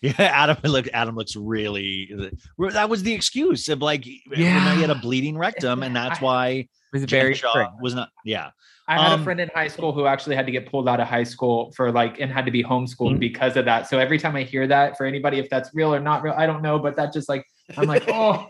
Yeah, 0.00 0.12
Adam 0.18 0.56
look. 0.64 0.86
Adam 0.92 1.16
looks 1.16 1.34
really. 1.36 2.10
That 2.58 2.88
was 2.88 3.02
the 3.02 3.12
excuse 3.12 3.68
of 3.68 3.82
like, 3.82 4.06
you 4.06 4.20
know, 4.30 4.74
he 4.74 4.80
had 4.80 4.90
a 4.90 4.94
bleeding 4.94 5.36
rectum, 5.36 5.82
and 5.82 5.94
that's 5.96 6.18
I- 6.22 6.24
why 6.24 6.68
was 6.92 7.04
very 7.04 7.34
Shah 7.34 7.70
was 7.82 7.94
not. 7.94 8.08
Yeah, 8.24 8.50
I 8.86 8.96
had 9.02 9.12
Um, 9.12 9.20
a 9.20 9.24
friend 9.24 9.40
in 9.40 9.50
high 9.54 9.68
school 9.68 9.92
who 9.92 10.06
actually 10.06 10.36
had 10.36 10.46
to 10.46 10.52
get 10.52 10.70
pulled 10.70 10.88
out 10.88 11.00
of 11.00 11.06
high 11.08 11.24
school 11.24 11.70
for 11.76 11.90
like 11.92 12.20
and 12.20 12.32
had 12.32 12.46
to 12.46 12.50
be 12.50 12.62
homeschooled 12.64 13.16
Mhm. 13.16 13.20
because 13.20 13.56
of 13.56 13.64
that. 13.66 13.88
So 13.88 13.98
every 13.98 14.18
time 14.18 14.36
I 14.36 14.42
hear 14.44 14.66
that, 14.68 14.96
for 14.96 15.04
anybody, 15.04 15.38
if 15.38 15.50
that's 15.50 15.70
real 15.74 15.92
or 15.94 16.00
not 16.00 16.22
real, 16.22 16.34
I 16.36 16.46
don't 16.46 16.62
know. 16.62 16.78
But 16.78 16.96
that 16.96 17.12
just 17.12 17.28
like 17.28 17.44
I'm 17.76 17.86
like, 17.86 18.04
oh, 18.08 18.48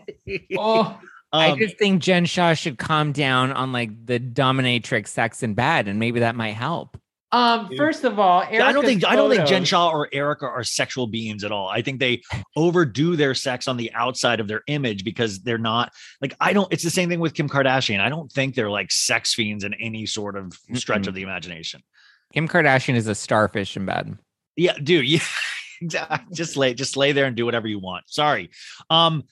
oh, 0.57 0.99
I 1.33 1.49
Um, 1.51 1.59
just 1.59 1.77
think 1.77 2.01
Jen 2.01 2.25
Shah 2.25 2.53
should 2.53 2.77
calm 2.77 3.11
down 3.11 3.51
on 3.51 3.71
like 3.71 4.05
the 4.05 4.19
dominatrix 4.19 5.07
sex 5.07 5.41
in 5.43 5.53
bed, 5.55 5.87
and 5.87 5.99
maybe 5.99 6.19
that 6.21 6.35
might 6.35 6.53
help. 6.53 6.98
Um. 7.31 7.69
First 7.77 8.03
of 8.03 8.17
all, 8.17 8.41
I 8.41 8.57
don't 8.57 8.61
Erika's 8.61 8.85
think 8.85 9.05
I 9.05 9.15
don't 9.15 9.29
think 9.29 9.47
Jen 9.47 9.63
Shah 9.63 9.89
or 9.89 10.09
Erika 10.11 10.45
are 10.45 10.63
sexual 10.63 11.05
beings 11.05 11.43
at 11.43 11.51
all. 11.51 11.67
I 11.67 11.81
think 11.81 11.99
they 11.99 12.21
overdo 12.55 13.15
their 13.15 13.35
sex 13.35 13.67
on 13.67 13.77
the 13.77 13.91
outside 13.93 14.39
of 14.39 14.47
their 14.47 14.63
image 14.67 15.03
because 15.03 15.39
they're 15.41 15.59
not 15.59 15.93
like 16.21 16.35
I 16.39 16.53
don't. 16.53 16.71
It's 16.73 16.83
the 16.83 16.89
same 16.89 17.07
thing 17.07 17.19
with 17.19 17.35
Kim 17.35 17.47
Kardashian. 17.47 17.99
I 17.99 18.09
don't 18.09 18.31
think 18.31 18.55
they're 18.55 18.71
like 18.71 18.91
sex 18.91 19.33
fiends 19.35 19.63
in 19.63 19.75
any 19.75 20.05
sort 20.07 20.35
of 20.35 20.53
stretch 20.73 21.05
of 21.05 21.13
the 21.13 21.21
imagination. 21.21 21.83
Kim 22.33 22.47
Kardashian 22.47 22.95
is 22.95 23.07
a 23.07 23.15
starfish 23.15 23.77
in 23.77 23.85
bed. 23.85 24.17
Yeah, 24.55 24.73
dude. 24.81 25.07
Yeah, 25.07 25.19
exactly. 25.81 26.35
Just 26.35 26.57
lay, 26.57 26.73
just 26.73 26.97
lay 26.97 27.11
there 27.11 27.25
and 27.25 27.35
do 27.35 27.45
whatever 27.45 27.67
you 27.67 27.79
want. 27.79 28.05
Sorry, 28.07 28.49
um, 28.89 29.23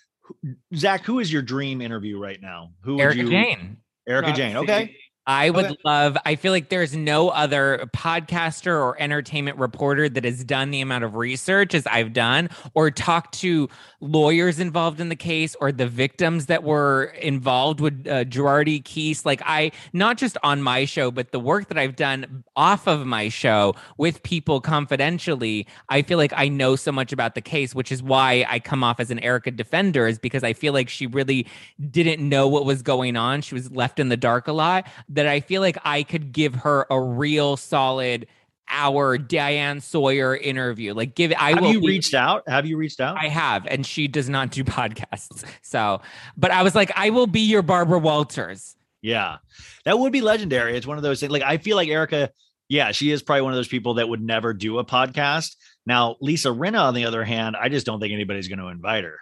Zack. 0.75 1.03
Who 1.05 1.19
is 1.19 1.31
your 1.31 1.41
dream 1.41 1.81
interview 1.81 2.19
right 2.19 2.41
now? 2.41 2.73
Who 2.83 2.95
would 2.95 3.01
Erika 3.01 3.19
you? 3.21 3.29
Jayne. 3.29 3.77
Erika 4.07 4.29
Not 4.29 4.37
Jayne. 4.37 4.57
Okay. 4.57 4.95
I 5.29 5.49
would 5.49 5.65
Okay. 5.65 5.75
love, 5.83 6.17
I 6.25 6.35
feel 6.35 6.53
like 6.53 6.69
there's 6.69 6.95
no 6.95 7.27
other 7.29 7.89
podcaster 7.93 8.71
or 8.81 8.99
entertainment 9.01 9.57
reporter 9.57 10.07
that 10.07 10.23
has 10.23 10.43
done 10.45 10.71
the 10.71 10.79
amount 10.79 11.03
of 11.03 11.15
research 11.15 11.73
as 11.75 11.85
I've 11.85 12.13
done 12.13 12.49
or 12.73 12.89
talked 12.91 13.33
to 13.39 13.67
lawyers 13.99 14.59
involved 14.61 15.01
in 15.01 15.09
the 15.09 15.17
case 15.17 15.53
or 15.59 15.73
the 15.73 15.85
victims 15.87 16.45
that 16.45 16.63
were 16.63 17.13
involved 17.21 17.81
with 17.81 18.07
uh, 18.07 18.23
Girardi 18.23 18.81
Keese. 18.83 19.25
Like, 19.25 19.41
I, 19.45 19.71
not 19.91 20.17
just 20.17 20.37
on 20.43 20.61
my 20.61 20.85
show, 20.85 21.11
but 21.11 21.33
the 21.33 21.39
work 21.41 21.67
that 21.67 21.77
I've 21.77 21.97
done 21.97 22.45
off 22.55 22.87
of 22.87 23.05
my 23.05 23.27
show 23.27 23.75
with 23.97 24.23
people 24.23 24.61
confidentially, 24.61 25.67
I 25.89 26.03
feel 26.03 26.17
like 26.17 26.31
I 26.37 26.47
know 26.47 26.77
so 26.77 26.91
much 26.93 27.11
about 27.11 27.35
the 27.35 27.41
case, 27.41 27.75
which 27.75 27.91
is 27.91 28.01
why 28.01 28.45
I 28.47 28.59
come 28.59 28.81
off 28.83 29.01
as 29.01 29.11
an 29.11 29.19
Erika 29.19 29.51
defender, 29.51 30.07
is 30.07 30.19
because 30.19 30.43
I 30.45 30.53
feel 30.53 30.71
like 30.71 30.87
she 30.87 31.05
really 31.05 31.47
didn't 31.91 32.27
know 32.27 32.47
what 32.47 32.63
was 32.63 32.81
going 32.81 33.17
on. 33.17 33.41
She 33.41 33.55
was 33.55 33.69
left 33.71 33.99
in 33.99 34.07
the 34.07 34.15
dark 34.17 34.47
a 34.47 34.53
lot. 34.53 34.87
That 35.17 35.27
I 35.27 35.39
feel 35.41 35.61
like 35.61 35.77
I 35.83 36.03
could 36.03 36.31
give 36.31 36.55
her 36.55 36.85
a 36.89 37.01
real 37.01 37.57
solid 37.57 38.27
hour 38.69 39.17
Diane 39.17 39.79
Sawyer 39.81 40.35
interview. 40.35 40.93
Like 40.93 41.15
give 41.15 41.31
it. 41.31 41.41
I 41.41 41.51
Have 41.51 41.61
will 41.61 41.71
you 41.71 41.81
be- 41.81 41.87
reached 41.87 42.13
out? 42.13 42.43
Have 42.47 42.65
you 42.65 42.77
reached 42.77 42.99
out? 43.01 43.17
I 43.17 43.27
have, 43.27 43.65
and 43.67 43.85
she 43.85 44.07
does 44.07 44.29
not 44.29 44.51
do 44.51 44.63
podcasts. 44.65 45.43
So, 45.61 46.01
but 46.37 46.51
I 46.51 46.63
was 46.63 46.75
like, 46.75 46.91
I 46.95 47.09
will 47.09 47.27
be 47.27 47.41
your 47.41 47.61
Barbara 47.61 47.99
Walters. 47.99 48.75
Yeah, 49.01 49.37
that 49.85 49.97
would 49.99 50.11
be 50.11 50.21
legendary. 50.21 50.75
It's 50.75 50.87
one 50.87 50.97
of 50.97 51.03
those 51.03 51.19
things. 51.19 51.31
Like 51.31 51.43
I 51.43 51.57
feel 51.57 51.75
like 51.77 51.87
Erika 51.89 52.29
Yeah, 52.67 52.91
she 52.91 53.11
is 53.11 53.21
probably 53.23 53.43
one 53.43 53.53
of 53.53 53.57
those 53.57 53.67
people 53.67 53.93
that 53.95 54.09
would 54.09 54.21
never 54.21 54.53
do 54.53 54.79
a 54.79 54.85
podcast. 54.85 55.55
Now, 55.85 56.17
Lisa 56.19 56.49
Rinna, 56.49 56.81
on 56.81 56.93
the 56.93 57.05
other 57.05 57.23
hand, 57.23 57.55
I 57.55 57.69
just 57.69 57.85
don't 57.85 57.99
think 58.01 58.11
anybody's 58.13 58.49
going 58.49 58.59
to 58.59 58.67
invite 58.67 59.05
her. 59.05 59.19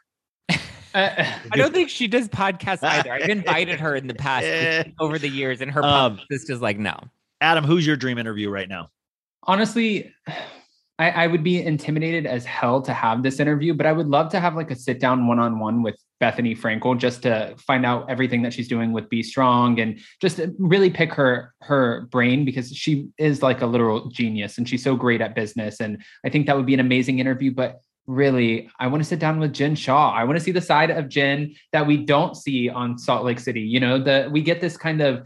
Uh, 0.96 1.10
I 1.52 1.58
don't 1.58 1.74
think 1.74 1.90
she 1.90 2.08
does 2.08 2.28
podcasts 2.30 2.84
either. 2.84 3.12
I've 3.12 3.30
invited 3.30 3.80
her 3.80 3.96
in 3.96 4.08
the 4.08 4.16
past 4.16 4.90
over 5.00 5.20
the 5.20 5.30
years, 5.30 5.62
and 5.62 5.70
her 5.72 5.84
Um, 5.84 6.18
publicist 6.18 6.50
is 6.50 6.62
like, 6.62 6.80
no. 6.80 6.98
Adam, 7.42 7.66
who's 7.66 7.86
your 7.86 7.98
dream 7.98 8.18
interview 8.18 8.50
right 8.50 8.70
now? 8.70 8.90
honestly, 9.48 10.12
I, 10.98 11.12
I 11.12 11.28
would 11.28 11.44
be 11.44 11.62
intimidated 11.62 12.26
as 12.26 12.46
hell 12.46 12.82
to 12.82 12.94
have 12.94 13.22
this 13.22 13.40
interview, 13.40 13.74
but 13.74 13.86
I 13.86 13.92
would 13.92 14.08
love 14.08 14.30
to 14.32 14.40
have 14.40 14.56
like 14.56 14.72
a 14.72 14.76
sit 14.76 15.00
down 15.00 15.28
one 15.28 15.40
on 15.40 15.60
one 15.60 15.84
with 15.84 15.96
Bethenny 16.22 16.58
Frankel 16.58 16.98
just 16.98 17.22
to 17.24 17.54
find 17.58 17.86
out 17.86 18.10
everything 18.10 18.42
that 18.44 18.54
she's 18.54 18.68
doing 18.68 18.94
with 18.94 19.10
Be 19.10 19.22
Strong 19.22 19.80
and 19.80 20.00
just 20.22 20.40
really 20.58 20.90
pick 20.90 21.14
her 21.14 21.54
her 21.62 22.08
brain 22.12 22.46
because 22.46 22.70
she 22.70 23.10
is 23.18 23.44
like 23.44 23.62
a 23.62 23.66
literal 23.66 24.10
genius 24.10 24.58
and 24.58 24.68
she's 24.68 24.84
so 24.84 24.96
great 24.96 25.22
at 25.22 25.36
business. 25.36 25.80
And 25.82 26.02
I 26.26 26.30
think 26.30 26.48
that 26.48 26.56
would 26.56 26.66
be 26.66 26.74
an 26.74 26.80
amazing 26.80 27.20
interview. 27.20 27.52
But 27.52 27.82
really, 28.08 28.70
I 28.80 28.88
want 28.88 29.04
to 29.04 29.08
sit 29.08 29.20
down 29.20 29.40
with 29.40 29.54
Jen 29.54 29.76
Shah. 29.76 30.12
I 30.12 30.24
want 30.24 30.38
to 30.38 30.44
see 30.44 30.52
the 30.52 30.62
side 30.62 30.92
of 30.92 31.10
Jen 31.10 31.56
that 31.72 31.86
we 31.86 31.98
don't 31.98 32.36
see 32.36 32.70
on 32.70 32.98
Salt 32.98 33.26
Lake 33.26 33.40
City. 33.40 33.62
You 33.62 33.80
know, 33.80 33.98
the 33.98 34.30
we 34.32 34.42
get 34.42 34.62
this 34.62 34.78
kind 34.78 35.02
of 35.02 35.24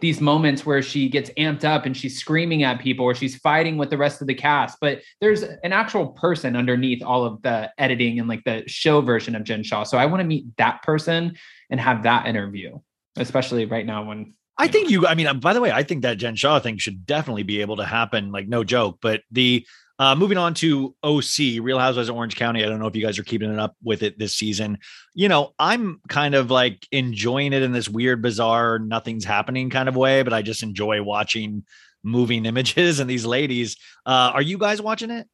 these 0.00 0.20
moments 0.20 0.64
where 0.64 0.82
she 0.82 1.08
gets 1.08 1.30
amped 1.30 1.64
up 1.64 1.84
and 1.84 1.96
she's 1.96 2.18
screaming 2.18 2.62
at 2.62 2.80
people 2.80 3.04
or 3.04 3.14
she's 3.14 3.36
fighting 3.36 3.76
with 3.76 3.90
the 3.90 3.98
rest 3.98 4.20
of 4.20 4.26
the 4.26 4.34
cast 4.34 4.78
but 4.80 5.02
there's 5.20 5.42
an 5.42 5.72
actual 5.72 6.08
person 6.08 6.56
underneath 6.56 7.02
all 7.02 7.24
of 7.24 7.40
the 7.42 7.70
editing 7.76 8.18
and 8.18 8.28
like 8.28 8.42
the 8.44 8.64
show 8.66 9.02
version 9.02 9.34
of 9.34 9.44
jen 9.44 9.62
shah 9.62 9.82
so 9.82 9.98
i 9.98 10.06
want 10.06 10.20
to 10.20 10.26
meet 10.26 10.44
that 10.56 10.82
person 10.82 11.36
and 11.70 11.78
have 11.78 12.02
that 12.02 12.26
interview 12.26 12.78
especially 13.16 13.66
right 13.66 13.86
now 13.86 14.02
when 14.02 14.32
I 14.60 14.66
think 14.66 14.90
you. 14.90 15.06
I 15.06 15.14
mean, 15.14 15.38
by 15.38 15.52
the 15.52 15.60
way, 15.60 15.70
I 15.70 15.84
think 15.84 16.02
that 16.02 16.18
Jen 16.18 16.34
Shah 16.34 16.58
thing 16.58 16.78
should 16.78 17.06
definitely 17.06 17.44
be 17.44 17.60
able 17.60 17.76
to 17.76 17.84
happen. 17.84 18.32
Like, 18.32 18.48
no 18.48 18.64
joke. 18.64 18.98
But 19.00 19.22
the 19.30 19.64
uh, 19.98 20.14
moving 20.14 20.38
on 20.38 20.54
to 20.54 20.94
OC, 21.02 21.60
Real 21.60 21.78
Housewives 21.78 22.08
of 22.08 22.16
Orange 22.16 22.36
County. 22.36 22.64
I 22.64 22.68
don't 22.68 22.78
know 22.78 22.86
if 22.86 22.96
you 22.96 23.02
guys 23.02 23.18
are 23.18 23.24
keeping 23.24 23.52
it 23.52 23.58
up 23.58 23.76
with 23.82 24.02
it 24.02 24.18
this 24.18 24.34
season. 24.34 24.78
You 25.14 25.28
know, 25.28 25.54
I'm 25.58 26.00
kind 26.08 26.34
of 26.34 26.50
like 26.50 26.86
enjoying 26.92 27.52
it 27.52 27.62
in 27.62 27.72
this 27.72 27.88
weird, 27.88 28.22
bizarre, 28.22 28.78
nothing's 28.78 29.24
happening 29.24 29.70
kind 29.70 29.88
of 29.88 29.96
way. 29.96 30.22
But 30.22 30.32
I 30.32 30.42
just 30.42 30.62
enjoy 30.62 31.02
watching 31.02 31.64
moving 32.02 32.46
images 32.52 33.00
and 33.00 33.08
these 33.08 33.26
ladies. 33.26 33.76
Uh, 34.06 34.32
are 34.34 34.42
you 34.42 34.58
guys 34.58 34.80
watching 34.80 35.10
it? 35.10 35.26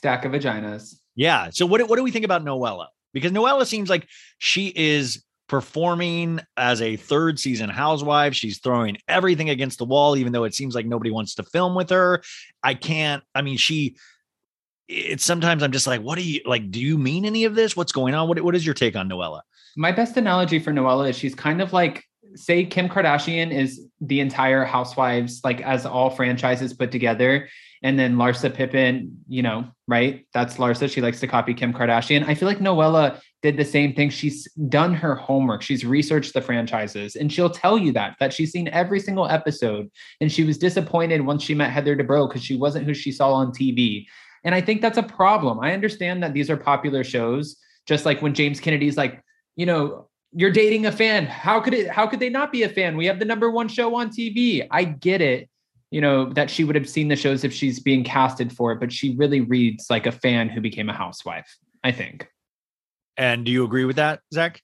stack 0.00 0.24
of 0.24 0.32
vaginas 0.32 0.94
Yeah. 1.14 1.50
So 1.50 1.66
what 1.66 1.86
what 1.88 1.96
do 1.96 2.02
we 2.02 2.10
think 2.10 2.24
about 2.24 2.44
Noella? 2.44 2.86
Because 3.12 3.32
Noella 3.32 3.66
seems 3.66 3.90
like 3.90 4.08
she 4.38 4.72
is 4.74 5.22
performing 5.50 6.38
as 6.56 6.80
a 6.80 6.94
third 6.94 7.40
season 7.40 7.68
housewife. 7.68 8.34
She's 8.34 8.60
throwing 8.60 8.98
everything 9.08 9.50
against 9.50 9.78
the 9.78 9.84
wall, 9.84 10.16
even 10.16 10.32
though 10.32 10.44
it 10.44 10.54
seems 10.54 10.76
like 10.76 10.86
nobody 10.86 11.10
wants 11.10 11.34
to 11.34 11.42
film 11.42 11.74
with 11.74 11.90
her. 11.90 12.22
I 12.62 12.74
can't. 12.74 13.24
I 13.34 13.42
mean, 13.42 13.56
she. 13.56 13.96
It's 14.86 15.24
sometimes 15.24 15.62
I'm 15.62 15.72
just 15.72 15.86
like, 15.86 16.02
what 16.02 16.16
do 16.18 16.22
you 16.22 16.40
like? 16.46 16.70
Do 16.70 16.80
you 16.80 16.96
mean 16.96 17.24
any 17.24 17.44
of 17.44 17.54
this? 17.56 17.76
What's 17.76 17.92
going 17.92 18.14
on? 18.14 18.28
What 18.28 18.40
What 18.40 18.54
is 18.54 18.64
your 18.64 18.74
take 18.74 18.94
on 18.96 19.08
Noella? 19.08 19.40
my 19.76 19.92
best 19.92 20.16
analogy 20.16 20.58
for 20.58 20.72
Noella 20.72 21.10
is 21.10 21.16
she's 21.16 21.34
kind 21.34 21.60
of 21.60 21.72
like 21.72 22.04
say 22.34 22.64
Kim 22.64 22.88
Kardashian 22.88 23.52
is 23.52 23.86
the 24.00 24.20
entire 24.20 24.64
housewives 24.64 25.40
like 25.44 25.60
as 25.62 25.86
all 25.86 26.10
franchises 26.10 26.72
put 26.72 26.90
together 26.90 27.48
and 27.82 27.98
then 27.98 28.16
Larsa 28.16 28.52
Pippen, 28.52 29.24
you 29.26 29.42
know, 29.42 29.64
right? 29.88 30.26
That's 30.34 30.56
Larsa. 30.56 30.90
She 30.90 31.00
likes 31.00 31.20
to 31.20 31.26
copy 31.26 31.54
Kim 31.54 31.72
Kardashian. 31.72 32.26
I 32.26 32.34
feel 32.34 32.46
like 32.46 32.58
Noella 32.58 33.20
did 33.42 33.56
the 33.56 33.64
same 33.64 33.94
thing. 33.94 34.10
She's 34.10 34.50
done 34.68 34.92
her 34.92 35.14
homework. 35.14 35.62
She's 35.62 35.84
researched 35.84 36.34
the 36.34 36.42
franchises 36.42 37.16
and 37.16 37.32
she'll 37.32 37.50
tell 37.50 37.78
you 37.78 37.92
that 37.92 38.16
that 38.20 38.32
she's 38.34 38.52
seen 38.52 38.68
every 38.68 39.00
single 39.00 39.26
episode 39.26 39.90
and 40.20 40.30
she 40.30 40.44
was 40.44 40.58
disappointed 40.58 41.22
once 41.22 41.42
she 41.42 41.54
met 41.54 41.70
Heather 41.70 41.96
Dubrow 41.96 42.28
because 42.28 42.44
she 42.44 42.56
wasn't 42.56 42.84
who 42.84 42.94
she 42.94 43.12
saw 43.12 43.32
on 43.32 43.52
TV. 43.52 44.06
And 44.44 44.54
I 44.54 44.60
think 44.60 44.82
that's 44.82 44.98
a 44.98 45.02
problem. 45.02 45.60
I 45.60 45.72
understand 45.72 46.22
that 46.22 46.34
these 46.34 46.50
are 46.50 46.56
popular 46.56 47.04
shows, 47.04 47.56
just 47.86 48.04
like 48.04 48.22
when 48.22 48.34
James 48.34 48.60
Kennedy's 48.60 48.96
like, 48.96 49.22
you 49.56 49.66
know, 49.66 50.08
you're 50.32 50.50
dating 50.52 50.86
a 50.86 50.92
fan. 50.92 51.26
How 51.26 51.60
could 51.60 51.74
it 51.74 51.88
how 51.88 52.06
could 52.06 52.20
they 52.20 52.30
not 52.30 52.52
be 52.52 52.62
a 52.62 52.68
fan? 52.68 52.96
We 52.96 53.06
have 53.06 53.18
the 53.18 53.24
number 53.24 53.50
one 53.50 53.68
show 53.68 53.94
on 53.96 54.10
TV. 54.10 54.66
I 54.70 54.84
get 54.84 55.20
it, 55.20 55.49
you 55.90 56.00
know, 56.00 56.26
that 56.32 56.50
she 56.50 56.64
would 56.64 56.76
have 56.76 56.88
seen 56.88 57.08
the 57.08 57.16
shows 57.16 57.44
if 57.44 57.52
she's 57.52 57.80
being 57.80 58.04
casted 58.04 58.52
for 58.52 58.72
it, 58.72 58.80
but 58.80 58.92
she 58.92 59.14
really 59.16 59.40
reads 59.40 59.90
like 59.90 60.06
a 60.06 60.12
fan 60.12 60.48
who 60.48 60.60
became 60.60 60.88
a 60.88 60.94
housewife, 60.94 61.56
I 61.82 61.92
think. 61.92 62.28
And 63.16 63.44
do 63.44 63.52
you 63.52 63.64
agree 63.64 63.84
with 63.84 63.96
that, 63.96 64.20
Zack? 64.32 64.62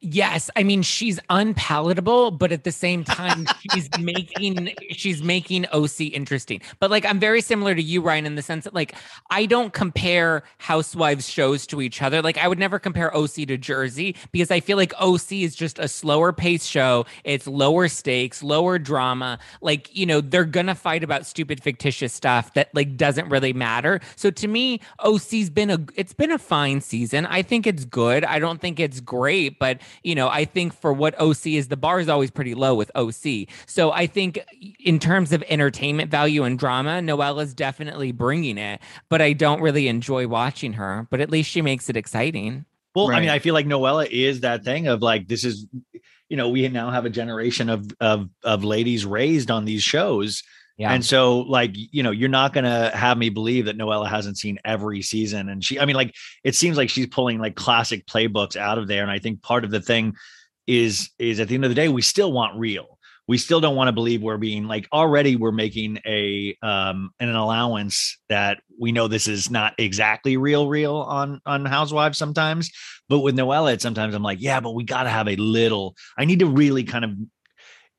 Yes, 0.00 0.48
I 0.54 0.62
mean 0.62 0.82
she's 0.82 1.18
unpalatable, 1.28 2.30
but 2.30 2.52
at 2.52 2.62
the 2.62 2.70
same 2.70 3.02
time 3.02 3.46
she's 3.72 3.88
making 3.98 4.70
she's 4.90 5.22
making 5.22 5.66
OC 5.72 6.00
interesting. 6.12 6.60
But 6.78 6.90
like 6.90 7.04
I'm 7.04 7.18
very 7.18 7.40
similar 7.40 7.74
to 7.74 7.82
you, 7.82 8.00
Ryan, 8.00 8.24
in 8.24 8.34
the 8.36 8.42
sense 8.42 8.62
that 8.64 8.74
like 8.74 8.94
I 9.30 9.46
don't 9.46 9.72
compare 9.72 10.44
housewives 10.58 11.28
shows 11.28 11.66
to 11.68 11.82
each 11.82 12.00
other. 12.00 12.22
Like 12.22 12.38
I 12.38 12.46
would 12.46 12.60
never 12.60 12.78
compare 12.78 13.14
OC 13.16 13.34
to 13.48 13.56
Jersey 13.56 14.14
because 14.30 14.52
I 14.52 14.60
feel 14.60 14.76
like 14.76 14.94
OC 15.00 15.32
is 15.32 15.56
just 15.56 15.80
a 15.80 15.88
slower 15.88 16.32
paced 16.32 16.68
show. 16.68 17.04
It's 17.24 17.48
lower 17.48 17.88
stakes, 17.88 18.40
lower 18.40 18.78
drama. 18.78 19.40
Like 19.60 19.94
you 19.96 20.06
know 20.06 20.20
they're 20.20 20.44
gonna 20.44 20.76
fight 20.76 21.02
about 21.02 21.26
stupid 21.26 21.60
fictitious 21.60 22.12
stuff 22.12 22.54
that 22.54 22.72
like 22.72 22.96
doesn't 22.96 23.30
really 23.30 23.52
matter. 23.52 23.98
So 24.14 24.30
to 24.30 24.46
me, 24.46 24.80
OC's 25.00 25.50
been 25.50 25.70
a 25.70 25.84
it's 25.96 26.12
been 26.12 26.30
a 26.30 26.38
fine 26.38 26.80
season. 26.82 27.26
I 27.26 27.42
think 27.42 27.66
it's 27.66 27.84
good. 27.84 28.24
I 28.24 28.38
don't 28.38 28.60
think 28.60 28.78
it's 28.78 29.00
great, 29.00 29.58
but 29.58 29.80
you 30.02 30.14
know, 30.14 30.28
I 30.28 30.44
think 30.44 30.72
for 30.72 30.92
what 30.92 31.18
OC 31.20 31.46
is, 31.46 31.68
the 31.68 31.76
bar 31.76 32.00
is 32.00 32.08
always 32.08 32.30
pretty 32.30 32.54
low 32.54 32.74
with 32.74 32.90
OC. 32.94 33.48
So 33.66 33.92
I 33.92 34.06
think 34.06 34.44
in 34.78 34.98
terms 34.98 35.32
of 35.32 35.42
entertainment 35.48 36.10
value 36.10 36.44
and 36.44 36.58
drama, 36.58 37.00
Noella's 37.00 37.54
definitely 37.54 38.12
bringing 38.12 38.58
it, 38.58 38.80
but 39.08 39.22
I 39.22 39.32
don't 39.32 39.60
really 39.60 39.88
enjoy 39.88 40.26
watching 40.26 40.74
her, 40.74 41.06
but 41.10 41.20
at 41.20 41.30
least 41.30 41.50
she 41.50 41.62
makes 41.62 41.88
it 41.88 41.96
exciting. 41.96 42.64
Well, 42.94 43.10
I 43.12 43.20
mean, 43.20 43.28
I 43.28 43.38
feel 43.38 43.54
like 43.54 43.66
Noella 43.66 44.08
is 44.10 44.40
that 44.40 44.64
thing 44.64 44.88
of 44.88 45.02
like 45.02 45.28
this 45.28 45.44
is, 45.44 45.66
you 46.28 46.36
know, 46.36 46.48
we 46.48 46.66
now 46.68 46.90
have 46.90 47.04
a 47.04 47.10
generation 47.10 47.68
of 47.68 47.90
of 48.00 48.28
of 48.42 48.64
ladies 48.64 49.06
raised 49.06 49.50
on 49.50 49.64
these 49.64 49.82
shows. 49.82 50.42
Yeah. 50.78 50.92
And 50.92 51.04
so, 51.04 51.40
like, 51.40 51.72
you 51.74 52.04
know, 52.04 52.12
you're 52.12 52.28
not 52.28 52.52
gonna 52.52 52.96
have 52.96 53.18
me 53.18 53.30
believe 53.30 53.64
that 53.64 53.76
Noella 53.76 54.08
hasn't 54.08 54.38
seen 54.38 54.60
every 54.64 55.02
season. 55.02 55.48
And 55.48 55.62
she, 55.62 55.78
I 55.80 55.84
mean, 55.84 55.96
like, 55.96 56.14
it 56.44 56.54
seems 56.54 56.76
like 56.76 56.88
she's 56.88 57.08
pulling 57.08 57.38
like 57.38 57.56
classic 57.56 58.06
playbooks 58.06 58.56
out 58.56 58.78
of 58.78 58.86
there. 58.86 59.02
And 59.02 59.10
I 59.10 59.18
think 59.18 59.42
part 59.42 59.64
of 59.64 59.72
the 59.72 59.80
thing 59.80 60.14
is 60.68 61.10
is 61.18 61.40
at 61.40 61.48
the 61.48 61.56
end 61.56 61.64
of 61.64 61.70
the 61.70 61.74
day, 61.74 61.88
we 61.88 62.00
still 62.00 62.32
want 62.32 62.56
real. 62.56 62.98
We 63.26 63.38
still 63.38 63.60
don't 63.60 63.76
want 63.76 63.88
to 63.88 63.92
believe 63.92 64.22
we're 64.22 64.38
being 64.38 64.68
like 64.68 64.86
already 64.92 65.34
we're 65.36 65.52
making 65.52 65.98
a 66.06 66.56
um 66.62 67.10
an 67.18 67.34
allowance 67.34 68.16
that 68.28 68.60
we 68.80 68.92
know 68.92 69.08
this 69.08 69.26
is 69.26 69.50
not 69.50 69.74
exactly 69.78 70.36
real 70.36 70.68
real 70.68 70.94
on 70.94 71.40
on 71.44 71.66
housewives 71.66 72.16
sometimes 72.16 72.70
but 73.06 73.18
with 73.18 73.36
Noella 73.36 73.74
it 73.74 73.82
sometimes 73.82 74.14
I'm 74.14 74.22
like 74.22 74.40
yeah 74.40 74.60
but 74.60 74.74
we 74.74 74.82
got 74.84 75.02
to 75.02 75.10
have 75.10 75.28
a 75.28 75.36
little 75.36 75.94
I 76.16 76.24
need 76.24 76.38
to 76.38 76.46
really 76.46 76.84
kind 76.84 77.04
of 77.04 77.10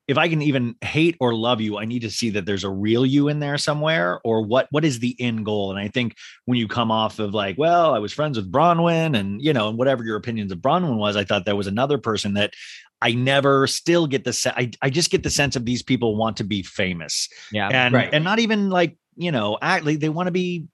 if 0.09 0.17
I 0.17 0.27
can 0.27 0.41
even 0.41 0.75
hate 0.81 1.15
or 1.19 1.35
love 1.35 1.61
you, 1.61 1.77
I 1.77 1.85
need 1.85 2.01
to 2.01 2.09
see 2.09 2.31
that 2.31 2.45
there's 2.45 2.63
a 2.63 2.69
real 2.69 3.05
you 3.05 3.27
in 3.27 3.39
there 3.39 3.57
somewhere, 3.59 4.19
or 4.25 4.41
what 4.41 4.67
what 4.71 4.83
is 4.83 4.99
the 4.99 5.15
end 5.19 5.45
goal? 5.45 5.69
And 5.69 5.79
I 5.79 5.87
think 5.87 6.15
when 6.45 6.57
you 6.57 6.67
come 6.67 6.89
off 6.91 7.19
of 7.19 7.33
like, 7.33 7.57
well, 7.59 7.93
I 7.93 7.99
was 7.99 8.11
friends 8.11 8.35
with 8.37 8.51
Braunwyn, 8.51 9.17
and 9.17 9.41
you 9.41 9.53
know, 9.53 9.69
and 9.69 9.77
whatever 9.77 10.03
your 10.03 10.17
opinions 10.17 10.51
of 10.51 10.57
Braunwyn 10.59 10.97
was, 10.97 11.15
I 11.15 11.23
thought 11.23 11.45
there 11.45 11.55
was 11.55 11.67
another 11.67 11.99
person 11.99 12.33
that 12.33 12.53
I 13.01 13.13
never 13.13 13.67
still 13.67 14.07
get 14.07 14.23
the 14.23 14.33
se- 14.33 14.53
I, 14.57 14.71
I 14.81 14.89
just 14.89 15.11
get 15.11 15.23
the 15.23 15.29
sense 15.29 15.55
of 15.55 15.63
these 15.63 15.83
people 15.83 16.17
want 16.17 16.37
to 16.37 16.43
be 16.43 16.63
famous 16.63 17.29
Yeah. 17.51 17.69
and 17.71 17.93
Right. 17.93 18.09
and 18.11 18.23
not 18.23 18.39
even 18.39 18.69
like 18.69 18.97
you 19.15 19.31
know 19.31 19.57
act 19.61 19.85
like 19.85 19.99
they 19.99 20.09
want 20.09 20.27
to 20.27 20.31
be 20.31 20.65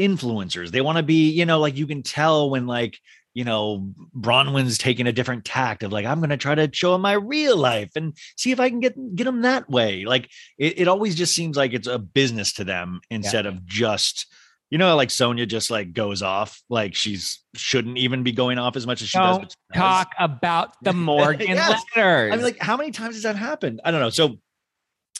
influencers 0.00 0.70
they 0.70 0.80
want 0.80 0.98
to 0.98 1.02
be 1.04 1.30
you 1.30 1.46
know 1.46 1.58
like 1.60 1.76
you 1.76 1.86
can 1.86 2.02
tell 2.02 2.50
when 2.50 2.66
like 2.66 2.98
you 3.34 3.44
know 3.44 3.92
braunwyn's 4.18 4.78
taking 4.78 5.06
a 5.06 5.12
different 5.12 5.44
tact 5.44 5.82
of 5.82 5.92
like 5.92 6.06
i'm 6.06 6.20
going 6.20 6.30
to 6.30 6.36
try 6.36 6.54
to 6.54 6.70
show 6.72 6.94
him 6.94 7.00
my 7.02 7.12
real 7.12 7.56
life 7.56 7.90
and 7.96 8.16
see 8.36 8.52
if 8.52 8.60
i 8.60 8.70
can 8.70 8.80
get 8.80 8.94
get 9.16 9.26
him 9.26 9.42
that 9.42 9.68
way 9.68 10.04
like 10.04 10.30
it, 10.56 10.78
it 10.80 10.88
always 10.88 11.14
just 11.14 11.34
seems 11.34 11.56
like 11.56 11.72
it's 11.74 11.88
a 11.88 11.98
business 11.98 12.52
to 12.54 12.64
them 12.64 13.00
instead 13.10 13.44
of 13.46 13.66
just 13.66 14.26
you 14.70 14.78
know 14.78 14.94
like 14.96 15.08
sonja 15.10 15.46
just 15.46 15.70
like 15.70 15.92
goes 15.92 16.22
off 16.22 16.62
like 16.70 16.94
she's 16.94 17.42
shouldn't 17.54 17.98
even 17.98 18.22
be 18.22 18.32
going 18.32 18.58
off 18.58 18.76
as 18.76 18.86
much 18.86 19.02
as 19.02 19.08
she 19.08 19.18
does, 19.18 19.36
Don't 19.36 19.40
but 19.42 19.50
she 19.52 19.78
does. 19.80 19.82
talk 19.82 20.12
about 20.18 20.82
the 20.82 20.92
Morgan 21.10 21.46
Yes. 21.48 21.84
letters. 21.96 22.32
I 22.32 22.36
mean, 22.36 22.44
like, 22.44 22.58
how 22.58 22.76
many 22.76 22.90
times 22.90 23.14
has 23.14 23.22
that 23.22 23.36
happened? 23.36 23.80
I 23.84 23.92
don't 23.92 24.00
know. 24.00 24.10
So 24.10 24.38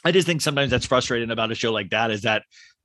I 0.05 0.11
just 0.11 0.27
think 0.27 0.41
sometimes 0.41 0.71
that's 0.73 0.87
frustrating 0.87 1.31
about 1.31 1.53
a 1.53 1.55
show 1.55 1.73
like 1.73 1.91
that 1.91 2.11
is 2.11 2.23
that 2.23 2.43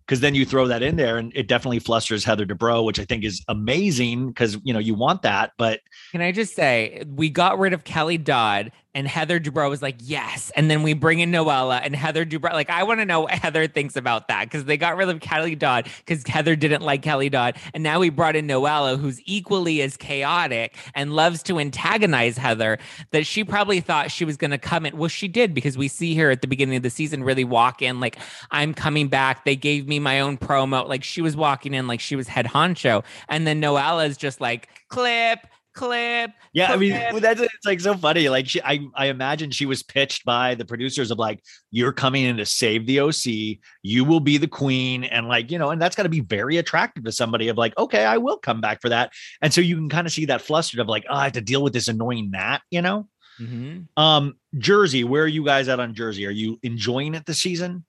because 0.10 0.22
then 0.22 0.34
you 0.34 0.44
throw 0.44 0.68
that 0.68 0.82
in 0.82 0.96
there 0.96 1.20
and 1.20 1.32
it 1.36 1.48
definitely 1.48 1.78
flusters 1.78 2.26
Heather 2.26 2.44
Dubrow, 2.44 2.84
which 2.84 3.00
I 3.00 3.06
think 3.06 3.24
is 3.24 3.46
amazing 3.48 4.30
because 4.30 4.58
you 4.64 4.74
know 4.74 4.80
you 4.80 4.96
want 4.96 5.22
that, 5.22 5.52
but 5.56 5.82
Can 6.12 6.22
I 6.22 6.32
just 6.32 6.56
say, 6.56 7.04
we 7.08 7.30
got 7.30 7.60
rid 7.60 7.74
of 7.74 7.84
Kelly 7.84 8.18
Dodd. 8.18 8.72
And 8.96 9.08
Heather 9.08 9.40
Dubrow 9.40 9.70
was 9.70 9.84
like, 9.84 9.98
yes. 10.00 10.52
And 10.56 10.70
then 10.70 10.82
we 10.82 10.94
bring 10.94 11.20
in 11.20 11.32
Noella 11.32 11.80
and 11.84 11.96
Heather 11.96 12.26
Dubrow. 12.26 12.54
Like, 12.54 12.72
I 12.72 12.84
want 12.84 13.00
to 13.00 13.06
know 13.06 13.22
what 13.22 13.32
Heather 13.32 13.68
thinks 13.68 13.96
about 13.96 14.28
that 14.30 14.46
because 14.46 14.66
they 14.66 14.78
got 14.78 14.98
rid 14.98 15.10
of 15.10 15.20
Kelly 15.20 15.54
Dodd 15.54 15.88
because 16.06 16.26
Heather 16.26 16.56
didn't 16.56 16.82
like 16.82 17.04
Kelly 17.04 17.30
Dodd. 17.30 17.56
And 17.76 17.84
now 17.84 18.00
we 18.00 18.10
brought 18.10 18.36
in 18.36 18.48
Noella, 18.48 19.00
who's 19.00 19.22
equally 19.26 19.84
as 19.84 19.96
chaotic 19.96 20.76
and 20.96 21.14
loves 21.14 21.44
to 21.44 21.60
antagonize 21.60 22.38
Heather, 22.38 22.80
that 23.12 23.28
she 23.28 23.44
probably 23.44 23.80
thought 23.80 24.10
she 24.10 24.26
was 24.26 24.38
going 24.38 24.52
to 24.52 24.58
come 24.58 24.88
in. 24.88 24.98
Well, 24.98 25.08
she 25.08 25.28
did 25.28 25.54
because 25.54 25.78
we 25.78 25.88
see 25.88 26.16
her 26.16 26.32
at 26.32 26.42
the 26.42 26.48
beginning 26.48 26.78
of 26.78 26.84
the 26.84 26.90
season 26.90 27.24
really 27.24 27.44
walk 27.44 27.84
in 27.84 28.00
like, 28.00 28.18
I'm 28.50 28.74
coming 28.74 29.08
back. 29.08 29.46
They 29.46 29.56
gave 29.56 29.88
me 29.88 30.00
my 30.00 30.20
own 30.20 30.38
promo. 30.38 30.88
Like, 30.88 31.04
she 31.04 31.22
was 31.22 31.36
walking 31.36 31.76
in 31.76 31.86
like 31.86 32.00
she 32.00 32.16
was 32.16 32.28
head 32.28 32.48
honcho. 32.48 33.04
And 33.28 33.46
then 33.46 33.62
Noella 33.62 34.08
is 34.08 34.18
just 34.18 34.42
like, 34.42 34.68
clip, 34.90 35.46
clip. 35.74 36.32
Yeah, 36.54 36.72
I 36.72 36.78
mean 36.78 36.92
clip. 37.10 37.22
that's 37.22 37.42
it's 37.42 37.66
like 37.66 37.80
so 37.80 37.96
funny. 37.96 38.28
Like 38.30 38.48
she, 38.48 38.62
I, 38.62 38.80
I 38.96 39.08
imagine 39.08 39.52
she 39.52 39.66
was 39.66 39.84
pitched 39.84 40.26
by 40.26 40.56
the 40.56 40.66
producers 40.66 41.12
of 41.12 41.18
like, 41.20 41.42
you're 41.72 41.94
coming 41.94 42.24
in 42.24 42.38
to 42.38 42.46
save 42.46 42.86
the 42.86 43.00
OC. 43.02 43.60
You 43.84 44.04
will 44.06 44.20
be 44.20 44.38
the 44.38 44.48
queen, 44.48 45.04
and 45.04 45.28
like 45.28 45.52
you 45.52 45.58
know, 45.58 45.70
and 45.70 45.82
that's 45.82 45.96
got 45.96 46.04
to 46.04 46.10
be 46.10 46.22
very 46.22 46.58
attractive 46.58 47.04
to 47.06 47.12
somebody. 47.12 47.48
Of 47.48 47.58
like, 47.58 47.78
okay, 47.78 48.06
I 48.06 48.18
will 48.18 48.38
come 48.38 48.62
back 48.62 48.82
for 48.82 48.90
that. 48.90 49.12
And 49.42 49.54
so 49.54 49.62
you 49.62 49.76
can 49.76 49.90
kind 49.90 50.06
of 50.08 50.14
see 50.14 50.26
that 50.26 50.42
flustered 50.42 50.80
of 50.80 50.88
like, 50.88 51.06
oh, 51.10 51.16
I 51.16 51.24
have 51.26 51.34
to 51.34 51.42
deal 51.42 51.64
with 51.64 51.74
this 51.74 51.88
annoying 51.88 52.32
Nat. 52.32 52.60
You 52.72 52.82
know, 52.82 53.08
Mhm. 53.40 53.88
um, 53.98 54.36
Jersey. 54.58 55.04
Where 55.04 55.24
are 55.24 55.28
you 55.28 55.46
guys 55.46 55.68
at 55.70 55.80
on 55.80 55.94
Jersey? 55.94 56.26
Are 56.26 56.32
you 56.32 56.60
enjoying 56.64 57.16
it 57.16 57.26
this 57.26 57.42
season? 57.42 57.86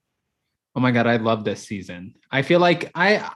Oh 0.76 0.80
my 0.80 0.92
god, 0.92 1.08
I 1.08 1.16
love 1.16 1.42
this 1.44 1.66
season. 1.66 2.14
I 2.30 2.42
feel 2.42 2.60
like 2.60 2.90
I 2.94 3.28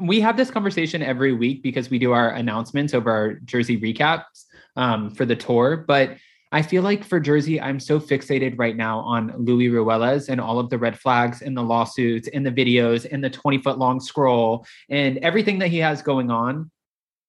we 0.00 0.20
have 0.20 0.36
this 0.36 0.50
conversation 0.50 1.02
every 1.02 1.32
week 1.32 1.62
because 1.62 1.90
we 1.90 1.98
do 1.98 2.12
our 2.12 2.30
announcements 2.30 2.94
over 2.94 3.10
our 3.10 3.34
Jersey 3.34 3.78
recaps 3.78 4.44
um, 4.76 5.10
for 5.10 5.24
the 5.24 5.36
tour. 5.36 5.76
But 5.76 6.16
I 6.52 6.62
feel 6.62 6.82
like 6.82 7.04
for 7.04 7.20
Jersey, 7.20 7.60
I'm 7.60 7.78
so 7.78 8.00
fixated 8.00 8.58
right 8.58 8.76
now 8.76 9.00
on 9.00 9.32
Luis 9.36 9.70
Ruelas 9.70 10.28
and 10.28 10.40
all 10.40 10.58
of 10.58 10.68
the 10.68 10.78
red 10.78 10.98
flags 10.98 11.42
and 11.42 11.56
the 11.56 11.62
lawsuits 11.62 12.28
and 12.28 12.44
the 12.44 12.50
videos 12.50 13.06
and 13.10 13.22
the 13.22 13.30
20 13.30 13.58
foot 13.58 13.78
long 13.78 14.00
scroll 14.00 14.66
and 14.88 15.18
everything 15.18 15.60
that 15.60 15.68
he 15.68 15.78
has 15.78 16.02
going 16.02 16.30
on 16.30 16.70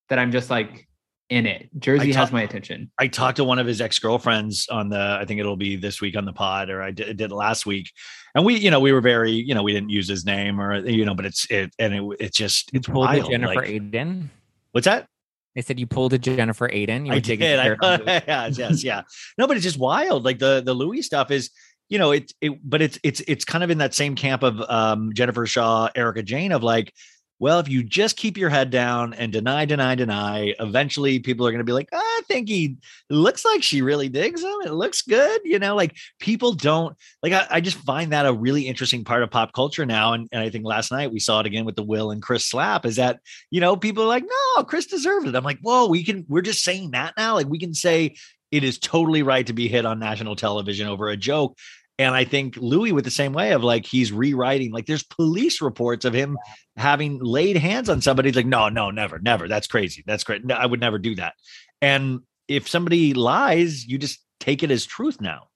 that 0.10 0.18
I'm 0.18 0.32
just 0.32 0.50
like 0.50 0.88
in 1.30 1.46
it. 1.46 1.70
Jersey 1.80 2.14
I 2.14 2.18
has 2.18 2.32
my 2.32 2.42
attention. 2.42 2.92
I 2.98 3.08
talked 3.08 3.38
to 3.38 3.44
one 3.44 3.60
of 3.60 3.68
his 3.68 3.80
ex 3.80 4.00
girlfriends 4.00 4.68
on 4.70 4.90
the, 4.90 5.18
I 5.20 5.26
think 5.26 5.40
it'll 5.40 5.56
be 5.56 5.76
this 5.76 6.02
week 6.02 6.18
on 6.18 6.26
the 6.26 6.34
pod, 6.34 6.70
or 6.70 6.82
I 6.82 6.92
did, 6.92 7.18
did 7.18 7.32
it 7.32 7.36
last 7.36 7.66
week, 7.66 7.92
and 8.36 8.46
we, 8.46 8.56
you 8.58 8.72
know, 8.72 8.80
we 8.80 8.92
were 8.92 9.02
very, 9.02 9.32
you 9.32 9.54
know, 9.54 9.64
we 9.64 9.74
didn't 9.74 9.90
use 9.90 10.08
his 10.08 10.26
name 10.26 10.60
or 10.60 10.78
you 10.88 11.06
know, 11.06 11.14
but 11.14 11.26
it's 11.26 11.50
it, 11.50 11.74
and 11.80 11.94
it, 11.94 12.04
it's 12.20 12.38
just 12.38 12.72
it's 12.74 12.88
pulled 12.88 13.06
a 13.10 13.18
wild. 13.18 13.30
Jennifer 13.30 13.56
like- 13.56 13.68
Aydin. 13.68 14.28
what's 14.72 14.86
that? 14.86 15.08
They 15.56 15.62
said 15.62 15.80
you 15.80 15.88
pulled 15.88 16.14
a 16.14 16.18
Jennifer 16.18 16.70
Aydin. 16.70 17.06
You 17.06 17.14
I 17.14 17.20
did. 17.20 17.42
I, 17.42 17.68
dirt 17.68 18.04
yes, 18.08 18.58
yes, 18.58 18.84
yeah. 18.84 19.02
No, 19.38 19.48
but 19.48 19.58
it's 19.58 19.66
just 19.66 19.78
wild. 19.78 20.24
Like 20.24 20.40
the 20.40 20.62
the 20.64 20.74
Luis 20.74 21.06
stuff 21.06 21.30
is, 21.30 21.50
you 21.90 21.98
know, 22.00 22.12
it 22.12 22.32
it, 22.40 22.58
but 22.64 22.82
it's 22.82 22.98
it's 23.04 23.22
it's 23.28 23.44
kind 23.44 23.64
of 23.64 23.70
in 23.70 23.80
that 23.80 23.94
same 23.94 24.16
camp 24.16 24.44
of 24.44 24.62
um 24.70 25.12
Jennifer 25.14 25.46
Shah, 25.46 25.90
Erika 25.94 26.24
Jayne 26.24 26.54
of 26.54 26.64
like, 26.64 26.94
well, 27.42 27.60
if 27.60 27.68
you 27.68 27.82
just 27.84 28.18
keep 28.18 28.38
your 28.38 28.52
head 28.52 28.70
down 28.70 29.16
and 29.16 29.34
deny, 29.34 29.66
deny, 29.66 29.96
deny, 29.96 30.54
eventually 30.60 31.18
people 31.18 31.48
are 31.48 31.50
going 31.50 31.58
to 31.58 31.66
be 31.66 31.74
like, 31.74 31.90
"Ah, 31.92 31.98
I 31.98 32.22
think 32.28 32.48
he 32.48 32.78
looks 33.10 33.44
like 33.44 33.64
she 33.64 33.82
really 33.82 34.10
digs 34.10 34.44
him. 34.44 34.56
It 34.64 34.74
looks 34.74 35.02
good, 35.02 35.42
you 35.44 35.58
know. 35.58 35.76
Like 35.76 35.98
people 36.20 36.54
don't 36.54 36.96
like. 37.24 37.34
I, 37.34 37.48
I 37.50 37.60
just 37.60 37.78
find 37.78 38.12
that 38.12 38.28
a 38.28 38.32
really 38.32 38.68
interesting 38.68 39.04
part 39.04 39.24
of 39.24 39.32
pop 39.32 39.54
culture 39.54 39.88
now, 39.88 40.14
and, 40.14 40.30
and 40.32 40.44
I 40.44 40.52
think 40.52 40.66
last 40.66 40.92
night 40.92 41.12
we 41.12 41.20
saw 41.20 41.40
it 41.40 41.48
again 41.48 41.66
with 41.66 41.76
the 41.76 41.82
Will 41.82 42.12
and 42.12 42.22
Chris 42.22 42.46
slap. 42.46 42.86
Is 42.86 42.98
that 42.98 43.20
you 43.50 43.60
know 43.60 43.76
people 43.76 44.04
are 44.04 44.08
like, 44.08 44.24
no, 44.24 44.64
Chris 44.66 44.86
deserved 44.86 45.28
it. 45.28 45.36
I'm 45.36 45.44
like, 45.44 45.60
whoa, 45.64 45.88
we 45.88 46.04
can. 46.04 46.28
We're 46.30 46.44
just 46.44 46.64
saying 46.64 46.92
that 46.92 47.16
now. 47.18 47.34
Like 47.34 47.48
we 47.48 47.58
can 47.58 47.74
say 47.74 48.18
it 48.52 48.64
is 48.64 48.78
totally 48.78 49.24
right 49.24 49.48
to 49.48 49.54
be 49.54 49.68
hit 49.68 49.86
on 49.86 49.98
national 49.98 50.36
television 50.36 50.88
over 50.88 51.10
a 51.10 51.18
joke. 51.18 51.58
And 52.00 52.16
I 52.16 52.24
think 52.24 52.58
Luis 52.58 52.94
with 52.94 53.06
the 53.06 53.12
same 53.12 53.34
way 53.34 53.52
of 53.52 53.64
like 53.64 53.86
he's 53.86 54.12
rewriting. 54.12 54.72
Like 54.72 54.88
there's 54.88 55.04
police 55.04 55.62
reports 55.62 56.04
of 56.04 56.14
him 56.14 56.38
having 56.76 57.20
laid 57.20 57.58
hands 57.58 57.90
on 57.90 58.02
somebody. 58.02 58.30
He's 58.30 58.36
like, 58.36 58.46
no, 58.46 58.70
no, 58.70 58.90
never, 58.90 59.20
never. 59.20 59.48
That's 59.48 59.68
crazy. 59.68 60.04
That's 60.08 60.24
great. 60.24 60.44
No, 60.44 60.56
I 60.56 60.66
would 60.66 60.80
never 60.80 60.98
do 60.98 61.16
that. 61.16 61.36
And 61.82 62.22
if 62.48 62.68
somebody 62.68 63.14
lies, 63.14 63.86
you 63.86 63.98
just 63.98 64.20
take 64.40 64.64
it 64.64 64.72
as 64.72 64.86
truth 64.86 65.22
now. 65.22 65.48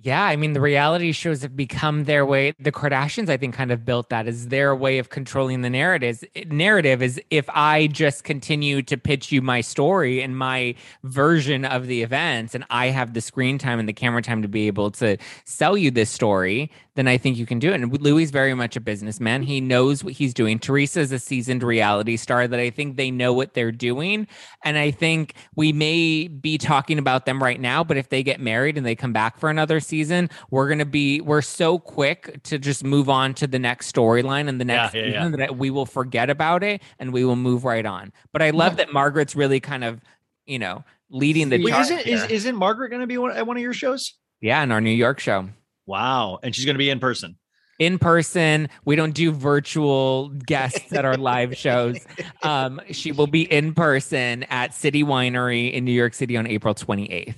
Yeah, 0.00 0.22
I 0.22 0.36
mean, 0.36 0.52
the 0.52 0.60
reality 0.60 1.10
shows 1.10 1.42
have 1.42 1.56
become 1.56 2.04
their 2.04 2.24
way. 2.24 2.54
The 2.60 2.70
Kardashians, 2.70 3.28
I 3.28 3.36
think, 3.36 3.56
kind 3.56 3.72
of 3.72 3.84
built 3.84 4.10
that 4.10 4.28
as 4.28 4.46
their 4.46 4.74
way 4.76 4.98
of 4.98 5.08
controlling 5.08 5.62
the 5.62 5.70
narratives. 5.70 6.22
Eh, 6.36 6.44
narrative 6.46 7.02
is 7.02 7.20
if 7.30 7.50
I 7.50 7.88
just 7.88 8.22
continue 8.22 8.80
to 8.82 8.96
pitch 8.96 9.32
you 9.32 9.42
my 9.42 9.60
story 9.60 10.22
and 10.22 10.38
my 10.38 10.76
version 11.02 11.64
of 11.64 11.88
the 11.88 12.02
events, 12.02 12.54
and 12.54 12.64
I 12.70 12.86
have 12.90 13.12
the 13.12 13.20
screen 13.20 13.58
time 13.58 13.80
and 13.80 13.88
the 13.88 13.92
camera 13.92 14.22
time 14.22 14.40
to 14.42 14.48
be 14.48 14.68
able 14.68 14.92
to 14.92 15.16
sell 15.44 15.76
you 15.76 15.90
this 15.90 16.10
story, 16.10 16.70
then 16.94 17.08
I 17.08 17.16
think 17.16 17.36
you 17.36 17.46
can 17.46 17.58
do 17.58 17.70
it. 17.70 17.80
And 17.80 18.00
Luis 18.00 18.26
is 18.26 18.30
very 18.32 18.54
much 18.54 18.76
a 18.76 18.80
businessman. 18.80 19.42
He 19.42 19.60
knows 19.60 20.02
what 20.02 20.14
he's 20.14 20.34
doing. 20.34 20.58
Teresa 20.58 20.98
is 20.98 21.12
a 21.12 21.18
seasoned 21.20 21.62
reality 21.62 22.16
star 22.16 22.48
that 22.48 22.58
I 22.58 22.70
think 22.70 22.96
they 22.96 23.12
know 23.12 23.32
what 23.32 23.54
they're 23.54 23.70
doing. 23.70 24.26
And 24.64 24.76
I 24.76 24.90
think 24.90 25.34
we 25.54 25.72
may 25.72 26.26
be 26.26 26.58
talking 26.58 26.98
about 26.98 27.24
them 27.24 27.40
right 27.40 27.60
now, 27.60 27.84
but 27.84 27.96
if 27.96 28.08
they 28.08 28.24
get 28.24 28.40
married 28.40 28.76
and 28.76 28.84
they 28.84 28.96
come 28.96 29.12
back 29.12 29.38
for 29.38 29.48
another 29.48 29.78
season, 29.88 30.30
we're 30.50 30.68
going 30.68 30.78
to 30.78 30.84
be, 30.86 31.20
we're 31.20 31.42
so 31.42 31.78
quick 31.78 32.42
to 32.44 32.58
just 32.58 32.84
move 32.84 33.08
on 33.08 33.34
to 33.34 33.46
the 33.46 33.58
next 33.58 33.92
storyline 33.92 34.48
and 34.48 34.60
the 34.60 34.64
next 34.64 34.94
Yeah, 34.94 35.02
yeah, 35.06 35.12
season 35.24 35.40
that 35.40 35.56
we 35.58 35.70
will 35.70 35.86
forget 35.86 36.30
about 36.30 36.62
it 36.62 36.82
and 36.98 37.12
we 37.12 37.24
will 37.24 37.36
move 37.36 37.64
right 37.64 37.84
on. 37.86 38.12
But 38.32 38.42
I 38.42 38.50
love 38.50 38.76
that 38.76 38.92
Margaret's 38.92 39.34
really 39.34 39.60
kind 39.60 39.82
of, 39.84 40.00
you 40.46 40.58
know, 40.58 40.84
leading 41.10 41.48
the 41.48 41.62
Wait, 41.62 41.70
charge 41.70 41.86
isn't 41.86 41.98
is, 42.06 42.22
here. 42.22 42.30
isn't 42.30 42.54
Margaret 42.56 42.90
going 42.90 43.00
to 43.00 43.06
be 43.06 43.18
one, 43.18 43.36
at 43.36 43.46
one 43.46 43.56
of 43.56 43.62
your 43.62 43.72
shows? 43.74 44.14
yeah, 44.40 44.62
in 44.62 44.70
our 44.70 44.80
New 44.80 44.90
York 44.90 45.18
show. 45.18 45.48
Wow, 45.86 46.38
and 46.42 46.54
she's 46.54 46.64
going 46.64 46.74
to 46.74 46.78
be 46.78 46.90
in 46.90 47.00
person. 47.00 47.36
in 47.78 47.98
person. 47.98 48.68
We 48.84 48.94
don't 48.94 49.14
do 49.14 49.32
virtual 49.32 50.28
guests 50.28 50.92
at 50.92 51.04
our 51.04 51.16
live 51.16 51.56
shows. 51.56 51.98
Um, 52.42 52.80
she 52.92 53.10
will 53.10 53.26
be 53.26 53.42
in 53.50 53.74
person 53.74 54.44
at 54.44 54.72
City 54.74 55.02
Winery 55.02 55.72
in 55.72 55.84
New 55.84 55.92
York 55.92 56.14
City 56.14 56.36
on 56.36 56.46
April 56.46 56.72
28th. 56.74 57.34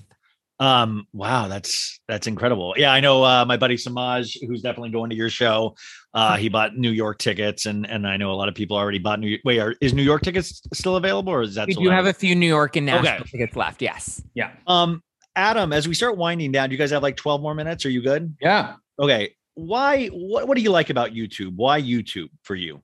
Um, 0.61 1.07
wow, 1.15 1.49
that's 1.49 1.99
that's 2.07 2.27
incredible. 2.27 2.75
Yeah, 2.77 2.93
I 2.93 3.01
know 3.01 3.25
uh, 3.25 3.45
my 3.47 3.57
buddy 3.57 3.79
Samaj, 3.79 4.37
who's 4.47 4.61
definitely 4.61 4.91
going 4.91 5.09
to 5.11 5.17
your 5.17 5.31
show. 5.31 5.75
Uh, 6.13 6.37
he 6.37 6.51
bought 6.51 6.77
New 6.77 6.91
York 6.91 7.19
tickets, 7.19 7.65
and 7.65 7.87
and 7.87 8.07
I 8.07 8.19
know 8.19 8.31
a 8.31 8.35
lot 8.37 8.49
of 8.49 8.55
people 8.55 8.77
already 8.77 8.99
bought 8.99 9.21
New. 9.21 9.39
Wait, 9.45 9.59
are, 9.59 9.75
is 9.81 9.95
New 9.95 10.03
York 10.03 10.21
tickets 10.23 10.61
still 10.75 10.97
available, 10.97 11.33
or 11.33 11.41
is 11.41 11.55
that 11.55 11.67
We 11.67 11.73
sold 11.73 11.87
do 11.87 11.91
out? 11.91 11.95
have 11.97 12.07
a 12.07 12.13
few 12.13 12.35
New 12.35 12.47
York 12.47 12.77
and 12.77 12.85
Nashville 12.85 13.15
Okay. 13.15 13.25
tickets 13.31 13.57
left. 13.57 13.81
Yes. 13.81 14.23
Yeah. 14.35 14.53
Um, 14.67 15.03
Adam, 15.35 15.73
as 15.73 15.89
we 15.89 15.95
start 15.95 16.19
winding 16.19 16.53
down, 16.53 16.69
do 16.69 16.75
you 16.75 16.79
guys 16.79 16.91
have 16.91 17.03
like 17.03 17.17
twelve 17.17 17.41
more 17.41 17.55
minutes? 17.55 17.87
Are 17.87 17.91
you 17.91 18.03
good? 18.03 18.37
Yeah. 18.41 18.75
Okay. 18.99 19.35
Why? 19.55 20.09
What 20.09 20.47
What 20.47 20.57
do 20.59 20.63
you 20.63 20.71
like 20.71 20.91
about 20.91 21.13
YouTube? 21.13 21.55
Why 21.57 21.81
YouTube 21.81 22.29
for 22.43 22.55
you? 22.55 22.83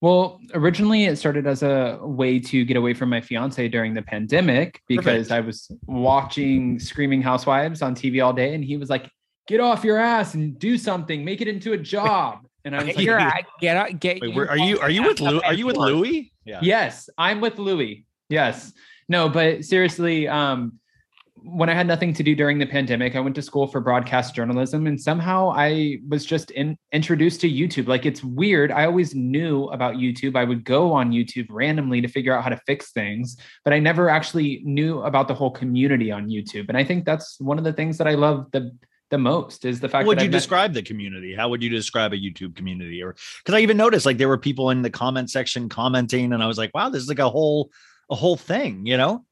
Well, 0.00 0.40
originally 0.54 1.06
it 1.06 1.16
started 1.16 1.46
as 1.46 1.62
a 1.62 1.98
way 2.00 2.38
to 2.38 2.64
get 2.64 2.76
away 2.76 2.94
from 2.94 3.10
my 3.10 3.20
fiance 3.20 3.66
during 3.68 3.94
the 3.94 4.02
pandemic 4.02 4.80
because 4.86 5.28
Perfect. 5.28 5.32
I 5.32 5.40
was 5.40 5.72
watching 5.86 6.78
Screaming 6.78 7.20
Housewives 7.20 7.82
on 7.82 7.96
TV 7.96 8.24
all 8.24 8.32
day, 8.32 8.54
and 8.54 8.64
he 8.64 8.76
was 8.76 8.90
like, 8.90 9.10
"Get 9.48 9.58
off 9.58 9.82
your 9.82 9.98
ass 9.98 10.34
and 10.34 10.56
do 10.58 10.78
something, 10.78 11.24
make 11.24 11.40
it 11.40 11.48
into 11.48 11.72
a 11.72 11.78
job." 11.78 12.46
And 12.64 12.76
I 12.76 12.78
was 12.78 12.86
Get 12.86 12.96
like, 12.96 13.06
your 13.06 13.30
get 13.60 13.76
out, 13.76 13.98
get. 13.98 14.20
Wait, 14.20 14.34
your 14.34 14.46
where, 14.46 14.50
are 14.50 14.58
you? 14.58 14.78
Are 14.78 14.90
you 14.90 15.02
with 15.02 15.20
ass 15.20 15.32
Lou? 15.32 15.40
Are 15.40 15.54
you 15.54 15.66
with 15.66 15.76
forth. 15.76 15.90
Louis? 15.90 16.32
Yeah. 16.44 16.60
Yes, 16.62 17.10
I'm 17.18 17.40
with 17.40 17.58
Louis. 17.58 18.06
Yes. 18.28 18.72
No, 19.08 19.28
but 19.28 19.64
seriously, 19.64 20.28
um, 20.28 20.78
when 21.50 21.68
I 21.68 21.74
had 21.74 21.86
nothing 21.86 22.12
to 22.14 22.22
do 22.22 22.34
during 22.34 22.58
the 22.58 22.66
pandemic, 22.66 23.16
I 23.16 23.20
went 23.20 23.34
to 23.36 23.42
school 23.42 23.66
for 23.66 23.80
broadcast 23.80 24.34
journalism 24.34 24.86
and 24.86 25.00
somehow 25.00 25.50
I 25.54 25.98
was 26.08 26.24
just 26.26 26.50
in, 26.52 26.76
introduced 26.92 27.40
to 27.42 27.50
YouTube. 27.50 27.88
Like 27.88 28.06
it's 28.06 28.22
weird. 28.22 28.70
I 28.70 28.84
always 28.84 29.14
knew 29.14 29.64
about 29.66 29.94
YouTube. 29.94 30.36
I 30.36 30.44
would 30.44 30.64
go 30.64 30.92
on 30.92 31.10
YouTube 31.10 31.46
randomly 31.50 32.00
to 32.00 32.08
figure 32.08 32.36
out 32.36 32.44
how 32.44 32.50
to 32.50 32.60
fix 32.66 32.92
things, 32.92 33.36
but 33.64 33.72
I 33.72 33.78
never 33.78 34.08
actually 34.08 34.62
knew 34.64 35.00
about 35.02 35.28
the 35.28 35.34
whole 35.34 35.50
community 35.50 36.12
on 36.12 36.28
YouTube. 36.28 36.68
And 36.68 36.76
I 36.76 36.84
think 36.84 37.04
that's 37.04 37.40
one 37.40 37.58
of 37.58 37.64
the 37.64 37.72
things 37.72 37.98
that 37.98 38.06
I 38.06 38.14
love 38.14 38.50
the 38.52 38.72
the 39.10 39.16
most 39.18 39.64
is 39.64 39.80
the 39.80 39.88
fact 39.88 40.06
would 40.06 40.18
that 40.18 40.24
you 40.24 40.30
met- 40.30 40.36
describe 40.36 40.74
the 40.74 40.82
community? 40.82 41.34
How 41.34 41.48
would 41.48 41.62
you 41.62 41.70
describe 41.70 42.12
a 42.12 42.16
YouTube 42.16 42.54
community? 42.54 43.02
Or 43.02 43.16
because 43.42 43.54
I 43.54 43.60
even 43.60 43.78
noticed 43.78 44.04
like 44.04 44.18
there 44.18 44.28
were 44.28 44.36
people 44.36 44.68
in 44.68 44.82
the 44.82 44.90
comment 44.90 45.30
section 45.30 45.70
commenting, 45.70 46.34
and 46.34 46.42
I 46.42 46.46
was 46.46 46.58
like, 46.58 46.72
wow, 46.74 46.90
this 46.90 47.02
is 47.02 47.08
like 47.08 47.18
a 47.18 47.30
whole 47.30 47.70
a 48.10 48.14
whole 48.14 48.36
thing, 48.36 48.86
you 48.86 48.96
know? 48.96 49.24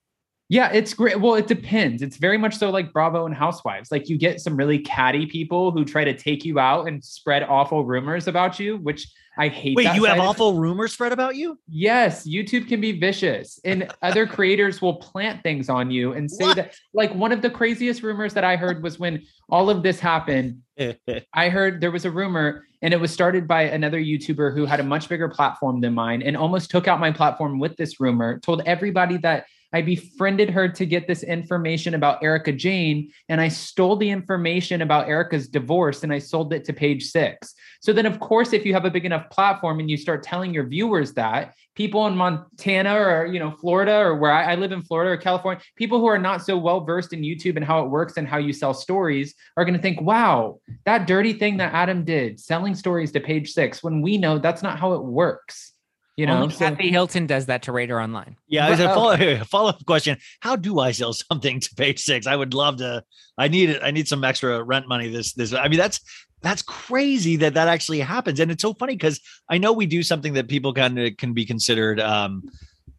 Yeah, 0.49 0.71
it's 0.73 0.95
great. 0.95 1.21
Well, 1.21 1.35
it 1.35 1.49
depends. 1.49 2.03
It's 2.03 2.17
very 2.19 2.39
much 2.39 2.57
so 2.57 2.71
like 2.71 2.93
Bravo 2.93 3.27
and 3.27 3.35
Housewives. 3.35 3.91
Like 3.91 4.09
you 4.09 4.17
get 4.17 4.41
some 4.41 4.57
really 4.57 4.79
catty 4.79 5.27
people 5.27 5.73
who 5.73 5.85
try 5.85 6.05
to 6.05 6.17
take 6.17 6.45
you 6.45 6.59
out 6.61 6.87
and 6.87 7.05
spread 7.05 7.43
awful 7.43 7.85
rumors 7.85 8.29
about 8.29 8.61
you, 8.61 8.77
which 8.77 9.09
I 9.37 9.49
hate. 9.49 9.77
Wait, 9.77 9.93
you 9.95 10.05
have 10.05 10.19
of 10.19 10.25
it. 10.25 10.27
awful 10.27 10.55
rumors 10.55 10.93
spread 10.93 11.13
about 11.13 11.35
you? 11.35 11.59
Yes, 11.69 12.27
YouTube 12.29 12.69
can 12.69 12.81
be 12.81 12.93
vicious, 12.93 13.59
and 13.65 13.93
other 14.03 14.25
creators 14.37 14.81
will 14.81 14.95
plant 14.95 15.43
things 15.43 15.69
on 15.69 15.91
you 15.91 16.13
and 16.13 16.31
say 16.31 16.45
What? 16.45 16.57
that. 16.57 16.75
Like 16.95 17.13
one 17.15 17.33
of 17.33 17.43
the 17.43 17.51
craziest 17.51 18.03
rumors 18.03 18.33
that 18.35 18.45
I 18.45 18.55
heard 18.57 18.83
was 18.85 18.99
when 19.01 19.23
all 19.51 19.69
of 19.69 19.83
this 19.83 19.99
happened. 19.99 20.63
I 21.35 21.49
heard 21.49 21.81
there 21.81 21.91
was 21.91 22.05
a 22.05 22.11
rumor, 22.11 22.65
and 22.83 22.95
it 22.95 23.01
was 23.01 23.11
started 23.13 23.49
by 23.49 23.63
another 23.63 23.99
YouTuber 24.01 24.55
who 24.55 24.65
had 24.65 24.79
a 24.81 24.85
much 24.85 25.09
bigger 25.09 25.29
platform 25.29 25.81
than 25.81 25.93
mine, 25.93 26.23
and 26.23 26.37
almost 26.37 26.71
took 26.71 26.87
out 26.87 27.01
my 27.01 27.11
platform 27.11 27.59
with 27.59 27.77
this 27.77 28.01
rumor. 28.01 28.39
Told 28.39 28.63
everybody 28.65 29.17
that 29.19 29.47
I 29.77 29.83
befriended 29.83 30.49
her 30.49 30.71
to 30.71 30.87
get 30.87 31.07
this 31.07 31.23
information 31.23 31.93
about 31.93 32.23
Erika 32.23 32.51
Jayne, 32.51 33.11
and 33.29 33.43
I 33.43 33.49
stole 33.49 33.95
the 33.97 34.09
information 34.09 34.81
about 34.81 35.07
Erika's 35.07 35.49
divorce 35.49 36.03
and 36.03 36.11
I 36.11 36.19
sold 36.19 36.55
it 36.55 36.65
to 36.65 36.73
page 36.73 37.05
six. 37.05 37.53
So 37.81 37.93
then, 37.93 38.07
of 38.07 38.19
course, 38.19 38.55
if 38.55 38.65
you 38.65 38.73
have 38.73 38.87
a 38.87 38.91
big 38.91 39.05
enough 39.05 39.29
platform 39.29 39.79
and 39.79 39.91
you 39.91 39.99
start 39.99 40.23
telling 40.23 40.55
your 40.55 40.67
viewers 40.67 41.13
that, 41.13 41.53
people 41.75 42.07
in 42.07 42.17
Montana 42.17 42.95
or 42.95 43.27
you 43.27 43.39
know 43.39 43.51
Florida 43.51 43.99
or 43.99 44.17
where 44.17 44.33
I, 44.33 44.53
I 44.53 44.55
live 44.55 44.73
in 44.73 44.81
Florida 44.81 45.11
or 45.11 45.19
California, 45.19 45.63
people 45.77 46.01
who 46.01 46.07
are 46.07 46.19
not 46.19 46.43
so 46.43 46.57
well 46.57 46.81
versed 46.81 47.13
in 47.13 47.21
YouTube 47.21 47.57
and 47.57 47.65
how 47.65 47.85
it 47.85 47.91
works 47.91 48.17
and 48.17 48.27
how 48.27 48.39
you 48.39 48.55
sell 48.55 48.73
stories 48.73 49.35
are 49.59 49.65
going 49.67 49.77
to 49.77 49.83
think, 49.83 50.01
"Wow, 50.01 50.61
that 50.87 51.07
dirty 51.07 51.35
thing 51.35 51.59
that 51.59 51.75
Adam 51.75 52.03
did, 52.03 52.41
selling 52.41 52.75
stories 52.75 53.13
to 53.13 53.21
page 53.21 53.53
six," 53.53 53.83
when 53.83 54.01
we 54.01 54.17
know 54.17 54.39
that's 54.39 54.63
not 54.63 54.79
how 54.79 54.95
it 54.95 55.05
works. 55.05 55.76
You 56.17 56.25
know, 56.27 56.43
Only 56.43 56.55
so- 56.55 56.69
Kathy 56.71 56.91
Hilton 56.91 57.27
does 57.27 57.47
that 57.47 57.63
to 57.65 57.73
Radar 57.73 58.01
Online. 58.01 58.37
Yeah, 58.49 58.69
as 58.69 58.81
a 58.81 58.89
follow 58.89 59.45
follow 59.45 59.69
up 59.69 59.85
question: 59.87 60.17
How 60.41 60.57
do 60.57 60.81
I 60.81 60.93
sell 60.93 61.13
something 61.13 61.61
to 61.61 61.75
page 61.75 62.01
six? 62.01 62.27
I 62.27 62.37
would 62.37 62.55
love 62.55 62.79
to. 62.79 63.05
I 63.37 63.49
need 63.49 63.71
it. 63.71 63.83
I 63.83 63.91
need 63.91 64.09
some 64.09 64.25
extra 64.25 64.63
rent 64.63 64.89
money. 64.89 65.09
This 65.09 65.35
this. 65.35 65.53
I 65.53 65.69
mean, 65.69 65.79
that's 65.79 66.01
that's 66.41 66.63
crazy 66.63 67.37
that 67.37 67.55
that 67.55 67.69
actually 67.69 68.01
happens, 68.01 68.41
and 68.41 68.51
it's 68.51 68.63
so 68.63 68.73
funny 68.73 68.95
because 68.95 69.21
I 69.51 69.59
know 69.59 69.73
we 69.75 69.85
do 69.85 70.03
something 70.03 70.33
that 70.35 70.49
people 70.49 70.73
kind 70.73 70.99
of 70.99 71.17
can 71.19 71.35
be 71.35 71.45
considered. 71.45 72.01
um 72.01 72.43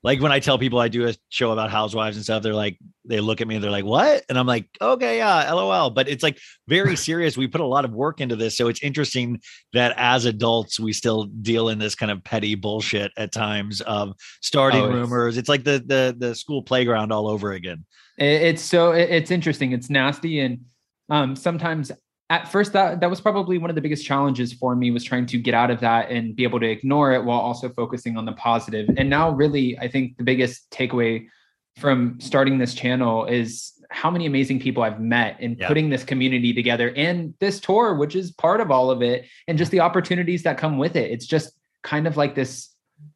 like 0.03 0.21
when 0.21 0.31
I 0.31 0.39
tell 0.39 0.57
people 0.57 0.79
I 0.79 0.87
do 0.87 1.07
a 1.07 1.15
show 1.29 1.51
about 1.51 1.71
housewives 1.71 2.15
and 2.17 2.23
stuff, 2.23 2.43
they're 2.43 2.53
like, 2.53 2.77
they 3.05 3.19
look 3.19 3.41
at 3.41 3.47
me 3.47 3.55
and 3.55 3.63
they're 3.63 3.71
like, 3.71 3.85
what? 3.85 4.23
And 4.29 4.37
I'm 4.37 4.45
like, 4.45 4.67
okay, 4.81 5.17
yeah, 5.17 5.51
lol. 5.51 5.89
But 5.89 6.07
it's 6.07 6.23
like 6.23 6.39
very 6.67 6.95
serious. 7.07 7.37
We 7.37 7.47
put 7.47 7.61
a 7.61 7.65
lot 7.65 7.85
of 7.85 7.91
work 7.91 8.21
into 8.21 8.35
this. 8.35 8.55
So 8.57 8.67
it's 8.67 8.81
interesting 8.83 9.41
that 9.73 9.93
as 9.97 10.25
adults, 10.25 10.79
we 10.79 10.93
still 10.93 11.25
deal 11.25 11.69
in 11.69 11.79
this 11.79 11.95
kind 11.95 12.11
of 12.11 12.23
petty 12.23 12.55
bullshit 12.55 13.11
at 13.17 13.31
times 13.31 13.81
of 13.81 14.13
starting 14.41 14.83
Oh, 14.83 14.91
rumors. 14.91 15.37
It's 15.37 15.49
like 15.49 15.63
the 15.63 15.83
the 15.85 16.15
the 16.17 16.35
school 16.35 16.61
playground 16.61 17.11
all 17.11 17.27
over 17.27 17.51
again. 17.53 17.85
It's 18.17 18.61
so 18.63 18.91
it's 18.91 19.31
interesting 19.31 19.73
it's 19.73 19.89
nasty 19.89 20.39
and 20.39 20.59
um 21.09 21.35
sometimes 21.35 21.91
at 22.29 22.51
first 22.51 22.73
that 22.73 22.99
that 22.99 23.09
was 23.09 23.21
probably 23.21 23.57
one 23.57 23.69
of 23.69 23.75
the 23.75 23.81
biggest 23.81 24.05
challenges 24.05 24.51
for 24.53 24.75
me 24.75 24.91
was 24.91 25.03
trying 25.03 25.25
to 25.25 25.37
get 25.37 25.53
out 25.53 25.71
of 25.71 25.79
that 25.79 26.09
and 26.11 26.35
be 26.35 26.43
able 26.43 26.59
to 26.59 26.69
ignore 26.69 27.13
it 27.13 27.23
while 27.23 27.39
also 27.39 27.69
focusing 27.69 28.17
on 28.17 28.25
the 28.25 28.33
positive. 28.33 28.89
and 28.97 29.09
now 29.09 29.29
really 29.29 29.77
i 29.79 29.87
think 29.87 30.17
the 30.17 30.23
biggest 30.23 30.69
takeaway 30.71 31.25
from 31.77 32.19
starting 32.19 32.57
this 32.57 32.73
channel 32.73 33.25
is 33.25 33.73
how 33.89 34.09
many 34.11 34.25
amazing 34.25 34.59
people 34.59 34.83
I've 34.83 34.99
met 34.99 35.39
in 35.39 35.55
Yeah. 35.57 35.67
putting 35.67 35.89
this 35.89 36.03
community 36.03 36.51
together 36.53 36.91
and 36.97 37.33
this 37.39 37.59
tour, 37.59 37.95
which 37.95 38.15
is 38.15 38.31
part 38.31 38.59
of 38.59 38.69
all 38.71 38.89
of 38.91 39.01
it, 39.01 39.25
and 39.47 39.57
just 39.57 39.71
the 39.71 39.79
opportunities 39.79 40.43
that 40.43 40.57
come 40.57 40.77
with 40.77 40.95
it. 40.97 41.09
It's 41.11 41.25
just 41.25 41.53
kind 41.83 42.05
of 42.07 42.17
like 42.17 42.35
this 42.35 42.69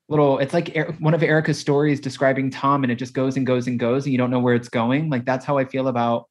little, 0.07 0.38
it's 0.39 0.53
like 0.53 0.77
one 0.99 1.13
of 1.13 1.23
Erika's 1.23 1.59
stories 1.59 1.99
describing 1.99 2.51
Tom, 2.51 2.83
and 2.83 2.91
it 2.91 2.95
just 2.95 3.13
goes 3.13 3.35
and 3.35 3.45
goes 3.45 3.67
and 3.67 3.77
goes, 3.79 4.05
and 4.05 4.11
you 4.13 4.17
don't 4.17 4.29
know 4.31 4.39
where 4.39 4.55
it's 4.55 4.69
going. 4.69 5.09
Like 5.09 5.25
that's 5.25 5.43
how 5.43 5.57
I 5.57 5.65
feel 5.65 5.88
about 5.89 6.29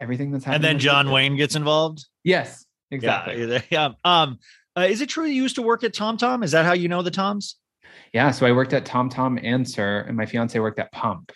everything 0.00 0.30
that's 0.30 0.44
happening. 0.44 0.56
And 0.56 0.64
then 0.64 0.78
John 0.80 1.10
Wayne 1.10 1.36
gets 1.36 1.56
involved. 1.56 2.06
Yes, 2.24 2.64
exactly. 2.90 3.44
Yeah. 3.44 3.60
Yeah. 3.70 3.88
Um, 4.04 4.38
uh, 4.76 4.82
is 4.82 5.00
it 5.00 5.08
true 5.08 5.24
you 5.24 5.42
used 5.42 5.56
to 5.56 5.62
work 5.62 5.82
at 5.84 5.92
Tom 5.92 6.16
Tom? 6.16 6.42
Is 6.42 6.52
that 6.52 6.64
how 6.64 6.72
you 6.72 6.88
know 6.88 7.02
the 7.02 7.10
Toms? 7.10 7.56
Yeah. 8.12 8.30
So 8.30 8.46
I 8.46 8.52
worked 8.52 8.72
at 8.72 8.84
Tom 8.84 9.08
Tom 9.08 9.38
and 9.42 9.68
SUR, 9.68 10.00
and 10.00 10.16
my 10.16 10.26
fiance 10.26 10.58
worked 10.58 10.78
at 10.78 10.92
Pump. 10.92 11.32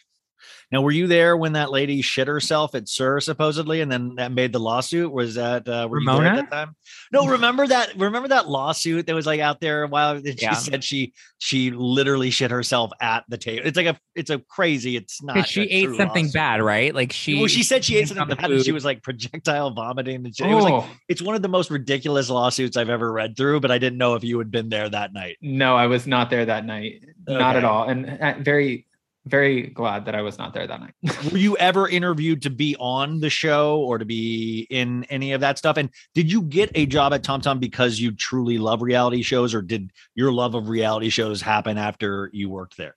Now, 0.73 0.81
were 0.81 0.91
you 0.91 1.07
there 1.07 1.37
when 1.37 1.53
that 1.53 1.71
lady 1.71 2.01
shit 2.03 2.27
herself 2.27 2.75
at 2.75 2.89
SUR 2.89 3.21
supposedly, 3.21 3.83
and 3.83 3.93
then 3.93 4.15
that 4.17 4.33
made 4.33 4.53
the 4.53 4.59
lawsuit? 4.59 5.13
Was 5.13 5.35
that 5.35 5.69
uh, 5.69 5.87
were 5.91 6.01
you 6.01 6.07
there 6.07 6.25
at 6.27 6.37
that 6.37 6.51
time? 6.51 6.75
No, 7.13 7.27
remember 7.29 7.67
that? 7.67 7.95
Remember 7.97 8.29
that 8.29 8.49
lawsuit 8.49 9.07
that 9.07 9.15
was 9.15 9.27
like 9.27 9.41
out 9.41 9.61
there 9.61 9.83
a 9.83 9.89
while? 9.89 10.19
She 10.23 10.35
Yeah. 10.41 10.55
said 10.55 10.83
she 10.83 11.13
she 11.39 11.71
literally 11.71 12.31
shit 12.31 12.51
herself 12.51 12.91
at 13.01 13.25
the 13.29 13.37
table. 13.37 13.63
It's 13.67 13.77
like 13.77 13.87
a 13.87 13.99
it's 14.15 14.31
a 14.31 14.39
crazy. 14.39 14.97
It's 14.97 15.23
not. 15.23 15.47
She 15.47 15.63
ate 15.63 15.89
something 15.97 16.25
lawsuit. 16.25 16.33
bad, 16.33 16.63
right? 16.63 16.95
Like 16.95 17.13
she. 17.13 17.39
well, 17.39 17.49
she 17.49 17.63
said 17.63 17.85
she 17.85 17.99
ate 17.99 18.09
something 18.09 18.35
bad, 18.37 18.51
and 18.51 18.65
she 18.65 18.73
was 18.73 18.85
like 18.85 19.03
projectile 19.03 19.73
vomiting. 19.73 20.25
And 20.25 20.35
shit. 20.35 20.49
It 20.51 20.55
was 20.55 20.65
like 20.65 20.73
Oh, 20.73 20.89
it's 21.09 21.21
one 21.21 21.35
of 21.35 21.43
the 21.43 21.49
most 21.49 21.71
ridiculous 21.71 22.31
lawsuits 22.31 22.77
I've 22.79 22.89
ever 22.89 23.13
read 23.13 23.37
through. 23.37 23.61
But 23.61 23.71
I 23.71 23.79
didn't 23.79 23.99
know 23.99 24.15
if 24.15 24.25
you 24.25 24.39
had 24.39 24.51
been 24.51 24.71
there 24.71 24.89
that 24.89 25.13
night. 25.13 25.37
no, 25.43 25.77
I 25.77 25.87
was 25.87 26.07
not 26.07 26.31
there 26.31 26.47
that 26.47 26.65
night. 26.65 27.05
Not 27.29 27.57
at 27.57 27.65
all. 27.65 27.89
And 27.89 28.09
uh, 28.09 28.35
very, 28.41 28.87
very 29.27 29.69
glad 29.69 30.05
that 30.07 30.15
I 30.15 30.23
was 30.23 30.39
not 30.39 30.53
there 30.53 30.67
that 30.67 30.81
night. 30.81 30.95
were 31.33 31.39
you 31.39 31.57
ever 31.59 31.89
interviewed 31.89 32.43
to 32.43 32.51
be 32.51 32.77
on 32.79 33.21
the 33.21 33.31
show 33.31 33.81
or 33.81 33.99
to 33.99 34.05
be 34.05 34.67
in 34.71 35.05
any 35.05 35.33
of 35.33 35.41
that 35.41 35.59
stuff? 35.59 35.77
And 35.77 35.91
did 36.15 36.31
you 36.31 36.43
get 36.43 36.71
a 36.75 36.87
job 36.87 37.13
at 37.13 37.23
TomTom 37.23 37.61
because 37.61 38.01
you 38.01 38.13
truly 38.13 38.59
love 38.59 38.83
reality 38.83 39.23
shows 39.23 39.55
or 39.55 39.63
did 39.63 39.93
your 40.15 40.33
love 40.33 40.55
of 40.55 40.69
reality 40.69 41.09
shows 41.09 41.41
happen 41.41 41.79
after 41.79 42.31
you 42.33 42.51
worked 42.51 42.77
there? 42.77 42.97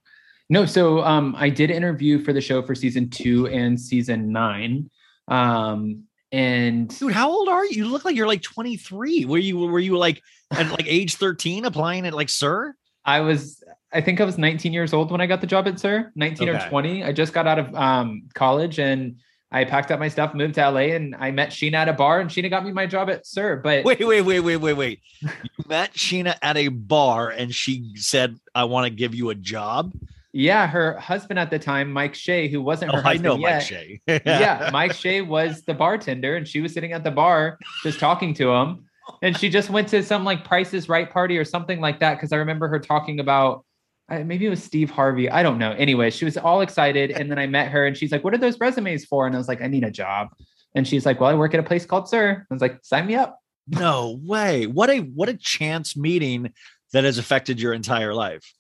No, 0.50 0.66
so 0.66 1.04
um, 1.04 1.36
I 1.38 1.50
did 1.50 1.72
interview 1.72 2.24
for 2.24 2.34
the 2.34 2.42
show 2.42 2.62
for 2.62 2.76
season 2.76 3.10
two 3.10 3.48
and 3.48 3.80
season 3.80 4.32
nine. 4.32 4.90
Um, 5.28 6.04
and 6.32 6.88
dude 7.00 7.14
how 7.14 7.30
old 7.32 7.50
are 7.50 7.66
you? 7.66 7.86
You 7.86 7.88
look 7.88 8.04
like 8.04 8.16
you're 8.16 8.28
like 8.28 8.42
23 8.42 9.26
were 9.26 9.38
you 9.38 9.58
were 9.58 9.80
you 9.80 9.98
like 9.98 10.22
at 10.52 10.70
like 10.70 10.86
age 10.88 11.16
13 11.16 11.66
applying 11.66 12.06
at 12.06 12.14
like 12.14 12.30
SUR? 12.30 12.76
I 13.06 13.22
was, 13.22 13.64
I 13.96 14.02
think 14.02 14.20
I 14.20 14.26
was 14.26 14.38
19 14.38 14.74
years 14.74 14.94
old 14.94 15.10
when 15.10 15.22
I 15.22 15.26
got 15.26 15.42
the 15.42 15.48
job 15.48 15.68
at 15.68 15.80
SUR, 15.80 16.12
19 16.16 16.50
Okay. 16.50 16.66
or 16.66 16.70
20. 16.70 17.04
I 17.04 17.12
just 17.12 17.34
got 17.34 17.48
out 17.48 17.60
of 17.60 17.74
um, 17.74 18.24
college 18.34 18.78
and 18.80 19.16
I 19.52 19.64
packed 19.64 19.90
up 19.90 20.00
my 20.00 20.10
stuff, 20.10 20.34
moved 20.34 20.56
to 20.56 20.70
LA, 20.70 20.96
and 20.96 21.16
I 21.18 21.32
met 21.32 21.50
Scheana 21.50 21.76
at 21.76 21.90
a 21.90 21.94
bar, 21.94 22.20
and 22.20 22.30
Scheana 22.30 22.50
got 22.50 22.66
me 22.66 22.74
my 22.74 22.86
job 22.86 23.10
at 23.10 23.26
SUR. 23.26 23.56
But 23.58 23.86
wait 23.86 24.00
wait 24.06 24.22
wait 24.22 24.42
wait 24.42 24.58
wait 24.58 24.74
wait 24.74 25.00
you 25.22 25.30
met 25.68 25.94
scheana 25.94 26.36
at 26.42 26.58
a 26.58 26.68
bar 26.68 27.30
and 27.30 27.56
she 27.56 27.94
said 27.96 28.38
i 28.54 28.64
want 28.66 28.86
to 28.86 28.90
give 28.90 29.16
you 29.16 29.30
a 29.30 29.36
job 29.36 29.94
yeah, 30.38 30.68
her 30.68 31.00
husband 31.00 31.40
at 31.40 31.50
the 31.50 31.58
time, 31.58 31.90
Mike 31.94 32.14
Shay, 32.14 32.50
who 32.50 32.62
wasn't 32.62 32.92
oh 32.92 32.98
her 32.98 33.08
i 33.08 33.14
husband 33.14 33.24
know 33.24 33.38
yet, 33.38 33.56
mike 33.56 33.62
Shay. 33.62 34.02
yeah, 34.26 34.70
Mike 34.74 34.92
Shay 34.92 35.22
was 35.22 35.62
the 35.62 35.74
bartender, 35.74 36.36
and 36.36 36.46
she 36.46 36.60
was 36.60 36.74
sitting 36.74 36.92
at 36.92 37.06
the 37.06 37.12
bar 37.12 37.58
just 37.84 38.02
talking 38.02 38.34
to 38.34 38.52
him. 38.52 38.84
And 39.22 39.38
she 39.38 39.48
just 39.48 39.70
went 39.70 39.88
to 39.90 40.04
some 40.04 40.26
like 40.26 40.44
Price's 40.44 40.90
Right 40.90 41.10
party 41.10 41.38
or 41.38 41.46
something 41.46 41.80
like 41.80 42.02
that 42.02 42.16
because 42.16 42.34
I 42.34 42.36
remember 42.36 42.68
her 42.68 42.80
talking 42.80 43.22
about 43.22 43.64
uh, 44.10 44.20
maybe 44.20 44.46
it 44.46 44.50
was 44.50 44.64
Steve 44.64 44.92
Harvey. 44.92 45.30
I 45.30 45.42
don't 45.42 45.58
know. 45.58 45.72
Anyway, 45.72 46.12
she 46.12 46.26
was 46.26 46.38
all 46.38 46.62
excited, 46.62 47.12
and 47.12 47.30
then 47.30 47.40
I 47.40 47.48
met 47.48 47.70
her, 47.72 47.86
and 47.88 47.98
she's 47.98 48.12
like, 48.12 48.24
"What 48.24 48.34
are 48.34 48.38
those 48.38 48.60
resumes 48.60 49.06
for?" 49.06 49.26
And 49.26 49.36
I 49.36 49.38
was 49.38 49.48
like, 49.48 49.62
"I 49.62 49.68
need 49.68 49.84
a 49.84 49.92
job." 49.92 50.30
And 50.76 50.88
she's 50.88 51.06
like, 51.06 51.20
"Well, 51.20 51.30
I 51.30 51.34
work 51.34 51.54
at 51.54 51.60
a 51.60 51.64
place 51.64 51.86
called 51.86 52.08
SUR." 52.08 52.46
I 52.50 52.54
was 52.54 52.62
like, 52.62 52.80
"Sign 52.84 53.08
me 53.08 53.16
up." 53.16 53.40
No 53.68 54.20
way. 54.24 54.68
What 54.68 54.90
a 54.90 55.00
what 55.00 55.30
a 55.30 55.34
chance 55.34 55.98
meeting 55.98 56.54
that 56.94 57.04
has 57.04 57.18
affected 57.18 57.60
your 57.60 57.74
entire 57.74 58.14
life. 58.14 58.54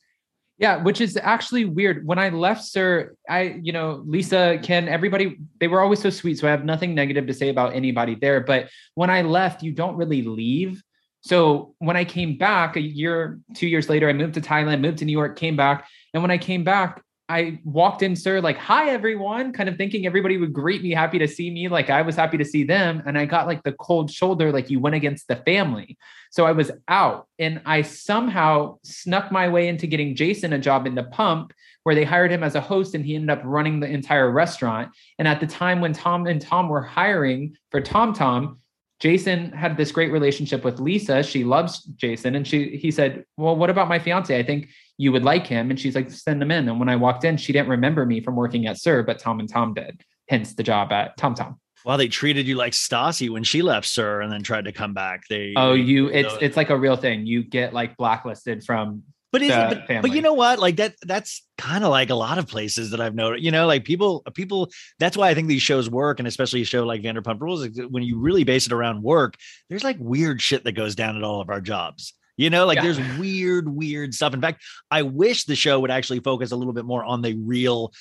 Yeah, 0.57 0.81
which 0.81 1.01
is 1.01 1.17
actually 1.17 1.65
weird. 1.65 2.07
When 2.07 2.17
I 2.17 2.29
left 2.29 2.63
SUR, 2.63 3.15
I, 3.29 3.59
you 3.61 3.73
know, 3.73 4.03
Lisa, 4.05 4.57
Ken, 4.63 4.87
everybody, 4.87 5.37
they 5.59 5.67
were 5.67 5.81
always 5.81 6.01
so 6.01 6.09
sweet. 6.09 6.39
So 6.39 6.47
I 6.47 6.51
have 6.51 6.63
nothing 6.63 6.95
negative 6.95 7.27
to 7.27 7.33
say 7.33 7.49
about 7.49 7.75
anybody 7.75 8.15
there. 8.15 8.39
But 8.39 8.69
when 8.95 9.09
I 9.09 9.21
left, 9.21 9.63
you 9.63 9.73
don't 9.73 9.97
really 9.97 10.21
leave. 10.21 10.81
So 11.25 11.73
when 11.79 11.97
I 11.97 12.05
came 12.05 12.37
back 12.37 12.75
a 12.75 12.81
year, 12.81 13.39
two 13.55 13.67
years 13.67 13.89
later, 13.89 14.07
I 14.07 14.13
moved 14.13 14.35
to 14.35 14.41
Thailand, 14.41 14.81
moved 14.81 14.99
to 14.99 15.05
New 15.05 15.11
York, 15.11 15.37
came 15.37 15.55
back. 15.55 15.87
And 16.13 16.21
when 16.21 16.29
I 16.29 16.37
came 16.37 16.63
back, 16.63 17.01
I 17.27 17.59
walked 17.63 18.03
in, 18.03 18.15
SUR, 18.15 18.39
like, 18.39 18.57
hi, 18.57 18.91
everyone, 18.91 19.51
kind 19.51 19.67
of 19.67 19.75
thinking 19.75 20.05
everybody 20.05 20.37
would 20.37 20.53
greet 20.53 20.83
me, 20.83 20.91
happy 20.91 21.17
to 21.17 21.27
see 21.27 21.49
me, 21.49 21.67
like 21.67 21.89
I 21.89 22.03
was 22.03 22.15
happy 22.15 22.37
to 22.37 22.45
see 22.45 22.63
them. 22.63 23.01
And 23.07 23.17
I 23.17 23.25
got 23.25 23.47
like 23.47 23.63
the 23.63 23.71
cold 23.71 24.11
shoulder, 24.11 24.51
like 24.51 24.69
you 24.69 24.79
went 24.79 24.95
against 24.95 25.27
the 25.27 25.37
family. 25.37 25.97
So 26.29 26.45
I 26.45 26.51
was 26.51 26.69
out 26.87 27.27
and 27.39 27.59
I 27.65 27.81
somehow 27.81 28.77
snuck 28.83 29.31
my 29.31 29.49
way 29.49 29.67
into 29.67 29.87
getting 29.87 30.15
Jason 30.15 30.53
a 30.53 30.59
job 30.59 30.85
in 30.85 30.93
the 30.93 31.05
pump 31.05 31.53
where 31.81 31.95
they 31.95 32.03
hired 32.03 32.31
him 32.31 32.43
as 32.43 32.53
a 32.53 32.61
host 32.61 32.93
and 32.93 33.03
he 33.03 33.15
ended 33.15 33.31
up 33.31 33.41
running 33.43 33.79
the 33.79 33.87
entire 33.87 34.29
restaurant. 34.29 34.91
And 35.17 35.27
at 35.27 35.39
the 35.39 35.47
time 35.47 35.81
when 35.81 35.93
Tom 35.93 36.27
and 36.27 36.39
Tom 36.39 36.69
were 36.69 36.83
hiring 36.83 37.55
for 37.71 37.81
Tom 37.81 38.13
Tom, 38.13 38.59
Jason 38.99 39.51
had 39.51 39.75
this 39.75 39.91
great 39.91 40.11
relationship 40.11 40.63
with 40.63 40.79
Lisa. 40.79 41.21
She 41.21 41.43
loves 41.43 41.83
Jason. 41.83 42.35
And 42.35 42.47
she 42.47 42.77
he 42.77 42.91
said, 42.91 43.25
Well, 43.37 43.55
what 43.55 43.69
about 43.69 43.89
my 43.89 43.99
fiance? 43.99 44.37
I 44.37 44.43
think 44.43 44.69
you 44.97 45.11
would 45.11 45.23
like 45.23 45.45
him. 45.45 45.69
And 45.69 45.79
she's 45.79 45.95
like, 45.95 46.09
send 46.09 46.41
him 46.41 46.51
in. 46.51 46.69
And 46.69 46.79
when 46.79 46.89
I 46.89 46.95
walked 46.95 47.25
in, 47.25 47.37
she 47.37 47.51
didn't 47.51 47.69
remember 47.69 48.05
me 48.05 48.21
from 48.21 48.35
working 48.35 48.67
at 48.67 48.77
SUR, 48.77 49.03
but 49.03 49.19
Tom 49.19 49.39
and 49.39 49.49
Tom 49.49 49.73
did. 49.73 50.01
Hence 50.29 50.55
the 50.55 50.63
job 50.63 50.91
at 50.91 51.17
Tom 51.17 51.35
Tom. 51.35 51.59
Well, 51.83 51.97
they 51.97 52.07
treated 52.07 52.47
you 52.47 52.55
like 52.55 52.73
Stassi 52.73 53.29
when 53.29 53.43
she 53.43 53.61
left 53.61 53.87
SUR 53.87 54.21
and 54.21 54.31
then 54.31 54.41
tried 54.41 54.65
to 54.65 54.71
come 54.71 54.93
back. 54.93 55.23
They 55.29 55.53
Oh, 55.55 55.73
you 55.73 56.07
it's 56.07 56.33
it's 56.41 56.57
like 56.57 56.71
a 56.71 56.77
real 56.77 56.95
thing. 56.95 57.27
You 57.27 57.43
get 57.43 57.73
like 57.73 57.95
blacklisted 57.97 58.63
from 58.63 59.03
but 59.31 59.41
is 59.41 59.49
but, 59.49 59.87
but 60.01 60.11
you 60.11 60.21
know 60.21 60.33
what? 60.33 60.59
Like 60.59 60.77
that 60.77 60.95
that's 61.01 61.45
kind 61.57 61.83
of 61.83 61.89
like 61.89 62.09
a 62.09 62.15
lot 62.15 62.37
of 62.37 62.47
places 62.47 62.91
that 62.91 63.01
I've 63.01 63.15
noticed. 63.15 63.43
You 63.43 63.51
know, 63.51 63.67
like 63.67 63.83
people 63.83 64.23
uh, 64.25 64.29
people 64.31 64.69
that's 64.99 65.17
why 65.17 65.29
I 65.29 65.33
think 65.33 65.47
these 65.47 65.61
shows 65.61 65.89
work, 65.89 66.19
and 66.19 66.27
especially 66.27 66.61
a 66.61 66.65
show 66.65 66.85
like 66.85 67.01
Vanderpump 67.01 67.41
Rules, 67.41 67.63
is 67.65 67.79
when 67.89 68.03
you 68.03 68.17
really 68.19 68.43
base 68.43 68.65
it 68.65 68.71
around 68.71 69.03
work, 69.03 69.35
there's 69.69 69.83
like 69.83 69.97
weird 69.99 70.41
shit 70.41 70.63
that 70.63 70.73
goes 70.73 70.95
down 70.95 71.17
at 71.17 71.23
all 71.23 71.41
of 71.41 71.49
our 71.49 71.61
jobs. 71.61 72.13
You 72.37 72.49
know, 72.49 72.65
like 72.65 72.77
Yeah. 72.77 72.83
there's 72.83 73.17
weird, 73.17 73.69
weird 73.69 74.13
stuff. 74.13 74.33
In 74.33 74.41
fact, 74.41 74.61
I 74.91 75.03
wish 75.03 75.45
the 75.45 75.55
show 75.55 75.79
would 75.79 75.91
actually 75.91 76.19
focus 76.19 76.51
a 76.51 76.55
little 76.57 76.73
bit 76.73 76.83
more 76.83 77.03
on 77.03 77.21
the 77.21 77.33
real 77.35 77.93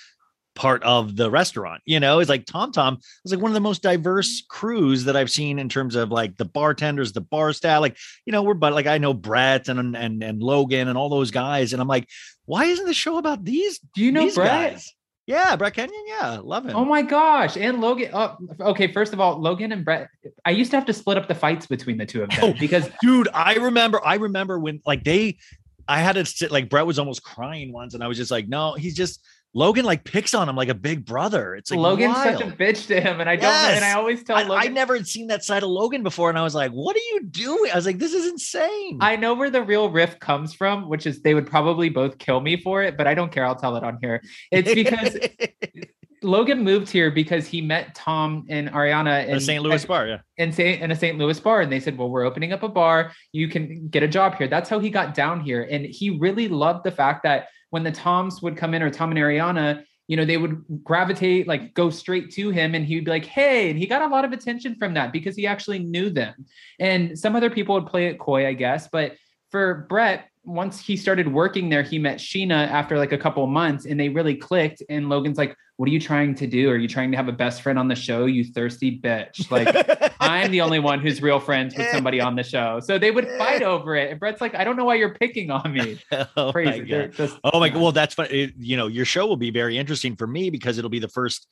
part 0.55 0.82
of 0.82 1.16
the 1.16 1.31
restaurant. 1.31 1.82
You 1.85 2.01
know, 2.01 2.20
it's 2.20 2.28
like 2.28 2.47
Tom 2.47 2.72
Tom 2.72 2.98
was 3.22 3.32
like 3.32 3.40
one 3.40 3.51
of 3.51 3.55
the 3.55 3.60
most 3.60 3.82
diverse 3.82 4.40
mm-hmm. 4.40 4.56
crews 4.56 5.05
that 5.05 5.16
I've 5.16 5.31
seen 5.31 5.59
in 5.59 5.68
terms 5.68 5.94
of 5.94 6.10
like 6.10 6.36
the 6.36 6.44
bartenders, 6.44 7.12
the 7.12 7.20
bar 7.20 7.52
staff. 7.52 7.81
Like, 7.81 7.97
you 8.24 8.32
know, 8.32 8.43
we're 8.43 8.55
but 8.55 8.72
like 8.72 8.86
I 8.86 8.98
know 8.98 9.14
Brett 9.14 9.68
and 9.68 9.97
and 9.97 10.22
and 10.22 10.43
Logan 10.43 10.89
and 10.89 10.98
all 10.98 11.09
those 11.09 11.31
guys, 11.31 11.72
and 11.72 11.82
I'm 11.82 11.89
like, 11.89 12.09
why 12.47 12.64
isn't 12.66 12.86
the 12.86 12.94
show 12.94 13.18
about 13.18 13.44
these? 13.44 13.78
Do 13.94 14.02
you 14.02 14.12
know 14.12 14.31
Brett? 14.32 14.72
guys? 14.72 14.94
Yeah, 15.26 15.56
Brett 15.56 15.72
Kenyon. 15.72 16.05
Yeah, 16.06 16.40
love 16.43 16.66
him. 16.66 16.76
Oh 16.76 16.85
my 16.85 17.01
gosh. 17.01 17.56
And 17.56 17.81
Logan. 17.81 18.10
Oh, 18.12 18.36
okay. 18.60 18.93
First 18.93 19.14
of 19.14 19.20
all, 19.20 19.40
Logan 19.40 19.72
and 19.72 19.82
Brett, 19.82 20.10
I 20.44 20.51
used 20.51 20.70
to 20.72 20.76
have 20.76 20.85
to 20.85 20.93
split 20.93 21.16
up 21.16 21.28
the 21.28 21.35
fights 21.35 21.66
between 21.66 21.97
the 21.97 22.05
two 22.05 22.22
of 22.22 22.28
them 22.28 22.39
Oh, 22.43 22.55
because 22.59 22.90
dude 23.01 23.28
i 23.32 23.55
remember 23.55 24.01
i 24.05 24.16
remember 24.16 24.59
when 24.59 24.81
like 24.86 25.05
they 25.05 25.39
i 25.89 26.01
had 26.01 26.14
to 26.14 26.24
sit 26.24 26.51
like 26.51 26.68
brett 26.68 26.86
was 26.86 26.98
almost 26.98 27.22
crying 27.22 27.72
once 27.72 27.94
and 27.94 28.02
i 28.02 28.06
was 28.06 28.16
just 28.16 28.31
like 28.31 28.48
no 28.48 28.74
he's 28.74 28.94
just 28.94 29.24
logan 29.55 29.85
like 29.85 30.05
picks 30.05 30.35
on 30.35 30.48
him 30.48 30.56
like 30.56 30.68
a 30.68 30.74
big 30.74 31.05
brother 31.05 31.55
it's 31.55 31.70
like 31.70 31.81
Logan's 31.81 32.14
wild. 32.14 32.39
such 32.39 32.48
a 32.48 32.51
bitch 32.51 32.86
to 32.89 33.01
him. 33.01 33.20
And 33.20 33.31
I 33.31 33.36
don't 33.36 33.51
know. 33.51 33.68
And 33.74 33.85
I 33.85 33.93
always 33.93 34.22
tell 34.22 34.36
I, 34.36 34.43
Logan. 34.43 34.64
I 34.64 34.68
never 34.68 34.97
had 34.97 35.06
seen 35.06 35.28
that 35.28 35.44
side 35.44 35.62
of 35.62 35.68
logan 35.68 36.02
before 36.02 36.28
and 36.28 36.39
i 36.39 36.43
was 36.43 36.55
like 36.55 36.72
what 36.72 36.97
are 36.97 37.06
you 37.12 37.20
doing 37.22 37.70
i 37.72 37.76
was 37.76 37.86
like 37.86 37.98
this 37.98 38.12
is 38.12 38.26
insane 38.26 38.98
I 39.01 39.16
know 39.16 39.35
where 39.35 39.51
the 39.51 39.62
real 39.62 39.90
riff 39.90 40.18
comes 40.18 40.55
from, 40.55 40.89
which 40.89 41.06
is 41.06 41.22
they 41.22 41.35
would 41.35 41.47
probably 41.47 41.89
both 41.89 42.18
kill 42.18 42.40
me 42.40 42.56
for 42.56 42.82
it, 42.82 42.97
but 42.97 43.06
I 43.06 43.14
don't 43.14 43.31
care. 43.31 43.44
I'll 43.44 43.56
tell 43.56 43.76
it 43.76 43.85
on 43.85 43.98
here. 44.01 44.22
It's 44.51 44.72
because 44.74 45.16
Logan 46.22 46.62
moved 46.62 46.90
here 46.90 47.10
because 47.10 47.47
he 47.47 47.60
met 47.60 47.94
Tom 47.94 48.47
and 48.48 48.70
Ariana 48.70 49.26
in 49.26 49.35
the 49.35 49.40
st 49.40 49.62
louis 49.62 49.85
bar 49.85 50.06
yeah 50.06 50.18
in, 50.36 50.52
St. 50.52 50.82
in 50.82 50.90
a 50.90 50.97
St. 50.97 51.18
Louis 51.18 51.39
bar. 51.39 51.60
And 51.60 51.70
they 51.70 51.81
said, 51.81 51.97
Well, 51.97 52.09
we're 52.09 52.24
opening 52.24 52.52
up 52.52 52.62
a 52.62 52.68
bar. 52.68 53.12
You 53.32 53.48
can 53.48 53.89
get 53.89 54.02
a 54.02 54.09
job 54.09 54.36
here. 54.36 54.48
That's 54.48 54.68
how 54.68 54.78
he 54.78 54.90
got 54.90 55.14
down 55.14 55.40
here. 55.40 55.66
And 55.70 55.85
he 55.85 56.10
really 56.10 56.48
loved 56.48 56.85
the 56.85 56.90
fact 56.90 57.22
that 57.24 57.48
when 57.74 57.82
the 57.82 57.90
Toms 57.90 58.40
would 58.40 58.56
come 58.56 58.72
in, 58.72 58.84
or 58.84 58.88
Tom 58.88 59.10
and 59.10 59.18
Ariana, 59.18 59.82
you 60.06 60.16
know, 60.16 60.24
they 60.24 60.36
would 60.36 60.64
gravitate, 60.84 61.48
like 61.48 61.74
go 61.74 61.90
straight 61.90 62.30
to 62.34 62.51
him 62.51 62.72
and 62.76 62.86
he'd 62.86 63.05
be 63.05 63.10
like, 63.10 63.24
Hey, 63.24 63.68
and 63.68 63.76
he 63.76 63.84
got 63.84 64.01
a 64.01 64.06
lot 64.06 64.24
of 64.24 64.30
attention 64.30 64.76
from 64.76 64.94
that 64.94 65.12
because 65.12 65.34
he 65.34 65.44
actually 65.44 65.80
knew 65.80 66.09
them. 66.09 66.46
And 66.78 67.18
some 67.18 67.34
other 67.34 67.51
people 67.51 67.74
would 67.74 67.88
play 67.88 68.06
it 68.06 68.20
coy, 68.20 68.46
I 68.46 68.52
guess. 68.52 68.86
But 68.86 69.16
for 69.51 69.86
Brett, 69.88 70.28
once 70.45 70.81
he 70.81 70.97
started 70.97 71.33
working 71.33 71.69
there, 71.71 71.83
he 71.83 71.99
met 71.99 72.19
Scheana 72.19 72.69
after 72.69 72.99
like 72.99 73.12
a 73.12 73.19
couple 73.19 73.43
of 73.45 73.51
months 73.51 73.87
and 73.87 73.99
they 73.99 74.09
really 74.09 74.35
clicked. 74.37 74.83
And 74.89 75.09
Logan's 75.09 75.39
like, 75.39 75.57
What 75.77 75.89
are 75.89 75.93
you 75.93 76.01
trying 76.01 76.35
to 76.37 76.47
do? 76.47 76.69
Are 76.71 76.77
you 76.77 76.87
trying 76.89 77.11
to 77.12 77.16
have 77.16 77.29
a 77.29 77.33
best 77.33 77.62
friend 77.62 77.79
on 77.79 77.89
the 77.89 77.95
show? 77.95 78.27
You 78.27 78.45
thirsty 78.45 79.01
bitch. 79.01 79.51
Like, 79.51 80.12
I'm 80.21 80.51
the 80.51 80.61
only 80.61 80.79
one 80.81 81.01
who's 81.01 81.23
real 81.23 81.41
friends 81.41 81.75
with 81.77 81.89
somebody 81.91 82.21
on 82.21 82.37
the 82.37 82.43
show. 82.43 82.81
So 82.81 82.99
they 82.99 83.11
would 83.11 83.29
fight 83.39 83.62
over 83.75 83.97
it. 83.97 84.11
And 84.11 84.21
Brett's 84.21 84.41
like, 84.41 84.55
I 84.55 84.65
don't 84.65 84.77
know 84.77 84.85
why 84.85 84.97
you're 84.97 85.15
picking 85.15 85.51
on 85.51 85.73
me. 85.73 85.99
oh 86.37 86.53
my 86.55 86.79
God. 86.81 87.12
Just- 87.12 87.39
Oh 87.43 87.59
my 87.61 87.69
god! 87.71 87.81
Well, 87.83 87.93
that's 87.93 88.15
fun. 88.15 88.29
It- 88.31 88.55
you 88.59 88.77
know, 88.77 88.87
your 88.87 89.05
show 89.05 89.27
will 89.27 89.37
be 89.37 89.51
very 89.51 89.79
interesting 89.79 90.15
for 90.16 90.27
me 90.27 90.51
because 90.51 90.79
it'll 90.79 90.91
be 90.91 90.99
the 91.01 91.09
first. 91.09 91.47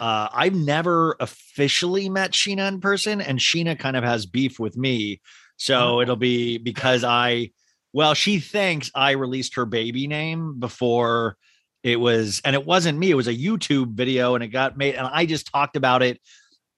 Uh, 0.00 0.28
I've 0.32 0.54
never 0.54 1.14
officially 1.20 2.08
met 2.08 2.32
Scheana 2.32 2.66
in 2.68 2.80
person, 2.80 3.20
and 3.20 3.38
Scheana 3.38 3.78
kind 3.78 3.96
of 3.96 4.02
has 4.04 4.26
beef 4.26 4.58
with 4.58 4.76
me. 4.76 5.20
So 5.56 5.76
Oh. 5.96 6.00
it'll 6.00 6.16
be 6.16 6.58
because 6.58 7.04
I, 7.04 7.50
well, 7.94 8.12
she 8.12 8.40
thinks 8.40 8.90
I 8.92 9.12
released 9.12 9.54
her 9.54 9.64
baby 9.64 10.08
name 10.08 10.58
before 10.58 11.36
it 11.84 12.00
was, 12.00 12.42
and 12.44 12.56
it 12.56 12.66
wasn't 12.66 12.98
me. 12.98 13.12
It 13.12 13.14
was 13.14 13.28
a 13.28 13.34
YouTube 13.34 13.92
video, 13.92 14.34
and 14.34 14.42
it 14.42 14.48
got 14.48 14.76
made, 14.76 14.96
and 14.96 15.06
I 15.06 15.26
just 15.26 15.46
talked 15.46 15.76
about 15.76 16.02
it 16.02 16.20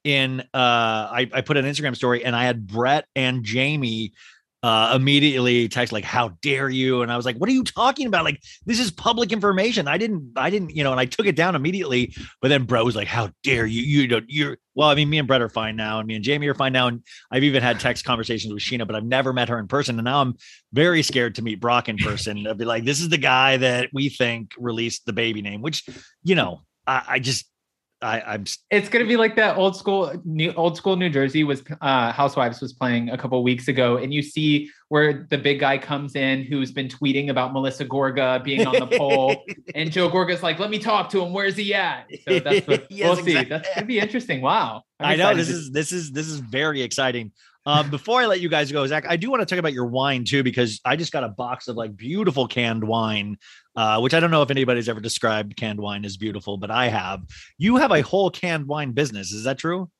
in. 0.04 0.40
Uh, 0.40 0.44
I, 0.52 1.30
I 1.32 1.40
put 1.40 1.56
an 1.56 1.64
Instagram 1.64 1.96
story, 1.96 2.22
and 2.22 2.36
I 2.36 2.44
had 2.44 2.66
Brett 2.66 3.06
and 3.16 3.44
Jamie 3.44 4.12
uh 4.62 4.92
immediately 4.96 5.68
text 5.68 5.92
like 5.92 6.04
how 6.04 6.30
dare 6.42 6.68
you? 6.68 7.02
And 7.02 7.12
i 7.12 7.16
was 7.16 7.26
like 7.26 7.36
what 7.36 7.48
are 7.48 7.52
you 7.52 7.64
talking 7.64 8.06
about? 8.06 8.24
Like 8.24 8.40
this 8.64 8.80
is 8.80 8.90
public 8.90 9.32
information. 9.32 9.88
I 9.88 9.98
didn't 9.98 10.32
i 10.36 10.50
didn't 10.50 10.74
you 10.74 10.84
know 10.84 10.90
and 10.90 11.00
i 11.00 11.04
took 11.04 11.26
it 11.26 11.36
down 11.36 11.54
immediately 11.54 12.14
but 12.40 12.48
then 12.48 12.64
bro 12.64 12.84
was 12.84 12.96
like 12.96 13.08
how 13.08 13.30
dare 13.42 13.66
you? 13.66 13.82
You 13.82 14.08
don't 14.08 14.24
you're 14.28 14.58
well 14.76 14.88
i 14.88 14.94
mean 14.94 15.10
me 15.10 15.18
and 15.18 15.26
brett 15.26 15.42
are 15.42 15.48
fine 15.48 15.74
now 15.74 15.98
and 15.98 16.06
me 16.06 16.14
and 16.14 16.22
jamie 16.22 16.46
are 16.46 16.54
fine 16.54 16.72
now 16.72 16.86
and 16.86 17.02
i've 17.32 17.42
even 17.42 17.62
had 17.62 17.80
text 17.80 18.04
conversations 18.04 18.52
with 18.52 18.62
scheana 18.62 18.86
but 18.86 18.94
i've 18.94 19.04
never 19.04 19.32
met 19.32 19.48
her 19.48 19.58
in 19.58 19.66
person 19.66 19.98
and 19.98 20.04
now 20.04 20.20
i'm 20.20 20.36
very 20.72 21.02
scared 21.02 21.34
to 21.34 21.42
meet 21.42 21.60
brock 21.60 21.88
in 21.88 21.96
person 21.96 22.46
i'll 22.46 22.54
be 22.54 22.64
like 22.64 22.84
this 22.84 23.00
is 23.00 23.08
the 23.08 23.18
guy 23.18 23.56
that 23.56 23.88
we 23.92 24.08
think 24.08 24.52
released 24.58 25.04
the 25.06 25.12
baby 25.12 25.42
name 25.42 25.62
which 25.62 25.84
you 26.22 26.34
know 26.34 26.62
i, 26.86 27.02
I 27.08 27.18
just 27.18 27.46
I, 28.02 28.20
I'm 28.20 28.44
it's 28.70 28.90
gonna 28.90 29.06
be 29.06 29.16
like 29.16 29.36
that 29.36 29.56
old 29.56 29.74
school 29.74 30.12
new 30.24 30.52
old 30.52 30.76
school 30.76 30.96
New 30.96 31.08
Jersey 31.08 31.44
was 31.44 31.62
uh 31.80 32.12
Housewives 32.12 32.60
was 32.60 32.74
playing 32.74 33.08
a 33.08 33.16
couple 33.16 33.42
weeks 33.42 33.68
ago, 33.68 33.96
and 33.96 34.12
you 34.12 34.20
see 34.20 34.70
where 34.88 35.26
the 35.30 35.38
big 35.38 35.60
guy 35.60 35.78
comes 35.78 36.14
in 36.14 36.42
who's 36.42 36.72
been 36.72 36.88
tweeting 36.88 37.30
about 37.30 37.54
Melissa 37.54 37.86
Gorga 37.86 38.44
being 38.44 38.66
on 38.66 38.74
the 38.74 38.98
poll, 38.98 39.44
and 39.74 39.90
Joe 39.90 40.10
Gorga's 40.10 40.42
like, 40.42 40.58
"Let 40.58 40.68
me 40.68 40.78
talk 40.78 41.08
to 41.10 41.24
him. 41.24 41.32
Where's 41.32 41.56
he 41.56 41.72
at?" 41.72 42.06
So 42.28 42.38
that's 42.44 42.66
what 42.66 42.86
Yes, 42.90 43.16
we'll 43.16 43.24
see. 43.24 43.44
That's 43.44 43.68
gonna 43.74 43.86
be 43.86 43.98
interesting. 43.98 44.42
Wow, 44.42 44.82
I'm 45.00 45.12
I 45.12 45.16
know 45.16 45.34
this 45.34 45.48
to- 45.48 45.54
is 45.54 45.70
this 45.70 45.90
is 45.90 46.12
this 46.12 46.28
is 46.28 46.38
very 46.40 46.82
exciting. 46.82 47.32
Um, 47.66 47.90
before 47.90 48.20
I 48.20 48.26
let 48.26 48.40
you 48.40 48.48
guys 48.48 48.70
go, 48.70 48.86
Zach, 48.86 49.06
I 49.08 49.16
do 49.16 49.28
want 49.28 49.40
to 49.40 49.46
talk 49.46 49.58
about 49.58 49.72
your 49.72 49.86
wine 49.86 50.24
too 50.24 50.44
because 50.44 50.80
I 50.84 50.94
just 50.94 51.12
got 51.12 51.24
a 51.24 51.28
box 51.28 51.66
of 51.66 51.74
like 51.74 51.96
beautiful 51.96 52.46
canned 52.46 52.84
wine, 52.84 53.38
uh, 53.76 54.00
which 54.00 54.14
I 54.14 54.20
don't 54.20 54.30
know 54.30 54.42
if 54.42 54.50
anybody's 54.50 54.88
ever 54.88 55.00
described 55.00 55.56
canned 55.56 55.80
wine 55.80 56.04
as 56.04 56.16
beautiful, 56.16 56.56
but 56.56 56.70
I 56.70 56.88
have. 56.88 57.22
You 57.58 57.76
have 57.76 57.92
a 57.92 58.00
whole 58.00 58.30
canned 58.30 58.66
wine 58.66 58.92
business, 58.92 59.32
is 59.32 59.44
that 59.44 59.58
true? 59.58 59.90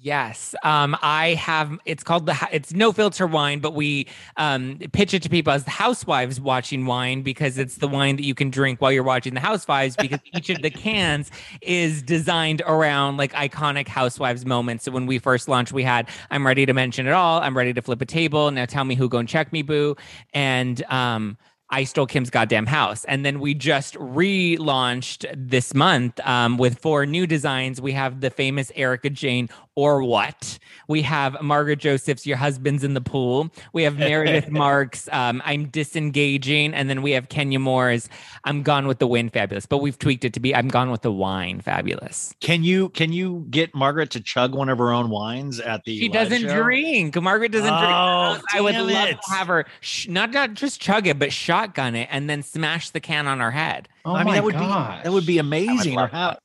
Yes. 0.00 0.54
Um, 0.62 0.96
I 1.00 1.34
have 1.34 1.78
it's 1.84 2.04
called 2.04 2.26
the 2.26 2.36
it's 2.52 2.74
no 2.74 2.92
filter 2.92 3.26
wine, 3.26 3.60
but 3.60 3.72
we 3.72 4.08
um 4.36 4.78
pitch 4.92 5.14
it 5.14 5.22
to 5.22 5.28
people 5.28 5.52
as 5.52 5.64
the 5.64 5.70
housewives 5.70 6.40
watching 6.40 6.86
wine 6.86 7.22
because 7.22 7.56
it's 7.56 7.76
the 7.76 7.88
wine 7.88 8.16
that 8.16 8.24
you 8.24 8.34
can 8.34 8.50
drink 8.50 8.80
while 8.80 8.92
you're 8.92 9.02
watching 9.02 9.34
the 9.34 9.40
housewives 9.40 9.96
because 9.96 10.20
each 10.34 10.50
of 10.50 10.60
the 10.60 10.70
cans 10.70 11.30
is 11.62 12.02
designed 12.02 12.62
around 12.66 13.16
like 13.16 13.32
iconic 13.32 13.88
housewives 13.88 14.44
moments. 14.44 14.84
So 14.84 14.92
when 14.92 15.06
we 15.06 15.18
first 15.18 15.48
launched, 15.48 15.72
we 15.72 15.84
had 15.84 16.08
I'm 16.30 16.46
ready 16.46 16.66
to 16.66 16.74
mention 16.74 17.06
it 17.06 17.12
all, 17.12 17.40
I'm 17.40 17.56
ready 17.56 17.72
to 17.72 17.80
flip 17.80 18.02
a 18.02 18.06
table. 18.06 18.50
Now 18.50 18.66
tell 18.66 18.84
me 18.84 18.96
who 18.96 19.08
go 19.08 19.18
and 19.18 19.28
check 19.28 19.52
me, 19.52 19.62
boo. 19.62 19.96
And 20.34 20.84
um 20.90 21.38
I 21.70 21.84
stole 21.84 22.06
Kim's 22.06 22.30
goddamn 22.30 22.66
house. 22.66 23.04
And 23.06 23.24
then 23.24 23.40
we 23.40 23.52
just 23.54 23.94
relaunched 23.94 25.26
this 25.36 25.74
month 25.74 26.20
um, 26.26 26.58
with 26.58 26.78
four 26.78 27.06
new 27.06 27.26
designs. 27.26 27.80
We 27.80 27.92
have 27.92 28.20
the 28.20 28.30
famous 28.30 28.70
Erika 28.76 29.10
Jayne 29.10 29.48
or 29.74 30.02
what? 30.02 30.58
We 30.88 31.02
have 31.02 31.42
Margaret 31.42 31.80
Joseph's 31.80 32.26
Your 32.26 32.36
Husband's 32.38 32.82
in 32.84 32.94
the 32.94 33.00
Pool. 33.00 33.50
We 33.72 33.82
have 33.82 33.98
Meredith 33.98 34.48
Marks, 34.50 35.08
um, 35.12 35.42
I'm 35.44 35.66
Disengaging. 35.66 36.72
And 36.72 36.88
then 36.88 37.02
we 37.02 37.10
have 37.12 37.28
Kenya 37.28 37.58
Moore's 37.58 38.08
I'm 38.44 38.62
Gone 38.62 38.86
with 38.86 39.00
the 39.00 39.06
Wind 39.06 39.32
Fabulous. 39.32 39.66
But 39.66 39.78
we've 39.78 39.98
tweaked 39.98 40.24
it 40.24 40.32
to 40.34 40.40
be 40.40 40.54
I'm 40.54 40.68
Gone 40.68 40.90
with 40.90 41.02
the 41.02 41.12
Wine 41.12 41.60
Fabulous. 41.60 42.34
Can 42.40 42.62
you 42.64 42.88
can 42.90 43.12
you 43.12 43.44
get 43.50 43.74
Margaret 43.74 44.10
to 44.12 44.20
chug 44.20 44.54
one 44.54 44.68
of 44.68 44.78
her 44.78 44.92
own 44.92 45.10
wines 45.10 45.58
at 45.60 45.84
the 45.84 45.98
She 45.98 46.08
doesn't 46.08 46.42
show? 46.42 46.62
drink. 46.62 47.20
Margaret 47.20 47.52
doesn't 47.52 47.68
drink. 47.68 47.92
Oh, 47.92 48.38
I 48.54 48.60
would 48.60 48.72
damn 48.72 48.86
love 48.86 49.08
it. 49.08 49.18
to 49.26 49.32
have 49.34 49.48
her 49.48 49.66
sh- 49.80 50.08
not 50.08 50.30
not 50.30 50.54
just 50.54 50.80
chug 50.80 51.06
it, 51.06 51.18
but 51.18 51.32
shotgun 51.56 51.94
it 51.94 52.08
and 52.10 52.28
then 52.28 52.42
smash 52.42 52.90
the 52.90 53.00
can 53.00 53.26
on 53.26 53.40
her 53.40 53.50
head. 53.50 53.88
Oh 54.04 54.14
I 54.14 54.18
mean, 54.18 54.26
my 54.26 54.34
that 54.34 54.44
would 54.44 54.54
gosh. 54.54 54.98
be 54.98 55.04
that 55.04 55.12
would 55.12 55.26
be 55.26 55.38
amazing. 55.38 55.94
Or 55.94 56.02
love 56.02 56.10
how, 56.10 56.38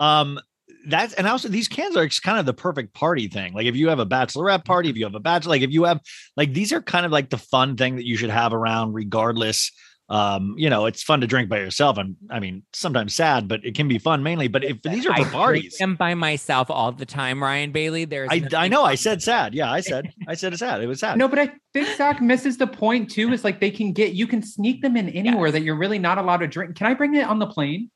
um, 0.00 0.38
that's 0.86 1.14
and 1.14 1.26
also 1.26 1.48
these 1.48 1.68
cans 1.68 1.96
are 1.96 2.08
kind 2.08 2.38
of 2.38 2.46
the 2.46 2.54
perfect 2.54 2.94
party 2.94 3.28
thing. 3.28 3.52
Like 3.52 3.66
if 3.66 3.76
you 3.76 3.88
have 3.88 3.98
a 3.98 4.06
bachelorette 4.06 4.64
party, 4.64 4.88
if 4.90 4.96
you 4.96 5.04
have 5.04 5.14
a 5.14 5.20
bachelor, 5.20 5.50
like 5.50 5.62
if 5.62 5.70
you 5.70 5.84
have 5.84 6.00
like 6.36 6.52
these 6.52 6.72
are 6.72 6.82
kind 6.82 7.04
of 7.04 7.12
like 7.12 7.30
the 7.30 7.38
fun 7.38 7.76
thing 7.76 7.96
that 7.96 8.06
you 8.06 8.16
should 8.16 8.30
have 8.30 8.52
around, 8.52 8.92
regardless. 8.94 9.72
Um, 10.10 10.54
you 10.56 10.70
know, 10.70 10.86
it's 10.86 11.02
fun 11.02 11.20
to 11.20 11.26
drink 11.26 11.50
by 11.50 11.58
yourself, 11.58 11.98
and 11.98 12.16
I 12.30 12.40
mean, 12.40 12.62
sometimes 12.72 13.14
sad, 13.14 13.46
but 13.46 13.62
it 13.62 13.74
can 13.74 13.88
be 13.88 13.98
fun 13.98 14.22
mainly. 14.22 14.48
But 14.48 14.64
if 14.64 14.80
these 14.80 15.04
are 15.06 15.12
I 15.12 15.24
parties, 15.24 15.62
drink 15.62 15.78
them 15.78 15.96
by 15.96 16.14
myself 16.14 16.70
all 16.70 16.92
the 16.92 17.04
time, 17.04 17.42
Ryan 17.42 17.72
Bailey. 17.72 18.06
There's 18.06 18.30
I 18.30 18.42
I 18.56 18.68
know 18.68 18.84
I 18.84 18.94
said 18.94 19.22
sad. 19.22 19.54
Yeah, 19.54 19.70
I 19.70 19.80
said 19.80 20.10
I 20.26 20.32
said 20.34 20.52
it's 20.54 20.60
sad. 20.60 20.80
It 20.82 20.86
was 20.86 21.00
sad. 21.00 21.18
No, 21.18 21.28
but 21.28 21.38
I 21.38 21.52
think 21.74 21.88
Zack 21.96 22.22
misses 22.22 22.56
the 22.56 22.66
point 22.66 23.10
too. 23.10 23.30
Is 23.34 23.44
like 23.44 23.60
they 23.60 23.70
can 23.70 23.92
get 23.92 24.14
you 24.14 24.26
can 24.26 24.40
sneak 24.42 24.80
them 24.80 24.96
in 24.96 25.10
anywhere 25.10 25.48
Yes. 25.48 25.52
that 25.52 25.62
you're 25.62 25.76
really 25.76 25.98
not 25.98 26.16
allowed 26.16 26.38
to 26.38 26.46
drink. 26.48 26.74
Can 26.76 26.86
I 26.86 26.94
bring 26.94 27.14
it 27.14 27.26
on 27.26 27.38
the 27.38 27.46
plane? 27.46 27.90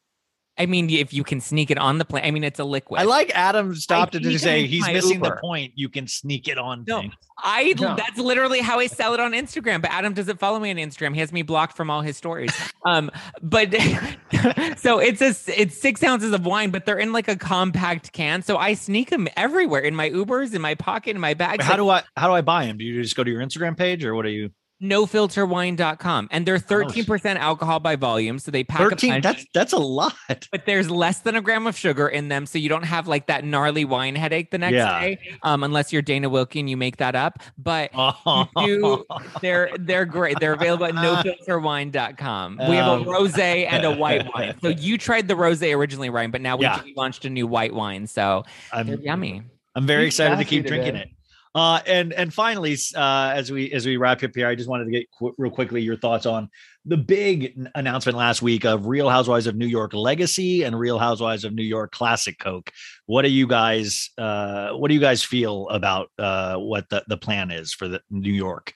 I 0.59 0.66
mean, 0.66 0.91
if 0.91 1.15
you 1.15 1.24
can 1.24 1.41
sneak 1.41 1.70
it 1.70 1.79
on 1.79 1.97
the 1.97 2.05
plane, 2.05 2.24
I 2.24 2.31
mean, 2.31 2.45
it's 2.45 2.59
a 2.59 2.65
liquid. 2.65 3.01
I 3.01 3.05
like 3.05 3.31
Adam 3.35 3.74
stopped 3.74 4.15
it 4.15 4.20
to 4.20 4.39
say 4.39 4.66
he's 4.66 4.87
missing 4.87 5.20
the 5.20 5.39
point. 5.41 5.73
You 5.77 5.89
can 5.89 6.07
sneak 6.07 6.47
it 6.47 6.59
on. 6.59 6.85
No. 6.87 7.05
I 7.39 7.74
No. 7.81 7.97
that's 7.97 8.19
literally 8.19 8.61
how 8.61 8.79
I 8.79 8.87
sell 8.87 9.15
it 9.15 9.20
on 9.20 9.33
Instagram. 9.33 9.81
But 9.81 9.93
Adam 9.93 10.12
doesn't 10.12 10.39
follow 10.39 10.61
me 10.61 10.70
on 10.70 10.77
Instagram. 10.77 11.15
He 11.15 11.20
has 11.20 11.33
me 11.33 11.43
blocked 11.43 11.74
from 11.74 11.91
all 11.91 12.03
his 12.03 12.16
stories. 12.19 12.53
um, 12.87 13.11
but 13.41 13.73
so 14.77 14.99
it's 14.99 15.23
a 15.23 15.35
it's 15.61 15.77
six 15.77 16.03
ounces 16.03 16.33
of 16.33 16.45
wine, 16.45 16.70
but 16.70 16.85
they're 16.85 16.99
in 16.99 17.12
like 17.12 17.29
a 17.29 17.37
compact 17.37 18.12
can. 18.12 18.43
So 18.43 18.59
I 18.59 18.74
sneak 18.74 19.09
them 19.09 19.29
everywhere 19.37 19.81
in 19.81 19.95
my 19.95 20.11
Ubers, 20.11 20.55
in 20.55 20.61
my 20.61 20.74
pocket, 20.74 21.16
in 21.16 21.20
my 21.20 21.33
bags. 21.33 21.65
How 21.65 21.77
do 21.77 21.89
I 21.89 22.03
how 22.16 22.29
do 22.29 22.35
I 22.35 22.43
buy 22.43 22.66
them? 22.66 22.77
Do 22.77 22.85
you 22.85 23.03
just 23.03 23.16
go 23.16 23.24
to 23.24 23.31
your 23.31 23.41
Instagram 23.41 23.77
page 23.77 24.05
or 24.05 24.15
what 24.15 24.27
are 24.27 24.31
you? 24.31 24.51
nofilterwine.com 24.83 26.29
and 26.31 26.45
they're 26.47 26.59
13% 26.59 27.37
alcohol 27.37 27.81
by 27.81 27.97
volume 27.97 28.39
so 28.39 28.51
they 28.51 28.65
pack 28.65 28.81
a 28.81 28.91
13 28.91 29.11
punch, 29.13 29.23
that's 29.23 29.47
that's 29.55 29.73
a 29.73 29.79
lot. 29.79 30.15
But 30.51 30.67
there's 30.67 30.91
less 30.91 31.21
than 31.21 31.37
a 31.37 31.41
gram 31.41 31.67
of 31.67 31.77
sugar 31.77 32.09
in 32.09 32.29
them 32.29 32.47
so 32.47 32.59
you 32.59 32.69
don't 32.69 32.85
have 32.85 33.07
like 33.09 33.27
that 33.29 33.45
gnarly 33.45 33.85
wine 33.85 34.15
headache 34.17 34.51
the 34.51 34.59
next 34.59 34.75
Yeah. 34.75 35.01
day 35.01 35.19
um 35.43 35.63
unless 35.63 35.93
you're 35.93 36.03
Dana 36.03 36.29
Wilkey 36.29 36.61
and 36.61 36.69
you 36.69 36.77
make 36.77 36.97
that 36.99 37.15
up. 37.15 37.39
But 37.57 37.91
oh, 37.95 38.49
do- 38.65 39.05
they're 39.41 39.71
they're 39.79 40.05
great. 40.05 40.41
They're 40.41 40.55
available 40.55 40.87
at 40.87 40.95
nofilterwine.com 40.95 42.59
we 42.69 42.77
have 42.77 43.01
a 43.01 43.05
rosé 43.05 43.67
and 43.71 43.85
a 43.85 43.93
white 43.95 44.27
wine. 44.35 44.55
So 44.61 44.69
you 44.69 44.99
tried 44.99 45.29
the 45.29 45.35
rosé 45.35 45.77
originally 45.77 46.11
Ryan 46.11 46.31
but 46.31 46.41
now 46.41 46.57
we 46.57 46.65
Yeah. 46.65 46.83
launched 46.97 47.25
a 47.25 47.31
new 47.31 47.47
white 47.47 47.75
wine 47.75 48.07
so 48.07 48.45
they're 48.73 48.81
I'm, 48.97 49.01
yummy. 49.03 49.43
I'm 49.75 49.87
very 49.87 50.05
He's 50.05 50.15
excited 50.15 50.37
to 50.39 50.45
keep 50.45 50.67
drinking 50.67 50.95
today. 50.95 51.05
it 51.05 51.11
Uh, 51.55 51.81
and 51.87 52.15
and 52.15 52.33
finally, 52.33 52.77
uh, 52.97 53.33
as 53.35 53.53
we 53.53 53.70
as 53.73 53.85
we 53.85 53.99
wrap 53.99 54.23
up 54.23 54.31
here, 54.35 54.49
I 54.49 54.55
just 54.55 54.70
wanted 54.70 54.87
to 54.87 54.91
get 54.91 55.07
qu- 55.19 55.35
real 55.37 55.51
quickly 55.51 55.83
your 55.83 55.99
thoughts 55.99 56.24
on 56.24 56.49
the 56.87 56.97
big 56.97 57.53
n- 57.59 57.70
announcement 57.74 58.16
last 58.16 58.41
week 58.41 58.65
of 58.65 58.87
Real 58.87 59.11
Housewives 59.11 59.47
of 59.47 59.55
New 59.55 59.66
York 59.66 59.93
Legacy 59.93 60.62
and 60.62 60.79
Real 60.79 60.99
Housewives 60.99 61.45
of 61.45 61.53
New 61.53 61.62
York 61.62 61.93
Classic 61.93 62.39
Coke. 62.39 62.73
What 63.05 63.23
do 63.23 63.29
you 63.29 63.47
guys 63.47 64.11
uh, 64.16 64.70
What 64.70 64.89
do 64.89 64.95
you 64.95 65.01
guys 65.01 65.23
feel 65.23 65.69
about 65.69 66.11
uh, 66.19 66.57
what 66.57 66.89
the 66.89 67.05
the 67.07 67.19
plan 67.19 67.51
is 67.51 67.74
for 67.74 67.87
the 67.87 68.01
New 68.11 68.33
York? 68.33 68.73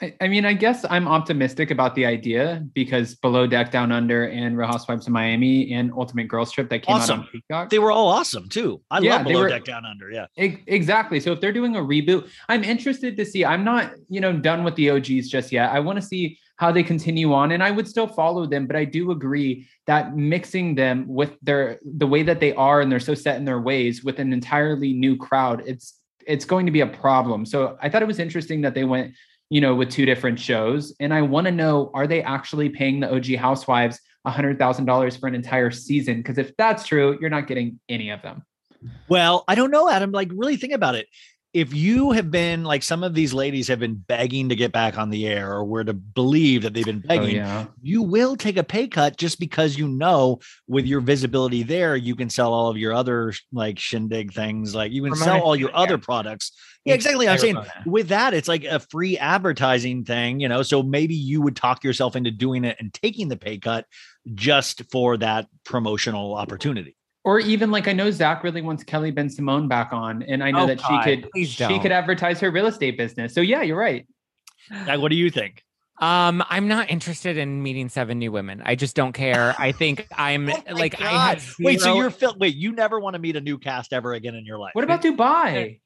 I, 0.00 0.14
I 0.20 0.28
mean, 0.28 0.44
I 0.44 0.52
guess 0.52 0.84
I'm 0.88 1.08
optimistic 1.08 1.70
about 1.70 1.94
the 1.94 2.06
idea 2.06 2.64
because 2.74 3.14
Below 3.16 3.46
Deck 3.46 3.70
Down 3.70 3.90
Under 3.92 4.24
and 4.28 4.56
Real 4.56 4.68
Housewives 4.68 5.06
of 5.06 5.12
Miami 5.12 5.72
and 5.72 5.92
Ultimate 5.92 6.28
Girls 6.28 6.52
Trip 6.52 6.68
that 6.70 6.82
came 6.82 6.96
Awesome. 6.96 7.20
out 7.20 7.26
on 7.26 7.30
Peacock. 7.32 7.70
They 7.70 7.78
were 7.78 7.90
all 7.90 8.08
awesome 8.08 8.48
too. 8.48 8.80
I 8.90 9.00
Yeah, 9.00 9.16
love 9.16 9.26
Below 9.26 9.40
were- 9.40 9.48
Deck 9.48 9.64
Down 9.64 9.84
Under. 9.84 10.10
Yeah. 10.10 10.26
Ex- 10.36 10.60
Exactly. 10.66 11.20
So 11.20 11.32
if 11.32 11.40
they're 11.40 11.52
doing 11.52 11.76
a 11.76 11.80
reboot, 11.80 12.28
I'm 12.48 12.64
interested 12.64 13.16
to 13.16 13.24
see. 13.24 13.44
I'm 13.44 13.64
not, 13.64 13.92
you 14.08 14.20
know, 14.20 14.32
done 14.32 14.64
with 14.64 14.74
the 14.76 14.90
OGs 14.90 15.28
just 15.28 15.50
yet. 15.52 15.70
I 15.72 15.80
want 15.80 15.98
to 16.00 16.02
see 16.06 16.38
how 16.56 16.72
they 16.72 16.82
continue 16.82 17.32
on, 17.32 17.52
and 17.52 17.62
I 17.62 17.70
would 17.70 17.86
still 17.86 18.08
follow 18.08 18.44
them. 18.44 18.66
But 18.66 18.74
I 18.76 18.84
do 18.84 19.12
agree 19.12 19.66
that 19.86 20.16
mixing 20.16 20.74
them 20.74 21.06
with 21.08 21.36
their 21.42 21.78
the 21.84 22.06
way 22.06 22.22
that 22.24 22.40
they 22.40 22.52
are 22.54 22.80
and 22.80 22.90
they're 22.90 22.98
so 22.98 23.14
set 23.14 23.36
in 23.36 23.44
their 23.44 23.60
ways 23.60 24.02
with 24.02 24.18
an 24.18 24.32
entirely 24.32 24.92
new 24.92 25.16
crowd, 25.16 25.62
it's 25.66 25.94
it's 26.26 26.44
going 26.44 26.66
to 26.66 26.72
be 26.72 26.80
a 26.80 26.86
problem. 26.86 27.46
So 27.46 27.78
I 27.80 27.88
thought 27.88 28.02
it 28.02 28.08
was 28.08 28.18
interesting 28.18 28.60
that 28.62 28.74
they 28.74 28.84
went, 28.84 29.14
you 29.50 29.60
know, 29.60 29.74
with 29.74 29.90
two 29.90 30.06
different 30.06 30.38
shows, 30.38 30.94
and 31.00 31.12
I 31.12 31.22
want 31.22 31.46
to 31.46 31.52
know: 31.52 31.90
are 31.94 32.06
they 32.06 32.22
actually 32.22 32.68
paying 32.68 33.00
the 33.00 33.12
OG 33.14 33.36
Housewives? 33.36 34.00
$100,000 34.26 35.20
for 35.20 35.26
an 35.26 35.34
entire 35.34 35.70
season 35.70 36.18
because 36.18 36.38
if 36.38 36.54
that's 36.56 36.86
true, 36.86 37.16
you're 37.20 37.30
not 37.30 37.46
getting 37.46 37.80
any 37.88 38.10
of 38.10 38.20
them. 38.20 38.44
Well, 39.08 39.44
I 39.48 39.54
don't 39.54 39.70
know, 39.70 39.88
Adam. 39.88 40.12
Like, 40.12 40.30
really 40.34 40.56
think 40.56 40.72
about 40.72 40.94
it. 40.94 41.08
If 41.58 41.74
you 41.74 42.12
have 42.12 42.30
been 42.30 42.62
like 42.62 42.82
some 42.82 43.02
of 43.02 43.14
these 43.14 43.34
ladies 43.34 43.66
have 43.68 43.80
been 43.80 43.96
begging 43.96 44.48
to 44.48 44.56
get 44.56 44.70
back 44.70 44.96
on 44.96 45.10
the 45.10 45.26
air, 45.26 45.52
or 45.52 45.64
were 45.64 45.82
to 45.82 45.92
believe 45.92 46.62
that 46.62 46.72
they've 46.72 46.84
been 46.84 47.02
Oh, 47.04 47.08
begging, 47.08 47.36
yeah. 47.36 47.66
you 47.82 48.02
will 48.02 48.36
take 48.36 48.56
a 48.56 48.62
pay 48.62 48.86
cut 48.86 49.16
just 49.16 49.40
because 49.40 49.76
you 49.76 49.88
know 49.88 50.38
with 50.68 50.86
your 50.86 51.00
visibility 51.00 51.62
there, 51.64 51.96
you 51.96 52.14
can 52.14 52.30
sell 52.30 52.52
all 52.52 52.68
of 52.68 52.76
your 52.76 52.92
other 52.92 53.32
like 53.52 53.78
shindig 53.78 54.32
things. 54.32 54.74
Like 54.74 54.92
you 54.92 55.02
can 55.02 55.12
Ramona 55.12 55.24
sell 55.24 55.40
all 55.40 55.56
your 55.56 55.74
other 55.74 55.94
yeah. 55.94 56.04
products. 56.04 56.52
Yeah, 56.84 56.94
exactly. 56.94 57.28
I'm 57.28 57.38
saying 57.38 57.56
Ramona. 57.56 57.82
with 57.86 58.08
that, 58.08 58.34
it's 58.34 58.48
like 58.48 58.64
a 58.64 58.78
free 58.78 59.18
advertising 59.18 60.04
thing, 60.04 60.40
you 60.40 60.48
know. 60.48 60.62
So 60.62 60.82
maybe 60.82 61.14
you 61.14 61.42
would 61.42 61.56
talk 61.56 61.82
yourself 61.82 62.14
into 62.14 62.30
doing 62.30 62.64
it 62.64 62.76
and 62.78 62.94
taking 62.94 63.28
the 63.28 63.36
pay 63.36 63.58
cut 63.58 63.84
just 64.34 64.90
for 64.90 65.16
that 65.16 65.48
promotional 65.64 66.34
opportunity. 66.34 66.94
Or 67.24 67.40
even 67.40 67.70
like 67.70 67.88
I 67.88 67.92
know 67.92 68.10
Zack 68.10 68.42
really 68.44 68.62
wants 68.62 68.84
Kelly 68.84 69.12
Bensimon 69.12 69.68
back 69.68 69.92
on, 69.92 70.22
and 70.22 70.42
I 70.42 70.50
know 70.50 70.62
Oh, 70.62 70.66
that 70.66 70.78
God, 70.78 71.04
she 71.04 71.16
could 71.16 71.30
she 71.48 71.56
don't. 71.56 71.80
could 71.80 71.92
advertise 71.92 72.40
her 72.40 72.50
real 72.50 72.66
estate 72.66 72.96
business. 72.96 73.34
So 73.34 73.40
yeah, 73.40 73.62
you're 73.62 73.76
right. 73.78 74.06
Like, 74.86 75.00
what 75.00 75.10
do 75.10 75.16
you 75.16 75.30
think? 75.30 75.62
Um, 76.00 76.44
I'm 76.48 76.68
not 76.68 76.90
interested 76.90 77.36
in 77.36 77.62
meeting 77.62 77.88
seven 77.88 78.18
new 78.20 78.30
women. 78.30 78.62
I 78.64 78.76
just 78.76 78.94
don't 78.94 79.12
care. 79.12 79.54
I 79.58 79.72
think 79.72 80.06
I'm 80.16 80.48
Oh 80.48 80.62
my 80.68 80.72
like 80.72 81.00
I 81.00 81.06
had 81.08 81.38
God. 81.38 81.54
wait. 81.58 81.80
So 81.80 81.96
you're 81.96 82.10
Phil. 82.10 82.34
Wait, 82.38 82.54
you 82.54 82.72
never 82.72 83.00
want 83.00 83.14
to 83.14 83.18
meet 83.18 83.36
a 83.36 83.40
new 83.40 83.58
cast 83.58 83.92
ever 83.92 84.14
again 84.14 84.34
in 84.34 84.46
your 84.46 84.58
life? 84.58 84.74
What 84.74 84.84
about 84.84 85.02
Dubai? 85.02 85.80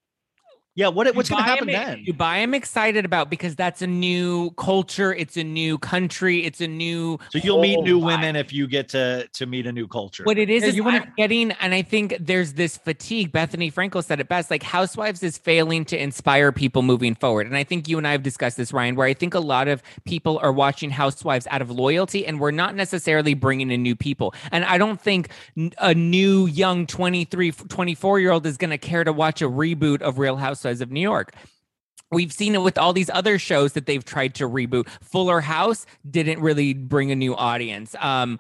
Yeah. 0.75 0.89
What? 0.89 1.15
What's 1.15 1.29
going 1.29 1.43
to 1.45 1.49
happen 1.51 1.69
I'm- 1.71 2.05
then? 2.05 2.05
Dubai, 2.07 2.43
I'm 2.43 2.55
excited 2.55 3.05
about 3.05 3.29
because 3.29 3.55
that's 3.55 3.83
a 3.83 3.87
new 3.87 4.51
culture. 4.53 5.13
It's 5.13 5.37
a 5.37 5.45
new 5.45 5.77
country. 5.77 6.45
It's 6.45 6.61
a 6.63 6.67
new. 6.67 7.19
So 7.31 7.39
you'll 7.39 7.61
meet 7.61 7.81
new 7.83 8.01
vibe. 8.01 8.05
women 8.07 8.37
if 8.37 8.53
you 8.55 8.67
get 8.67 8.89
to 8.91 9.29
to 9.35 9.47
meet 9.47 9.67
a 9.67 9.73
new 9.73 9.87
culture. 9.87 10.25
What 10.25 10.39
it 10.39 10.49
is 10.49 10.63
Yeah, 10.63 10.69
is 10.71 10.77
you 10.77 10.85
wanna- 10.85 11.13
getting, 11.19 11.51
and 11.61 11.75
I 11.75 11.83
think 11.83 12.17
there's 12.19 12.55
this 12.55 12.79
fatigue. 12.79 13.33
Bethenny 13.33 13.71
Frankel 13.73 14.03
said 14.03 14.19
it 14.21 14.29
best. 14.29 14.51
Like 14.51 14.63
Housewives 14.63 15.23
is 15.23 15.37
failing 15.37 15.85
to 15.87 16.03
inspire 16.03 16.53
people 16.53 16.81
moving 16.81 17.15
forward, 17.17 17.47
and 17.47 17.57
I 17.57 17.65
think 17.65 17.87
you 17.89 17.99
and 17.99 18.07
I 18.09 18.13
have 18.13 18.23
discussed 18.23 18.57
this, 18.57 18.73
Ryan. 18.73 18.97
Where 18.97 19.07
I 19.07 19.13
think 19.15 19.35
a 19.35 19.41
lot 19.41 19.69
of 19.69 19.83
people 20.07 20.39
are 20.43 20.53
watching 20.53 20.89
Housewives 20.91 21.47
out 21.51 21.61
of 21.61 21.71
loyalty, 21.71 22.25
and 22.27 22.41
we're 22.41 22.51
not 22.51 22.75
necessarily 22.75 23.35
bringing 23.35 23.71
in 23.71 23.83
new 23.83 23.95
people. 23.95 24.35
And 24.51 24.65
I 24.65 24.79
don't 24.79 25.01
think 25.01 25.29
a 25.79 25.93
new 25.95 26.47
young 26.47 26.87
23, 26.87 27.51
24 27.53 28.21
year 28.21 28.31
old 28.31 28.47
is 28.47 28.57
going 28.57 28.71
to 28.71 28.79
care 28.79 29.05
to 29.05 29.13
watch 29.13 29.43
a 29.43 29.49
reboot 29.51 30.01
of 30.01 30.19
Real 30.19 30.37
Housewives 30.37 30.62
of 30.65 30.91
New 30.91 31.01
York. 31.01 31.35
We've 32.13 32.33
seen 32.33 32.55
it 32.55 32.61
with 32.61 32.77
all 32.77 32.93
these 32.93 33.09
other 33.09 33.39
shows 33.39 33.73
that 33.73 33.87
they've 33.87 34.05
tried 34.05 34.35
to 34.35 34.47
reboot. 34.47 34.87
Fuller 35.01 35.41
House 35.41 35.87
didn't 36.09 36.41
really 36.41 36.75
bring 36.75 37.11
a 37.11 37.17
new 37.17 37.35
audience. 37.35 37.97
Um, 38.01 38.39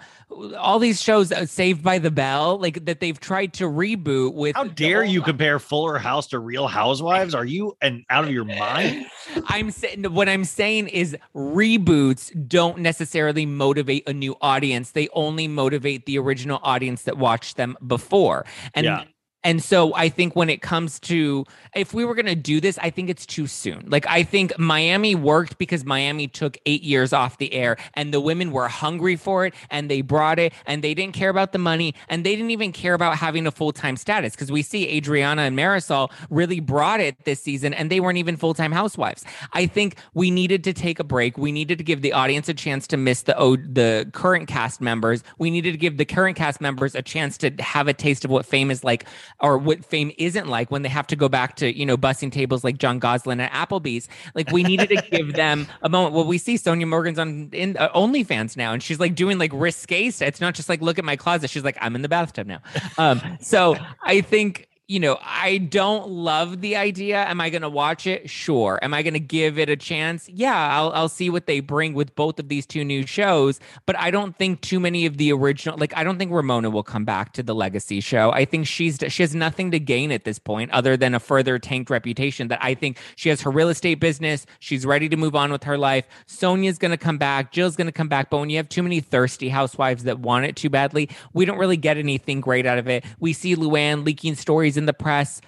all 0.58 0.78
these 0.78 1.00
shows, 1.00 1.32
uh, 1.32 1.46
Saved 1.46 1.82
by 1.82 1.98
the 1.98 2.10
Bell, 2.10 2.58
like 2.58 2.84
that 2.84 3.00
they've 3.00 3.18
tried 3.18 3.54
to 3.54 3.64
reboot 3.64 4.34
with. 4.34 4.56
How 4.56 4.64
dare 4.64 5.04
you 5.04 5.22
compare 5.22 5.58
Fuller 5.58 5.96
House 5.96 6.26
to 6.28 6.38
Real 6.38 6.66
Housewives? 6.66 7.34
Are 7.34 7.46
you 7.46 7.74
and 7.80 8.04
out 8.10 8.24
of 8.24 8.30
your 8.30 8.44
mind? 8.44 9.06
I'm 9.46 9.70
saying 9.70 10.04
what 10.12 10.28
I'm 10.28 10.44
saying 10.44 10.88
is 10.88 11.16
reboots 11.34 12.30
don't 12.46 12.78
necessarily 12.80 13.46
motivate 13.46 14.06
a 14.06 14.12
new 14.12 14.36
audience. 14.42 14.90
They 14.90 15.08
only 15.14 15.48
motivate 15.48 16.04
the 16.04 16.18
original 16.18 16.60
audience 16.62 17.04
that 17.04 17.16
watched 17.16 17.56
them 17.56 17.78
before. 17.86 18.44
And 18.74 18.84
Yeah. 18.84 19.04
And 19.44 19.62
so 19.62 19.94
I 19.94 20.08
think 20.08 20.36
when 20.36 20.48
it 20.48 20.62
comes 20.62 21.00
to 21.00 21.44
if 21.74 21.94
we 21.94 22.04
were 22.04 22.14
going 22.14 22.26
to 22.26 22.34
do 22.34 22.60
this, 22.60 22.78
I 22.78 22.90
think 22.90 23.10
it's 23.10 23.26
too 23.26 23.46
soon. 23.46 23.84
Like 23.88 24.06
I 24.06 24.22
think 24.22 24.56
Miami 24.58 25.14
worked 25.14 25.58
because 25.58 25.84
Miami 25.84 26.28
took 26.28 26.58
8 26.66 26.82
years 26.82 27.12
off 27.12 27.38
the 27.38 27.52
air 27.52 27.76
and 27.94 28.12
the 28.12 28.20
women 28.20 28.52
were 28.52 28.68
hungry 28.68 29.16
for 29.16 29.46
it 29.46 29.54
and 29.70 29.90
they 29.90 30.00
brought 30.02 30.38
it 30.38 30.52
and 30.66 30.82
they 30.84 30.94
didn't 30.94 31.14
care 31.14 31.30
about 31.30 31.52
the 31.52 31.58
money 31.58 31.94
and 32.08 32.24
they 32.24 32.36
didn't 32.36 32.50
even 32.50 32.72
care 32.72 32.94
about 32.94 33.16
having 33.16 33.46
a 33.46 33.50
full-time 33.50 33.96
status 33.96 34.34
because 34.34 34.52
we 34.52 34.62
see 34.62 34.88
Adriana 34.88 35.42
and 35.42 35.56
Marisol 35.56 36.10
really 36.30 36.60
brought 36.60 37.00
it 37.00 37.24
this 37.24 37.40
season 37.40 37.74
and 37.74 37.90
they 37.90 38.00
weren't 38.00 38.18
even 38.18 38.36
full-time 38.36 38.72
housewives. 38.72 39.24
I 39.52 39.66
think 39.66 39.96
we 40.14 40.30
needed 40.30 40.62
to 40.64 40.72
take 40.72 40.98
a 40.98 41.04
break. 41.04 41.36
We 41.38 41.52
needed 41.52 41.78
to 41.78 41.84
give 41.84 42.02
the 42.02 42.12
audience 42.12 42.48
a 42.48 42.54
chance 42.54 42.86
to 42.88 42.96
miss 42.96 43.22
the 43.22 43.32
the 43.32 44.08
current 44.12 44.48
cast 44.48 44.80
members. 44.80 45.24
We 45.38 45.50
needed 45.50 45.72
to 45.72 45.78
give 45.78 45.96
the 45.96 46.04
current 46.04 46.36
cast 46.36 46.60
members 46.60 46.94
a 46.94 47.02
chance 47.02 47.36
to 47.38 47.50
have 47.58 47.88
a 47.88 47.94
taste 47.94 48.24
of 48.24 48.30
what 48.30 48.46
fame 48.46 48.70
is 48.70 48.84
like 48.84 49.06
or 49.40 49.58
what 49.58 49.84
fame 49.84 50.12
isn't 50.18 50.48
like 50.48 50.70
when 50.70 50.82
they 50.82 50.88
have 50.88 51.06
to 51.08 51.16
go 51.16 51.28
back 51.28 51.56
to, 51.56 51.76
you 51.76 51.86
know, 51.86 51.96
bussing 51.96 52.30
tables 52.30 52.64
like 52.64 52.78
Jon 52.78 52.98
Gosselin 52.98 53.40
at 53.40 53.52
Applebee's. 53.52 54.08
Like 54.34 54.50
we 54.50 54.62
needed 54.62 54.88
to 54.90 55.02
give 55.10 55.34
them 55.34 55.66
a 55.82 55.88
moment. 55.88 56.14
Well, 56.14 56.24
we 56.24 56.38
see 56.38 56.56
Sonja 56.56 56.86
Morgan's 56.88 57.18
on 57.18 57.50
in 57.52 57.76
uh, 57.76 57.90
OnlyFans 57.90 58.56
now, 58.56 58.72
and 58.72 58.82
she's 58.82 59.00
like 59.00 59.14
doing 59.14 59.38
like 59.38 59.50
risque 59.54 60.10
stuff. 60.10 60.28
It's 60.28 60.40
not 60.40 60.54
just 60.54 60.68
like 60.68 60.80
look 60.80 60.98
at 60.98 61.04
my 61.04 61.16
closet. 61.16 61.50
She's 61.50 61.64
like, 61.64 61.76
I'm 61.80 61.94
in 61.94 62.02
the 62.02 62.08
bathtub 62.08 62.46
now. 62.46 62.60
Um, 62.98 63.20
so 63.40 63.76
I 64.02 64.20
think 64.20 64.68
you 64.92 65.00
know, 65.00 65.18
I 65.22 65.56
don't 65.56 66.10
love 66.10 66.60
the 66.60 66.76
idea. 66.76 67.24
Am 67.24 67.40
I 67.40 67.48
going 67.48 67.62
to 67.62 67.70
watch 67.70 68.06
it? 68.06 68.28
Sure. 68.28 68.78
Am 68.82 68.92
I 68.92 69.02
going 69.02 69.14
to 69.14 69.20
give 69.20 69.58
it 69.58 69.70
a 69.70 69.76
chance? 69.76 70.28
Yeah, 70.28 70.54
I'll 70.54 70.92
I'll 70.92 71.08
see 71.08 71.30
what 71.30 71.46
they 71.46 71.60
bring 71.60 71.94
with 71.94 72.14
both 72.14 72.38
of 72.38 72.48
these 72.48 72.66
two 72.66 72.84
new 72.84 73.06
shows, 73.06 73.58
but 73.86 73.98
I 73.98 74.10
don't 74.10 74.36
think 74.36 74.60
too 74.60 74.78
many 74.78 75.06
of 75.06 75.16
the 75.16 75.32
original 75.32 75.78
like 75.78 75.96
I 75.96 76.04
don't 76.04 76.18
think 76.18 76.30
Ramona 76.30 76.68
will 76.68 76.82
come 76.82 77.06
back 77.06 77.32
to 77.32 77.42
the 77.42 77.54
legacy 77.54 78.00
show. 78.00 78.32
I 78.32 78.44
think 78.44 78.66
she's 78.66 78.98
she 79.08 79.22
has 79.22 79.34
nothing 79.34 79.70
to 79.70 79.80
gain 79.80 80.12
at 80.12 80.24
this 80.24 80.38
point 80.38 80.70
other 80.72 80.94
than 80.94 81.14
a 81.14 81.20
further 81.20 81.58
tanked 81.58 81.88
reputation 81.88 82.48
that 82.48 82.62
I 82.62 82.74
think 82.74 82.98
she 83.16 83.30
has 83.30 83.40
her 83.40 83.50
real 83.50 83.70
estate 83.70 83.94
business, 83.94 84.44
she's 84.58 84.84
ready 84.84 85.08
to 85.08 85.16
move 85.16 85.34
on 85.34 85.50
with 85.50 85.64
her 85.64 85.78
life. 85.78 86.06
Sonja's 86.26 86.76
going 86.76 86.90
to 86.90 86.98
come 86.98 87.16
back, 87.16 87.50
Jill's 87.50 87.76
going 87.76 87.86
to 87.86 87.92
come 87.92 88.08
back, 88.08 88.28
but 88.28 88.40
when 88.40 88.50
you 88.50 88.58
have 88.58 88.68
too 88.68 88.82
many 88.82 89.00
thirsty 89.00 89.48
housewives 89.48 90.04
that 90.04 90.18
want 90.18 90.44
it 90.44 90.54
too 90.54 90.68
badly, 90.68 91.08
we 91.32 91.46
don't 91.46 91.56
really 91.56 91.78
get 91.78 91.96
anything 91.96 92.42
great 92.42 92.66
out 92.66 92.76
of 92.76 92.88
it. 92.88 93.06
We 93.20 93.32
see 93.32 93.56
Luann 93.56 94.04
leaking 94.04 94.34
stories 94.34 94.81
in 94.82 94.86
the 94.86 94.92
press 94.92 95.40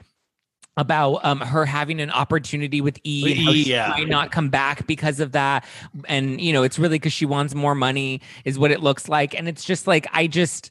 about 0.76 1.24
um, 1.24 1.40
her 1.40 1.64
having 1.64 2.00
an 2.00 2.10
opportunity 2.10 2.80
with 2.80 2.98
E, 3.04 3.46
and 3.46 3.56
yeah. 3.56 3.88
might 3.90 4.08
not 4.08 4.32
come 4.32 4.48
back 4.48 4.86
because 4.86 5.20
of 5.20 5.32
that, 5.32 5.64
and 6.08 6.40
you 6.40 6.52
know 6.52 6.62
it's 6.62 6.78
really 6.78 6.96
because 6.96 7.12
she 7.12 7.26
wants 7.26 7.54
more 7.54 7.74
money, 7.74 8.20
is 8.44 8.58
what 8.58 8.70
it 8.70 8.80
looks 8.80 9.08
like, 9.08 9.38
and 9.38 9.48
it's 9.48 9.64
just 9.64 9.86
like 9.86 10.06
I 10.12 10.26
just, 10.26 10.70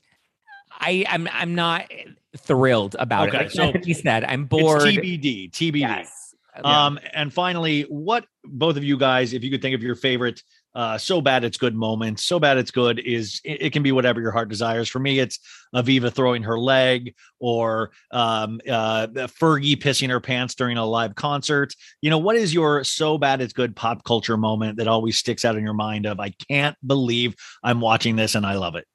I 0.71 1.05
I'm 1.07 1.27
I'm 1.31 1.55
not 1.55 1.89
thrilled 2.37 2.95
about 2.99 3.29
Okay, 3.29 3.37
it. 3.37 3.41
Like 3.41 3.51
so 3.51 3.69
Stephanie 3.69 3.93
said, 3.93 4.23
I'm 4.23 4.45
bored. 4.45 4.81
TBD. 4.81 5.51
TBD. 5.51 5.79
Yes. 5.79 6.35
Um, 6.63 6.99
and 7.13 7.33
finally, 7.33 7.83
what 7.83 8.25
both 8.43 8.77
of 8.77 8.83
you 8.83 8.97
guys, 8.97 9.33
if 9.33 9.43
you 9.43 9.49
could 9.49 9.61
think 9.61 9.73
of 9.73 9.81
your 9.81 9.95
favorite 9.95 10.43
uh 10.75 10.97
so 10.97 11.21
bad 11.21 11.43
it's 11.43 11.57
good 11.57 11.75
moments, 11.75 12.23
so 12.23 12.39
bad 12.39 12.57
it's 12.57 12.71
good 12.71 12.99
is 12.99 13.41
it, 13.43 13.63
it 13.63 13.73
can 13.73 13.83
be 13.83 13.91
whatever 13.91 14.21
your 14.21 14.31
heart 14.31 14.49
desires. 14.49 14.89
For 14.89 14.99
me, 14.99 15.19
it's 15.19 15.39
Aviva 15.75 16.11
throwing 16.11 16.43
her 16.43 16.59
leg 16.59 17.15
or 17.39 17.91
um 18.11 18.59
uh 18.69 19.07
Fergie 19.07 19.81
pissing 19.81 20.09
her 20.09 20.19
pants 20.19 20.55
during 20.55 20.77
a 20.77 20.85
live 20.85 21.15
concert. 21.15 21.73
You 22.01 22.09
know, 22.09 22.17
what 22.17 22.35
is 22.35 22.53
your 22.53 22.83
so 22.83 23.17
bad 23.17 23.41
it's 23.41 23.53
good 23.53 23.75
pop 23.75 24.03
culture 24.03 24.37
moment 24.37 24.77
that 24.77 24.87
always 24.87 25.17
sticks 25.17 25.45
out 25.45 25.55
in 25.55 25.63
your 25.63 25.73
mind 25.73 26.05
of 26.05 26.19
I 26.19 26.33
can't 26.49 26.77
believe 26.85 27.35
I'm 27.63 27.81
watching 27.81 28.15
this 28.15 28.35
and 28.35 28.45
I 28.45 28.55
love 28.55 28.75
it? 28.75 28.85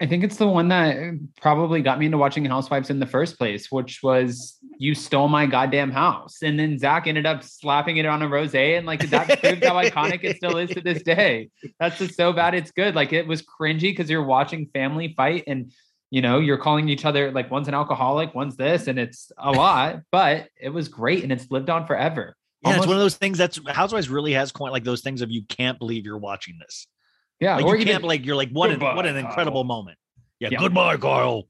I 0.00 0.06
think 0.06 0.24
it's 0.24 0.36
the 0.36 0.48
one 0.48 0.68
that 0.68 0.96
probably 1.40 1.80
got 1.80 2.00
me 2.00 2.06
into 2.06 2.18
watching 2.18 2.44
Housewives 2.44 2.90
in 2.90 2.98
the 2.98 3.06
first 3.06 3.38
place, 3.38 3.70
which 3.70 4.02
was 4.02 4.58
you 4.76 4.94
stole 4.94 5.28
my 5.28 5.46
goddamn 5.46 5.92
house. 5.92 6.38
And 6.42 6.58
then 6.58 6.78
Zack 6.78 7.06
ended 7.06 7.26
up 7.26 7.44
slapping 7.44 7.98
it 7.98 8.06
on 8.06 8.20
a 8.20 8.28
rose. 8.28 8.54
And 8.54 8.86
like 8.86 9.08
that 9.10 9.40
proves 9.40 9.64
how 9.64 9.74
iconic 9.74 10.24
it 10.24 10.36
still 10.36 10.56
is 10.56 10.70
to 10.70 10.80
this 10.80 11.02
day. 11.02 11.50
That's 11.78 11.98
just 11.98 12.16
so 12.16 12.32
bad 12.32 12.54
it's 12.54 12.72
good. 12.72 12.96
Like 12.96 13.12
it 13.12 13.26
was 13.26 13.42
cringy 13.42 13.82
because 13.82 14.10
you're 14.10 14.24
watching 14.24 14.66
family 14.74 15.14
fight 15.16 15.44
and 15.46 15.72
you 16.10 16.22
know, 16.22 16.38
you're 16.38 16.58
calling 16.58 16.88
each 16.88 17.04
other 17.04 17.32
like 17.32 17.50
one's 17.50 17.66
an 17.66 17.74
alcoholic, 17.74 18.34
one's 18.34 18.56
this, 18.56 18.86
and 18.86 19.00
it's 19.00 19.32
a 19.36 19.50
lot, 19.50 20.00
but 20.12 20.48
it 20.60 20.68
was 20.68 20.88
great 20.88 21.24
and 21.24 21.32
it's 21.32 21.50
lived 21.50 21.70
on 21.70 21.86
forever. 21.86 22.36
Yeah, 22.62 22.76
it's 22.76 22.86
one 22.86 22.96
of 22.96 23.02
those 23.02 23.16
things 23.16 23.36
that's 23.36 23.60
Housewives 23.68 24.08
really 24.08 24.32
has 24.32 24.52
coined 24.52 24.72
like 24.72 24.84
those 24.84 25.00
things 25.00 25.22
of 25.22 25.30
you 25.30 25.42
can't 25.48 25.78
believe 25.78 26.06
you're 26.06 26.18
watching 26.18 26.56
this. 26.60 26.86
Yeah, 27.40 27.56
Like 27.56 27.64
or 27.66 27.74
you 27.76 27.82
even 27.82 27.92
can't 27.92 28.04
like 28.04 28.24
you're 28.24 28.36
like 28.36 28.50
what 28.50 28.70
an, 28.70 28.80
what 28.80 29.06
an 29.06 29.16
incredible 29.16 29.62
Kyle. 29.62 29.64
moment. 29.64 29.98
Yeah, 30.40 30.48
Yeah. 30.52 30.58
goodbye, 30.60 30.96
Carl. 30.96 31.48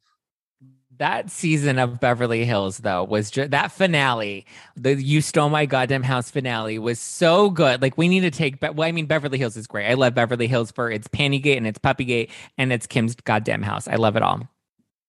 That 0.99 1.29
season 1.29 1.81
of 1.81 1.99
Beverly 1.99 2.45
Hills, 2.45 2.79
though, 2.79 3.03
was 3.03 3.29
just 3.29 3.51
that 3.51 3.73
finale. 3.73 4.47
The 4.77 4.95
"You 4.95 5.21
Stole 5.21 5.49
My 5.49 5.67
Goddamn 5.67 6.05
House" 6.05 6.31
finale 6.31 6.79
was 6.79 7.01
so 7.01 7.51
good. 7.51 7.83
Like 7.83 7.99
we 7.99 8.07
need 8.07 8.21
to 8.21 8.31
take. 8.31 8.61
Be- 8.61 8.69
well, 8.69 8.87
I 8.87 8.93
mean, 8.93 9.07
Beverly 9.07 9.37
Hills 9.37 9.57
is 9.57 9.67
great. 9.67 9.91
I 9.91 9.95
love 9.95 10.15
Beverly 10.15 10.47
Hills 10.47 10.71
for 10.71 10.93
its 10.93 11.09
Pantygate 11.09 11.57
and 11.57 11.67
its 11.67 11.81
Puppygate 11.81 12.31
and 12.59 12.73
its 12.73 12.87
Kim's 12.87 13.17
goddamn 13.17 13.63
house. 13.63 13.89
I 13.89 13.97
love 13.97 14.15
it 14.15 14.23
all. 14.23 14.49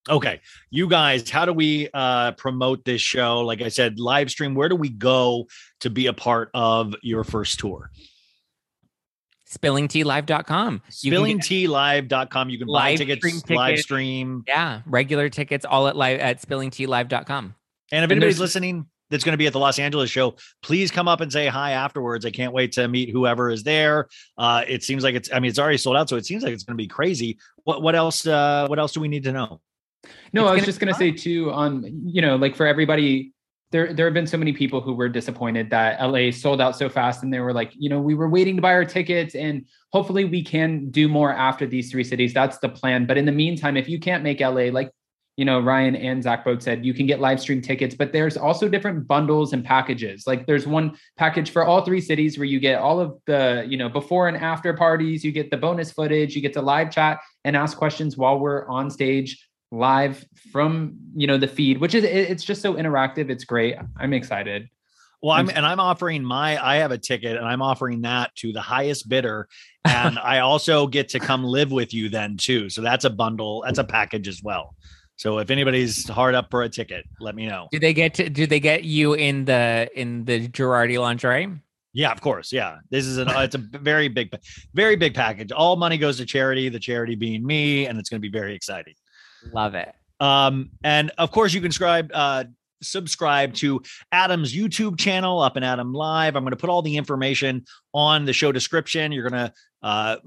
Okay, 0.09 0.39
you 0.71 0.87
guys, 0.87 1.29
how 1.29 1.45
do 1.45 1.53
we 1.53 1.87
uh 1.93 2.31
promote 2.31 2.83
this 2.83 3.01
show? 3.01 3.41
Like 3.41 3.61
I 3.61 3.69
said, 3.69 3.99
live 3.99 4.31
stream. 4.31 4.55
Where 4.55 4.69
do 4.69 4.75
we 4.75 4.89
go 4.89 5.45
to 5.81 5.91
be 5.91 6.07
a 6.07 6.13
part 6.13 6.49
of 6.55 6.95
your 7.03 7.23
first 7.23 7.59
tour? 7.59 7.91
SpillingTeaLive.com. 9.49 10.81
You 11.01 11.11
can 11.11 11.25
get- 11.27 11.41
SpillingTeaLive.com. 11.41 12.49
You 12.49 12.57
can 12.57 12.67
buy 12.67 12.73
Live 12.73 12.97
tickets, 12.99 13.19
stream 13.39 13.57
live 13.57 13.79
stream. 13.79 14.43
yeah, 14.47 14.81
regular 14.85 15.29
tickets 15.29 15.65
all 15.65 15.87
at 15.87 15.95
live 15.95 16.19
at 16.19 16.41
SpillingTeaLive.com. 16.41 17.55
And 17.91 18.03
if 18.03 18.11
anybody's 18.11 18.19
there's- 18.37 18.39
listening 18.39 18.87
that's 19.11 19.23
going 19.23 19.33
to 19.33 19.37
be 19.37 19.45
at 19.45 19.53
the 19.53 19.59
Los 19.59 19.77
Angeles 19.77 20.09
show, 20.09 20.35
please 20.63 20.89
come 20.89 21.07
up 21.07 21.21
and 21.21 21.31
say 21.31 21.45
hi 21.45 21.71
afterwards. 21.73 22.25
I 22.25 22.31
can't 22.31 22.53
wait 22.53 22.71
to 22.73 22.87
meet 22.87 23.11
whoever 23.11 23.51
is 23.51 23.61
there. 23.61 24.07
Uh, 24.35 24.63
it 24.67 24.83
seems 24.83 25.03
like 25.03 25.13
it's, 25.13 25.31
I 25.31 25.39
mean, 25.39 25.49
it's 25.49 25.59
already 25.59 25.77
sold 25.77 25.95
out, 25.95 26.09
so 26.09 26.15
it 26.15 26.25
seems 26.25 26.41
like 26.43 26.53
it's 26.53 26.63
going 26.63 26.75
to 26.75 26.81
be 26.81 26.87
crazy. 26.87 27.37
What, 27.65 27.83
what 27.83 27.93
else, 27.93 28.25
uh, 28.25 28.65
what 28.67 28.79
else 28.79 28.93
do 28.93 28.99
we 29.01 29.07
need 29.07 29.23
to 29.25 29.31
know? 29.31 29.61
No, 30.33 30.41
It's 30.41 30.49
I 30.49 30.53
was 30.53 30.59
gonna 30.61 30.65
just 30.65 30.79
gonna 30.79 30.93
say 30.95 31.11
too, 31.11 31.51
on 31.51 31.83
you 32.05 32.21
know, 32.21 32.35
like 32.35 32.55
for 32.55 32.65
everybody, 32.67 33.33
there 33.75 33.91
there 33.91 34.05
have 34.05 34.13
been 34.13 34.25
so 34.25 34.37
many 34.37 34.53
people 34.53 34.79
who 34.79 34.93
were 34.93 35.09
disappointed 35.09 35.69
that 35.69 36.01
LA 36.01 36.31
sold 36.31 36.61
out 36.61 36.77
so 36.77 36.87
fast, 36.87 37.23
and 37.23 37.33
they 37.33 37.41
were 37.41 37.51
like, 37.51 37.73
you 37.75 37.89
know, 37.89 37.99
we 37.99 38.15
were 38.15 38.29
waiting 38.29 38.55
to 38.55 38.61
buy 38.61 38.71
our 38.71 38.85
tickets, 38.85 39.35
and 39.35 39.65
hopefully 39.91 40.23
we 40.23 40.41
can 40.41 40.89
do 40.89 41.09
more 41.09 41.33
after 41.33 41.67
these 41.67 41.91
three 41.91 42.05
cities. 42.05 42.33
That's 42.33 42.57
the 42.59 42.69
plan. 42.69 43.05
But 43.05 43.17
in 43.17 43.25
the 43.25 43.33
meantime, 43.33 43.75
if 43.75 43.89
you 43.89 43.99
can't 43.99 44.23
make 44.23 44.39
LA, 44.39 44.69
like 44.71 44.91
you 45.35 45.43
know, 45.43 45.59
Ryan 45.59 45.97
and 45.97 46.23
Zack 46.23 46.45
both 46.45 46.61
said, 46.61 46.85
you 46.85 46.93
can 46.93 47.05
get 47.05 47.19
live 47.19 47.41
stream 47.41 47.61
tickets, 47.61 47.93
but 47.93 48.13
there's 48.13 48.37
also 48.37 48.69
different 48.69 49.05
bundles 49.05 49.51
and 49.51 49.65
packages. 49.65 50.25
Like 50.25 50.47
there's 50.47 50.65
one 50.65 50.95
package 51.17 51.49
for 51.49 51.65
all 51.65 51.83
three 51.83 51.99
cities 51.99 52.37
where 52.37 52.45
you 52.45 52.57
get 52.57 52.79
all 52.79 53.01
of 53.01 53.19
the, 53.25 53.65
you 53.67 53.75
know, 53.75 53.89
before 53.89 54.29
and 54.29 54.37
after 54.37 54.73
parties, 54.73 55.25
you 55.25 55.33
get 55.33 55.51
the 55.51 55.57
bonus 55.57 55.91
footage, 55.91 56.37
you 56.37 56.41
get 56.41 56.53
to 56.53 56.61
live 56.61 56.89
chat 56.89 57.19
and 57.43 57.57
ask 57.57 57.77
questions 57.77 58.15
while 58.15 58.39
we're 58.39 58.65
on 58.69 58.89
stage 58.89 59.45
live 59.71 60.23
from 60.51 60.95
you 61.15 61.27
know 61.27 61.37
the 61.37 61.47
feed 61.47 61.79
which 61.79 61.95
is 61.95 62.03
it's 62.03 62.43
just 62.43 62.61
so 62.61 62.75
interactive 62.75 63.29
it's 63.29 63.43
great 63.43 63.75
i'm 63.97 64.13
excited 64.13 64.69
Well, 65.21 65.31
I'm 65.33 65.47
I'm- 65.49 65.57
and 65.57 65.65
I'm 65.65 65.79
offering 65.79 66.23
my 66.23 66.63
I 66.63 66.75
have 66.77 66.91
a 66.91 66.97
ticket 66.97 67.35
and 67.37 67.45
I'm 67.45 67.61
offering 67.61 68.01
that 68.01 68.35
to 68.35 68.53
the 68.53 68.61
highest 68.61 69.09
bidder. 69.09 69.47
And 69.83 70.19
I 70.33 70.39
also 70.39 70.85
get 70.87 71.09
to 71.09 71.19
come 71.19 71.43
live 71.43 71.71
with 71.71 71.93
you 71.93 72.09
then 72.09 72.37
too. 72.37 72.69
So 72.69 72.81
that's 72.81 73.05
a 73.05 73.09
bundle, 73.09 73.63
that's 73.65 73.79
a 73.79 73.83
package 73.83 74.27
as 74.27 74.43
well. 74.43 74.75
So 75.15 75.39
if 75.39 75.49
anybody's 75.49 76.07
hard 76.07 76.35
up 76.35 76.51
for 76.51 76.61
a 76.63 76.69
ticket, 76.69 77.05
let 77.19 77.33
me 77.33 77.47
know. 77.47 77.69
Do 77.71 77.79
they 77.79 77.93
get 77.93 78.13
to? 78.15 78.29
Do 78.29 78.45
they 78.45 78.59
get 78.59 78.83
you 78.83 79.13
in 79.13 79.45
the 79.45 79.89
in 79.95 80.25
the 80.25 80.47
Girardi 80.49 80.99
lingerie? 80.99 81.47
Yeah, 81.93 82.11
of 82.11 82.19
course. 82.21 82.51
Yeah. 82.51 82.79
This 82.91 83.05
is 83.05 83.17
an 83.17 83.29
it's 83.29 83.55
a 83.55 83.59
very 83.59 84.09
big 84.09 84.29
very 84.73 84.95
big 84.97 85.13
package. 85.15 85.51
All 85.51 85.75
money 85.77 85.97
goes 85.97 86.17
to 86.17 86.25
charity, 86.25 86.69
the 86.69 86.79
charity 86.79 87.15
being 87.15 87.43
me, 87.45 87.87
and 87.87 87.97
it's 87.97 88.09
going 88.09 88.21
to 88.21 88.27
be 88.29 88.37
very 88.39 88.53
exciting. 88.53 88.93
Love 89.53 89.75
it. 89.75 89.93
Um, 90.19 90.71
and 90.83 91.11
of 91.17 91.31
course, 91.31 91.53
you 91.53 91.61
can 91.61 91.71
subscribe, 91.71 92.09
uh, 92.13 92.45
subscribe 92.81 93.53
to 93.55 93.81
Adam's 94.11 94.55
YouTube 94.55 94.97
channel, 94.97 95.39
Up 95.41 95.55
and 95.55 95.65
Adam 95.65 95.93
Live. 95.93 96.35
I'm 96.35 96.43
going 96.43 96.51
to 96.51 96.57
put 96.57 96.69
all 96.69 96.81
the 96.81 96.97
information 96.97 97.65
on 97.93 98.25
the 98.25 98.33
show 98.33 98.51
description. 98.51 99.11
You're 99.11 99.29
going 99.29 99.47
to 99.47 99.53
uh, 99.81 100.17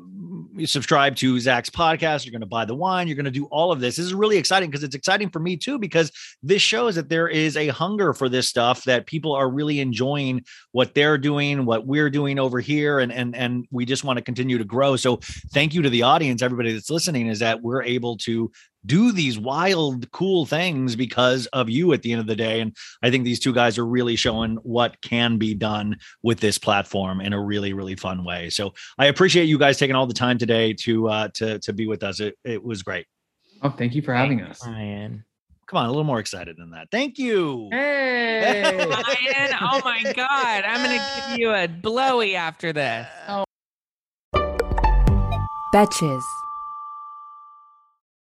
subscribe 0.65 1.17
to 1.17 1.41
Zack's 1.41 1.69
podcast. 1.69 2.25
You're 2.25 2.31
going 2.31 2.43
to 2.43 2.47
buy 2.47 2.65
the 2.65 2.77
wine. 2.77 3.09
You're 3.09 3.17
going 3.17 3.25
to 3.25 3.31
do 3.31 3.47
all 3.47 3.73
of 3.73 3.81
this. 3.81 3.97
This 3.97 4.07
is 4.07 4.15
really 4.15 4.37
exciting 4.37 4.71
because 4.71 4.85
it's 4.85 4.95
exciting 4.95 5.31
for 5.31 5.41
me 5.41 5.57
too, 5.57 5.81
because 5.81 6.13
this 6.45 6.63
shows 6.63 6.95
that 6.95 7.09
there 7.09 7.27
is 7.27 7.57
a 7.57 7.67
hunger 7.69 8.15
for 8.15 8.29
this 8.29 8.47
stuff 8.47 8.85
that 8.85 9.07
people 9.07 9.33
are 9.33 9.51
really 9.51 9.81
enjoying 9.81 10.45
what 10.71 10.95
they're 10.95 11.19
doing, 11.19 11.65
what 11.65 11.87
we're 11.87 12.09
doing 12.09 12.39
over 12.39 12.61
here. 12.61 13.01
And, 13.01 13.13
and, 13.13 13.35
and 13.35 13.67
we 13.73 13.85
just 13.85 14.05
want 14.05 14.17
to 14.19 14.23
continue 14.23 14.59
to 14.59 14.65
grow. 14.65 14.95
So 14.95 15.17
thank 15.53 15.75
you 15.75 15.83
to 15.83 15.91
the 15.91 16.03
audience, 16.03 16.41
everybody 16.41 16.73
that's 16.73 16.91
listening 16.91 17.27
is 17.27 17.41
that 17.41 17.61
we're 17.61 17.83
able 17.83 18.17
to 18.19 18.53
do 18.87 19.13
these 19.13 19.39
wild, 19.39 20.11
cool 20.13 20.47
things 20.47 20.97
because 20.97 21.47
of 21.49 21.69
you 21.69 21.93
at 21.93 22.03
the 22.03 22.13
end 22.13 22.21
of 22.21 22.27
the 22.27 22.37
day. 22.37 22.61
And 22.61 22.75
I 23.03 23.11
think 23.11 23.25
these 23.25 23.41
two 23.41 23.53
guys 23.53 23.79
are 23.79 23.87
really 23.87 24.17
showing 24.17 24.57
what 24.63 25.01
can 25.03 25.37
be 25.39 25.55
done 25.55 25.97
with 26.23 26.41
this 26.41 26.59
platform 26.59 27.21
in 27.21 27.33
a 27.33 27.41
really, 27.43 27.73
really 27.73 27.97
fun 27.97 28.25
way. 28.25 28.51
So 28.51 28.73
I 28.99 29.07
appreciate 29.07 29.45
you 29.45 29.59
guys 29.59 29.79
taking 29.79 29.97
all 29.97 30.07
the 30.07 30.15
time 30.15 30.39
today 30.39 30.73
to 30.75 31.09
uh 31.09 31.29
to 31.35 31.59
to 31.61 31.73
be 31.73 31.87
with 31.87 32.03
us. 32.03 32.21
It 32.21 32.37
it 32.45 32.63
was 32.63 32.83
great. 32.83 33.07
oh 33.63 33.71
thank 33.71 33.95
you 33.95 34.03
for 34.03 34.15
having 34.15 34.43
us 34.43 34.65
Ryan. 34.67 35.25
Come 35.67 35.77
on, 35.79 35.85
a 35.87 35.89
little 35.91 36.05
more 36.05 36.19
excited 36.19 36.57
than 36.57 36.71
that. 36.71 36.89
Thank 36.91 37.19
you. 37.19 37.69
hey 37.71 38.75
Ryan, 38.79 39.59
oh 39.61 39.83
my 39.85 40.13
god, 40.15 40.65
I'm 40.65 40.83
gonna 40.83 41.29
give 41.29 41.39
you 41.41 41.53
a 41.53 41.67
blowy 41.69 42.37
after 42.37 42.73
this. 42.73 43.07
Betches. 45.75 46.23